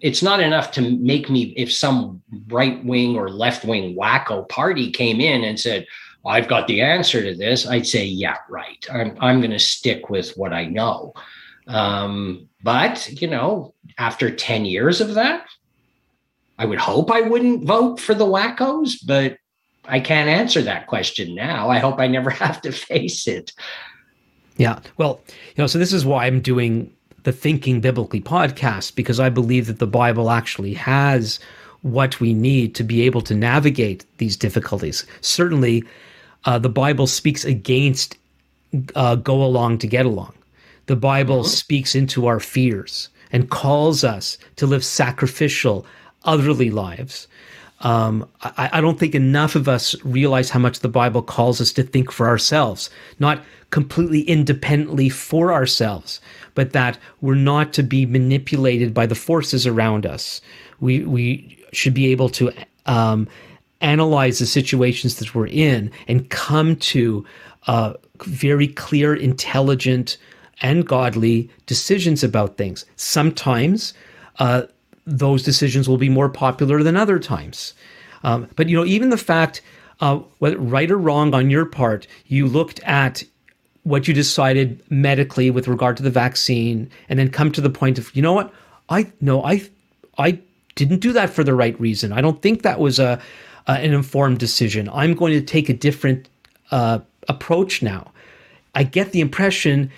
it's 0.00 0.22
not 0.22 0.40
enough 0.40 0.72
to 0.72 0.80
make 0.98 1.30
me 1.30 1.54
if 1.56 1.72
some 1.72 2.20
right 2.48 2.84
wing 2.84 3.16
or 3.16 3.30
left 3.30 3.64
wing 3.64 3.96
wacko 3.96 4.48
party 4.48 4.90
came 4.90 5.20
in 5.20 5.44
and 5.44 5.58
said 5.58 5.86
I've 6.26 6.48
got 6.48 6.66
the 6.66 6.82
answer 6.82 7.22
to 7.22 7.34
this, 7.34 7.66
I'd 7.66 7.86
say, 7.86 8.04
yeah, 8.04 8.36
right. 8.48 8.84
I'm, 8.92 9.16
I'm 9.20 9.40
going 9.40 9.52
to 9.52 9.58
stick 9.58 10.10
with 10.10 10.36
what 10.36 10.52
I 10.52 10.66
know. 10.66 11.14
Um, 11.68 12.48
but, 12.62 13.08
you 13.20 13.28
know, 13.28 13.74
after 13.98 14.34
10 14.34 14.64
years 14.64 15.00
of 15.00 15.14
that, 15.14 15.46
I 16.58 16.64
would 16.64 16.78
hope 16.78 17.12
I 17.12 17.20
wouldn't 17.20 17.64
vote 17.64 18.00
for 18.00 18.14
the 18.14 18.24
wackos, 18.24 18.96
but 19.06 19.36
I 19.84 20.00
can't 20.00 20.28
answer 20.28 20.62
that 20.62 20.86
question 20.86 21.34
now. 21.34 21.70
I 21.70 21.78
hope 21.78 22.00
I 22.00 22.08
never 22.08 22.30
have 22.44 22.60
to 22.62 22.72
face 22.72 23.28
it. 23.28 23.52
Yeah. 24.56 24.80
Well, 24.96 25.20
you 25.28 25.62
know, 25.62 25.66
so 25.66 25.78
this 25.78 25.92
is 25.92 26.04
why 26.04 26.26
I'm 26.26 26.40
doing 26.40 26.92
the 27.22 27.32
Thinking 27.32 27.80
Biblically 27.80 28.20
podcast 28.20 28.94
because 28.96 29.20
I 29.20 29.28
believe 29.28 29.66
that 29.66 29.78
the 29.78 29.86
Bible 29.86 30.30
actually 30.30 30.74
has 30.74 31.38
what 31.82 32.18
we 32.18 32.34
need 32.34 32.74
to 32.74 32.82
be 32.82 33.02
able 33.02 33.20
to 33.22 33.34
navigate 33.34 34.04
these 34.18 34.36
difficulties. 34.36 35.06
Certainly, 35.20 35.84
uh, 36.44 36.58
the 36.58 36.68
Bible 36.68 37.06
speaks 37.06 37.44
against 37.44 38.16
uh, 38.94 39.14
go 39.14 39.42
along 39.42 39.78
to 39.78 39.86
get 39.86 40.06
along. 40.06 40.34
The 40.88 40.96
Bible 40.96 41.40
mm-hmm. 41.40 41.48
speaks 41.48 41.94
into 41.94 42.26
our 42.26 42.40
fears 42.40 43.10
and 43.30 43.50
calls 43.50 44.04
us 44.04 44.38
to 44.56 44.66
live 44.66 44.84
sacrificial, 44.84 45.86
otherly 46.24 46.70
lives. 46.70 47.28
Um, 47.80 48.28
I, 48.42 48.70
I, 48.72 48.80
don't 48.80 48.98
think 48.98 49.14
enough 49.14 49.54
of 49.54 49.68
us 49.68 49.94
realize 50.02 50.50
how 50.50 50.58
much 50.58 50.80
the 50.80 50.88
Bible 50.88 51.22
calls 51.22 51.60
us 51.60 51.72
to 51.74 51.84
think 51.84 52.10
for 52.10 52.26
ourselves, 52.26 52.90
not 53.20 53.44
completely 53.70 54.22
independently 54.22 55.08
for 55.10 55.52
ourselves, 55.52 56.20
but 56.54 56.72
that 56.72 56.98
we're 57.20 57.36
not 57.36 57.72
to 57.74 57.84
be 57.84 58.04
manipulated 58.04 58.92
by 58.92 59.06
the 59.06 59.14
forces 59.14 59.64
around 59.64 60.06
us. 60.06 60.40
We 60.80 61.04
we 61.04 61.56
should 61.72 61.94
be 61.94 62.10
able 62.10 62.30
to 62.30 62.50
um, 62.86 63.28
analyze 63.80 64.40
the 64.40 64.46
situations 64.46 65.16
that 65.16 65.34
we're 65.34 65.46
in 65.46 65.92
and 66.08 66.30
come 66.30 66.76
to 66.76 67.24
uh, 67.68 67.92
very 68.24 68.66
clear, 68.66 69.14
intelligent, 69.14 70.16
and 70.60 70.86
godly 70.86 71.50
decisions 71.66 72.24
about 72.24 72.56
things. 72.56 72.84
Sometimes 72.96 73.94
uh, 74.38 74.62
those 75.06 75.42
decisions 75.42 75.88
will 75.88 75.98
be 75.98 76.08
more 76.08 76.28
popular 76.28 76.82
than 76.82 76.96
other 76.96 77.18
times. 77.18 77.74
Um, 78.24 78.48
but 78.56 78.68
you 78.68 78.76
know, 78.76 78.84
even 78.84 79.10
the 79.10 79.16
fact, 79.16 79.62
uh, 80.00 80.16
whether 80.38 80.58
right 80.58 80.90
or 80.90 80.98
wrong 80.98 81.34
on 81.34 81.50
your 81.50 81.64
part, 81.66 82.06
you 82.26 82.46
looked 82.46 82.80
at 82.80 83.22
what 83.84 84.06
you 84.06 84.14
decided 84.14 84.82
medically 84.90 85.50
with 85.50 85.66
regard 85.66 85.96
to 85.96 86.02
the 86.02 86.10
vaccine, 86.10 86.90
and 87.08 87.18
then 87.18 87.30
come 87.30 87.50
to 87.52 87.60
the 87.60 87.70
point 87.70 87.98
of, 87.98 88.14
you 88.14 88.20
know 88.20 88.34
what, 88.34 88.52
I 88.88 89.10
no, 89.20 89.42
I, 89.44 89.62
I 90.18 90.40
didn't 90.74 91.00
do 91.00 91.12
that 91.12 91.30
for 91.30 91.42
the 91.42 91.54
right 91.54 91.78
reason. 91.80 92.12
I 92.12 92.20
don't 92.20 92.42
think 92.42 92.62
that 92.62 92.80
was 92.80 92.98
a, 92.98 93.20
a 93.66 93.72
an 93.72 93.94
informed 93.94 94.38
decision. 94.38 94.88
I'm 94.92 95.14
going 95.14 95.32
to 95.32 95.40
take 95.40 95.68
a 95.68 95.74
different 95.74 96.28
uh, 96.70 96.98
approach 97.28 97.82
now. 97.82 98.12
I 98.74 98.82
get 98.82 99.12
the 99.12 99.20
impression 99.20 99.90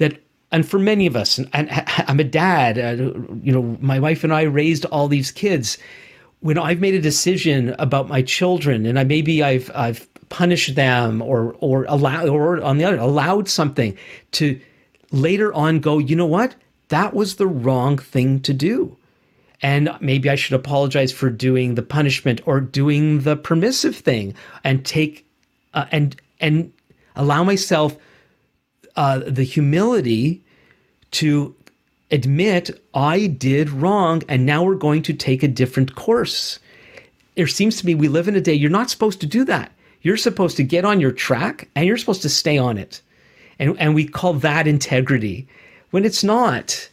that 0.00 0.20
and 0.52 0.68
for 0.68 0.80
many 0.80 1.06
of 1.06 1.14
us, 1.14 1.38
and, 1.38 1.48
I'm 2.08 2.18
a 2.18 2.24
dad, 2.24 2.78
uh, 2.78 3.04
you 3.42 3.52
know, 3.52 3.78
my 3.80 4.00
wife 4.00 4.24
and 4.24 4.34
I 4.34 4.42
raised 4.42 4.84
all 4.86 5.06
these 5.06 5.30
kids. 5.30 5.78
When 6.40 6.58
I've 6.58 6.80
made 6.80 6.94
a 6.94 7.00
decision 7.00 7.76
about 7.78 8.08
my 8.08 8.22
children, 8.22 8.86
and 8.86 8.98
I 8.98 9.04
maybe 9.04 9.42
I've 9.42 9.70
I've 9.74 10.08
punished 10.28 10.74
them 10.74 11.22
or 11.22 11.54
or 11.60 11.84
allowed 11.84 12.28
or 12.28 12.60
on 12.62 12.78
the 12.78 12.84
other 12.84 12.96
allowed 12.96 13.48
something 13.48 13.96
to 14.32 14.58
later 15.12 15.52
on 15.52 15.80
go, 15.80 15.98
you 15.98 16.16
know 16.16 16.26
what, 16.26 16.54
that 16.88 17.14
was 17.14 17.36
the 17.36 17.46
wrong 17.46 17.98
thing 17.98 18.40
to 18.40 18.54
do, 18.54 18.96
and 19.60 19.94
maybe 20.00 20.30
I 20.30 20.34
should 20.34 20.54
apologize 20.54 21.12
for 21.12 21.28
doing 21.28 21.74
the 21.74 21.82
punishment 21.82 22.40
or 22.46 22.60
doing 22.60 23.20
the 23.20 23.36
permissive 23.36 23.96
thing 23.96 24.34
and 24.64 24.84
take 24.84 25.26
uh, 25.74 25.84
and 25.92 26.16
and 26.40 26.72
allow 27.16 27.44
myself 27.44 27.96
uh, 29.00 29.22
the 29.26 29.44
humility 29.44 30.44
to 31.10 31.56
admit 32.10 32.70
I 32.92 33.28
did 33.28 33.70
wrong 33.70 34.22
and 34.28 34.44
now 34.44 34.62
we're 34.62 34.74
going 34.74 35.00
to 35.04 35.14
take 35.14 35.42
a 35.42 35.48
different 35.48 35.94
course. 35.94 36.58
It 37.34 37.46
seems 37.46 37.80
to 37.80 37.86
me 37.86 37.94
we 37.94 38.08
live 38.08 38.28
in 38.28 38.36
a 38.36 38.42
day 38.42 38.52
you're 38.52 38.68
not 38.68 38.90
supposed 38.90 39.18
to 39.22 39.26
do 39.26 39.42
that. 39.46 39.72
You're 40.02 40.18
supposed 40.18 40.58
to 40.58 40.62
get 40.62 40.84
on 40.84 41.00
your 41.00 41.12
track 41.12 41.70
and 41.74 41.86
you're 41.86 41.96
supposed 41.96 42.20
to 42.20 42.28
stay 42.28 42.58
on 42.58 42.76
it. 42.76 43.00
And, 43.58 43.74
and 43.80 43.94
we 43.94 44.06
call 44.06 44.34
that 44.34 44.66
integrity 44.66 45.48
when 45.92 46.04
it's 46.04 46.22
not. 46.22 46.90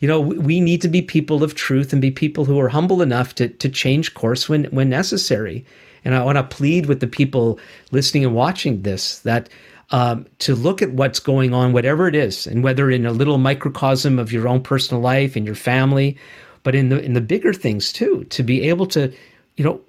You 0.00 0.08
know, 0.08 0.20
we 0.20 0.60
need 0.60 0.82
to 0.82 0.88
be 0.88 1.00
people 1.00 1.42
of 1.42 1.54
truth 1.54 1.94
and 1.94 2.02
be 2.02 2.10
people 2.10 2.44
who 2.44 2.60
are 2.60 2.68
humble 2.68 3.00
enough 3.00 3.34
to, 3.36 3.48
to 3.48 3.70
change 3.70 4.12
course 4.12 4.50
when, 4.50 4.64
when 4.64 4.90
necessary. 4.90 5.64
And 6.04 6.14
I 6.14 6.22
want 6.22 6.36
to 6.36 6.42
plead 6.42 6.84
with 6.84 7.00
the 7.00 7.06
people 7.06 7.58
listening 7.90 8.26
and 8.26 8.34
watching 8.34 8.82
this 8.82 9.20
that 9.20 9.48
um, 9.90 10.26
to 10.40 10.54
look 10.54 10.82
at 10.82 10.92
what's 10.92 11.18
going 11.18 11.54
on, 11.54 11.72
whatever 11.72 12.08
it 12.08 12.14
is, 12.14 12.46
and 12.46 12.62
whether 12.62 12.90
in 12.90 13.06
a 13.06 13.12
little 13.12 13.38
microcosm 13.38 14.18
of 14.18 14.32
your 14.32 14.46
own 14.46 14.62
personal 14.62 15.02
life 15.02 15.34
and 15.34 15.46
your 15.46 15.54
family, 15.54 16.16
but 16.62 16.74
in 16.74 16.90
the 16.90 17.02
in 17.02 17.14
the 17.14 17.20
bigger 17.20 17.52
things 17.52 17.92
too, 17.92 18.24
to 18.24 18.42
be 18.42 18.68
able 18.68 18.86
to, 18.86 19.12
you 19.56 19.64
know, 19.64 19.80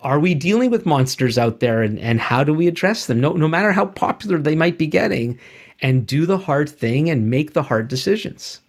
are 0.00 0.18
we 0.18 0.34
dealing 0.34 0.70
with 0.70 0.86
monsters 0.86 1.36
out 1.36 1.60
there, 1.60 1.82
and 1.82 1.98
and 1.98 2.20
how 2.20 2.42
do 2.42 2.54
we 2.54 2.66
address 2.66 3.06
them? 3.06 3.20
No, 3.20 3.32
no 3.32 3.48
matter 3.48 3.72
how 3.72 3.86
popular 3.86 4.38
they 4.38 4.54
might 4.54 4.78
be 4.78 4.86
getting, 4.86 5.38
and 5.82 6.06
do 6.06 6.24
the 6.24 6.38
hard 6.38 6.70
thing 6.70 7.10
and 7.10 7.28
make 7.30 7.52
the 7.52 7.62
hard 7.62 7.88
decisions. 7.88 8.60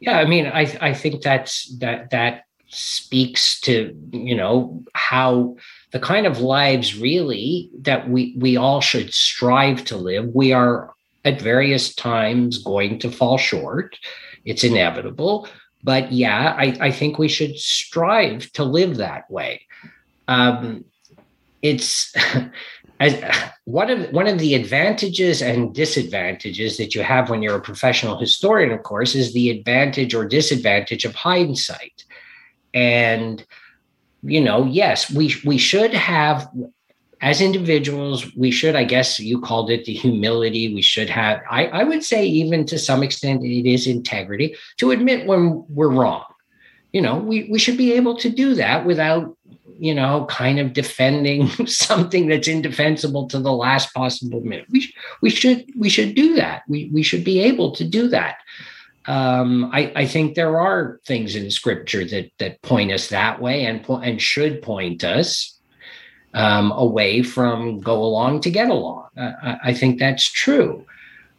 Yeah, 0.00 0.18
I 0.18 0.24
mean, 0.24 0.46
I 0.46 0.76
I 0.80 0.94
think 0.94 1.22
that's 1.22 1.66
that 1.78 2.10
that 2.10 2.44
speaks 2.68 3.60
to 3.60 3.94
you 4.12 4.34
know 4.34 4.82
how 4.94 5.56
the 5.92 6.00
kind 6.00 6.26
of 6.26 6.40
lives 6.40 6.98
really 6.98 7.70
that 7.80 8.08
we 8.08 8.34
we 8.38 8.56
all 8.56 8.80
should 8.80 9.12
strive 9.12 9.84
to 9.86 9.96
live. 9.96 10.26
We 10.34 10.52
are 10.52 10.94
at 11.24 11.40
various 11.40 11.94
times 11.94 12.58
going 12.58 12.98
to 13.00 13.10
fall 13.10 13.38
short. 13.38 13.98
It's 14.44 14.64
inevitable. 14.64 15.48
But 15.82 16.12
yeah 16.12 16.54
i, 16.58 16.76
I 16.80 16.90
think 16.90 17.18
we 17.18 17.28
should 17.28 17.58
strive 17.58 18.52
to 18.52 18.64
live 18.64 18.96
that 18.96 19.30
way. 19.30 19.62
Um, 20.28 20.84
it's 21.62 22.14
as 23.00 23.22
one 23.64 23.90
of 23.90 24.10
one 24.12 24.26
of 24.26 24.38
the 24.38 24.54
advantages 24.54 25.42
and 25.42 25.74
disadvantages 25.74 26.76
that 26.76 26.94
you 26.94 27.02
have 27.02 27.30
when 27.30 27.42
you're 27.42 27.56
a 27.56 27.60
professional 27.60 28.18
historian 28.18 28.70
of 28.70 28.82
course 28.82 29.14
is 29.14 29.32
the 29.32 29.50
advantage 29.50 30.14
or 30.14 30.24
disadvantage 30.26 31.04
of 31.04 31.14
hindsight. 31.14 32.04
And 32.72 33.44
you 34.22 34.40
know 34.40 34.64
yes 34.64 35.10
we 35.10 35.34
we 35.44 35.58
should 35.58 35.92
have 35.94 36.48
as 37.22 37.40
individuals 37.40 38.34
we 38.36 38.50
should 38.50 38.76
i 38.76 38.84
guess 38.84 39.18
you 39.18 39.40
called 39.40 39.70
it 39.70 39.84
the 39.84 39.94
humility 39.94 40.74
we 40.74 40.82
should 40.82 41.08
have 41.08 41.40
i 41.50 41.66
i 41.66 41.84
would 41.84 42.02
say 42.02 42.24
even 42.24 42.64
to 42.64 42.78
some 42.78 43.02
extent 43.02 43.44
it 43.44 43.68
is 43.68 43.86
integrity 43.86 44.54
to 44.76 44.90
admit 44.90 45.26
when 45.26 45.64
we're 45.68 45.90
wrong. 45.90 46.24
You 46.92 47.00
know 47.02 47.18
we 47.18 47.48
we 47.48 47.60
should 47.60 47.76
be 47.76 47.92
able 47.92 48.16
to 48.16 48.28
do 48.28 48.54
that 48.56 48.84
without 48.84 49.36
you 49.78 49.94
know 49.94 50.26
kind 50.28 50.58
of 50.58 50.72
defending 50.72 51.48
something 51.66 52.26
that's 52.26 52.48
indefensible 52.48 53.28
to 53.28 53.38
the 53.38 53.52
last 53.52 53.94
possible 53.94 54.40
minute. 54.40 54.66
We 54.70 54.92
we 55.22 55.30
should 55.30 55.70
we 55.78 55.88
should 55.88 56.16
do 56.16 56.34
that. 56.34 56.62
We 56.66 56.90
we 56.92 57.04
should 57.04 57.22
be 57.22 57.38
able 57.40 57.70
to 57.76 57.84
do 57.84 58.08
that 58.08 58.38
um, 59.06 59.70
I, 59.72 59.92
I, 59.96 60.06
think 60.06 60.34
there 60.34 60.60
are 60.60 61.00
things 61.06 61.34
in 61.34 61.50
scripture 61.50 62.04
that 62.04 62.30
that 62.38 62.60
point 62.60 62.92
us 62.92 63.08
that 63.08 63.40
way 63.40 63.64
and 63.64 63.84
and 63.88 64.20
should 64.20 64.60
point 64.60 65.04
us 65.04 65.58
um, 66.34 66.70
away 66.72 67.22
from 67.22 67.80
go 67.80 68.02
along 68.02 68.42
to 68.42 68.50
get 68.50 68.68
along. 68.68 69.08
I, 69.16 69.56
I, 69.64 69.74
think 69.74 69.98
that's 69.98 70.30
true. 70.30 70.84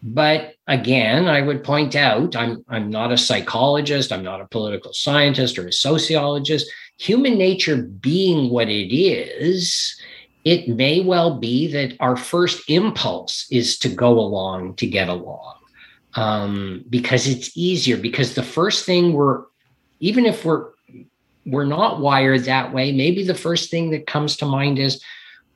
But 0.01 0.55
again, 0.67 1.27
I 1.27 1.41
would 1.41 1.63
point 1.63 1.95
out 1.95 2.35
I'm 2.35 2.65
I'm 2.67 2.89
not 2.89 3.11
a 3.11 3.17
psychologist, 3.17 4.11
I'm 4.11 4.23
not 4.23 4.41
a 4.41 4.47
political 4.47 4.93
scientist 4.93 5.59
or 5.59 5.67
a 5.67 5.73
sociologist. 5.73 6.67
Human 6.97 7.38
nature 7.38 7.77
being 7.77 8.49
what 8.49 8.69
it 8.69 8.93
is, 8.95 9.95
it 10.43 10.67
may 10.67 11.01
well 11.01 11.38
be 11.38 11.67
that 11.67 11.95
our 11.99 12.17
first 12.17 12.67
impulse 12.67 13.45
is 13.51 13.77
to 13.79 13.89
go 13.89 14.19
along 14.19 14.75
to 14.77 14.88
get 14.88 15.09
along 15.09 15.60
um, 16.15 16.83
because 16.89 17.27
it's 17.27 17.55
easier. 17.55 17.97
Because 17.97 18.35
the 18.35 18.43
first 18.43 18.85
thing 18.85 19.13
we're, 19.13 19.43
even 19.99 20.25
if 20.25 20.45
we're 20.45 20.71
we're 21.45 21.65
not 21.65 21.99
wired 21.99 22.43
that 22.43 22.71
way, 22.71 22.91
maybe 22.91 23.23
the 23.23 23.33
first 23.33 23.71
thing 23.71 23.89
that 23.91 24.05
comes 24.05 24.38
to 24.38 24.45
mind 24.45 24.77
is, 24.77 25.03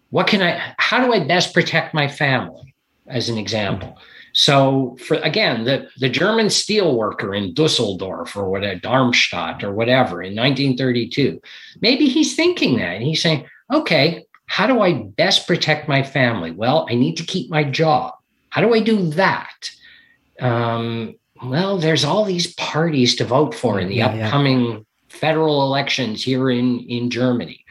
what 0.10 0.28
can 0.28 0.42
I? 0.42 0.74
How 0.78 1.04
do 1.06 1.14
I 1.14 1.26
best 1.26 1.54
protect 1.54 1.94
my 1.94 2.08
family? 2.08 2.74
As 3.08 3.30
an 3.30 3.38
example. 3.38 4.00
So 4.34 4.98
for 5.00 5.16
again, 5.18 5.64
the, 5.64 5.88
the 5.98 6.10
German 6.10 6.50
steel 6.50 6.98
worker 6.98 7.34
in 7.34 7.54
Dusseldorf 7.54 8.36
or 8.36 8.50
whatever, 8.50 8.80
Darmstadt 8.80 9.64
or 9.64 9.72
whatever 9.72 10.22
in 10.22 10.36
1932, 10.36 11.42
maybe 11.80 12.08
he's 12.08 12.36
thinking 12.36 12.78
that 12.78 12.96
and 12.96 13.04
he's 13.04 13.22
saying, 13.22 13.46
okay, 13.72 14.26
how 14.48 14.68
do 14.68 14.82
I 14.82 14.94
best 14.94 15.48
protect 15.48 15.88
my 15.88 16.04
family? 16.04 16.52
Well, 16.52 16.86
I 16.90 16.96
need 16.96 17.16
to 17.16 17.24
keep 17.24 17.50
my 17.50 17.64
job. 17.64 18.16
How 18.50 18.60
do 18.60 18.74
I 18.74 18.82
do 18.82 19.10
that? 19.12 19.70
Um, 20.40 21.16
well, 21.44 21.78
there's 21.78 22.06
all 22.06 22.26
these 22.26 22.54
parties 22.56 23.16
to 23.16 23.26
vote 23.26 23.54
for 23.54 23.80
in 23.80 23.90
the 23.90 23.96
yeah, 23.96 24.08
upcoming 24.08 24.66
yeah. 24.66 24.80
federal 25.10 25.64
elections 25.64 26.24
here 26.24 26.50
in 26.50 26.80
in 26.82 27.10
Germany, 27.10 27.64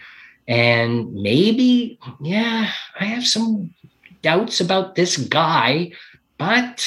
and 0.46 1.12
maybe, 1.14 1.98
yeah, 2.20 2.70
I 2.98 3.04
have 3.04 3.26
some 3.26 3.74
doubts 4.22 4.60
about 4.60 4.94
this 4.94 5.16
guy, 5.16 5.92
but 6.38 6.86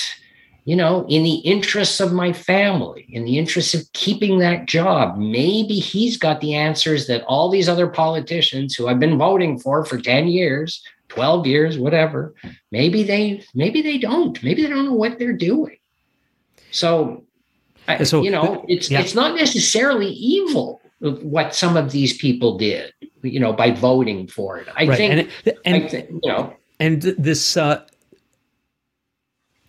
you 0.67 0.75
know, 0.75 1.05
in 1.07 1.23
the 1.23 1.35
interests 1.35 2.01
of 2.01 2.11
my 2.11 2.33
family, 2.33 3.07
in 3.09 3.23
the 3.23 3.37
interests 3.37 3.73
of 3.73 3.89
keeping 3.93 4.39
that 4.39 4.65
job, 4.65 5.17
maybe 5.17 5.75
he's 5.75 6.17
got 6.17 6.41
the 6.41 6.55
answers 6.55 7.07
that 7.07 7.23
all 7.23 7.49
these 7.49 7.69
other 7.69 7.87
politicians 7.87 8.75
who 8.75 8.89
I've 8.89 8.99
been 8.99 9.17
voting 9.17 9.57
for 9.57 9.85
for 9.85 9.97
10 9.97 10.27
years, 10.27 10.83
12 11.17 11.47
years, 11.47 11.77
whatever, 11.77 12.33
maybe 12.71 13.03
they 13.03 13.43
maybe 13.53 13.81
they 13.81 13.97
don't. 13.97 14.41
Maybe 14.43 14.63
they 14.63 14.69
don't 14.69 14.85
know 14.85 14.93
what 14.93 15.19
they're 15.19 15.33
doing. 15.33 15.77
So, 16.71 17.23
I, 17.87 18.03
so 18.03 18.21
you 18.21 18.31
know, 18.31 18.65
it's 18.67 18.89
yeah. 18.89 19.01
it's 19.01 19.15
not 19.15 19.35
necessarily 19.35 20.07
evil 20.07 20.81
what 20.99 21.53
some 21.53 21.77
of 21.77 21.91
these 21.91 22.17
people 22.17 22.57
did, 22.57 22.91
you 23.21 23.39
know, 23.39 23.53
by 23.53 23.71
voting 23.71 24.27
for 24.27 24.57
it. 24.57 24.67
I 24.75 24.87
right. 24.87 24.97
think, 24.97 25.31
and, 25.45 25.57
and 25.65 25.83
I 25.83 25.87
think, 25.87 26.09
you 26.09 26.31
know, 26.31 26.55
and 26.79 27.01
this 27.01 27.57
uh, 27.57 27.85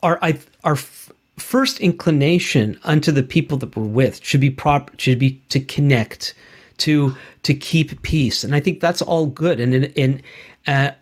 our 0.03 0.19
I, 0.23 0.39
our 0.65 0.77
first 0.77 1.81
inclination 1.81 2.79
unto 2.85 3.13
the 3.13 3.23
people 3.23 3.59
that 3.59 3.77
we're 3.77 3.85
with 3.85 4.25
should 4.25 4.41
be 4.41 4.51
prop 4.51 4.91
should 4.99 5.19
be 5.19 5.43
to 5.51 5.61
connect, 5.61 6.35
to 6.79 7.15
to 7.43 7.55
keep 7.55 8.01
peace, 8.03 8.45
and 8.45 8.55
I 8.55 8.61
think 8.61 8.81
that's 8.81 9.03
all 9.03 9.27
good, 9.27 9.61
and 9.61 9.75
in, 9.75 9.85
in 9.85 10.23
uh, 10.67 10.93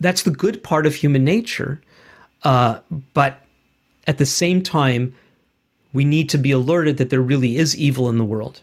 that's 0.00 0.22
the 0.22 0.30
good 0.30 0.62
part 0.62 0.86
of 0.86 0.94
human 0.94 1.24
nature, 1.24 1.80
uh, 2.42 2.80
but 3.14 3.40
at 4.06 4.18
the 4.18 4.26
same 4.26 4.62
time, 4.62 5.14
we 5.92 6.04
need 6.04 6.28
to 6.30 6.38
be 6.38 6.50
alerted 6.50 6.96
that 6.98 7.10
there 7.10 7.20
really 7.20 7.56
is 7.56 7.76
evil 7.76 8.08
in 8.08 8.18
the 8.18 8.24
world, 8.24 8.60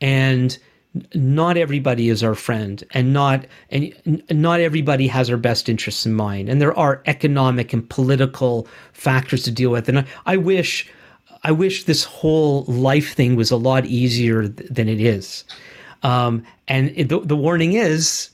and 0.00 0.58
not 1.14 1.56
everybody 1.56 2.08
is 2.08 2.22
our 2.22 2.34
friend 2.34 2.82
and 2.92 3.12
not 3.12 3.44
and 3.70 4.22
not 4.30 4.60
everybody 4.60 5.06
has 5.06 5.30
our 5.30 5.36
best 5.36 5.68
interests 5.68 6.06
in 6.06 6.14
mind. 6.14 6.48
And 6.48 6.60
there 6.60 6.76
are 6.76 7.02
economic 7.06 7.72
and 7.72 7.88
political 7.88 8.66
factors 8.92 9.42
to 9.44 9.50
deal 9.50 9.70
with. 9.70 9.88
And 9.88 10.00
I, 10.00 10.06
I 10.26 10.36
wish 10.36 10.90
I 11.44 11.52
wish 11.52 11.84
this 11.84 12.04
whole 12.04 12.64
life 12.64 13.14
thing 13.14 13.36
was 13.36 13.50
a 13.50 13.56
lot 13.56 13.86
easier 13.86 14.48
than 14.48 14.88
it 14.88 15.00
is. 15.00 15.44
Um, 16.02 16.44
and 16.66 16.92
it, 16.96 17.08
the, 17.08 17.20
the 17.20 17.36
warning 17.36 17.74
is 17.74 18.30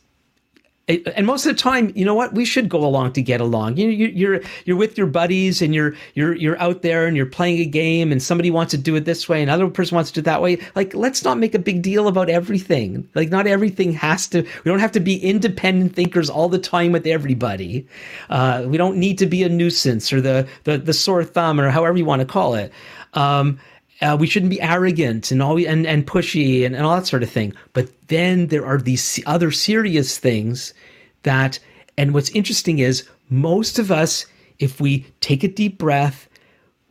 and 0.86 1.26
most 1.26 1.46
of 1.46 1.56
the 1.56 1.60
time, 1.60 1.92
you 1.94 2.04
know 2.04 2.14
what? 2.14 2.34
We 2.34 2.44
should 2.44 2.68
go 2.68 2.84
along 2.84 3.14
to 3.14 3.22
get 3.22 3.40
along. 3.40 3.78
You, 3.78 3.88
you, 3.88 4.06
you're 4.08 4.40
you're 4.66 4.76
with 4.76 4.98
your 4.98 5.06
buddies, 5.06 5.62
and 5.62 5.74
you're 5.74 5.94
you're 6.12 6.34
you're 6.34 6.60
out 6.60 6.82
there, 6.82 7.06
and 7.06 7.16
you're 7.16 7.24
playing 7.24 7.60
a 7.60 7.64
game, 7.64 8.12
and 8.12 8.22
somebody 8.22 8.50
wants 8.50 8.72
to 8.72 8.78
do 8.78 8.94
it 8.94 9.06
this 9.06 9.26
way, 9.26 9.40
and 9.40 9.50
another 9.50 9.70
person 9.70 9.94
wants 9.94 10.10
to 10.10 10.14
do 10.14 10.20
it 10.20 10.24
that 10.24 10.42
way. 10.42 10.58
Like, 10.74 10.94
let's 10.94 11.24
not 11.24 11.38
make 11.38 11.54
a 11.54 11.58
big 11.58 11.80
deal 11.80 12.06
about 12.06 12.28
everything. 12.28 13.08
Like, 13.14 13.30
not 13.30 13.46
everything 13.46 13.94
has 13.94 14.26
to. 14.28 14.42
We 14.42 14.70
don't 14.70 14.80
have 14.80 14.92
to 14.92 15.00
be 15.00 15.16
independent 15.16 15.94
thinkers 15.94 16.28
all 16.28 16.50
the 16.50 16.58
time 16.58 16.92
with 16.92 17.06
everybody. 17.06 17.86
Uh, 18.28 18.64
we 18.66 18.76
don't 18.76 18.98
need 18.98 19.16
to 19.18 19.26
be 19.26 19.42
a 19.42 19.48
nuisance 19.48 20.12
or 20.12 20.20
the 20.20 20.46
the 20.64 20.76
the 20.76 20.92
sore 20.92 21.24
thumb 21.24 21.58
or 21.58 21.70
however 21.70 21.96
you 21.96 22.04
want 22.04 22.20
to 22.20 22.26
call 22.26 22.54
it. 22.54 22.72
Um, 23.14 23.58
uh, 24.00 24.16
we 24.18 24.26
shouldn't 24.26 24.50
be 24.50 24.60
arrogant 24.60 25.30
and 25.30 25.42
all 25.42 25.56
and, 25.56 25.86
and 25.86 26.06
pushy 26.06 26.64
and, 26.64 26.74
and 26.74 26.84
all 26.84 26.96
that 26.96 27.06
sort 27.06 27.22
of 27.22 27.30
thing. 27.30 27.54
But 27.72 27.90
then 28.08 28.48
there 28.48 28.66
are 28.66 28.78
these 28.78 29.20
other 29.26 29.50
serious 29.50 30.18
things 30.18 30.74
that, 31.22 31.58
and 31.96 32.12
what's 32.12 32.30
interesting 32.30 32.78
is 32.78 33.08
most 33.30 33.78
of 33.78 33.90
us, 33.90 34.26
if 34.58 34.80
we 34.80 35.06
take 35.20 35.44
a 35.44 35.48
deep 35.48 35.78
breath, 35.78 36.28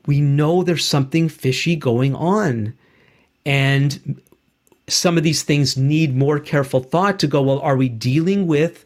we 0.06 0.22
know 0.22 0.64
there's 0.64 0.86
something 0.86 1.30
fishy 1.30 1.76
going 1.76 2.16
on. 2.16 2.74
And 3.46 4.22
some 4.88 5.18
of 5.18 5.24
these 5.24 5.44
things 5.44 5.78
need 5.78 6.16
more 6.16 6.40
careful 6.40 6.82
thought 6.82 7.20
to 7.20 7.28
go, 7.28 7.42
well, 7.42 7.60
are 7.60 7.78
we 7.78 7.90
dealing 7.90 8.48
with 8.48 8.86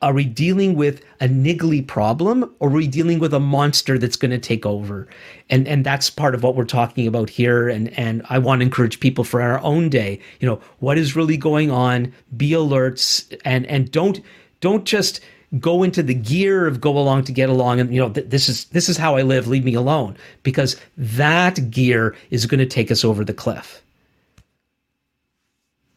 are 0.00 0.12
we 0.12 0.24
dealing 0.24 0.74
with 0.76 1.02
a 1.20 1.28
niggly 1.28 1.84
problem 1.84 2.54
or 2.60 2.68
are 2.68 2.72
we 2.72 2.86
dealing 2.86 3.18
with 3.18 3.34
a 3.34 3.40
monster 3.40 3.98
that's 3.98 4.16
going 4.16 4.30
to 4.30 4.38
take 4.38 4.64
over? 4.64 5.08
And 5.50 5.66
and 5.66 5.84
that's 5.84 6.08
part 6.08 6.34
of 6.34 6.42
what 6.42 6.54
we're 6.54 6.64
talking 6.64 7.06
about 7.06 7.30
here 7.30 7.68
and 7.68 7.96
and 7.98 8.22
i 8.28 8.38
want 8.38 8.60
to 8.60 8.64
encourage 8.64 9.00
people 9.00 9.24
for 9.24 9.40
our 9.42 9.60
own 9.60 9.88
day 9.88 10.20
you 10.40 10.46
know 10.46 10.60
what 10.78 10.98
is 10.98 11.16
really 11.16 11.36
going 11.36 11.70
on? 11.70 12.12
Be 12.36 12.50
alerts 12.50 13.36
and 13.44 13.66
and 13.66 13.90
don't 13.90 14.20
don't 14.60 14.84
just 14.84 15.20
go 15.58 15.82
into 15.82 16.02
the 16.02 16.14
gear 16.14 16.66
of 16.66 16.80
go 16.80 16.96
along 16.96 17.24
to 17.24 17.32
get 17.32 17.48
along 17.48 17.80
and 17.80 17.92
you 17.92 18.00
know 18.00 18.10
th- 18.10 18.28
this 18.28 18.48
is 18.48 18.66
this 18.66 18.86
is 18.86 18.98
how 18.98 19.16
i 19.16 19.22
live 19.22 19.46
leave 19.46 19.64
me 19.64 19.72
alone 19.72 20.14
because 20.42 20.76
that 20.98 21.70
gear 21.70 22.14
is 22.28 22.44
going 22.44 22.58
to 22.58 22.66
take 22.66 22.90
us 22.90 23.02
over 23.02 23.24
the 23.24 23.32
cliff 23.32 23.82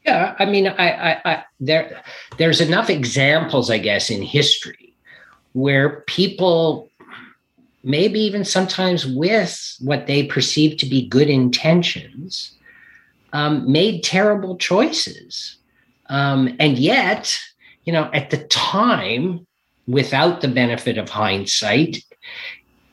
yeah, 0.06 0.36
I 0.40 0.46
mean, 0.46 0.68
I, 0.68 0.90
I, 0.90 1.22
I, 1.26 1.44
there, 1.60 2.04
there's 2.38 2.62
enough 2.62 2.90
examples, 2.90 3.70
I 3.70 3.78
guess, 3.78 4.10
in 4.10 4.22
history 4.22 4.96
where 5.54 6.02
people, 6.02 6.90
maybe 7.84 8.20
even 8.20 8.44
sometimes 8.44 9.06
with 9.06 9.76
what 9.80 10.08
they 10.08 10.26
perceive 10.26 10.78
to 10.78 10.86
be 10.86 11.08
good 11.08 11.30
intentions, 11.30 12.56
um, 13.34 13.72
made 13.72 14.04
terrible 14.04 14.58
choices, 14.58 15.58
um, 16.08 16.56
and 16.60 16.78
yet, 16.78 17.38
you 17.86 17.94
know, 17.94 18.10
at 18.14 18.30
the 18.30 18.44
time, 18.48 19.46
without 19.88 20.42
the 20.42 20.48
benefit 20.48 20.98
of 20.98 21.10
hindsight, 21.10 21.98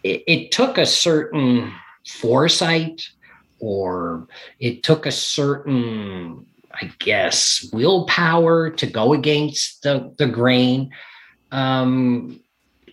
it, 0.02 0.22
it 0.26 0.52
took 0.52 0.78
a 0.78 0.86
certain 0.86 1.72
foresight, 2.06 3.08
or 3.60 4.26
it 4.60 4.82
took 4.82 5.06
a 5.06 5.12
certain 5.12 6.46
I 6.80 6.90
guess, 6.98 7.68
willpower 7.72 8.70
to 8.70 8.86
go 8.86 9.12
against 9.12 9.82
the, 9.82 10.14
the 10.18 10.26
grain. 10.26 10.90
Um, 11.50 12.40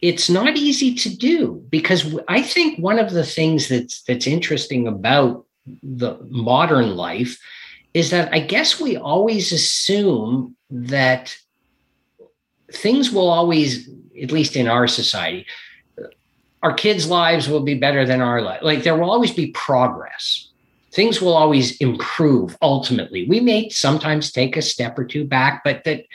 it's 0.02 0.30
not 0.30 0.58
easy 0.58 0.96
to 0.96 1.16
do 1.16 1.64
because 1.70 2.18
I 2.28 2.42
think 2.42 2.80
one 2.80 3.00
of 3.00 3.12
the 3.12 3.24
things 3.24 3.70
that's 3.70 4.02
that's 4.04 4.28
interesting 4.28 4.88
about 4.88 5.46
the 5.82 6.18
modern 6.30 6.96
life 6.96 7.40
is 7.94 8.10
that 8.12 8.34
I 8.34 8.40
guess 8.40 8.80
we 8.80 8.98
always 8.98 9.52
assume 9.52 10.56
that 10.70 11.36
things 12.72 13.12
will 13.12 13.30
always, 13.30 13.90
at 14.22 14.32
least 14.32 14.56
in 14.56 14.68
our 14.68 14.88
society, 14.88 15.46
our 16.62 16.74
kids' 16.74 17.08
lives 17.08 17.48
will 17.48 17.62
be 17.62 17.76
better 17.76 18.06
than 18.06 18.22
our 18.22 18.42
life. 18.42 18.62
Like 18.64 18.84
there 18.84 18.98
will 18.98 19.10
always 19.10 19.32
be 19.32 19.48
progress 19.52 20.45
things 20.96 21.22
will 21.22 21.34
always 21.34 21.76
improve 21.78 22.58
ultimately. 22.62 23.28
We 23.28 23.42
may 23.42 23.68
sometimes 23.68 24.32
take 24.32 24.56
a 24.56 24.62
step 24.62 24.98
or 24.98 25.04
two 25.04 25.26
back 25.26 25.62
but 25.64 25.84
that 25.84 26.06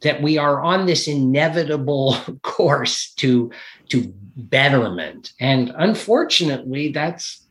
that 0.00 0.22
we 0.22 0.38
are 0.38 0.62
on 0.62 0.86
this 0.86 1.06
inevitable 1.06 2.16
course 2.42 3.12
to 3.16 3.50
to 3.90 4.12
betterment. 4.36 5.32
And 5.38 5.72
unfortunately 5.76 6.90
that's 6.90 7.46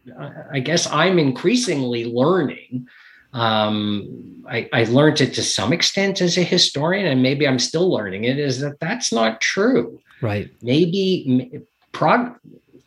i 0.51 0.59
guess 0.59 0.87
i'm 0.91 1.19
increasingly 1.19 2.05
learning. 2.05 2.87
Um, 3.31 4.43
I, 4.49 4.67
I 4.73 4.85
learned 4.85 5.21
it 5.21 5.35
to 5.35 5.43
some 5.43 5.71
extent 5.71 6.19
as 6.19 6.35
a 6.35 6.43
historian 6.43 7.05
and 7.05 7.21
maybe 7.21 7.47
i'm 7.47 7.59
still 7.59 7.91
learning 7.91 8.23
it 8.23 8.39
is 8.39 8.59
that 8.61 8.79
that's 8.79 9.11
not 9.13 9.39
true. 9.39 10.01
Right. 10.21 10.49
Maybe 10.63 11.61
prog- 11.91 12.39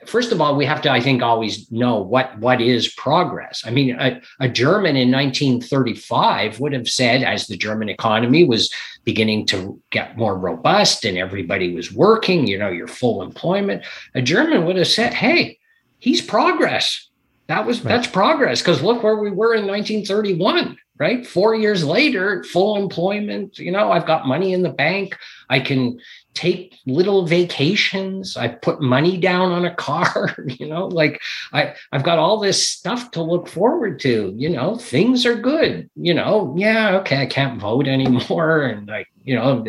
first 0.07 0.33
of 0.33 0.41
all, 0.41 0.57
we 0.57 0.65
have 0.65 0.83
to, 0.83 0.91
I 0.91 1.01
think, 1.01 1.23
always 1.23 1.71
know 1.71 1.99
what 1.99 2.39
what 2.39 2.61
is 2.61 2.89
progress. 2.89 3.63
I 3.65 3.71
mean, 3.71 3.97
a, 3.99 4.21
a, 4.41 4.49
German 4.49 4.97
in 4.97 5.11
1935 5.11 6.61
would 6.61 6.73
have 6.73 6.89
said, 6.89 7.23
as 7.23 7.47
the 7.47 7.57
German 7.57 7.89
economy 7.89 8.45
was 8.45 8.73
beginning 9.05 9.47
to 9.47 9.81
get 9.91 10.17
more 10.17 10.37
robust 10.37 11.05
and 11.05 11.19
everybody 11.19 11.75
was 11.75 11.93
working, 11.93 12.47
you 12.47 12.59
know, 12.59 12.69
your 12.69 12.89
full 12.89 13.23
employment, 13.23 13.85
a 14.15 14.23
German 14.23 14.65
would 14.67 14.77
have 14.77 14.89
said, 14.89 15.15
"Hey, 15.15 15.59
he's 15.99 16.21
progress. 16.21 17.09
That 17.47 17.67
was 17.67 17.85
right. 17.85 17.91
that's 17.91 18.07
progress." 18.07 18.61
Because 18.61 18.83
look 18.83 19.03
where 19.03 19.17
we 19.17 19.31
were 19.31 19.55
in 19.55 19.67
1931 19.67 20.77
right? 20.99 21.27
Four 21.27 21.55
years 21.55 21.85
later, 21.85 22.45
full 22.45 22.77
employment, 22.77 23.59
you 23.59 23.73
know, 23.73 23.91
I've 23.91 24.07
got 24.07 24.27
money 24.27 24.53
in 24.53 24.63
the 24.63 24.71
bank. 24.71 25.17
I 25.49 25.61
can 25.61 25.99
take 26.35 26.79
little 26.87 27.27
vacations. 27.27 28.37
I 28.37 28.49
put 28.49 28.81
money 28.81 29.19
down 29.19 29.53
on 29.53 29.65
a 29.65 29.75
car, 29.75 30.35
you 30.47 30.67
know, 30.67 30.87
like 30.87 31.21
I, 31.53 31.75
I've 31.93 32.05
got 32.05 32.19
all 32.19 32.39
this 32.39 32.67
stuff 32.67 33.11
to 33.13 33.23
look 33.23 33.49
forward 33.49 34.01
to, 34.01 34.33
you 34.37 34.49
know, 34.49 34.77
things 34.77 35.27
are 35.27 35.35
good, 35.35 35.91
you 35.95 36.15
know, 36.15 36.55
yeah, 36.57 36.97
okay, 36.99 37.23
I 37.23 37.27
can't 37.27 37.61
vote 37.61 37.87
anymore. 37.87 38.63
And 38.73 38.87
like, 38.87 39.09
you 39.25 39.35
know, 39.35 39.65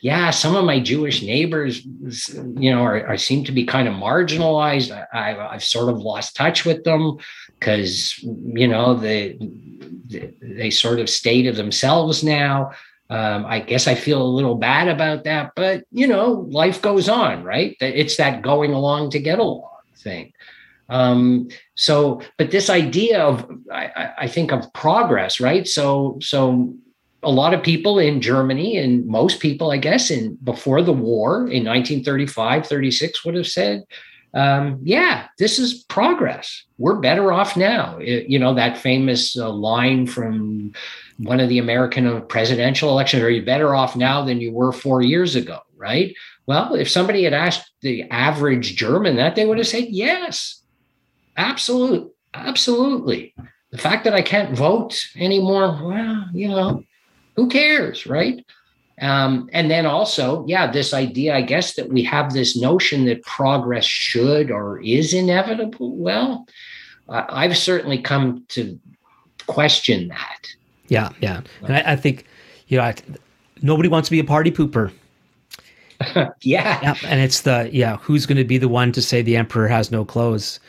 yeah, 0.00 0.30
some 0.30 0.56
of 0.56 0.64
my 0.64 0.80
Jewish 0.80 1.22
neighbors, 1.22 1.84
you 1.84 2.70
know, 2.70 2.82
are, 2.82 3.16
seem 3.16 3.44
to 3.44 3.52
be 3.52 3.64
kind 3.64 3.86
of 3.86 3.94
marginalized. 3.94 4.90
I, 5.12 5.36
I've 5.36 5.64
sort 5.64 5.90
of 5.90 5.98
lost 5.98 6.36
touch 6.36 6.64
with 6.64 6.84
them 6.84 7.18
because, 7.58 8.18
you 8.18 8.66
know, 8.66 8.94
they, 8.94 9.38
they 10.60 10.70
sort 10.70 11.00
of 11.00 11.08
stay 11.08 11.42
to 11.42 11.52
themselves 11.52 12.22
now. 12.22 12.72
Um, 13.08 13.44
I 13.46 13.58
guess 13.58 13.88
I 13.88 13.96
feel 13.96 14.22
a 14.22 14.36
little 14.36 14.54
bad 14.54 14.86
about 14.86 15.24
that, 15.24 15.52
but 15.56 15.84
you 15.90 16.06
know, 16.06 16.46
life 16.50 16.80
goes 16.80 17.08
on, 17.08 17.42
right? 17.42 17.76
It's 17.80 18.18
that 18.18 18.42
going 18.42 18.72
along 18.72 19.10
to 19.10 19.18
get 19.18 19.40
along 19.40 19.70
thing. 19.96 20.32
Um, 20.88 21.48
so, 21.76 22.20
but 22.36 22.50
this 22.50 22.68
idea 22.68 23.20
of, 23.20 23.48
I, 23.72 24.12
I 24.18 24.28
think 24.28 24.52
of 24.52 24.72
progress, 24.72 25.40
right? 25.40 25.66
So, 25.66 26.18
so 26.20 26.74
a 27.22 27.30
lot 27.30 27.54
of 27.54 27.62
people 27.62 27.98
in 27.98 28.20
Germany 28.20 28.76
and 28.76 29.06
most 29.06 29.40
people, 29.40 29.70
I 29.70 29.76
guess, 29.76 30.10
in 30.10 30.36
before 30.42 30.82
the 30.82 30.92
war 30.92 31.38
in 31.42 31.64
1935, 31.64 32.66
36 32.66 33.24
would 33.24 33.34
have 33.34 33.46
said, 33.46 33.84
um, 34.34 34.78
yeah, 34.82 35.26
this 35.38 35.58
is 35.58 35.82
progress. 35.84 36.64
We're 36.78 37.00
better 37.00 37.32
off 37.32 37.56
now. 37.56 37.98
It, 37.98 38.28
you 38.28 38.38
know, 38.38 38.54
that 38.54 38.78
famous 38.78 39.36
uh, 39.36 39.50
line 39.50 40.06
from 40.06 40.72
one 41.18 41.40
of 41.40 41.48
the 41.48 41.58
American 41.58 42.22
presidential 42.26 42.90
elections 42.90 43.22
are 43.22 43.30
you 43.30 43.44
better 43.44 43.74
off 43.74 43.96
now 43.96 44.24
than 44.24 44.40
you 44.40 44.52
were 44.52 44.72
four 44.72 45.02
years 45.02 45.36
ago, 45.36 45.60
right? 45.76 46.14
Well, 46.46 46.74
if 46.74 46.88
somebody 46.88 47.24
had 47.24 47.34
asked 47.34 47.70
the 47.80 48.04
average 48.10 48.76
German 48.76 49.16
that, 49.16 49.36
they 49.36 49.46
would 49.46 49.58
have 49.58 49.66
said 49.66 49.88
yes. 49.88 50.62
Absolute, 51.36 52.12
absolutely. 52.34 53.34
The 53.70 53.78
fact 53.78 54.04
that 54.04 54.14
I 54.14 54.22
can't 54.22 54.56
vote 54.56 55.00
anymore, 55.16 55.78
well, 55.82 56.28
you 56.32 56.48
know, 56.48 56.84
who 57.36 57.48
cares, 57.48 58.06
right? 58.06 58.44
Um, 59.00 59.48
and 59.52 59.70
then 59.70 59.86
also, 59.86 60.44
yeah, 60.46 60.70
this 60.70 60.92
idea, 60.92 61.34
I 61.34 61.40
guess, 61.40 61.74
that 61.74 61.88
we 61.88 62.02
have 62.04 62.32
this 62.32 62.56
notion 62.56 63.06
that 63.06 63.22
progress 63.22 63.84
should 63.84 64.50
or 64.50 64.80
is 64.82 65.14
inevitable. 65.14 65.96
Well, 65.96 66.46
uh, 67.08 67.24
I've 67.28 67.56
certainly 67.56 68.00
come 68.00 68.44
to 68.48 68.78
question 69.46 70.08
that. 70.08 70.48
Yeah, 70.88 71.10
yeah. 71.20 71.40
And 71.62 71.76
I, 71.76 71.92
I 71.92 71.96
think, 71.96 72.26
you 72.68 72.76
know, 72.76 72.84
I, 72.84 72.94
nobody 73.62 73.88
wants 73.88 74.08
to 74.08 74.12
be 74.12 74.20
a 74.20 74.24
party 74.24 74.50
pooper. 74.50 74.92
yeah. 76.14 76.30
yeah. 76.42 76.94
And 77.04 77.20
it's 77.20 77.42
the, 77.42 77.70
yeah, 77.72 77.96
who's 77.96 78.26
going 78.26 78.38
to 78.38 78.44
be 78.44 78.58
the 78.58 78.68
one 78.68 78.92
to 78.92 79.02
say 79.02 79.22
the 79.22 79.36
emperor 79.36 79.68
has 79.68 79.90
no 79.90 80.04
clothes? 80.04 80.60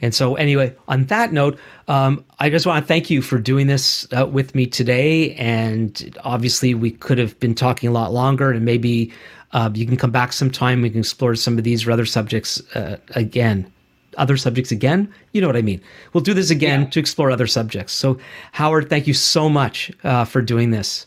And 0.00 0.14
so, 0.14 0.36
anyway, 0.36 0.74
on 0.86 1.04
that 1.06 1.32
note, 1.32 1.58
um, 1.88 2.24
I 2.38 2.50
just 2.50 2.66
want 2.66 2.84
to 2.84 2.86
thank 2.86 3.10
you 3.10 3.20
for 3.20 3.38
doing 3.38 3.66
this 3.66 4.06
uh, 4.16 4.26
with 4.26 4.54
me 4.54 4.66
today. 4.66 5.34
And 5.34 6.16
obviously, 6.24 6.74
we 6.74 6.92
could 6.92 7.18
have 7.18 7.38
been 7.40 7.54
talking 7.54 7.88
a 7.88 7.92
lot 7.92 8.12
longer, 8.12 8.52
and 8.52 8.64
maybe 8.64 9.12
uh, 9.52 9.70
you 9.74 9.86
can 9.86 9.96
come 9.96 10.10
back 10.10 10.32
sometime. 10.32 10.82
We 10.82 10.90
can 10.90 11.00
explore 11.00 11.34
some 11.34 11.58
of 11.58 11.64
these 11.64 11.86
or 11.86 11.90
other 11.90 12.06
subjects 12.06 12.60
uh, 12.76 12.98
again. 13.16 13.70
Other 14.16 14.36
subjects 14.36 14.72
again? 14.72 15.12
You 15.32 15.40
know 15.40 15.46
what 15.46 15.56
I 15.56 15.62
mean. 15.62 15.80
We'll 16.12 16.24
do 16.24 16.34
this 16.34 16.50
again 16.50 16.82
yeah. 16.82 16.90
to 16.90 17.00
explore 17.00 17.30
other 17.30 17.46
subjects. 17.46 17.92
So, 17.92 18.18
Howard, 18.52 18.88
thank 18.88 19.06
you 19.06 19.14
so 19.14 19.48
much 19.48 19.92
uh, 20.04 20.24
for 20.24 20.42
doing 20.42 20.70
this. 20.70 21.06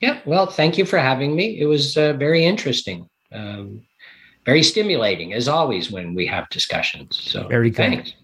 Yeah, 0.00 0.20
well, 0.26 0.46
thank 0.46 0.76
you 0.76 0.84
for 0.84 0.98
having 0.98 1.34
me. 1.34 1.58
It 1.58 1.66
was 1.66 1.96
uh, 1.96 2.12
very 2.14 2.44
interesting. 2.44 3.08
Um, 3.32 3.85
very 4.46 4.62
stimulating 4.62 5.34
as 5.34 5.48
always 5.48 5.90
when 5.90 6.14
we 6.14 6.24
have 6.26 6.48
discussions. 6.48 7.20
So 7.20 7.46
very 7.48 7.68
good. 7.68 7.76
Thanks. 7.76 8.14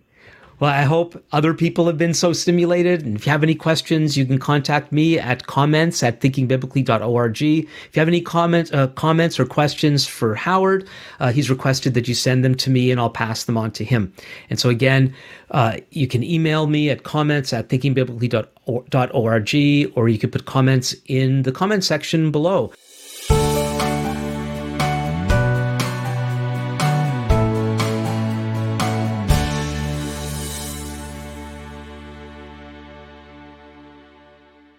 Well, 0.61 0.71
I 0.71 0.83
hope 0.83 1.21
other 1.33 1.55
people 1.55 1.87
have 1.87 1.99
been 1.99 2.15
so 2.15 2.33
stimulated. 2.33 3.05
And 3.05 3.17
if 3.17 3.27
you 3.27 3.33
have 3.33 3.43
any 3.43 3.57
questions, 3.57 4.17
you 4.17 4.25
can 4.25 4.39
contact 4.39 4.93
me 4.93 5.19
at 5.19 5.49
comments 5.49 6.05
at 6.05 6.21
thinkingbiblically.org. 6.21 7.43
If 7.43 7.43
you 7.43 7.67
have 7.97 8.07
any 8.07 8.21
comment, 8.21 8.73
uh, 8.73 8.87
comments 8.87 9.41
or 9.41 9.45
questions 9.45 10.07
for 10.07 10.37
Howard, 10.37 10.89
uh, 11.19 11.33
he's 11.33 11.51
requested 11.51 11.95
that 11.95 12.07
you 12.07 12.15
send 12.15 12.45
them 12.45 12.55
to 12.55 12.71
me 12.71 12.93
and 12.93 13.01
I'll 13.01 13.11
pass 13.11 13.43
them 13.43 13.59
on 13.59 13.73
to 13.73 13.85
him. 13.85 14.13
And 14.51 14.61
so 14.61 14.69
again, 14.69 15.13
uh, 15.51 15.79
you 15.91 16.07
can 16.07 16.23
email 16.23 16.69
me 16.69 16.91
at 16.91 17.03
comments 17.03 17.53
at 17.53 17.69
thinkingbiblically.org 17.69 19.93
or 19.97 20.09
you 20.09 20.19
can 20.19 20.31
put 20.31 20.45
comments 20.45 20.95
in 21.07 21.43
the 21.43 21.51
comment 21.51 21.83
section 21.83 22.31
below. 22.31 22.73